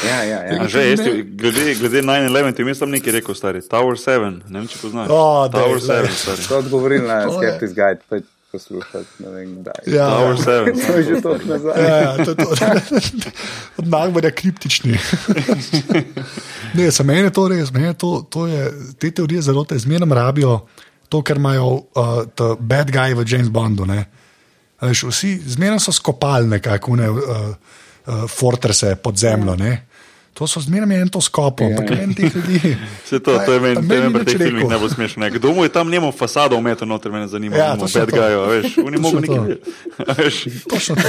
Ja, 0.06 0.22
ja, 0.24 0.38
ja. 0.44 0.62
A 0.62 0.68
že, 0.68 0.84
jaz, 0.90 1.00
ti- 1.04 1.22
glede, 1.28 1.74
glede 1.74 2.02
9-11, 2.02 2.56
ti 2.56 2.64
vmes 2.64 2.78
tam 2.78 2.90
nekaj 2.90 3.12
rekel, 3.12 3.34
stari. 3.34 3.60
Tower 3.60 3.98
7, 4.00 4.40
ne 4.48 4.58
vem, 4.58 4.66
če 4.66 4.78
poznaš. 4.82 5.12
O, 5.12 5.20
daj, 5.52 5.60
Tower 5.60 5.78
glej. 5.78 6.08
7, 6.08 6.16
stari. 6.16 6.46
To 6.48 6.58
odgovoril 6.58 7.04
na 7.04 7.18
Skeptics 7.28 7.74
Guide, 7.74 8.00
pa 8.08 8.22
poslušati, 8.56 9.08
vem 9.18 9.54
kdaj. 9.60 9.74
Ja, 9.86 10.08
Tower 10.08 10.36
7. 10.36 10.86
To 10.86 10.92
je 10.96 11.02
že 11.04 11.20
to 11.20 11.38
nazaj. 11.44 11.84
Ja, 11.84 11.96
ja, 11.96 12.12
to 12.24 12.30
je 12.30 12.36
to. 12.36 12.48
Od 13.78 13.88
Nagbarja 13.88 14.30
kriptični. 14.30 14.96
ne, 16.76 16.90
za 16.90 17.04
mene 17.04 17.28
je 17.28 17.34
to 17.36 17.48
res, 17.52 17.72
mene 17.72 17.92
je 17.92 17.98
to, 18.00 18.10
to 18.30 18.46
je, 18.46 18.72
te 18.98 19.10
teorije 19.10 19.42
zelo 19.42 19.64
te 19.64 19.78
zmerno 19.78 20.08
rabijo, 20.14 20.62
to, 21.08 21.20
kar 21.22 21.36
imajo 21.36 21.66
uh, 21.68 22.24
the 22.34 22.56
bad 22.58 22.90
guy 22.92 23.12
v 23.14 23.26
James 23.28 23.52
Bondu. 23.52 23.84
Veš, 24.80 25.04
vsi 25.12 25.36
zmerno 25.56 25.80
so 25.80 25.92
skopali 25.92 26.48
nekako 26.48 26.96
ne, 26.96 27.10
uh, 27.10 27.20
uh, 27.20 28.24
fortrese 28.30 28.96
pod 28.96 29.16
zemljo. 29.16 29.56
Ne. 29.56 29.85
To 30.36 30.44
so 30.46 30.60
zmerno 30.60 30.94
en 30.94 31.08
to 31.08 31.16
skopom, 31.18 31.66
ampak 31.70 31.90
Ja. 31.90 32.02
en 32.02 32.12
teh 32.12 32.28
ljudi. 32.28 32.76
Vse 33.04 33.18
to, 33.18 33.38
to 33.38 33.52
je 33.52 33.60
meni, 33.60 33.74
Pa 33.74 33.80
to 33.82 33.94
je 33.94 34.00
ni 34.00 34.04
meni 34.04 34.14
pri 34.14 34.24
teh 34.26 34.36
filmih 34.38 34.54
rekel. 34.54 34.68
najbolj 34.68 34.90
smešno. 34.90 35.20
ne. 35.20 35.30
Kdo 35.30 35.48
mu 35.50 35.62
je 35.62 35.68
tam 35.70 35.90
njemu 35.90 36.12
fasado 36.12 36.56
umetel 36.56 36.84
noter, 36.86 37.08
mene 37.08 37.24
zanima. 37.26 37.56
Ja, 37.56 37.64
Ja, 37.64 37.76
točno 37.76 38.00
bad 38.00 38.10
to. 38.10 38.16
guy, 38.16 38.32
veš, 38.52 38.66
oni 38.78 38.96
mogo 38.98 39.20
nekaj. 39.20 39.56
veš. 40.14 40.36
Točno 40.66 40.94
to. 40.94 41.08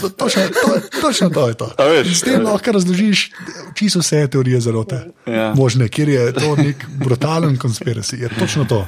To- 0.00 0.08
Točno, 0.10 0.42
to, 0.42 0.68
točno 1.00 1.30
to 1.30 1.48
je 1.48 1.54
to. 1.54 1.70
A 1.78 1.84
veš. 1.84 2.08
S 2.12 2.20
tem 2.22 2.42
lahko 2.42 2.72
razložiš 2.72 3.30
čisto 3.74 3.98
vse 3.98 4.26
teorije 4.26 4.60
zarote. 4.60 4.98
Ja. 5.26 5.54
Možne, 5.54 5.88
kjer 5.88 6.08
je 6.08 6.32
to 6.32 6.56
nek 6.56 6.76
brutalen 6.96 7.54
konspiracy. 7.56 8.14
Je 8.16 8.28
točno 8.30 8.64
to. 8.64 8.86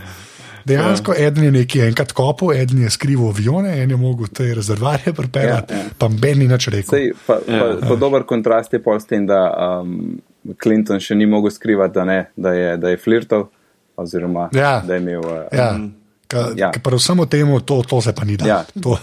Dejansko 0.65 1.13
ja. 1.13 1.27
eden 1.27 1.45
je 1.45 1.51
nekaj 1.53 1.83
enkrat 1.83 2.13
kopal, 2.13 2.53
eden 2.53 2.79
je 2.79 2.91
skrival 2.91 3.29
avione, 3.29 3.75
en 3.77 3.91
je 3.91 3.97
mogel 3.97 4.27
te 4.29 4.55
rezervarje 4.55 5.13
pripeljati, 5.13 5.73
Ja, 5.73 5.77
ja, 5.77 5.83
ja. 5.83 5.85
ja. 5.85 5.95
pa 5.99 6.09
Ben 6.11 6.39
ni 6.39 6.47
nič 6.47 6.69
rekel. 6.69 6.91
Sej, 6.91 7.13
pa, 7.27 7.39
pa, 7.39 7.53
Ja. 7.53 7.77
pa 7.83 7.97
dober 7.97 8.23
kontrast 8.23 8.73
je 8.73 8.81
pol 8.81 8.97
s 8.97 9.05
tem, 9.05 9.27
da 9.27 9.41
um, 9.81 10.21
Clinton 10.57 11.01
še 11.01 11.15
ni 11.15 11.27
mogel 11.27 11.51
skrivati, 11.51 11.95
da, 11.95 12.05
ne, 12.05 12.19
da, 12.37 12.51
je, 12.51 12.77
da 12.77 12.89
je 12.89 12.97
flirtal, 12.99 13.49
oziroma 13.97 14.49
Ja. 14.53 14.81
da 14.81 14.95
je 14.95 15.01
imel. 15.01 15.21
Uh, 15.21 15.45
Ja. 15.53 15.79
Ka, 16.27 16.39
Ja. 16.39 16.49
ja. 16.57 16.71
Pri 16.75 16.97
vsem 16.97 17.21
temu 17.27 17.61
to, 17.61 17.83
to 17.83 18.01
se 18.01 18.13
pa 18.13 18.25
ni 18.25 18.37
dalo. 18.37 18.49
Ja. 18.49 18.65
To, 18.81 18.97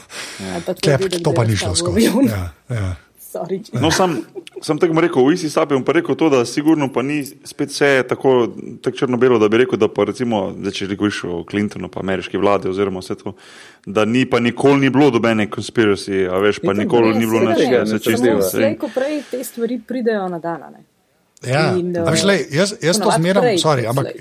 pa 0.65 0.73
tle, 0.73 0.97
tudi, 0.97 1.17
da 1.17 1.23
to 1.23 1.31
pa 1.31 1.43
ni 1.43 1.55
šlo 1.55 1.71
v 1.71 1.77
skozi. 1.77 2.07
avion. 2.07 2.25
Ja, 2.25 2.41
ja. 2.67 2.95
Sorry, 3.23 3.61
če- 3.61 3.79
No, 3.79 3.87
sam, 3.89 4.17
sam 4.61 4.77
tako 4.77 5.01
rekel, 5.01 5.25
v 5.25 5.33
isti 5.33 5.49
sapi 5.49 5.73
bom 5.73 5.83
pa 5.85 5.95
rekel 5.97 6.15
to, 6.15 6.29
da 6.29 6.45
sigurno 6.45 6.87
pa 6.93 7.01
ni 7.01 7.23
spet 7.25 7.69
vse 7.69 8.03
tako, 8.09 8.47
tako 8.81 8.97
črno-belo, 8.97 9.39
da 9.39 9.49
bi 9.49 9.57
rekel, 9.63 9.79
da 9.79 9.87
pa 9.87 10.05
recimo, 10.09 10.51
zdaj, 10.57 10.71
če 10.71 10.87
govoriš 10.95 11.23
o 11.23 11.41
Clintonu, 11.49 11.89
pa 11.89 11.99
ameriški 11.99 12.37
vladi 12.37 12.69
oziroma 12.69 13.01
vse 13.01 13.17
to, 13.19 13.33
da 13.85 14.05
ni 14.05 14.25
pa 14.29 14.39
nikoli 14.39 14.85
ni 14.85 14.89
bilo 14.89 15.09
dobene 15.11 15.49
conspiracy, 15.49 16.25
a 16.29 16.39
veš, 16.39 16.61
pa 16.61 16.73
Itak 16.73 16.85
nikoli 16.85 17.13
Ne, 17.13 17.19
ni 17.19 17.25
bilo 17.25 17.43
nič, 17.49 17.59
ne. 17.59 17.83
vse 17.83 17.97
Samo 17.97 17.99
čisto. 17.99 18.25
Samo 18.25 18.41
sej. 18.41 18.49
slej, 18.49 18.77
ko 18.77 18.89
prej 18.93 19.21
te 19.31 19.43
stvari 19.43 19.81
pridejo 19.87 20.29
na 20.29 20.39
dan. 20.39 20.81
Ne. 21.43 21.51
Ja, 21.51 21.61
In, 21.77 21.89
a 21.97 22.11
veš, 22.13 22.23
lej, 22.27 22.43
jaz, 22.53 22.73
jaz 22.81 22.99
to 22.99 23.07
ponavadi 23.07 23.21
zmeram, 23.21 23.45
prej 23.45 23.59
sorry, 23.61 23.85
ampak. 23.89 24.07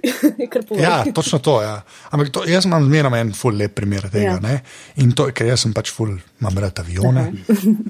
Ja, 0.80 1.04
točno 1.14 1.38
to. 1.38 1.62
Ja. 1.62 1.82
Ampak 2.10 2.30
to, 2.32 2.42
jaz 2.48 2.64
imam 2.64 2.84
zmeraj 2.86 3.20
en 3.20 3.32
ful 3.36 3.54
lep 3.56 3.74
primer 3.76 4.08
tega. 4.10 4.38
Ja. 4.42 4.54
Ja. 4.54 4.60
In 5.04 5.12
to, 5.16 5.28
ker 5.36 5.50
jaz 5.50 5.64
sem 5.66 5.74
pač 5.76 5.92
ful, 5.94 6.14
imam 6.40 6.58
rad 6.64 6.80
avione. 6.80 7.26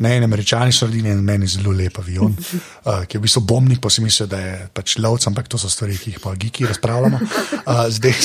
Ne, 0.01 0.17
in 0.19 0.27
američani 0.27 0.75
so 0.75 0.89
naredili 0.89 1.13
en 1.15 1.23
meni 1.25 1.49
zelo 1.51 1.73
lep 1.77 2.01
avion, 2.03 2.35
uh, 2.35 3.03
ki 3.07 3.17
je 3.17 3.21
v 3.21 3.25
bistvu 3.29 3.45
bombnik, 3.47 3.81
pa 3.83 3.93
si 3.93 4.03
mislijo, 4.05 4.29
da 4.31 4.43
je 4.43 4.57
pač 4.75 4.99
lovc, 4.99 5.29
ampak 5.31 5.49
to 5.53 5.61
so 5.61 5.71
stvari, 5.71 5.99
ki 6.01 6.17
jih 6.17 6.21
pa 6.25 6.35
giki 6.35 6.67
razpravljamo. 6.67 7.23
Uh, 7.63 7.87
zdaj, 7.97 8.19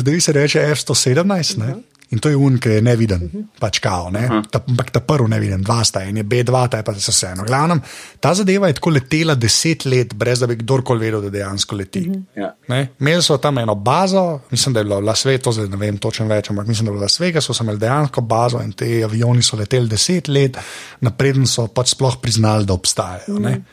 zdaj 0.00 0.20
se 0.20 0.36
reče 0.40 0.64
F-117. 0.72 1.60
Ne? 1.60 1.76
In 2.10 2.22
to 2.24 2.30
je 2.32 2.36
un, 2.40 2.54
ki 2.56 2.78
je 2.78 2.82
neviden, 2.84 3.24
pač 3.60 3.82
kao, 3.84 4.08
ne? 4.14 4.22
ta, 4.48 4.62
ampak 4.64 4.88
ta 4.94 5.02
prvi 5.04 5.28
neviden, 5.28 5.60
dva 5.64 5.82
sta 5.84 6.00
in 6.08 6.16
je 6.16 6.24
B2, 6.24 6.62
ta 6.72 6.80
je 6.80 6.86
pa 6.86 6.94
se 6.96 7.12
vseeno. 7.12 7.44
Glavnem, 7.44 7.82
ta 8.20 8.32
zadeva 8.34 8.70
je 8.70 8.78
tako 8.78 8.94
letela 8.96 9.36
deset 9.36 9.84
let, 9.84 10.14
brez 10.16 10.40
da 10.40 10.48
bi 10.48 10.56
kdorkoli 10.62 11.04
vedel, 11.04 11.26
da 11.26 11.32
dejansko 11.34 11.76
leti. 11.76 12.06
Ja. 12.38 12.54
Ne? 12.72 12.80
Imeli 13.00 13.22
so 13.22 13.36
tam 13.36 13.60
eno 13.60 13.74
bazo, 13.74 14.40
mislim, 14.50 14.74
da 14.74 14.80
je 14.80 14.88
bilo 14.88 15.02
v 15.02 15.08
Las 15.10 15.24
Vegas, 15.28 15.44
to 15.44 15.52
zdaj 15.58 15.68
ne 15.68 15.80
vem 15.84 15.98
točno 16.00 16.26
več, 16.32 16.48
ampak 16.50 16.70
mislim, 16.72 16.88
da 16.88 16.90
je 16.90 16.96
bilo 16.96 17.04
v 17.04 17.08
Las 17.10 17.20
Vegasu, 17.20 17.54
so 17.54 17.66
imeli 17.66 17.84
dejansko 17.84 18.24
bazo 18.24 18.64
in 18.64 18.72
te 18.72 18.88
avioni 19.04 19.44
so 19.44 19.60
leteli 19.60 19.92
deset 19.92 20.32
let, 20.32 20.56
napreden 21.04 21.44
so 21.46 21.68
pač 21.68 21.92
sploh 21.92 22.16
priznali, 22.22 22.64
da 22.64 22.72
obstajajo. 22.78 23.36
Mm. 23.36 23.66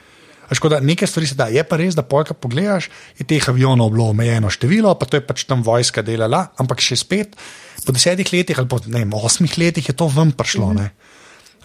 Škoda, 0.52 0.80
nekaj 0.80 1.08
stvari 1.08 1.28
se 1.28 1.36
da, 1.36 1.48
je 1.50 1.64
pa 1.64 1.78
res, 1.80 1.96
da 1.96 2.04
pojka 2.06 2.36
pogledaš, 2.38 2.90
je 3.18 3.26
teh 3.26 3.50
avionov 3.50 3.94
bilo 3.96 4.10
omejeno 4.12 4.52
število, 4.52 4.94
pa 5.00 5.08
to 5.10 5.18
je 5.18 5.24
pač 5.26 5.46
tam 5.48 5.64
vojska 5.66 6.04
delala, 6.06 6.50
ampak 6.62 6.84
še 6.84 7.00
spet, 7.00 7.40
po 7.86 7.96
desetih 7.96 8.32
letih 8.34 8.60
ali 8.60 8.70
po 8.70 8.80
ne 8.86 9.04
vem, 9.04 9.14
osmih 9.14 9.58
letih 9.62 9.90
je 9.90 9.96
to 9.98 10.08
ven 10.12 10.32
prišlo. 10.36 10.74
Mm. 10.74 10.90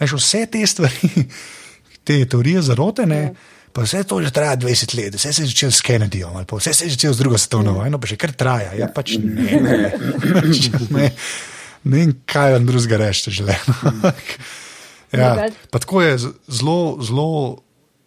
Veš, 0.01 0.17
vse 0.17 0.45
te 0.51 0.61
stvari, 0.67 1.25
te 2.07 2.19
teorije 2.25 2.63
zarote, 2.71 3.05
ne, 3.09 3.21
pa 3.73 3.85
vse 3.85 4.03
to 4.07 4.21
že 4.23 4.33
traja 4.33 4.57
20 4.57 4.95
let, 4.97 5.15
vse 5.15 5.33
se 5.33 5.43
je 5.43 5.51
začelo 5.53 5.71
s 5.71 5.85
Kennedyjem, 5.85 6.35
ali 6.35 6.45
pa 6.45 6.57
vse 6.57 6.73
se 6.73 6.85
je 6.85 6.95
začelo 6.95 7.13
z 7.13 7.23
drugo 7.23 7.37
svetovno 7.37 7.77
vojno, 7.77 7.99
pa 8.01 8.09
še 8.09 8.19
kar 8.21 8.33
traja. 8.33 8.73
Ja, 8.79 8.89
pač 8.91 9.17
ne, 9.21 9.61
ne, 9.61 9.91
pač 10.41 10.69
ne, 10.73 10.85
ne 10.89 11.11
vem, 11.83 12.13
kaj 12.25 12.57
vam 12.57 12.65
drugega 12.65 12.97
reči, 13.01 13.31
želeno. 13.31 13.75
ja, 15.11 15.49
pa 15.69 15.79
tako 15.79 16.01
je 16.01 16.17
zelo, 16.47 16.97
zelo, 17.01 17.29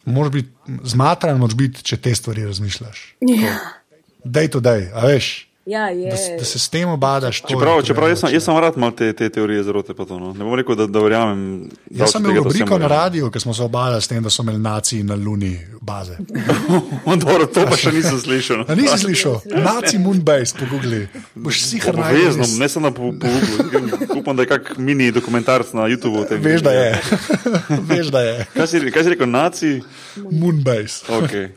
moraš 0.04 0.32
biti 0.32 0.78
zmatran, 0.84 1.38
moraš 1.38 1.56
biti, 1.58 1.82
če 1.82 1.96
te 1.96 2.14
stvari 2.14 2.46
razmišljaš. 2.46 3.06
Ja, 3.20 3.58
Dej 4.24 4.54
to, 4.56 4.60
dej, 4.64 4.88
a 4.96 5.04
veš. 5.04 5.44
Ja 5.66 5.88
je. 5.88 6.10
Da, 6.10 6.36
da 6.38 6.44
se 6.44 6.58
s 6.58 6.68
tem 6.68 6.88
obadaš. 6.88 7.42
Čeprav, 7.48 7.82
čeprav 7.82 8.08
jaz, 8.08 8.20
sem, 8.20 8.32
jaz 8.34 8.44
sem 8.44 8.58
rad 8.58 8.76
mal 8.76 8.92
te, 8.92 9.12
te 9.12 9.28
teorije 9.28 9.62
zarote. 9.62 9.94
Pa 9.94 10.04
to, 10.04 10.18
no. 10.18 10.32
Ne 10.32 10.44
bom 10.44 10.54
rekel, 10.54 10.76
da, 10.76 10.86
da 10.86 11.00
verjamem. 11.00 11.68
Jaz 11.90 12.12
sem 12.12 12.24
imel 12.24 12.42
rubriko 12.42 12.78
na 12.78 12.86
radiju, 12.86 13.30
ker 13.30 13.42
smo 13.42 13.54
se 13.54 13.62
obadali 13.62 14.02
s 14.02 14.08
tem, 14.08 14.22
da 14.22 14.30
so 14.30 14.42
imeli 14.42 14.58
naciji 14.58 15.02
na 15.02 15.14
Luni 15.14 15.58
baze. 15.80 16.16
Dobro, 17.24 17.46
to 17.46 17.66
pa 17.68 17.76
še 17.76 17.92
nisem 17.92 18.20
slišal. 18.20 18.64
A 18.68 18.74
nisi 18.74 18.98
slišal? 18.98 19.40
Naci 19.68 19.98
Moonbase, 19.98 20.56
pogooglej. 20.60 21.08
Boš 21.34 21.62
si 21.64 21.78
jih 21.78 21.88
Obvezno, 21.94 22.46
ne 22.58 22.68
samo 22.68 22.90
po 22.94 23.12
Google. 23.12 23.98
Upam, 24.18 24.36
da 24.36 24.42
je 24.42 24.52
kak 24.52 24.74
mini 24.78 25.10
dokumentarc 25.12 25.72
na 25.72 25.88
YouTubu. 25.88 26.28
tem. 26.28 26.42
Veš, 26.42 26.64
da 26.64 26.72
je. 26.72 26.88
Veš, 27.90 28.12
da 28.12 28.20
je. 28.20 28.46
Kaj 28.54 28.66
si, 28.66 28.82
kaj 28.90 29.04
si 29.04 29.14
rekel, 29.16 29.30
naci? 29.30 29.72
Moonbase. 30.16 31.04
Okay. 31.08 31.48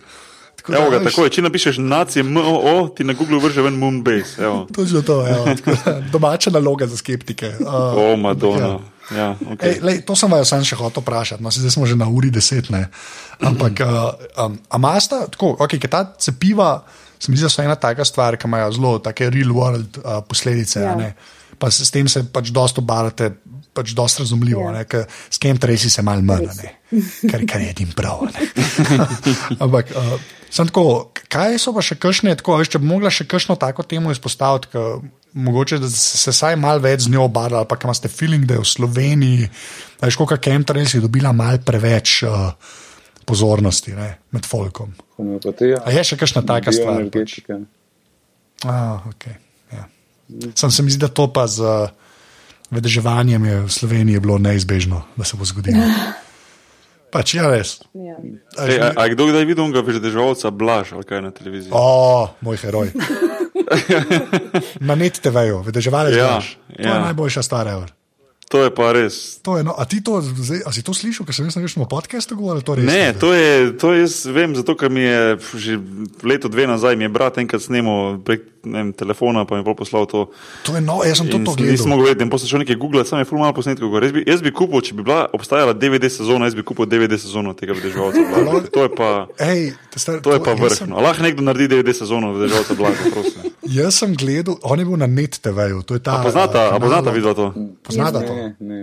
Tako 0.67 0.75
da, 0.75 0.83
Evo 0.83 0.91
ga, 0.91 0.97
veš, 0.97 1.13
tako 1.13 1.23
je. 1.23 1.31
Če 1.31 1.41
napišeš 1.45 1.77
naci, 1.79 2.23
MOO, 2.27 2.89
ti 2.91 3.05
na 3.07 3.13
Google 3.15 3.39
vrže 3.39 3.63
ven 3.63 3.77
Moonbase. 3.79 4.41
Evo. 4.43 4.65
To 4.75 4.83
je 4.83 4.87
že 4.91 5.01
to, 5.07 5.21
evo, 5.23 5.45
tako 5.55 5.75
da, 5.85 5.93
domača 6.11 6.51
naloga 6.51 6.87
za 6.87 6.99
skeptike. 6.99 7.53
Uh, 7.67 8.13
O, 8.13 8.15
Madonna. 8.17 8.79
Ja, 9.11 9.35
Ej, 9.39 9.47
okay. 9.55 9.73
lej, 9.79 9.97
to 10.03 10.15
sem 10.19 10.31
vas 10.31 10.51
še 10.51 10.75
hotel 10.75 11.03
vprašati, 11.03 11.43
no, 11.43 11.51
zdaj 11.51 11.71
smo 11.71 11.87
že 11.87 11.95
na 11.95 12.07
uri 12.11 12.27
deset. 12.31 12.67
Ne? 12.73 12.87
Ampak, 13.39 13.79
uh, 13.83 14.11
um, 14.43 14.57
a 14.67 14.77
masta, 14.79 15.23
tako, 15.31 15.55
okay, 15.63 15.79
ta 15.87 16.03
cepiva, 16.19 16.83
se 17.19 17.31
mi 17.31 17.39
zdi, 17.39 17.47
da 17.47 17.51
so 17.51 17.63
ena 17.63 17.75
taka 17.79 18.03
stvar, 18.07 18.35
ki 18.35 18.47
imajo 18.47 18.71
zelo 18.75 18.93
take 19.03 19.29
real 19.31 19.55
world 19.55 19.99
uh, 20.03 20.19
posledice. 20.27 20.83
Ja. 20.83 20.95
Ja. 20.99 21.11
Pa 21.57 21.71
s 21.71 21.87
tem 21.91 22.07
se 22.11 22.25
pač 22.27 22.51
dosta 22.53 22.83
obarate, 22.83 23.31
pač 23.75 23.95
dosta 23.95 24.25
razumljivo. 24.25 24.67
Ja. 24.75 24.83
Ja. 24.83 25.05
S 25.31 25.39
kem 25.39 25.59
tresi 25.59 25.91
se 25.93 26.03
mal 26.03 26.23
manj, 26.25 26.51
a 26.51 26.57
ne? 26.59 26.73
kar, 27.31 27.47
kar 27.47 27.63
je 27.63 27.71
edim 27.71 27.95
prav. 27.95 28.27
Ampak, 29.63 29.95
uh, 29.95 30.17
sem 30.49 30.67
tako, 30.69 31.11
kaj 31.31 31.59
so 31.61 31.73
pa 31.75 31.83
še 31.85 31.97
kakšne, 31.99 32.35
tako, 32.39 32.57
veš, 32.61 32.73
če 32.75 32.81
bi 32.83 32.89
mogla 32.89 33.11
še 33.13 33.27
kakšno 33.29 33.57
tako 33.59 33.85
temo 33.87 34.13
izpostaviti, 34.13 34.71
ka, 34.73 34.83
mogoče 35.37 35.79
da 35.83 35.89
se, 35.91 36.17
se 36.17 36.33
saj 36.33 36.57
malo 36.59 36.81
več 36.83 37.05
z 37.05 37.13
njo 37.13 37.27
obadala, 37.27 37.61
ali 37.63 37.69
pa 37.69 37.77
kaj 37.77 37.91
imate 37.91 38.11
feeling, 38.11 38.47
da 38.49 38.57
je 38.57 38.63
v 38.63 38.69
Sloveniji, 38.71 39.49
veš, 40.01 40.19
koliko 40.19 40.39
chemtrails 40.41 40.95
je 40.95 41.03
dobila 41.03 41.33
malo 41.35 41.61
preveč 41.65 42.21
uh, 42.25 42.51
pozornosti 43.27 43.95
ne, 43.97 44.09
med 44.31 44.47
folkom. 44.47 44.95
Homeopatija. 45.17 45.83
A 45.83 45.93
je 45.93 46.05
še 46.11 46.19
kakšna 46.19 46.45
taka 46.47 46.73
stvar? 46.75 47.03
Pač? 47.13 47.39
Ah, 48.65 49.03
okay, 49.09 49.37
ja. 49.73 49.85
Sam 50.55 50.71
se 50.73 50.83
mi 50.83 50.93
zdi, 50.93 51.03
da 51.05 51.11
to 51.13 51.27
pa 51.33 51.45
z 51.51 51.61
uh, 51.61 52.07
vedeževanjem 52.73 53.45
je 53.45 53.59
v 53.65 53.71
Sloveniji 53.71 54.23
bilo 54.23 54.39
neizbežno, 54.41 55.03
da 55.15 55.27
se 55.27 55.37
bo 55.37 55.45
zgodilo. 55.45 55.83
Pač 57.17 57.33
ja, 57.33 57.49
res. 57.49 57.79
Ja. 57.97 58.13
A, 58.53 58.67
Ej, 58.69 58.77
a, 58.77 58.87
a 58.93 59.01
je 59.07 59.17
kdo 59.17 59.25
kdaj 59.31 59.45
videl 59.49 59.65
onega 59.65 59.81
vežeževalca 59.81 60.53
Blaž 60.53 60.93
ali 60.93 61.01
kaj 61.01 61.25
na 61.25 61.31
televiziji? 61.33 61.73
O, 61.73 62.29
moj 62.45 62.61
heroj. 62.61 62.93
Na 64.87 64.93
net 64.95 65.17
TV-ju, 65.17 65.65
vedeževalec 65.65 66.13
Ja, 66.13 66.37
ja, 66.37 66.41
To 66.77 66.87
ja. 66.87 66.93
je 66.93 67.01
najboljša 67.09 67.41
stvar, 67.43 67.67
ever. 67.67 67.89
To 68.47 68.63
je 68.63 68.71
pa 68.71 68.93
res. 68.95 69.41
To 69.43 69.57
je, 69.59 69.63
no, 69.67 69.73
a 69.75 69.83
ti 69.83 69.99
to, 69.99 70.21
zdaj, 70.23 70.61
a 70.63 70.71
si 70.71 70.79
to 70.79 70.93
slišal, 70.95 71.27
ker 71.27 71.35
sem 71.35 71.49
jaz 71.49 71.57
na 71.59 71.65
nekšnem 71.65 71.83
podkastu 71.83 72.37
govoril? 72.39 72.63
To 72.63 72.77
res 72.79 72.85
Ne, 72.87 73.11
zdaj? 73.11 73.19
to 73.19 73.29
je, 73.35 73.51
to 73.75 73.87
jaz 73.91 74.23
vem, 74.23 74.55
zato 74.55 74.71
ker 74.79 74.87
mi 74.87 75.03
je 75.03 75.35
že 75.59 75.73
leto, 76.23 76.47
dve 76.47 76.63
nazaj, 76.63 76.95
mi 76.95 77.03
je 77.03 77.11
brat 77.11 77.41
enkrat 77.43 77.59
snemal 77.59 78.15
prek 78.23 78.47
ne 78.56 78.56
vem, 78.69 78.93
telefona, 78.93 79.45
pa 79.45 79.55
mi 79.55 79.61
je 79.61 79.75
poslal 79.75 80.05
to. 80.05 80.27
to 80.63 80.75
je 80.75 80.81
no, 80.81 81.01
jaz 81.01 81.17
sem 81.17 81.27
to, 81.27 81.37
to 81.37 81.55
nisem 81.57 81.65
gledal. 81.65 81.87
mogel 81.87 82.05
vedeti, 82.05 82.25
potem 82.25 82.39
sem 82.39 82.49
šel 82.49 82.59
nekaj 82.59 82.75
Google, 82.75 83.05
sam 83.05 83.19
je 83.19 83.25
ful 83.25 83.37
malo 83.37 83.53
posnetkov. 83.53 83.93
Jaz 83.97 84.11
bi, 84.11 84.23
jaz 84.23 84.41
bi 84.41 84.51
kupil, 84.51 84.81
če 84.81 84.93
bi 84.93 85.01
bila 85.01 85.27
obstajala 85.29 85.73
DVD 85.73 86.07
sezona, 86.07 86.45
jaz 86.45 86.53
bi 86.53 86.63
kupil 86.63 86.85
DVD 86.85 87.13
sezono 87.13 87.53
tega 87.53 87.73
vedeževalca. 87.73 88.19
To 88.67 88.79
je 88.81 88.91
pa, 88.91 89.09
Ej, 89.39 89.73
te 89.89 89.97
star, 89.97 90.19
to 90.19 90.31
je 90.31 90.39
pa 90.39 90.53
jaz 90.53 90.77
sem- 90.77 90.87
vrhno. 90.87 90.99
Lahko 90.99 91.23
nekdo 91.23 91.41
naredi 91.41 91.67
DVD 91.69 91.93
sezono 91.93 92.33
vedeževalca 92.33 92.73
Blaža, 92.73 93.03
prosim. 93.11 93.41
Jaz 93.63 93.95
sem 93.95 94.13
gledal, 94.13 94.59
on 94.61 94.77
je 94.77 94.85
bil 94.85 94.95
na 94.95 95.07
net 95.07 95.37
TV-ju. 95.37 95.81
to 95.81 95.93
je 95.93 95.99
ta, 95.99 96.19
A 96.19 96.23
poznata, 96.23 96.71
a 96.71 96.79
poznata 96.79 97.11
vidva 97.11 97.33
to? 97.33 97.51
Poznata 97.83 98.21
to? 98.21 98.33
Ne, 98.33 98.55
ne. 98.59 98.81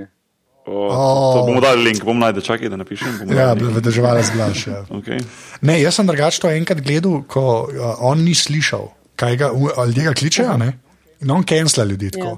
O, 0.64 0.88
O. 0.88 1.34
to 1.34 1.44
bomo 1.44 1.60
dali 1.60 1.84
link, 1.84 2.00
bom 2.00 2.16
najdel, 2.16 2.40
čakaj, 2.40 2.68
da 2.68 2.76
napišem. 2.76 3.28
Ja, 3.28 3.52
vedeževalec 3.52 4.32
Blaž. 4.32 4.66
Ja. 4.66 4.80
Okay. 4.88 5.20
Ne, 5.60 5.76
jaz 5.76 5.94
sem 5.94 6.08
drugače 6.08 6.40
to 6.40 6.48
enkrat 6.48 6.80
gledal, 6.80 7.20
ko 7.28 7.68
uh, 7.68 8.00
on 8.00 8.24
ni 8.24 8.32
slišal, 8.32 8.88
kaj 9.16 9.36
ga 9.36 9.50
ali 9.76 9.94
ga 9.94 10.12
kličejo, 10.12 10.56
ne? 10.56 10.72
in 11.20 11.30
on 11.30 11.44
cancela 11.44 11.86
ljudi. 11.86 12.10
Ja. 12.18 12.24
Ja. 12.24 12.36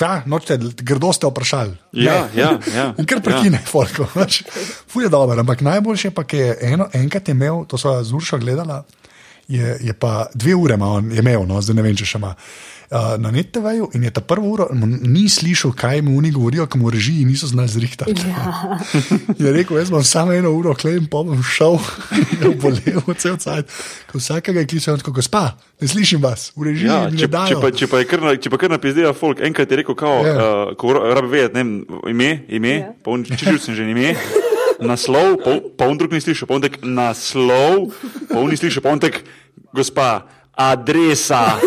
Kaj, 0.00 0.22
nočete, 0.26 0.56
grdo 0.82 1.12
ste 1.12 1.26
vprašali. 1.26 1.76
Ja, 1.92 2.12
Ne. 2.34 2.40
ja, 2.42 2.50
ja, 2.74 2.94
In 2.98 3.06
kar 3.06 3.20
prekine, 3.20 3.58
ja. 3.60 3.66
folko. 3.66 4.06
Fuje 4.90 5.08
dobro, 5.08 5.40
ampak 5.40 5.60
najboljše 5.60 6.10
pa, 6.10 6.24
ker 6.24 6.40
je 6.40 6.56
eno, 6.72 6.88
enkrat 6.92 7.28
je 7.28 7.32
imel, 7.32 7.64
to 7.68 7.78
so 7.78 8.02
z 8.02 8.12
Uršo 8.12 8.38
gledala, 8.38 8.84
je, 9.50 9.76
je 9.82 9.94
pa 9.94 10.28
dve 10.32 10.54
ure 10.54 10.76
on, 10.76 11.10
je 11.10 11.18
imel, 11.18 11.42
no, 11.44 11.58
zdaj 11.58 11.74
ne 11.74 11.82
vem, 11.82 11.96
če 11.96 12.06
še 12.06 12.18
ima. 12.18 12.34
Uh, 12.90 13.14
na 13.16 13.30
NET-TV-ju 13.30 13.84
in 13.94 14.02
je 14.02 14.10
ta 14.10 14.18
prvo 14.20 14.48
uro 14.48 14.64
ni 14.74 15.28
slišal, 15.28 15.70
kaj 15.72 16.00
mu 16.02 16.16
oni 16.18 16.32
govorijo, 16.32 16.64
ki 16.66 16.74
mu 16.74 16.90
režiji 16.90 17.22
niso 17.22 17.46
znali 17.46 17.70
zrihtati. 17.70 18.16
Ja. 18.20 18.80
Je 19.38 19.52
rekel, 19.52 19.78
jaz 19.78 19.90
bom 19.90 20.02
samo 20.02 20.34
eno 20.34 20.50
uro 20.50 20.74
klejem, 20.74 21.06
pa 21.06 21.22
bom 21.22 21.38
šel 21.40 21.78
in 22.42 22.56
bolel 22.58 22.98
cel 23.14 23.38
cajt. 23.38 23.70
Ko 24.10 24.18
vsakega 24.18 24.60
je 24.60 24.66
klical, 24.66 24.98
tako 24.98 25.12
gospa, 25.12 25.44
ne 25.78 25.86
slišim 25.86 26.18
vas, 26.18 26.50
v 26.58 26.66
režiji 26.66 26.90
Ja, 26.90 27.06
če, 27.06 27.30
če, 27.30 27.60
pa, 27.62 27.70
če, 27.70 27.86
pa 27.86 28.02
kar, 28.02 28.26
na- 28.26 28.34
če 28.34 28.50
pa 28.50 28.58
kar 28.58 28.74
napizdeva 28.74 29.14
folk, 29.14 29.38
enkrat 29.38 29.70
je 29.70 29.78
rekel, 29.78 29.94
kao, 29.94 30.26
Ja. 30.26 30.34
yeah. 30.34 30.42
uh, 30.66 30.74
ko 30.74 30.90
ra- 30.90 31.14
rabi 31.14 31.30
vedeti, 31.30 31.62
ne 31.62 31.64
ime, 32.10 32.30
ime, 32.50 32.74
Ja. 32.74 32.90
yeah. 32.90 32.96
pa 33.06 33.14
on 33.14 33.22
čičil 33.22 33.62
sem 33.62 33.78
že 33.78 33.86
ime, 33.86 34.16
naslov, 34.82 35.38
pa, 35.44 35.54
on- 35.54 35.62
pa 35.78 35.86
on 35.86 35.94
drug 35.94 36.10
ni 36.10 36.18
slišal, 36.18 36.50
pa 36.50 36.58
on 36.58 36.66
tek 36.66 36.82
naslov, 36.82 37.94
pa 38.26 38.34
on 38.42 38.50
ni 38.50 38.58
slišal, 38.58 38.82
pa 38.82 38.90
on 38.90 38.98
tek, 38.98 39.22
gospa, 39.72 40.26
adresa. 40.54 41.44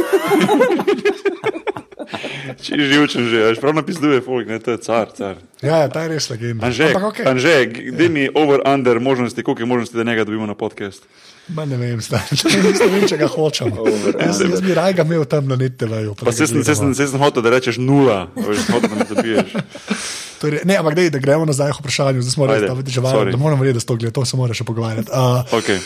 Če 2.64 2.78
je 2.78 2.86
živčen 2.88 3.28
že, 3.28 3.40
až 3.52 3.58
prav 3.60 3.76
napisuje, 3.76 4.22
folk, 4.24 4.48
ne, 4.48 4.60
to 4.62 4.76
je 4.76 4.80
car, 4.84 5.10
car. 5.12 5.40
Ja, 5.60 5.84
ja, 5.84 5.88
ta 5.92 6.06
je 6.06 6.14
res 6.16 6.30
legenda. 6.32 6.68
Anže, 6.68 6.94
okay. 6.96 7.26
Anže, 7.28 7.54
daj 7.92 8.10
mi 8.12 8.28
over 8.30 8.64
under 8.68 9.00
možnosti, 9.04 9.44
koliko 9.44 9.64
je 9.64 9.68
možnosti, 9.68 9.98
da 9.98 10.04
njega 10.04 10.24
dobimo 10.24 10.46
na 10.48 10.56
podcast. 10.56 11.04
Ma 11.52 11.66
ne 11.68 11.76
vem, 11.76 12.00
star, 12.02 12.24
ne 12.54 12.88
vem, 12.94 13.08
če 13.10 13.18
ga 13.20 13.28
hočem. 13.28 13.74
Jaz, 14.16 14.40
jaz 14.48 14.62
bi 14.64 14.76
raj 14.78 14.96
ga 14.96 15.04
imel 15.04 15.26
tam 15.28 15.50
na 15.52 15.58
neteveju. 15.60 16.16
Pa 16.24 16.32
se 16.32 16.48
sem, 16.48 16.64
se 16.64 16.76
sem, 16.76 16.94
se 16.96 17.10
sem 17.12 17.20
hotel, 17.20 17.44
da 17.44 17.52
rečeš 17.58 17.82
nula, 17.84 18.30
veš, 18.38 18.64
hotel, 18.72 18.94
da 18.94 19.02
me 19.02 19.10
dobiješ. 19.12 19.58
Torej, 20.44 20.64
ne, 20.68 20.76
ampak 20.80 20.96
dej, 21.00 21.12
da 21.12 21.20
gremo 21.24 21.48
nazaj 21.48 21.72
k 21.72 21.84
vprašanju, 21.84 22.24
zdaj 22.24 22.36
smo 22.36 22.48
res 22.48 22.64
sorry. 22.68 23.32
da 23.32 23.38
moramo 23.40 23.64
vedeti, 23.64 23.80
da 23.80 23.88
to 23.88 23.96
gleda, 24.00 24.16
to 24.16 24.26
se 24.28 24.40
mora 24.40 24.56
še 24.56 24.68
pogovarjati. 24.68 25.12
Uh, 25.12 25.44
Okay. 25.60 25.80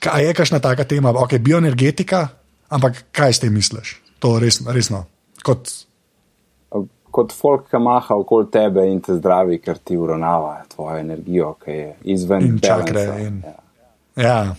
Kaj 0.00 0.24
je 0.26 0.34
kakšna 0.34 0.60
taka 0.60 0.84
tema, 0.84 1.10
ok, 1.10 1.38
bioenergetika, 1.38 2.28
ampak 2.70 3.04
kaj 3.12 3.32
s 3.32 3.40
tem 3.40 3.54
misliš? 3.54 3.96
To 4.18 4.38
res, 4.38 4.60
resno. 4.66 5.04
Kot, 5.42 5.68
Kot 7.10 7.32
folk, 7.32 7.70
ki 7.70 7.78
maha 7.80 8.14
okoli 8.20 8.50
tebe 8.52 8.82
in 8.84 8.98
te 9.00 9.14
zdravi, 9.16 9.56
ker 9.64 9.78
ti 9.80 9.96
uravnava 9.96 10.58
tvojo 10.68 10.98
energijo, 11.00 11.54
ki 11.64 11.70
je 11.70 11.94
izven 12.14 12.44
In 12.44 12.58
čakre 12.60 13.04
in- 13.24 13.42
Ja. 13.46 13.54
ja, 14.22 14.54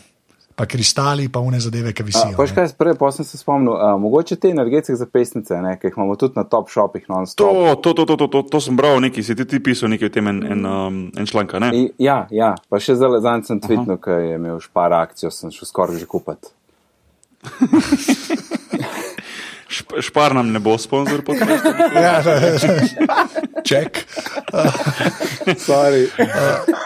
pa 0.60 0.66
kristali, 0.66 1.30
pa 1.32 1.40
une 1.40 1.60
zadeve, 1.60 1.94
ki 1.96 2.04
visijo. 2.04 2.36
Paš 2.38 2.50
ne. 2.52 2.56
kaj, 2.56 2.74
prej 2.76 2.98
pa 3.00 3.08
sem 3.16 3.24
se 3.26 3.38
spomnil, 3.40 3.78
a, 3.80 3.94
mogoče 3.98 4.36
te 4.36 4.50
energetske 4.52 4.96
zapestnice, 5.00 5.56
ne, 5.64 5.78
ki 5.80 5.88
jih 5.88 5.96
imamo 5.96 6.18
tudi 6.20 6.36
na 6.36 6.44
top 6.44 6.68
shopih 6.68 7.06
non-stop. 7.08 7.48
To, 7.48 7.76
to, 7.80 7.94
to, 7.94 8.06
to, 8.06 8.18
to, 8.20 8.28
to, 8.28 8.42
to 8.52 8.60
sem 8.66 8.76
bral, 8.76 9.00
neki 9.00 9.24
si 9.24 9.38
ti, 9.40 9.48
ti 9.48 9.62
pisal 9.64 9.94
nekaj 9.94 10.12
o 10.12 10.14
tem 10.18 10.28
en, 10.28 10.44
en, 10.52 10.66
um, 10.68 10.98
en 11.16 11.30
članka, 11.32 11.64
ne? 11.64 11.72
I, 11.72 11.86
ja, 12.04 12.26
ja, 12.36 12.52
pa 12.68 12.84
še 12.84 12.98
zdaj 13.00 13.22
zadnjič 13.24 13.54
sem 13.54 13.64
tvitnil, 13.64 14.02
ker 14.04 14.20
je 14.20 14.36
imel 14.36 14.60
špar 14.60 14.98
akcijo, 15.00 15.32
sem 15.32 15.56
šel 15.56 15.72
skoraj 15.72 16.04
že 16.04 16.12
kupiti. 16.12 16.52
Šp, 19.70 20.00
špar 20.02 20.34
nam 20.36 20.50
ne 20.52 20.60
bo 20.60 20.78
sponzor 20.78 21.22
podcasta. 21.22 21.74
Ja, 22.04 22.24
ček. 23.66 24.00
Sorry. 25.46 26.08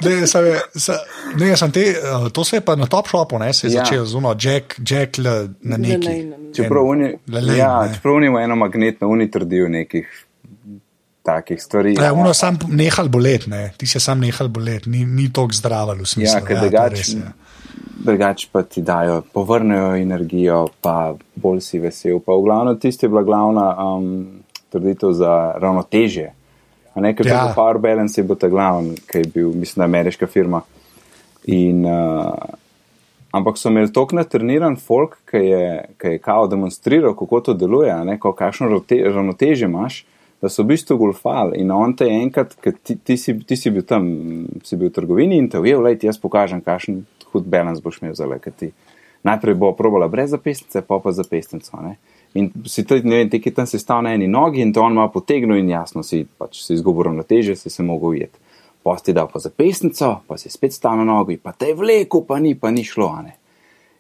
Ne, 0.04 0.28
sam 0.28 0.46
je, 0.46 0.60
sa, 0.76 0.98
ne, 1.40 1.54
sem 1.58 1.72
te, 1.72 1.86
uh, 1.96 2.28
to 2.32 2.44
se 2.44 2.60
je 2.60 2.62
pa 2.62 2.76
na 2.76 2.88
top 2.92 3.08
shopu, 3.08 3.40
ne, 3.40 3.54
se 3.54 3.68
je 3.68 3.74
Ja. 3.74 3.80
ja. 3.80 3.86
začel 3.86 4.06
z 4.06 4.16
uno, 4.16 4.36
Jack, 4.40 4.76
Jack 4.90 5.18
le, 5.18 5.48
na 5.62 5.78
neki. 5.78 6.08
Lelej 6.08 6.24
na 6.26 6.38
neki. 6.38 6.56
Čeprav 6.56 6.84
oni, 6.86 7.14
Lelej, 7.32 7.58
ja, 7.58 7.86
ne. 7.88 7.94
čeprav 7.96 8.16
oni 8.16 8.28
imajo 8.28 8.44
eno 8.44 8.56
magnetno, 8.56 9.10
oni 9.10 9.32
trdijo 9.32 9.68
nekih 9.70 10.26
takih 11.24 11.62
stvari. 11.64 11.96
Ja, 11.96 12.14
uno 12.14 12.34
sam 12.34 12.60
nehal 12.68 13.08
bolet, 13.08 13.48
ne, 13.48 13.72
ti 13.78 13.88
si 13.88 14.00
sam 14.00 14.20
nehal 14.20 14.48
bolet, 14.48 14.86
ni, 14.86 15.06
ni 15.06 15.30
toliko 15.34 15.56
zdraval 15.56 16.04
v 16.04 16.06
smislu. 16.06 16.40
Ja, 16.40 16.46
to 16.48 16.60
drugače 16.68 16.96
res 16.96 17.14
je. 17.16 17.32
Drugač 18.04 18.48
pa 18.52 18.64
ti 18.64 18.82
dajo, 18.82 19.22
povrnejo 19.34 19.96
energijo, 19.96 20.68
pa 20.82 21.14
bolj 21.36 21.62
si 21.62 21.80
vesel. 21.80 22.20
Pa 22.20 22.36
v 22.36 22.46
glavnem 22.46 22.80
tisti 22.80 23.06
je 23.06 23.10
bila 23.10 23.24
glavna 23.24 23.68
um, 23.76 24.10
trditev 24.70 25.14
za 25.14 25.54
ravnotežje. 25.58 26.34
A 26.94 27.02
ne, 27.02 27.16
ker 27.16 27.28
Ja. 27.28 27.34
ja. 27.34 27.54
Power 27.56 27.78
Balance 27.82 28.22
je 28.22 28.26
bil 28.26 28.36
ta 28.36 28.50
glavni, 28.50 28.98
ki 29.10 29.18
je 29.18 29.32
bil, 29.34 29.54
mislim, 29.54 29.84
ameriška 29.86 30.28
firma. 30.28 30.62
In, 31.46 31.86
uh, 31.86 32.34
ampak 33.32 33.58
so 33.58 33.70
imeli 33.70 33.92
toliko 33.94 34.16
natreniran 34.16 34.76
folk, 34.78 35.18
ki 35.30 35.38
je, 35.38 35.86
ki 35.98 36.08
je 36.08 36.20
kao 36.20 36.48
demonstriral, 36.48 37.16
kako 37.18 37.40
to 37.40 37.54
deluje, 37.54 37.96
ne, 38.06 38.20
kakšno 38.20 38.68
ravnote- 38.70 39.04
ravnotežje 39.14 39.66
imaš, 39.66 40.06
da 40.44 40.50
so 40.50 40.64
v 40.64 40.74
bistvu 40.74 40.98
golfali. 41.00 41.62
In 41.64 41.72
on 41.72 41.94
te 41.96 42.06
je 42.10 42.16
enkrat, 42.20 42.58
ker 42.60 42.76
ti, 42.84 42.98
ti, 43.00 43.16
si, 43.18 43.38
ti 43.48 43.56
si 43.56 43.72
bil 43.72 43.86
tam, 43.88 44.10
si 44.68 44.76
bil 44.76 44.90
v 44.90 44.96
trgovini 44.98 45.38
in 45.40 45.48
te 45.48 45.62
ujel, 45.62 45.80
lej, 45.86 46.02
jaz 46.04 46.20
pokažem, 46.20 46.60
kakšen 46.66 47.06
hud 47.32 47.48
balans 47.48 47.80
boš 47.84 48.02
imel 48.02 48.18
za 48.18 48.28
lekati. 48.28 48.74
Najprej 49.24 49.56
bo 49.56 49.72
probala 49.72 50.10
brez 50.12 50.34
zapestnice, 50.36 50.82
pa 50.84 51.00
pa 51.00 51.14
zapestnico. 51.16 51.80
Ne? 51.80 51.96
In 52.36 52.50
si 52.68 52.84
ti, 52.84 53.00
ne 53.08 53.22
vem, 53.22 53.32
ti, 53.32 53.40
ki 53.40 53.54
tam 53.56 53.70
si 53.72 53.80
stal 53.80 54.04
na 54.04 54.12
eni 54.18 54.28
nogi 54.28 54.60
in 54.60 54.74
to 54.76 54.84
on 54.84 54.98
ima 54.98 55.08
potegnil 55.14 55.56
in 55.62 55.72
jasno 55.72 56.04
si, 56.04 56.26
pač 56.28 56.60
si 56.66 56.76
izgubil 56.76 57.08
ravnotežje, 57.08 57.56
si 57.56 57.72
se 57.72 57.88
mogel 57.88 58.18
ujeti. 58.18 58.44
Pa 58.84 58.98
si 59.00 59.16
dal 59.16 59.32
pa 59.32 59.40
zapestnico, 59.40 60.12
pa 60.28 60.36
si 60.36 60.52
spet 60.52 60.76
stal 60.76 61.00
na 61.00 61.08
nogi, 61.08 61.40
pa 61.40 61.56
te 61.56 61.72
je 61.72 61.80
vlekel, 61.80 62.26
pa 62.28 62.44
ni, 62.44 62.52
pa 62.60 62.74
ni 62.76 62.84
šlo. 62.84 63.14
Ne? 63.24 63.38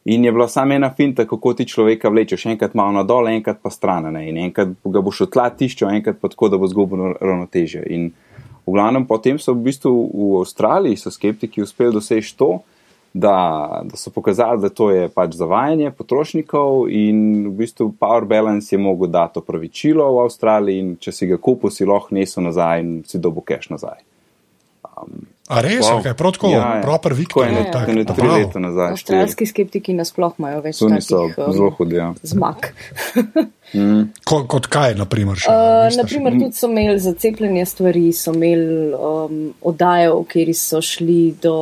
In 0.05 0.25
je 0.25 0.31
bila 0.31 0.47
samo 0.47 0.73
ena 0.73 0.89
finta, 0.91 1.23
kako 1.27 1.53
ti 1.53 1.65
človeka 1.67 2.09
vlečeš, 2.09 2.45
enkrat 2.51 2.73
malo 2.75 2.91
na 2.91 3.03
dol, 3.07 3.27
enkrat 3.31 3.61
pa 3.63 3.69
stran. 3.71 4.09
Ne? 4.13 4.25
In 4.29 4.37
enkrat 4.37 4.75
ga 4.83 5.01
boš 5.01 5.21
od 5.27 5.31
tla 5.31 5.47
tiščal, 5.49 5.93
enkrat 5.95 6.19
pa 6.19 6.27
tako, 6.27 6.49
da 6.51 6.59
bo 6.59 6.67
zgubil 6.67 7.13
ravnotežje. 7.21 7.85
In 7.95 8.09
v 8.65 8.75
glavnem 8.75 9.07
potem 9.07 9.39
so 9.39 9.55
v 9.55 9.69
bistvu 9.69 9.93
v 10.11 10.29
Avstraliji, 10.41 10.99
so 10.99 11.11
skeptiki 11.11 11.63
uspeli 11.63 11.95
doseči 11.95 12.35
to, 12.35 12.57
da, 13.13 13.81
da 13.85 13.95
so 13.95 14.11
pokazali, 14.11 14.61
da 14.61 14.69
to 14.69 14.89
je 14.91 15.07
pač 15.13 15.37
zavajanje 15.37 15.91
potrošnikov 15.95 16.89
in 16.89 17.47
v 17.47 17.53
bistvu 17.61 17.93
Power 17.99 18.25
Balance 18.25 18.73
je 18.75 18.81
mogel 18.81 19.11
dati 19.13 19.39
opravičilo 19.39 20.07
v 20.15 20.23
Avstraliji 20.25 20.81
in 20.81 20.95
če 20.99 21.13
si 21.15 21.29
ga 21.29 21.37
kupil, 21.37 21.71
si 21.71 21.87
lahko 21.87 22.15
nesel 22.17 22.43
nazaj 22.49 22.83
in 22.83 22.91
si 23.07 23.21
dobo 23.21 23.45
cash 23.45 23.69
nazaj. 23.71 24.01
A 25.45 25.59
res, 25.59 25.83
Wow. 25.83 25.99
okay, 25.99 26.13
prav 26.13 26.31
tako, 26.31 26.47
ja, 26.47 26.59
ja. 26.75 26.81
proper 26.81 27.11
Viktor. 27.13 27.43
je, 27.43 27.51
Ja, 27.51 27.59
ja. 27.59 27.85
ne, 27.85 28.05
tri 28.05 28.23
Wow. 28.23 28.37
leta 28.37 28.59
nazaj. 28.59 28.91
Avstralski 28.91 29.45
skeptiki 29.45 29.91
nasploh 29.93 30.31
imajo 30.39 30.61
več 30.61 30.75
Suni 30.75 31.01
so 31.01 31.27
takih, 31.27 31.37
um, 31.37 31.53
zelo 31.53 31.69
hudi. 31.71 31.95
Ja. 31.95 32.13
zmag. 32.23 32.69
Ko, 34.23 34.43
kot 34.45 34.67
kaj, 34.67 34.95
naprimer? 34.95 35.35
Še, 35.35 35.49
Uh, 35.49 35.83
veste, 35.83 35.99
naprimer, 35.99 36.37
tudi 36.39 36.53
so 36.53 36.69
imeli 36.69 36.99
za 36.99 37.13
cepljenje 37.13 37.65
stvari, 37.65 38.13
so 38.13 38.31
imeli 38.31 38.93
um, 38.93 39.39
oddaje, 39.61 40.09
v 40.09 40.23
kateri 40.23 40.53
so 40.53 40.79
šli 40.79 41.35
do. 41.41 41.55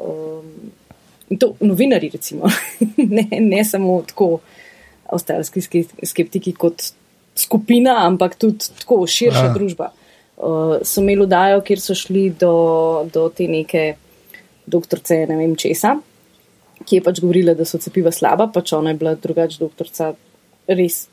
Um, 0.00 1.36
to 1.36 1.52
novinari, 1.60 2.08
recimo, 2.08 2.48
ne, 3.16 3.26
ne 3.42 3.64
samo 3.64 4.02
tako 4.06 4.38
avstralski 5.04 5.60
ske- 5.60 5.84
skeptiki 6.02 6.54
kot 6.54 6.80
skupina, 7.36 8.06
ampak 8.06 8.36
tudi 8.36 8.70
tako 8.78 9.02
širša 9.06 9.44
ja. 9.44 9.52
družba. 9.52 9.90
Uh, 10.38 10.78
so 10.86 11.02
imeli 11.02 11.24
oddajo, 11.26 11.62
kjer 11.66 11.80
so 11.82 11.96
šli 11.98 12.28
do, 12.38 12.52
do 13.12 13.26
te 13.34 13.48
neke 13.50 13.84
doktorice, 14.70 15.24
ne 15.26 15.36
vem 15.38 15.56
česa, 15.58 15.96
ki 16.84 17.00
je 17.00 17.04
pač 17.04 17.18
govorila, 17.24 17.56
da 17.58 17.66
so 17.66 17.80
cepiva 17.82 18.12
slaba, 18.14 18.46
pač 18.54 18.72
ona 18.76 18.94
je 18.94 19.00
bila 19.00 19.16
drugačna 19.18 19.66
doktorica, 19.66 20.12
res 20.70 21.06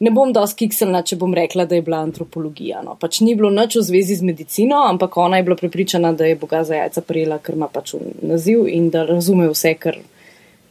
Ne 0.00 0.08
bom 0.16 0.30
dosti 0.32 0.64
kikselna, 0.64 1.02
če 1.04 1.18
bom 1.20 1.34
rekla, 1.36 1.66
da 1.68 1.76
je 1.76 1.84
bila 1.84 1.98
antropologija. 2.00 2.78
No. 2.80 2.94
Pač 2.96 3.18
ni 3.20 3.34
bilo 3.36 3.50
nič 3.52 3.76
v 3.76 3.82
zvezi 3.84 4.14
z 4.16 4.24
medicino, 4.24 4.78
ampak 4.88 5.18
ona 5.20 5.36
je 5.36 5.44
bila 5.44 5.58
prepričana, 5.60 6.14
da 6.16 6.24
je 6.24 6.38
Boga 6.40 6.62
za 6.64 6.78
jajca 6.78 7.02
prijela, 7.04 7.36
ker 7.44 7.58
ima 7.58 7.68
pač 7.68 7.92
naziv 8.24 8.64
in 8.72 8.88
da 8.94 9.04
razume 9.04 9.50
vse, 9.50 9.74
kar, 9.82 9.98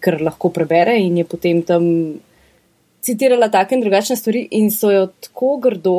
kar 0.02 0.18
lahko 0.26 0.50
prebere. 0.56 0.98
In 0.98 1.22
je 1.22 1.28
potem 1.30 1.62
tam 1.62 1.86
citirala 3.06 3.52
take 3.54 3.78
in 3.78 3.86
drugačne 3.86 4.18
stvari 4.18 4.48
in 4.58 4.74
so 4.74 4.90
jo 4.90 5.06
tako 5.22 5.52
grdo, 5.62 5.96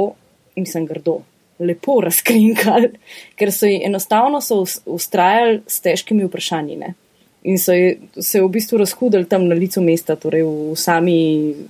mislim 0.59 0.91
grdo, 0.91 1.21
lepo 1.61 2.01
razkrinkali, 2.01 2.89
ker 3.37 3.53
so 3.53 3.67
ji 3.69 3.83
enostavno 3.87 4.41
so 4.41 4.63
us- 4.65 4.81
ustrajali 4.87 5.61
s 5.67 5.81
težkimi 5.81 6.25
vprašanji. 6.25 6.77
Ne. 6.77 6.95
In 7.43 7.59
so 7.59 7.73
je, 7.73 7.95
se 8.21 8.41
v 8.43 8.49
bistvu 8.53 8.79
razhudili 8.79 9.25
tam 9.25 9.47
na 9.49 9.55
licu 9.55 9.81
mesta, 9.81 10.17
torej 10.17 10.43
v 10.45 10.75
sami 10.77 11.19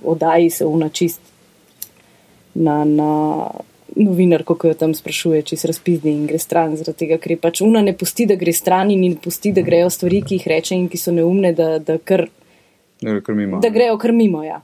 oddaji 0.03 0.49
se 0.49 0.65
unačist 0.65 1.21
na, 2.53 2.83
na 2.85 3.11
novinarko, 3.95 4.55
ki 4.55 4.67
jo 4.67 4.77
tam 4.79 4.93
sprašuje, 4.95 5.41
če 5.51 5.57
se 5.57 5.67
razpizdi 5.67 6.11
in 6.11 6.25
gre 6.27 6.39
stran, 6.39 6.75
zaradi 6.79 7.05
tega, 7.05 7.17
ker 7.19 7.33
je 7.35 7.39
pač 7.43 7.61
una 7.63 7.81
ne 7.83 7.93
pusti, 7.97 8.25
da 8.27 8.35
gre 8.39 8.53
stran 8.55 8.91
in 8.91 9.01
ne 9.03 9.15
pusti, 9.19 9.51
da 9.55 9.63
grejo 9.67 9.89
stvari, 9.91 10.21
ki 10.23 10.37
jih 10.39 10.47
reče 10.47 10.75
in 10.75 10.87
ki 10.91 10.99
so 10.99 11.11
neumne, 11.15 11.53
da, 11.55 11.77
da, 11.79 11.97
kar, 11.99 12.27
Ne, 13.01 13.15
kar 13.25 13.35
mi 13.35 13.43
imamo. 13.47 13.61
da 13.63 13.69
grejo 13.73 13.97
kar 13.97 14.11
mimo. 14.13 14.43
Ja. 14.43 14.61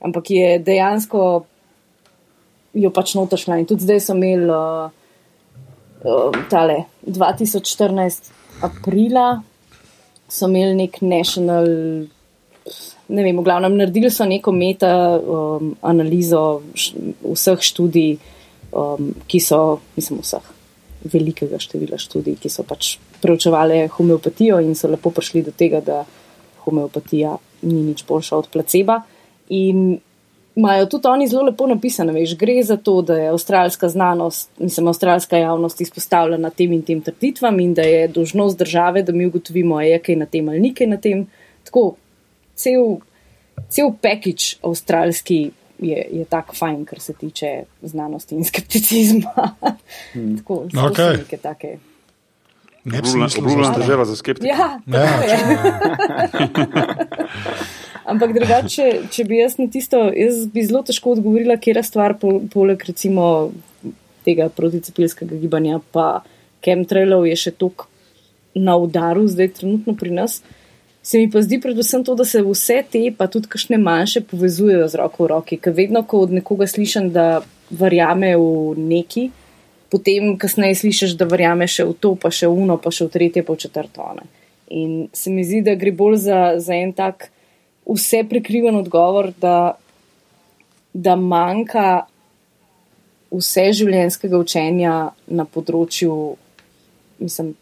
Ampak 0.00 0.30
je 0.30 0.58
dejansko 0.58 1.44
jo 2.74 2.90
pač 2.90 3.14
notošla 3.14 3.60
in 3.60 3.66
tudi 3.70 3.86
zdaj 3.86 4.00
so 4.02 4.16
imeli 4.16 4.50
uh, 4.50 4.90
uh, 6.04 6.38
tale 6.50 6.84
2014 7.06 8.32
aprila, 8.66 9.42
so 10.28 10.48
imeli 10.50 10.74
nek 10.84 11.00
national 11.02 11.68
ne 13.08 13.22
vem, 13.22 13.36
v 13.36 13.44
glavnem 13.44 13.76
naredili 13.76 14.10
so 14.10 14.24
neko 14.28 14.52
meta 14.52 14.92
um, 15.18 15.74
analizo 15.84 16.62
š, 16.74 16.94
vseh 17.20 17.64
študij, 17.68 18.16
um, 18.72 19.12
ki 19.28 19.40
so, 19.40 19.80
mislim, 19.96 20.22
vseh 20.24 20.52
velikega 21.12 21.60
števila 21.60 21.98
študij, 22.00 22.38
ki 22.40 22.48
so 22.48 22.64
pač 22.64 22.96
preučevali 23.20 23.84
homeopatijo 23.92 24.60
in 24.64 24.72
so 24.78 24.88
lepo 24.88 25.12
prišli 25.12 25.44
do 25.44 25.52
tega, 25.52 25.82
da 25.84 26.04
homeopatija 26.64 27.36
ni 27.68 27.82
nič 27.90 28.04
boljša 28.08 28.40
od 28.40 28.48
placeba. 28.52 29.02
In 29.52 29.98
imajo 30.56 30.86
tudi 30.86 31.08
oni 31.08 31.28
zelo 31.28 31.42
lepo 31.42 31.66
napisano, 31.66 32.12
veš, 32.12 32.36
gre 32.36 32.62
za 32.62 32.76
to, 32.76 33.02
da 33.02 33.16
je 33.16 33.28
avstralska 33.28 33.88
znanost, 33.88 34.50
mislim, 34.58 34.88
avstralska 34.88 35.36
javnost 35.36 35.80
izpostavljena 35.80 36.50
tem 36.50 36.72
in 36.72 36.82
tem 36.82 37.00
trditvam 37.00 37.60
in 37.60 37.74
da 37.74 37.82
je 37.82 38.08
dožnost 38.08 38.58
države, 38.58 39.02
da 39.02 39.12
mi 39.12 39.26
ugotovimo, 39.26 39.80
je 39.80 39.98
kaj 39.98 40.16
na 40.16 40.26
tem 40.26 40.48
ali 40.48 40.60
ni 40.60 40.74
kaj 40.74 40.86
na 40.86 40.96
tem. 40.98 41.26
Tako, 41.64 41.94
cel, 42.54 42.96
cel 43.68 43.90
package 43.92 44.56
avstralski 44.62 45.50
je, 45.78 46.06
je 46.12 46.24
tako 46.24 46.54
fajn, 46.54 46.84
kar 46.84 47.00
se 47.00 47.12
tiče 47.14 47.46
znanosti 47.82 48.34
in 48.34 48.44
skepticizma. 48.44 49.32
tako, 50.38 50.64
zelo 50.72 50.86
so 50.86 50.92
Okej. 50.92 51.16
neke 51.16 51.36
take. 51.38 51.76
Ne 52.84 53.00
bi 53.02 53.08
si 53.08 53.16
mislil, 53.18 53.44
Obljubljena 53.44 53.70
da- 53.70 53.78
država 53.78 54.04
za 54.04 54.16
skeptike. 54.16 54.48
Ja, 54.48 54.80
Ja, 54.86 55.06
tako 55.06 55.22
je. 55.22 55.38
Ampak 58.04 58.34
drugače, 58.36 58.86
če 59.12 59.24
bi 59.24 59.38
jaz 59.38 59.56
na 59.56 59.66
tisto, 59.72 59.98
jaz 60.12 60.44
bi 60.52 60.64
zelo 60.66 60.82
težko 60.84 61.14
odgovorila, 61.16 61.56
kje 61.56 61.78
je 61.78 61.84
stvar, 61.86 62.16
poleg 62.52 62.84
recimo 62.84 63.52
tega 64.24 64.50
proticepilskega 64.52 65.38
gibanja, 65.40 65.80
pa 65.92 66.24
chemtrailov 66.64 67.24
je 67.28 67.38
še 67.46 67.54
tok 67.56 67.86
na 68.54 68.76
udaru, 68.80 69.24
zdaj 69.28 69.54
trenutno 69.58 69.96
pri 69.96 70.12
nas. 70.14 70.42
Se 71.04 71.20
mi 71.20 71.28
pa 71.28 71.42
zdi 71.44 71.58
predvsem 71.60 72.04
to, 72.04 72.14
da 72.16 72.24
se 72.24 72.40
vse 72.44 72.78
te, 72.92 73.02
pa 73.16 73.26
tudi 73.28 73.50
kakšne 73.52 73.76
manjše, 73.80 74.24
povezujejo 74.28 74.86
z 74.88 75.00
roko 75.00 75.24
v 75.24 75.30
roki. 75.34 75.58
Ker 75.60 75.74
vedno, 75.76 76.04
ko 76.08 76.22
od 76.24 76.32
nekoga 76.32 76.68
slišim, 76.68 77.10
da 77.12 77.42
verjame 77.68 78.32
v 78.40 78.76
neki, 78.80 79.26
potem 79.92 80.36
kasneje 80.40 80.80
slišiš, 80.80 81.16
da 81.20 81.28
verjame 81.28 81.68
še 81.68 81.84
v 81.88 81.96
to, 82.00 82.14
pa 82.20 82.32
še 82.32 82.48
v 82.48 82.64
uno, 82.64 82.78
pa 82.80 82.92
še 82.94 83.08
v 83.08 83.12
tretje, 83.16 83.44
pa 83.44 83.52
v 83.52 83.64
četrto. 83.66 84.08
In 84.72 85.08
se 85.12 85.32
mi 85.32 85.44
zdi, 85.44 85.60
da 85.66 85.76
gre 85.76 85.92
bolj 85.92 86.22
za, 86.24 86.40
za 86.60 86.76
en 86.76 86.96
tak 86.96 87.28
vse 87.86 88.24
prekriven 88.28 88.76
odgovor, 88.76 89.32
da, 89.40 89.74
da 90.92 91.16
manjka 91.16 92.04
vse 93.34 93.68
življenjskega 93.74 94.38
učenja 94.38 94.94
na 95.26 95.44
področju, 95.44 96.14
mislim, 97.18 97.54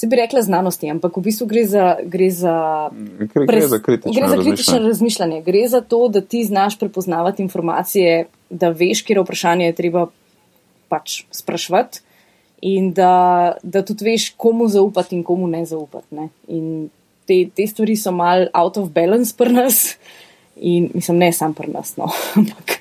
se 0.00 0.08
bi 0.08 0.16
rekla 0.16 0.42
znanosti, 0.42 0.88
ampak 0.90 1.16
v 1.16 1.22
bistvu 1.28 1.46
gre 1.50 1.64
za, 1.68 1.86
gre 2.02 2.30
za, 2.32 2.54
Gre, 2.90 3.46
gre 3.46 3.66
za 3.68 3.78
kritično, 3.84 4.14
gre 4.16 4.28
za 4.28 4.38
kritično 4.42 4.78
razmišljanje. 4.86 5.42
Gre 5.46 5.64
za 5.68 5.80
to, 5.80 6.06
da 6.08 6.22
ti 6.24 6.44
znaš 6.48 6.78
prepoznavati 6.80 7.44
informacije, 7.44 8.24
da 8.50 8.70
veš, 8.72 9.02
kje 9.04 9.20
vprašanje 9.20 9.66
je 9.68 9.76
treba 9.76 10.06
pač 10.88 11.24
sprašvati 11.30 12.00
in 12.66 12.92
da, 12.96 13.58
da 13.62 13.84
tudi 13.84 14.08
veš, 14.08 14.30
komu 14.40 14.68
zaupati 14.68 15.16
in 15.16 15.22
komu 15.24 15.48
ne 15.48 15.64
zaupati. 15.68 16.14
Ne? 16.16 16.28
In 16.48 16.88
te, 17.30 17.38
te 17.54 17.66
stvari 17.70 17.94
so 17.96 18.12
mal 18.14 18.48
out 18.58 18.80
of 18.80 18.90
balance 18.94 19.36
pri 19.36 19.54
nas 19.54 19.84
in 20.56 20.90
mislim, 20.94 21.22
ne 21.22 21.32
sam 21.32 21.54
pri 21.54 21.70
nas, 21.72 21.94
no. 21.96 22.10
ampak 22.40 22.80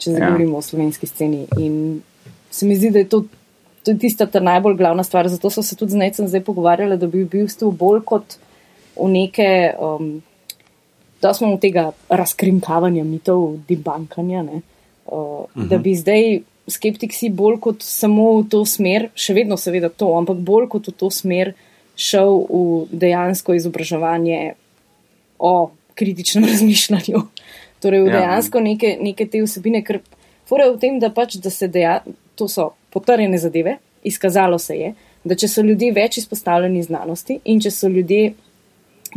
če 0.00 0.14
zdaj 0.14 0.22
ja. 0.22 0.30
govorimo 0.32 0.58
o 0.58 0.64
slovenski 0.64 1.06
sceni. 1.06 1.44
In 1.60 2.00
se 2.50 2.66
mi 2.66 2.78
zdi, 2.80 2.90
da 2.90 3.04
je 3.04 3.10
to 3.12 3.24
to 3.82 3.90
je 3.90 3.98
tista 3.98 4.26
ta 4.26 4.40
najbolj 4.40 4.76
glavna 4.76 5.04
stvar. 5.04 5.28
Zato 5.28 5.50
so 5.50 5.62
se 5.62 5.76
tudi 5.76 5.92
z 5.92 5.96
Necem 5.96 6.28
zdaj 6.28 6.44
pogovarjali, 6.44 6.98
da 6.98 7.06
bi 7.06 7.24
bil 7.24 7.44
v 7.44 7.46
bistvu 7.46 7.70
bolj 7.72 8.02
kot 8.04 8.36
v 8.96 9.08
neke, 9.08 9.72
um, 9.80 10.20
da 11.22 11.32
smo 11.34 11.54
v 11.54 11.60
tega 11.60 11.90
razkrinkavanja 12.08 13.04
mitov, 13.04 13.56
debankanja, 13.68 14.42
ne, 14.42 14.60
uh, 15.06 15.12
uh 15.12 15.46
-huh. 15.54 15.68
da 15.68 15.78
bi 15.78 15.94
zdaj 15.94 16.42
skeptiki 16.68 17.30
bolj 17.30 17.60
kot 17.60 17.82
samo 17.82 18.40
v 18.40 18.48
to 18.48 18.64
smer, 18.66 19.08
še 19.14 19.34
vedno 19.34 19.56
seveda 19.56 19.88
to, 19.88 20.12
ampak 20.18 20.36
bolj 20.36 20.68
kot 20.68 20.88
v 20.88 20.92
to 20.92 21.10
smer 21.10 21.54
šel 22.00 22.44
v 22.48 23.00
dejansko 23.02 23.54
izobraževanje 23.58 24.54
o 25.38 25.70
kritičnem 25.94 26.46
razmišljanju. 26.52 27.22
Torej, 27.80 28.02
v 28.04 28.12
ja. 28.12 28.20
dejansko 28.20 28.60
neke, 28.64 28.96
neke 29.00 29.26
te 29.28 29.42
vsebine, 29.44 29.84
ker 29.84 30.00
fore 30.48 30.68
v 30.72 30.78
tem, 30.80 30.98
da 31.00 31.12
pač, 31.12 31.38
da 31.40 31.52
se 31.52 31.68
deja, 31.68 32.00
to 32.36 32.48
so 32.48 32.72
potrjene 32.92 33.38
zadeve, 33.40 33.78
izkazalo 34.04 34.58
se 34.58 34.76
je, 34.76 34.94
da 35.24 35.36
če 35.36 35.48
so 35.48 35.64
ljudje 35.64 35.92
več 35.96 36.18
izpostavljeni 36.22 36.82
znanosti 36.82 37.38
in 37.44 37.60
če 37.60 37.72
so 37.72 37.88
ljudje, 37.92 38.32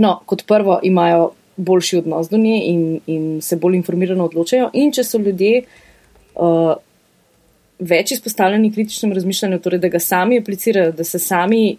no, 0.03 0.17
kot 0.27 0.43
prvo, 0.47 0.79
imajo 0.83 1.31
boljši 1.55 2.01
odnos 2.01 2.29
do 2.31 2.39
nje 2.41 2.57
in, 2.67 2.83
in 3.07 3.25
se 3.41 3.55
bolj 3.61 3.77
informirano 3.79 4.25
odločajo, 4.27 4.71
in 4.73 4.91
če 4.91 5.05
so 5.07 5.21
ljudje 5.21 5.63
uh, 5.63 6.73
več 7.79 8.15
izpostavljeni 8.17 8.71
kritičnem 8.73 9.13
razmišljanju, 9.15 9.59
torej 9.63 9.83
da 9.83 9.91
ga 9.93 10.01
sami 10.01 10.39
aplicirajo, 10.41 10.91
da 10.97 11.05
se 11.07 11.19
sami 11.19 11.77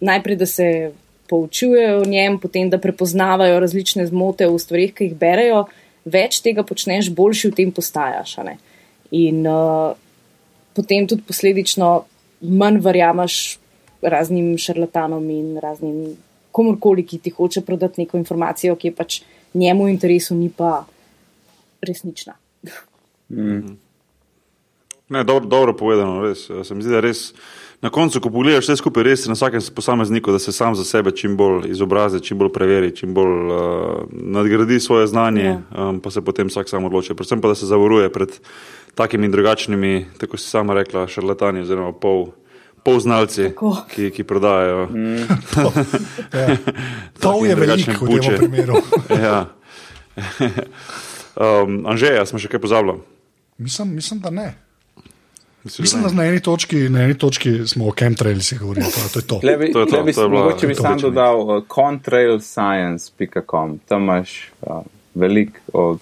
najprej, 0.00 0.36
da 0.36 0.46
se 0.46 0.92
poučujejo 1.28 2.02
o 2.02 2.06
njem, 2.06 2.38
potem 2.40 2.70
da 2.70 2.78
prepoznavajo 2.78 3.60
različne 3.60 4.06
zmote 4.06 4.46
v 4.46 4.58
stvarih, 4.58 4.94
ki 4.94 5.10
jih 5.10 5.16
berejo, 5.18 5.64
več 6.06 6.40
tega 6.44 6.62
počneš, 6.66 7.10
boljši 7.14 7.50
v 7.50 7.56
tem 7.60 7.72
postajaš. 7.74 8.36
In 9.16 9.42
uh, 9.46 9.96
potem 10.76 11.06
tudi 11.10 11.26
posledično 11.26 11.90
manj 12.40 12.82
verjameš 12.84 13.58
raznim 14.02 14.54
šarlatanom 14.60 15.24
in 15.30 15.56
raznim 15.62 16.16
komorkoli, 16.54 17.04
ki 17.06 17.18
ti 17.18 17.30
hoče 17.30 17.64
prodati 17.66 18.04
neko 18.04 18.20
informacijo, 18.20 18.76
ki 18.76 18.92
je 18.92 18.94
pač 18.94 19.20
njemu 19.54 19.88
v 19.88 19.96
interesu, 19.96 20.34
ni 20.34 20.48
pa 20.48 20.84
resnična. 21.84 22.36
Mm. 23.28 23.76
Ne, 25.08 25.24
dobro, 25.24 25.46
dobro 25.46 25.76
povedano, 25.76 26.22
res. 26.22 26.46
Se 26.46 26.74
mi 26.74 26.82
zdi, 26.82 26.92
da 26.94 27.00
res. 27.00 27.32
Na 27.82 27.90
koncu, 27.90 28.20
ko 28.20 28.30
pogledaš 28.32 28.64
vse 28.64 28.76
skupaj, 28.80 29.04
res 29.04 29.26
na 29.28 29.34
vsakem 29.36 29.60
posamezniku, 29.74 30.32
da 30.32 30.38
se 30.38 30.52
sam 30.52 30.74
za 30.74 30.84
sebe 30.84 31.12
čim 31.12 31.36
bolj 31.36 31.68
izobrazi, 31.70 32.22
čim 32.24 32.38
bolj 32.38 32.52
preveri, 32.54 32.94
čim 32.96 33.12
bolj 33.14 33.34
uh, 33.52 33.58
nadgradi 34.10 34.80
svoje 34.80 35.06
znanje, 35.06 35.44
ja. 35.44 35.60
um, 35.76 36.00
pa 36.00 36.10
se 36.10 36.24
potem 36.24 36.48
vsak 36.48 36.68
sam 36.68 36.84
odloči. 36.88 37.14
Predvsem 37.14 37.40
pa, 37.40 37.52
da 37.52 37.54
se 37.54 37.66
zavaruje 37.66 38.08
pred 38.12 38.32
takimi 38.94 39.28
in 39.28 39.32
drugačnimi, 39.32 40.06
tako 40.18 40.40
si 40.40 40.48
sama 40.48 40.74
rekla, 40.74 41.06
šarlatani 41.08 41.60
oziroma 41.66 41.92
pol. 41.92 42.28
Polznalci, 42.86 43.48
ki, 43.90 44.12
ki 44.14 44.22
prodajajo. 44.24 44.84
Mm. 44.94 45.24
to, 45.54 45.72
ja. 46.38 46.56
to 47.18 47.32
je 47.42 47.54
veliko, 47.58 48.06
v 48.06 48.20
tem 48.22 48.36
primeru. 48.38 48.78
ja. 49.26 49.40
um, 51.64 51.82
Anžeja, 51.82 52.22
smo 52.30 52.38
še 52.38 52.46
kaj 52.46 52.62
pozabili? 52.62 53.00
Mislim, 53.58 53.90
mislim, 53.90 54.22
da 54.22 54.30
ne. 54.30 54.46
Mislim, 55.66 55.82
mislim 55.82 56.02
da 56.02 56.08
na 56.08 56.24
eni, 56.24 56.40
točki, 56.40 56.88
na 56.88 57.02
eni 57.02 57.18
točki 57.18 57.66
smo 57.66 57.88
o 57.88 57.92
chemtrailsih 57.98 58.60
govorili. 58.60 58.86
To, 58.86 59.00
to 59.12 59.18
je 59.18 59.26
to. 59.26 59.40
Levi, 59.42 59.72
to, 59.72 59.80
je 59.80 59.86
to, 59.86 60.04
to 60.14 60.22
je 60.22 60.28
mogoče 60.28 60.66
bi 60.66 60.74
sam 60.74 60.98
dodal 60.98 61.40
uh, 61.40 61.64
contrailscience.com. 61.74 63.78
Tam 63.88 64.02
imaš 64.02 64.50
uh, 64.62 64.76
veliko 65.14 65.58
o 65.72 65.98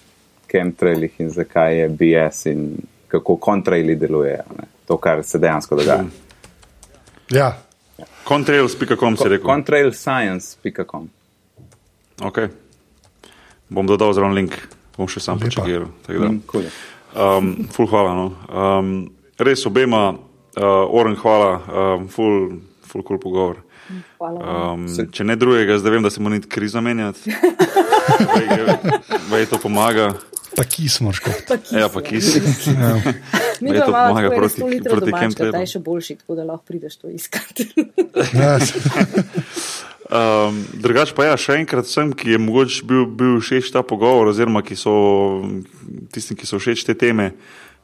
chemtrailih 0.50 1.12
in 1.18 1.30
zakaj 1.30 1.78
je 1.78 1.88
BS 1.88 2.46
in 2.46 2.76
kako 3.08 3.36
kontraili 3.36 3.96
delujejo. 3.96 4.42
To, 4.86 4.96
kar 4.96 5.24
se 5.24 5.38
dejansko 5.38 5.76
dogaja. 5.76 5.98
Hmm. 5.98 6.10
Ja. 7.30 7.62
Contrails.com 8.28 9.16
si 9.16 9.28
rekel. 9.28 9.46
Contrailscience.com. 9.46 11.08
Ok. 12.22 12.38
Bom 13.68 13.86
dodal 13.86 14.12
zraven 14.12 14.36
link, 14.36 14.52
bom 14.98 15.08
še 15.08 15.20
sam 15.24 15.40
počakal. 15.40 15.88
Mm, 16.08 16.40
um, 17.16 17.68
ful 17.72 17.88
hvala. 17.88 18.14
No. 18.14 18.32
Um, 18.52 19.13
res 19.38 19.66
obema, 19.66 20.12
uh, 20.14 20.94
Oren, 20.94 21.16
hvala, 21.20 21.52
um, 21.60 22.08
ful, 22.08 22.60
ful 22.86 23.06
cool 23.06 23.22
pogovor. 23.22 23.62
Um, 24.18 24.86
če 25.12 25.26
ne 25.28 25.36
drugega, 25.36 25.76
zdaj 25.80 25.92
vem, 25.92 26.04
da 26.04 26.12
se 26.12 26.22
mora 26.22 26.38
niti 26.38 26.48
kriza 26.48 26.80
menjati. 26.80 27.34
Vaj 29.32 29.50
to 29.50 29.60
pomaga. 29.60 30.14
Pa 30.54 30.64
kis 30.64 31.00
moraš 31.02 31.20
kot. 31.24 31.50
Ja, 31.74 31.88
pa 31.92 32.00
kis. 32.04 32.30
ja. 32.36 32.94
Mi 33.60 33.70
pa 33.70 33.76
imamo 33.76 34.08
pomaga 34.08 34.30
proti, 34.30 34.62
proti 34.84 35.12
kemperu. 35.12 35.52
Da 35.52 35.62
je 35.64 35.70
še 35.74 35.80
boljši, 35.84 36.16
tako 36.22 36.38
da 36.38 36.46
lahko 36.46 36.64
prideš 36.70 37.00
to 37.02 37.12
iskati. 37.12 37.68
Ja. 38.34 38.58
um, 40.46 40.60
drugač 40.78 41.10
pa 41.16 41.26
ja, 41.26 41.34
še 41.40 41.56
enkrat 41.58 41.88
sem, 41.90 42.12
ki 42.14 42.34
je 42.34 42.38
mogoče 42.38 42.86
bil, 42.86 43.08
bil 43.10 43.40
všeč 43.42 43.72
ta 43.74 43.82
pogovor, 43.86 44.30
oziroma 44.30 44.62
ki 44.62 44.78
so 44.78 44.94
tistim, 46.14 46.38
ki 46.38 46.46
so 46.46 46.60
všeč 46.62 46.84
te 46.86 46.94
teme. 46.98 47.32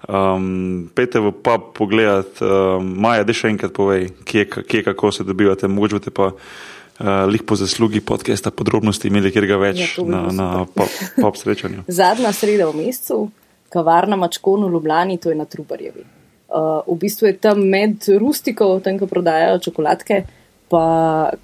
Um, 0.08 0.88
pete 0.94 1.20
v 1.20 1.28
pub 1.32 1.72
pogledat, 1.76 2.40
um, 2.40 2.86
Maja, 3.04 3.24
da 3.24 3.34
še 3.36 3.50
enkrat 3.52 3.74
povej, 3.76 4.08
kje, 4.24 4.46
kje 4.64 4.80
kako 4.86 5.10
se 5.12 5.26
dobivate, 5.28 5.68
mogoče 5.68 6.08
pa 6.08 6.30
uh, 6.32 7.26
lih 7.28 7.44
po 7.44 7.56
zaslugi 7.60 8.00
podcasta 8.00 8.50
podrobnosti 8.50 9.10
imeli 9.12 9.28
kjer 9.28 9.46
ga 9.50 9.58
več 9.60 9.82
ja, 9.82 10.04
na, 10.08 10.22
na 10.32 10.46
pop, 10.64 10.88
pop 11.20 11.36
srečanju. 11.42 11.84
Zadnja 11.84 12.32
sreda 12.32 12.70
v 12.70 12.80
mesecu, 12.80 13.26
kavarna 13.68 14.16
Mačkonu 14.16 14.70
v 14.70 14.78
Ljubljani, 14.78 15.18
to 15.20 15.34
je 15.34 15.36
na 15.36 15.44
Trubarjevi. 15.44 16.06
Uh, 16.48 16.80
v 16.88 16.96
bistvu 17.04 17.28
je 17.28 17.36
tam 17.36 17.60
med 17.60 18.08
rustiko, 18.18 18.72
tam, 18.80 18.96
ko 18.98 19.06
prodajajo 19.10 19.60
čokoladke, 19.68 20.24
pa 20.72 20.84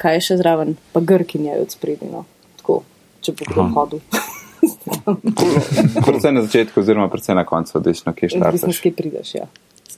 kaj 0.00 0.16
je 0.16 0.24
še 0.30 0.40
zraven, 0.40 0.78
pa 0.96 1.04
grkinja 1.04 1.58
je 1.58 1.68
od 1.68 1.76
sprednjo. 1.76 2.08
No. 2.08 2.24
Tako, 2.56 2.80
če 3.20 3.36
bo 3.36 3.52
kdo 3.52 3.68
hodil. 3.76 4.02
predvsem 6.06 6.34
na 6.34 6.42
začetku, 6.42 6.80
oziroma 6.80 7.08
predvsem 7.08 7.36
na 7.36 7.44
koncu, 7.44 7.78
odvisno, 7.78 8.12
kje 8.12 8.28
štarteš. 8.28 8.62
Odvisno, 8.62 8.82
kje 8.82 8.92
prideš, 8.92 9.34
ja. 9.34 9.46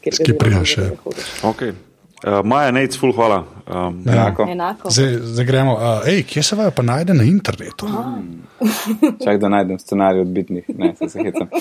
Kje 0.00 0.38
prideš, 0.38 0.78
ja. 0.78 0.90
Okay. 1.42 1.72
Uh, 2.18 2.42
Maja, 2.44 2.70
nec, 2.74 2.96
full 2.98 3.12
hvala. 3.14 3.44
Um, 3.66 4.02
ja. 4.06 4.12
Enako. 4.12 4.46
Enako. 4.50 4.90
Zdaj, 4.90 5.18
zdaj 5.22 5.44
gremo. 5.44 5.74
Uh, 5.74 6.08
ej, 6.08 6.22
kje 6.26 6.42
se 6.42 6.56
vajo 6.56 6.70
pa 6.74 6.82
najde 6.82 7.14
na 7.14 7.24
internetu? 7.24 7.86
Čak, 9.24 9.38
da 9.38 9.48
najdem 9.48 9.78
scenarij 9.78 10.20
odbitnih. 10.20 10.64
Ne, 10.68 10.94
se 10.98 11.08
se 11.08 11.22
hecam. 11.22 11.48
uh, 11.52 11.60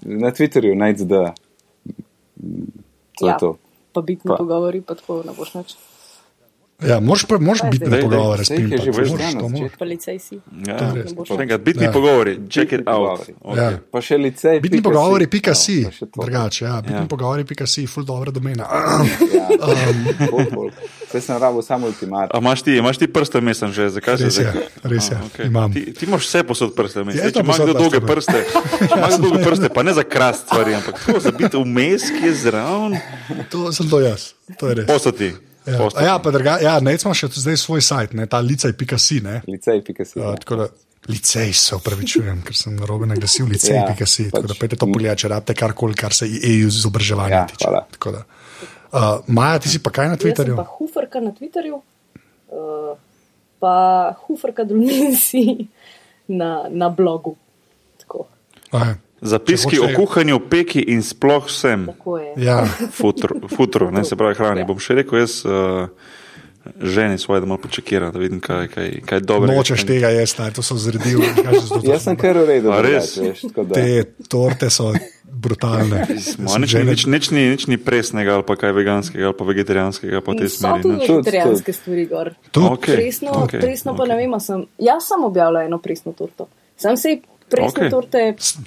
na 0.24 0.30
Twitterju 0.32 0.74
najdem, 0.74 1.08
da 1.08 1.34
to 3.18 3.26
ja, 3.26 3.32
je 3.32 3.38
to. 3.38 3.56
Pa 3.92 4.00
bitni 4.00 4.28
pa. 4.28 4.36
pogovori, 4.36 4.80
pa 4.80 4.94
tako 4.94 5.22
ne 5.26 5.32
boš 5.36 5.54
nič. 5.54 5.76
Ja, 6.88 7.00
moraš 7.00 7.24
pa 7.24 7.38
moraš 7.38 7.60
biti 7.70 7.90
na 7.90 8.00
pogovore 8.00 8.44
s 8.44 8.48
tem. 8.48 8.68
Že 8.68 8.90
veš, 8.90 9.10
da 9.10 9.48
moraš. 9.48 9.72
Policaj 9.78 10.18
si. 10.18 10.40
Ja, 10.66 11.58
bitni 11.58 11.84
ja. 11.84 11.92
pogovori, 11.92 12.38
check 12.50 12.72
it 12.72 12.88
out. 12.88 13.20
Okay. 13.20 13.58
Ja. 13.58 13.78
Pa 13.92 14.00
še 14.00 14.16
licej. 14.16 14.60
Bitni 14.60 14.82
pogovori, 14.82 15.26
pika 15.30 15.54
si. 15.54 15.82
Drugače, 16.00 16.64
ja, 16.64 16.80
bitni 16.80 17.02
ja. 17.02 17.08
pogovori, 17.08 17.44
pika 17.44 17.66
si, 17.66 17.86
full 17.86 18.06
dobro 18.06 18.30
domena. 18.32 18.64
ja. 19.34 19.48
um. 20.32 20.70
Zdaj 21.10 21.20
sem 21.20 21.38
rabo 21.38 21.62
samo 21.62 21.86
ultimat. 21.86 22.30
A 22.34 22.38
imaš 22.38 22.62
ti, 22.62 22.76
imaš 22.76 22.98
ti 22.98 23.08
prste 23.12 23.40
vmesen 23.40 23.72
že, 23.72 23.88
zakaj 23.90 24.16
se 24.16 24.24
Res 24.24 24.38
je, 24.38 24.52
res 24.82 25.10
je, 25.10 25.16
A, 25.16 25.26
okej. 25.26 25.46
imam. 25.46 25.72
Ti, 25.72 25.82
ti 25.92 26.06
imaš 26.06 26.28
vse 26.28 26.42
posod 26.46 26.74
prste 26.76 27.02
Zdaj, 27.02 27.32
Če 27.34 27.42
imaš 27.42 27.58
kdo 27.64 27.74
dolge 27.74 28.00
prste 28.00 28.44
imaš 28.96 29.18
dolge 29.18 29.42
prste, 29.44 29.68
pa 29.74 29.82
ne 29.82 29.94
za 29.94 30.06
krast 30.06 30.46
stvari, 30.46 30.74
ampak 30.78 31.02
to 31.06 31.18
za 31.20 31.34
biti 31.34 31.58
vmes, 31.58 32.06
ki 32.14 32.26
je 32.30 32.34
zraven, 32.46 32.98
To 33.50 33.72
sem 33.74 33.90
to 33.90 34.00
jaz, 34.00 34.32
to 34.58 34.70
je 34.70 34.74
res. 34.82 34.86
postati. 34.86 35.34
Ja, 35.66 35.88
A 35.94 36.02
ja, 36.02 36.14
pa 36.18 36.30
druga, 36.30 36.58
ja 36.58 36.80
nec 36.80 37.04
ima 37.04 37.12
še 37.12 37.28
zdaj 37.30 37.56
svoj 37.56 37.82
sajt, 37.82 38.14
ne, 38.14 38.24
ta 38.26 38.38
licej.si. 38.38 39.20
ne. 39.20 39.42
Licej, 39.46 39.82
pika 39.82 40.04
si. 40.04 40.16
Uh, 40.16 40.32
tako 40.34 40.56
da, 40.56 40.66
licej 41.06 41.52
se 41.52 41.76
upravičujem, 41.76 42.40
ker 42.42 42.56
sem 42.56 42.76
narobe 42.76 43.06
naglasil 43.06 43.46
licej.si. 43.46 44.22
Ja, 44.24 44.30
Tako 44.30 44.46
da 44.46 44.54
pač. 44.54 44.58
pejte 44.58 44.76
to 44.76 44.88
polje, 44.88 45.16
če 45.16 45.28
rabite 45.28 45.54
karkoli, 45.54 45.94
kar 45.94 46.12
se 46.12 46.24
EU 46.26 46.66
izobraževanja 46.66 47.36
Ja, 47.36 47.46
tiče. 47.46 47.68
da. 47.68 48.24
Uh, 48.90 49.20
Maja, 49.28 49.58
ti 49.58 49.68
si 49.68 49.78
pa 49.78 49.90
kaj 49.90 50.08
na 50.08 50.12
Jaz 50.12 50.22
Twitterju? 50.22 50.56
pa 50.56 50.64
huferka 50.66 51.20
na 51.20 51.30
Twitterju, 51.30 51.76
uh, 51.76 52.96
pa 53.60 53.74
huferka 54.24 54.64
Dolminsi 54.64 55.44
na, 56.40 56.66
na 56.68 56.88
blogu. 56.88 57.36
Tako, 57.98 58.26
Aj, 58.72 58.94
Zapiski 59.22 59.76
Če 59.76 59.82
o 59.82 59.88
kuhanju, 59.96 60.40
peki 60.40 60.80
in 60.86 61.02
sploh 61.02 61.44
vsem. 61.44 61.88
ja, 62.36 62.64
Futro, 62.90 63.36
futro 63.48 63.90
ne 63.90 64.04
se 64.04 64.16
pravi 64.16 64.34
hrani. 64.34 64.60
Ja. 64.60 64.66
Bom 64.66 64.78
še 64.78 64.94
rekel, 64.94 65.18
jaz 65.18 65.44
uh, 65.44 65.88
ženi 66.78 67.18
svoje, 67.18 67.40
da 67.40 67.46
malo 67.46 67.58
počakira, 67.58 68.10
da 68.10 68.18
vidim, 68.18 68.40
kaj, 68.40 68.68
kaj, 68.68 68.88
kaj 69.02 69.20
dobro. 69.20 69.52
nočeš 69.52 69.84
tega 69.84 70.08
jesti, 70.08 70.40
naj, 70.40 70.52
to 70.52 70.62
so 70.62 70.76
zredili. 70.76 71.24
Jaz 71.84 72.02
sem 72.02 72.16
kar 72.16 72.32
v 72.34 72.46
redu. 72.46 72.68
A 72.70 72.80
drugače, 72.80 72.94
res? 72.94 73.16
veš, 73.18 73.40
tako 73.42 73.64
da- 73.64 73.74
Te 73.74 74.04
torte 74.26 74.70
so 74.70 74.92
brutalne. 75.24 76.04
Ma, 76.38 76.58
nič, 76.58 76.70
Žene- 76.70 76.90
nič, 76.90 77.06
nič, 77.06 77.24
ni, 77.30 77.48
nič 77.50 77.66
ni 77.66 77.76
presnega 77.76 78.34
ali 78.34 78.42
pa 78.42 78.56
kaj 78.56 78.72
veganskega 78.72 79.26
ali 79.26 79.36
pa 79.36 79.44
vegetarijanskega 79.44 80.20
po 80.20 80.34
tej 80.34 80.48
So. 80.50 80.68
Tudi, 80.82 80.96
vegetarijanske 81.00 81.72
stvari 81.72 82.04
gor. 82.06 82.32
Tu, 82.50 82.60
Okej, 82.62 82.96
Presno, 82.96 83.30
okej, 83.44 83.60
presno 83.60 83.92
pa 83.92 84.02
okej. 84.02 84.08
ne 84.08 84.16
vem, 84.16 84.32
a 84.32 84.40
sem. 84.40 84.64
Jaz 84.78 85.06
sem 85.06 85.20
objavila 85.22 85.62
eno 85.62 85.78
presno 85.78 86.12
torto. 86.12 86.48
Sam 86.76 86.96
se 86.96 87.20
presne 87.50 87.86
okay. 87.86 87.90
torte 87.90 88.24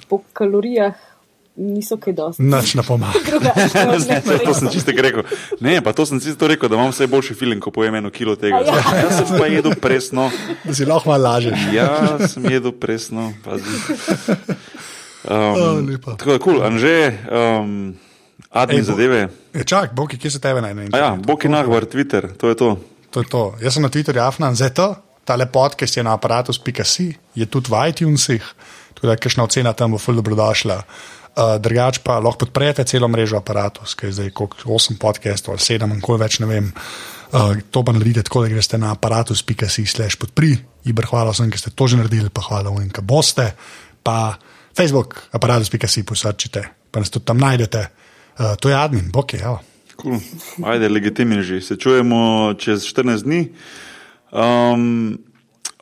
po 0.08 0.20
kalorijah 0.32 0.94
niso 1.56 1.96
kaj 1.96 2.12
dosti. 2.12 2.42
Nič 2.42 2.74
ne 2.74 2.82
pomaga. 2.82 3.14
To 4.46 4.54
sem 4.54 4.68
čisto 4.74 4.90
rekel. 4.90 5.22
Ne, 5.62 5.78
pa 5.82 5.94
to 5.94 6.06
sem 6.06 6.18
čisto 6.20 6.50
rekel, 6.50 6.68
da 6.68 6.76
imam 6.76 6.90
vse 6.90 7.06
boljši 7.06 7.34
film, 7.38 7.60
ko 7.62 7.70
pojem 7.70 7.94
eno 8.02 8.10
kilo 8.10 8.34
tega. 8.36 8.60
Ja. 8.66 8.82
Jaz 9.06 9.22
sem 9.22 9.38
pa 9.38 9.46
jedel 9.46 9.74
presno. 9.78 10.30
Da 10.64 10.74
si 10.74 10.86
lahko 10.86 11.14
malo 11.14 11.30
lažeš. 11.30 11.68
Ja, 11.72 12.18
sem 12.28 12.50
jedel 12.50 12.74
presno. 12.74 13.32
pazi. 13.44 13.64
Um, 15.24 15.88
lepa. 15.88 16.18
tako 16.20 16.30
da, 16.30 16.38
kul, 16.38 16.52
cool, 16.52 16.64
Anže, 16.66 17.16
um, 17.32 17.94
admin 18.52 18.78
Ej, 18.78 18.84
bo- 18.84 18.90
zadeve. 18.92 19.20
E, 19.56 19.64
čak, 19.64 19.94
Boki, 19.96 20.18
kje 20.20 20.36
se 20.36 20.40
tebe 20.40 20.60
naj 20.60 20.76
A 20.92 20.98
ja, 20.98 21.10
Boki 21.16 21.48
Nahvar, 21.48 21.88
Twitter, 21.88 22.28
to 22.36 22.52
je 22.52 22.54
to. 22.60 22.76
To 23.10 23.24
je 23.24 23.28
to. 23.32 23.42
Jaz 23.62 23.72
sem 23.72 23.82
na 23.82 23.88
Twitterju 23.88 24.20
Afnan 24.20 24.52
ZT, 24.52 24.84
ta 25.24 25.38
podcast 25.48 25.96
je 25.96 26.04
na 26.04 26.12
aparatus.si, 26.12 27.16
je 27.34 27.46
tudi 27.46 27.72
v 27.72 27.88
iTunesih, 27.88 28.44
tako 28.94 29.10
da 29.10 29.16
kakšna 29.16 29.44
ocena 29.44 29.72
tam 29.72 29.94
bo 29.94 29.98
ful 29.98 30.18
dobrodošla. 30.20 30.78
Uh, 31.34 31.56
drugač 31.58 31.98
pa 31.98 32.20
lahko 32.22 32.46
podprete 32.46 32.84
celo 32.86 33.08
mrežo 33.10 33.40
aparatus, 33.40 33.96
ki 33.98 34.06
je 34.06 34.12
zdaj 34.20 34.30
koliko, 34.30 34.70
8 34.70 35.00
podcastov 35.02 35.56
ali 35.56 35.66
7, 35.66 35.90
nikoli 35.90 36.22
več 36.22 36.38
ne 36.38 36.46
vem. 36.46 36.70
Uh, 37.34 37.58
to 37.74 37.82
pa 37.82 37.90
naredite 37.90 38.22
tako, 38.22 38.44
da 38.44 38.52
greste 38.54 38.78
na 38.78 38.92
aparatus.si 38.94 39.82
slash 39.82 40.14
podpri. 40.14 40.54
Ibr, 40.86 41.10
hvala 41.10 41.34
vsem, 41.34 41.50
ki 41.50 41.58
ste 41.58 41.74
to 41.74 41.90
že 41.90 41.98
naredili, 41.98 42.30
pa 42.30 42.44
hvala 42.46 42.70
vsem, 42.70 42.86
ki 42.94 43.02
boste. 43.02 43.50
Pa 44.06 44.38
Facebook, 44.78 45.26
aparatus.si 45.34 46.06
posrčite, 46.06 46.62
pa 46.94 47.02
nas 47.02 47.10
tudi 47.10 47.26
tam 47.26 47.42
najdete. 47.42 47.82
Uh, 48.38 48.54
to 48.54 48.70
je 48.70 48.78
admin, 48.78 49.10
bok 49.10 49.34
je. 49.34 49.42
Cool. 49.98 50.22
Ajde, 50.62 50.86
legitimni 50.86 51.42
že. 51.42 51.58
Se 51.60 51.74
čujemo 51.74 52.54
čez 52.58 52.86
14 52.86 53.26
dni. 53.26 53.42
Um, 54.30 55.18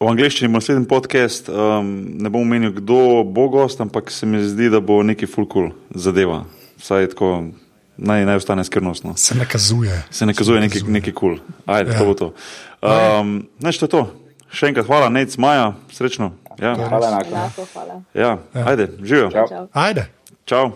v 0.03 0.09
angleščini 0.11 0.51
bo 0.51 0.59
naslednji 0.59 0.89
podcast. 0.91 1.49
Um, 1.49 1.93
ne 2.19 2.31
bom 2.31 2.43
omenil, 2.43 2.73
kdo 2.77 3.23
bo 3.25 3.49
gost, 3.49 3.81
ampak 3.81 4.11
se 4.11 4.27
mi 4.27 4.43
zdi, 4.43 4.71
da 4.73 4.81
bo 4.81 5.03
neki 5.03 5.27
full 5.31 5.47
cool 5.53 5.71
zadeva. 5.95 6.45
Vsaj 6.83 7.13
tako 7.15 7.31
naj, 7.97 8.25
naj 8.27 8.37
ostane 8.37 8.65
skrivnostno. 8.65 9.15
Se 9.17 9.35
nakazuje. 9.35 10.03
Se 10.11 10.27
ne 10.27 10.35
kazuje 10.35 10.61
neki, 10.61 10.83
neki 10.87 11.13
kul. 11.13 11.37
Cool. 11.37 11.57
Ajde, 11.67 11.93
ja. 11.93 11.99
to 11.99 12.05
bo 12.05 12.15
to. 12.15 12.33
Um, 12.83 13.49
Neč 13.63 13.79
to 13.79 13.87
je 13.87 13.95
to. 13.95 14.03
Še 14.53 14.69
enkrat 14.73 14.87
hvala, 14.87 15.09
Nec, 15.09 15.37
Maja, 15.41 15.73
srečno. 15.93 16.33
Ja, 16.61 16.75
Hvala, 16.77 17.09
enako. 17.09 17.65
Hvala. 17.73 18.03
ja. 18.15 18.39
ajde, 18.53 18.91
živijo. 19.01 19.31
Čau. 19.33 19.69
Ajde. 19.73 20.09
Čau. 20.45 20.73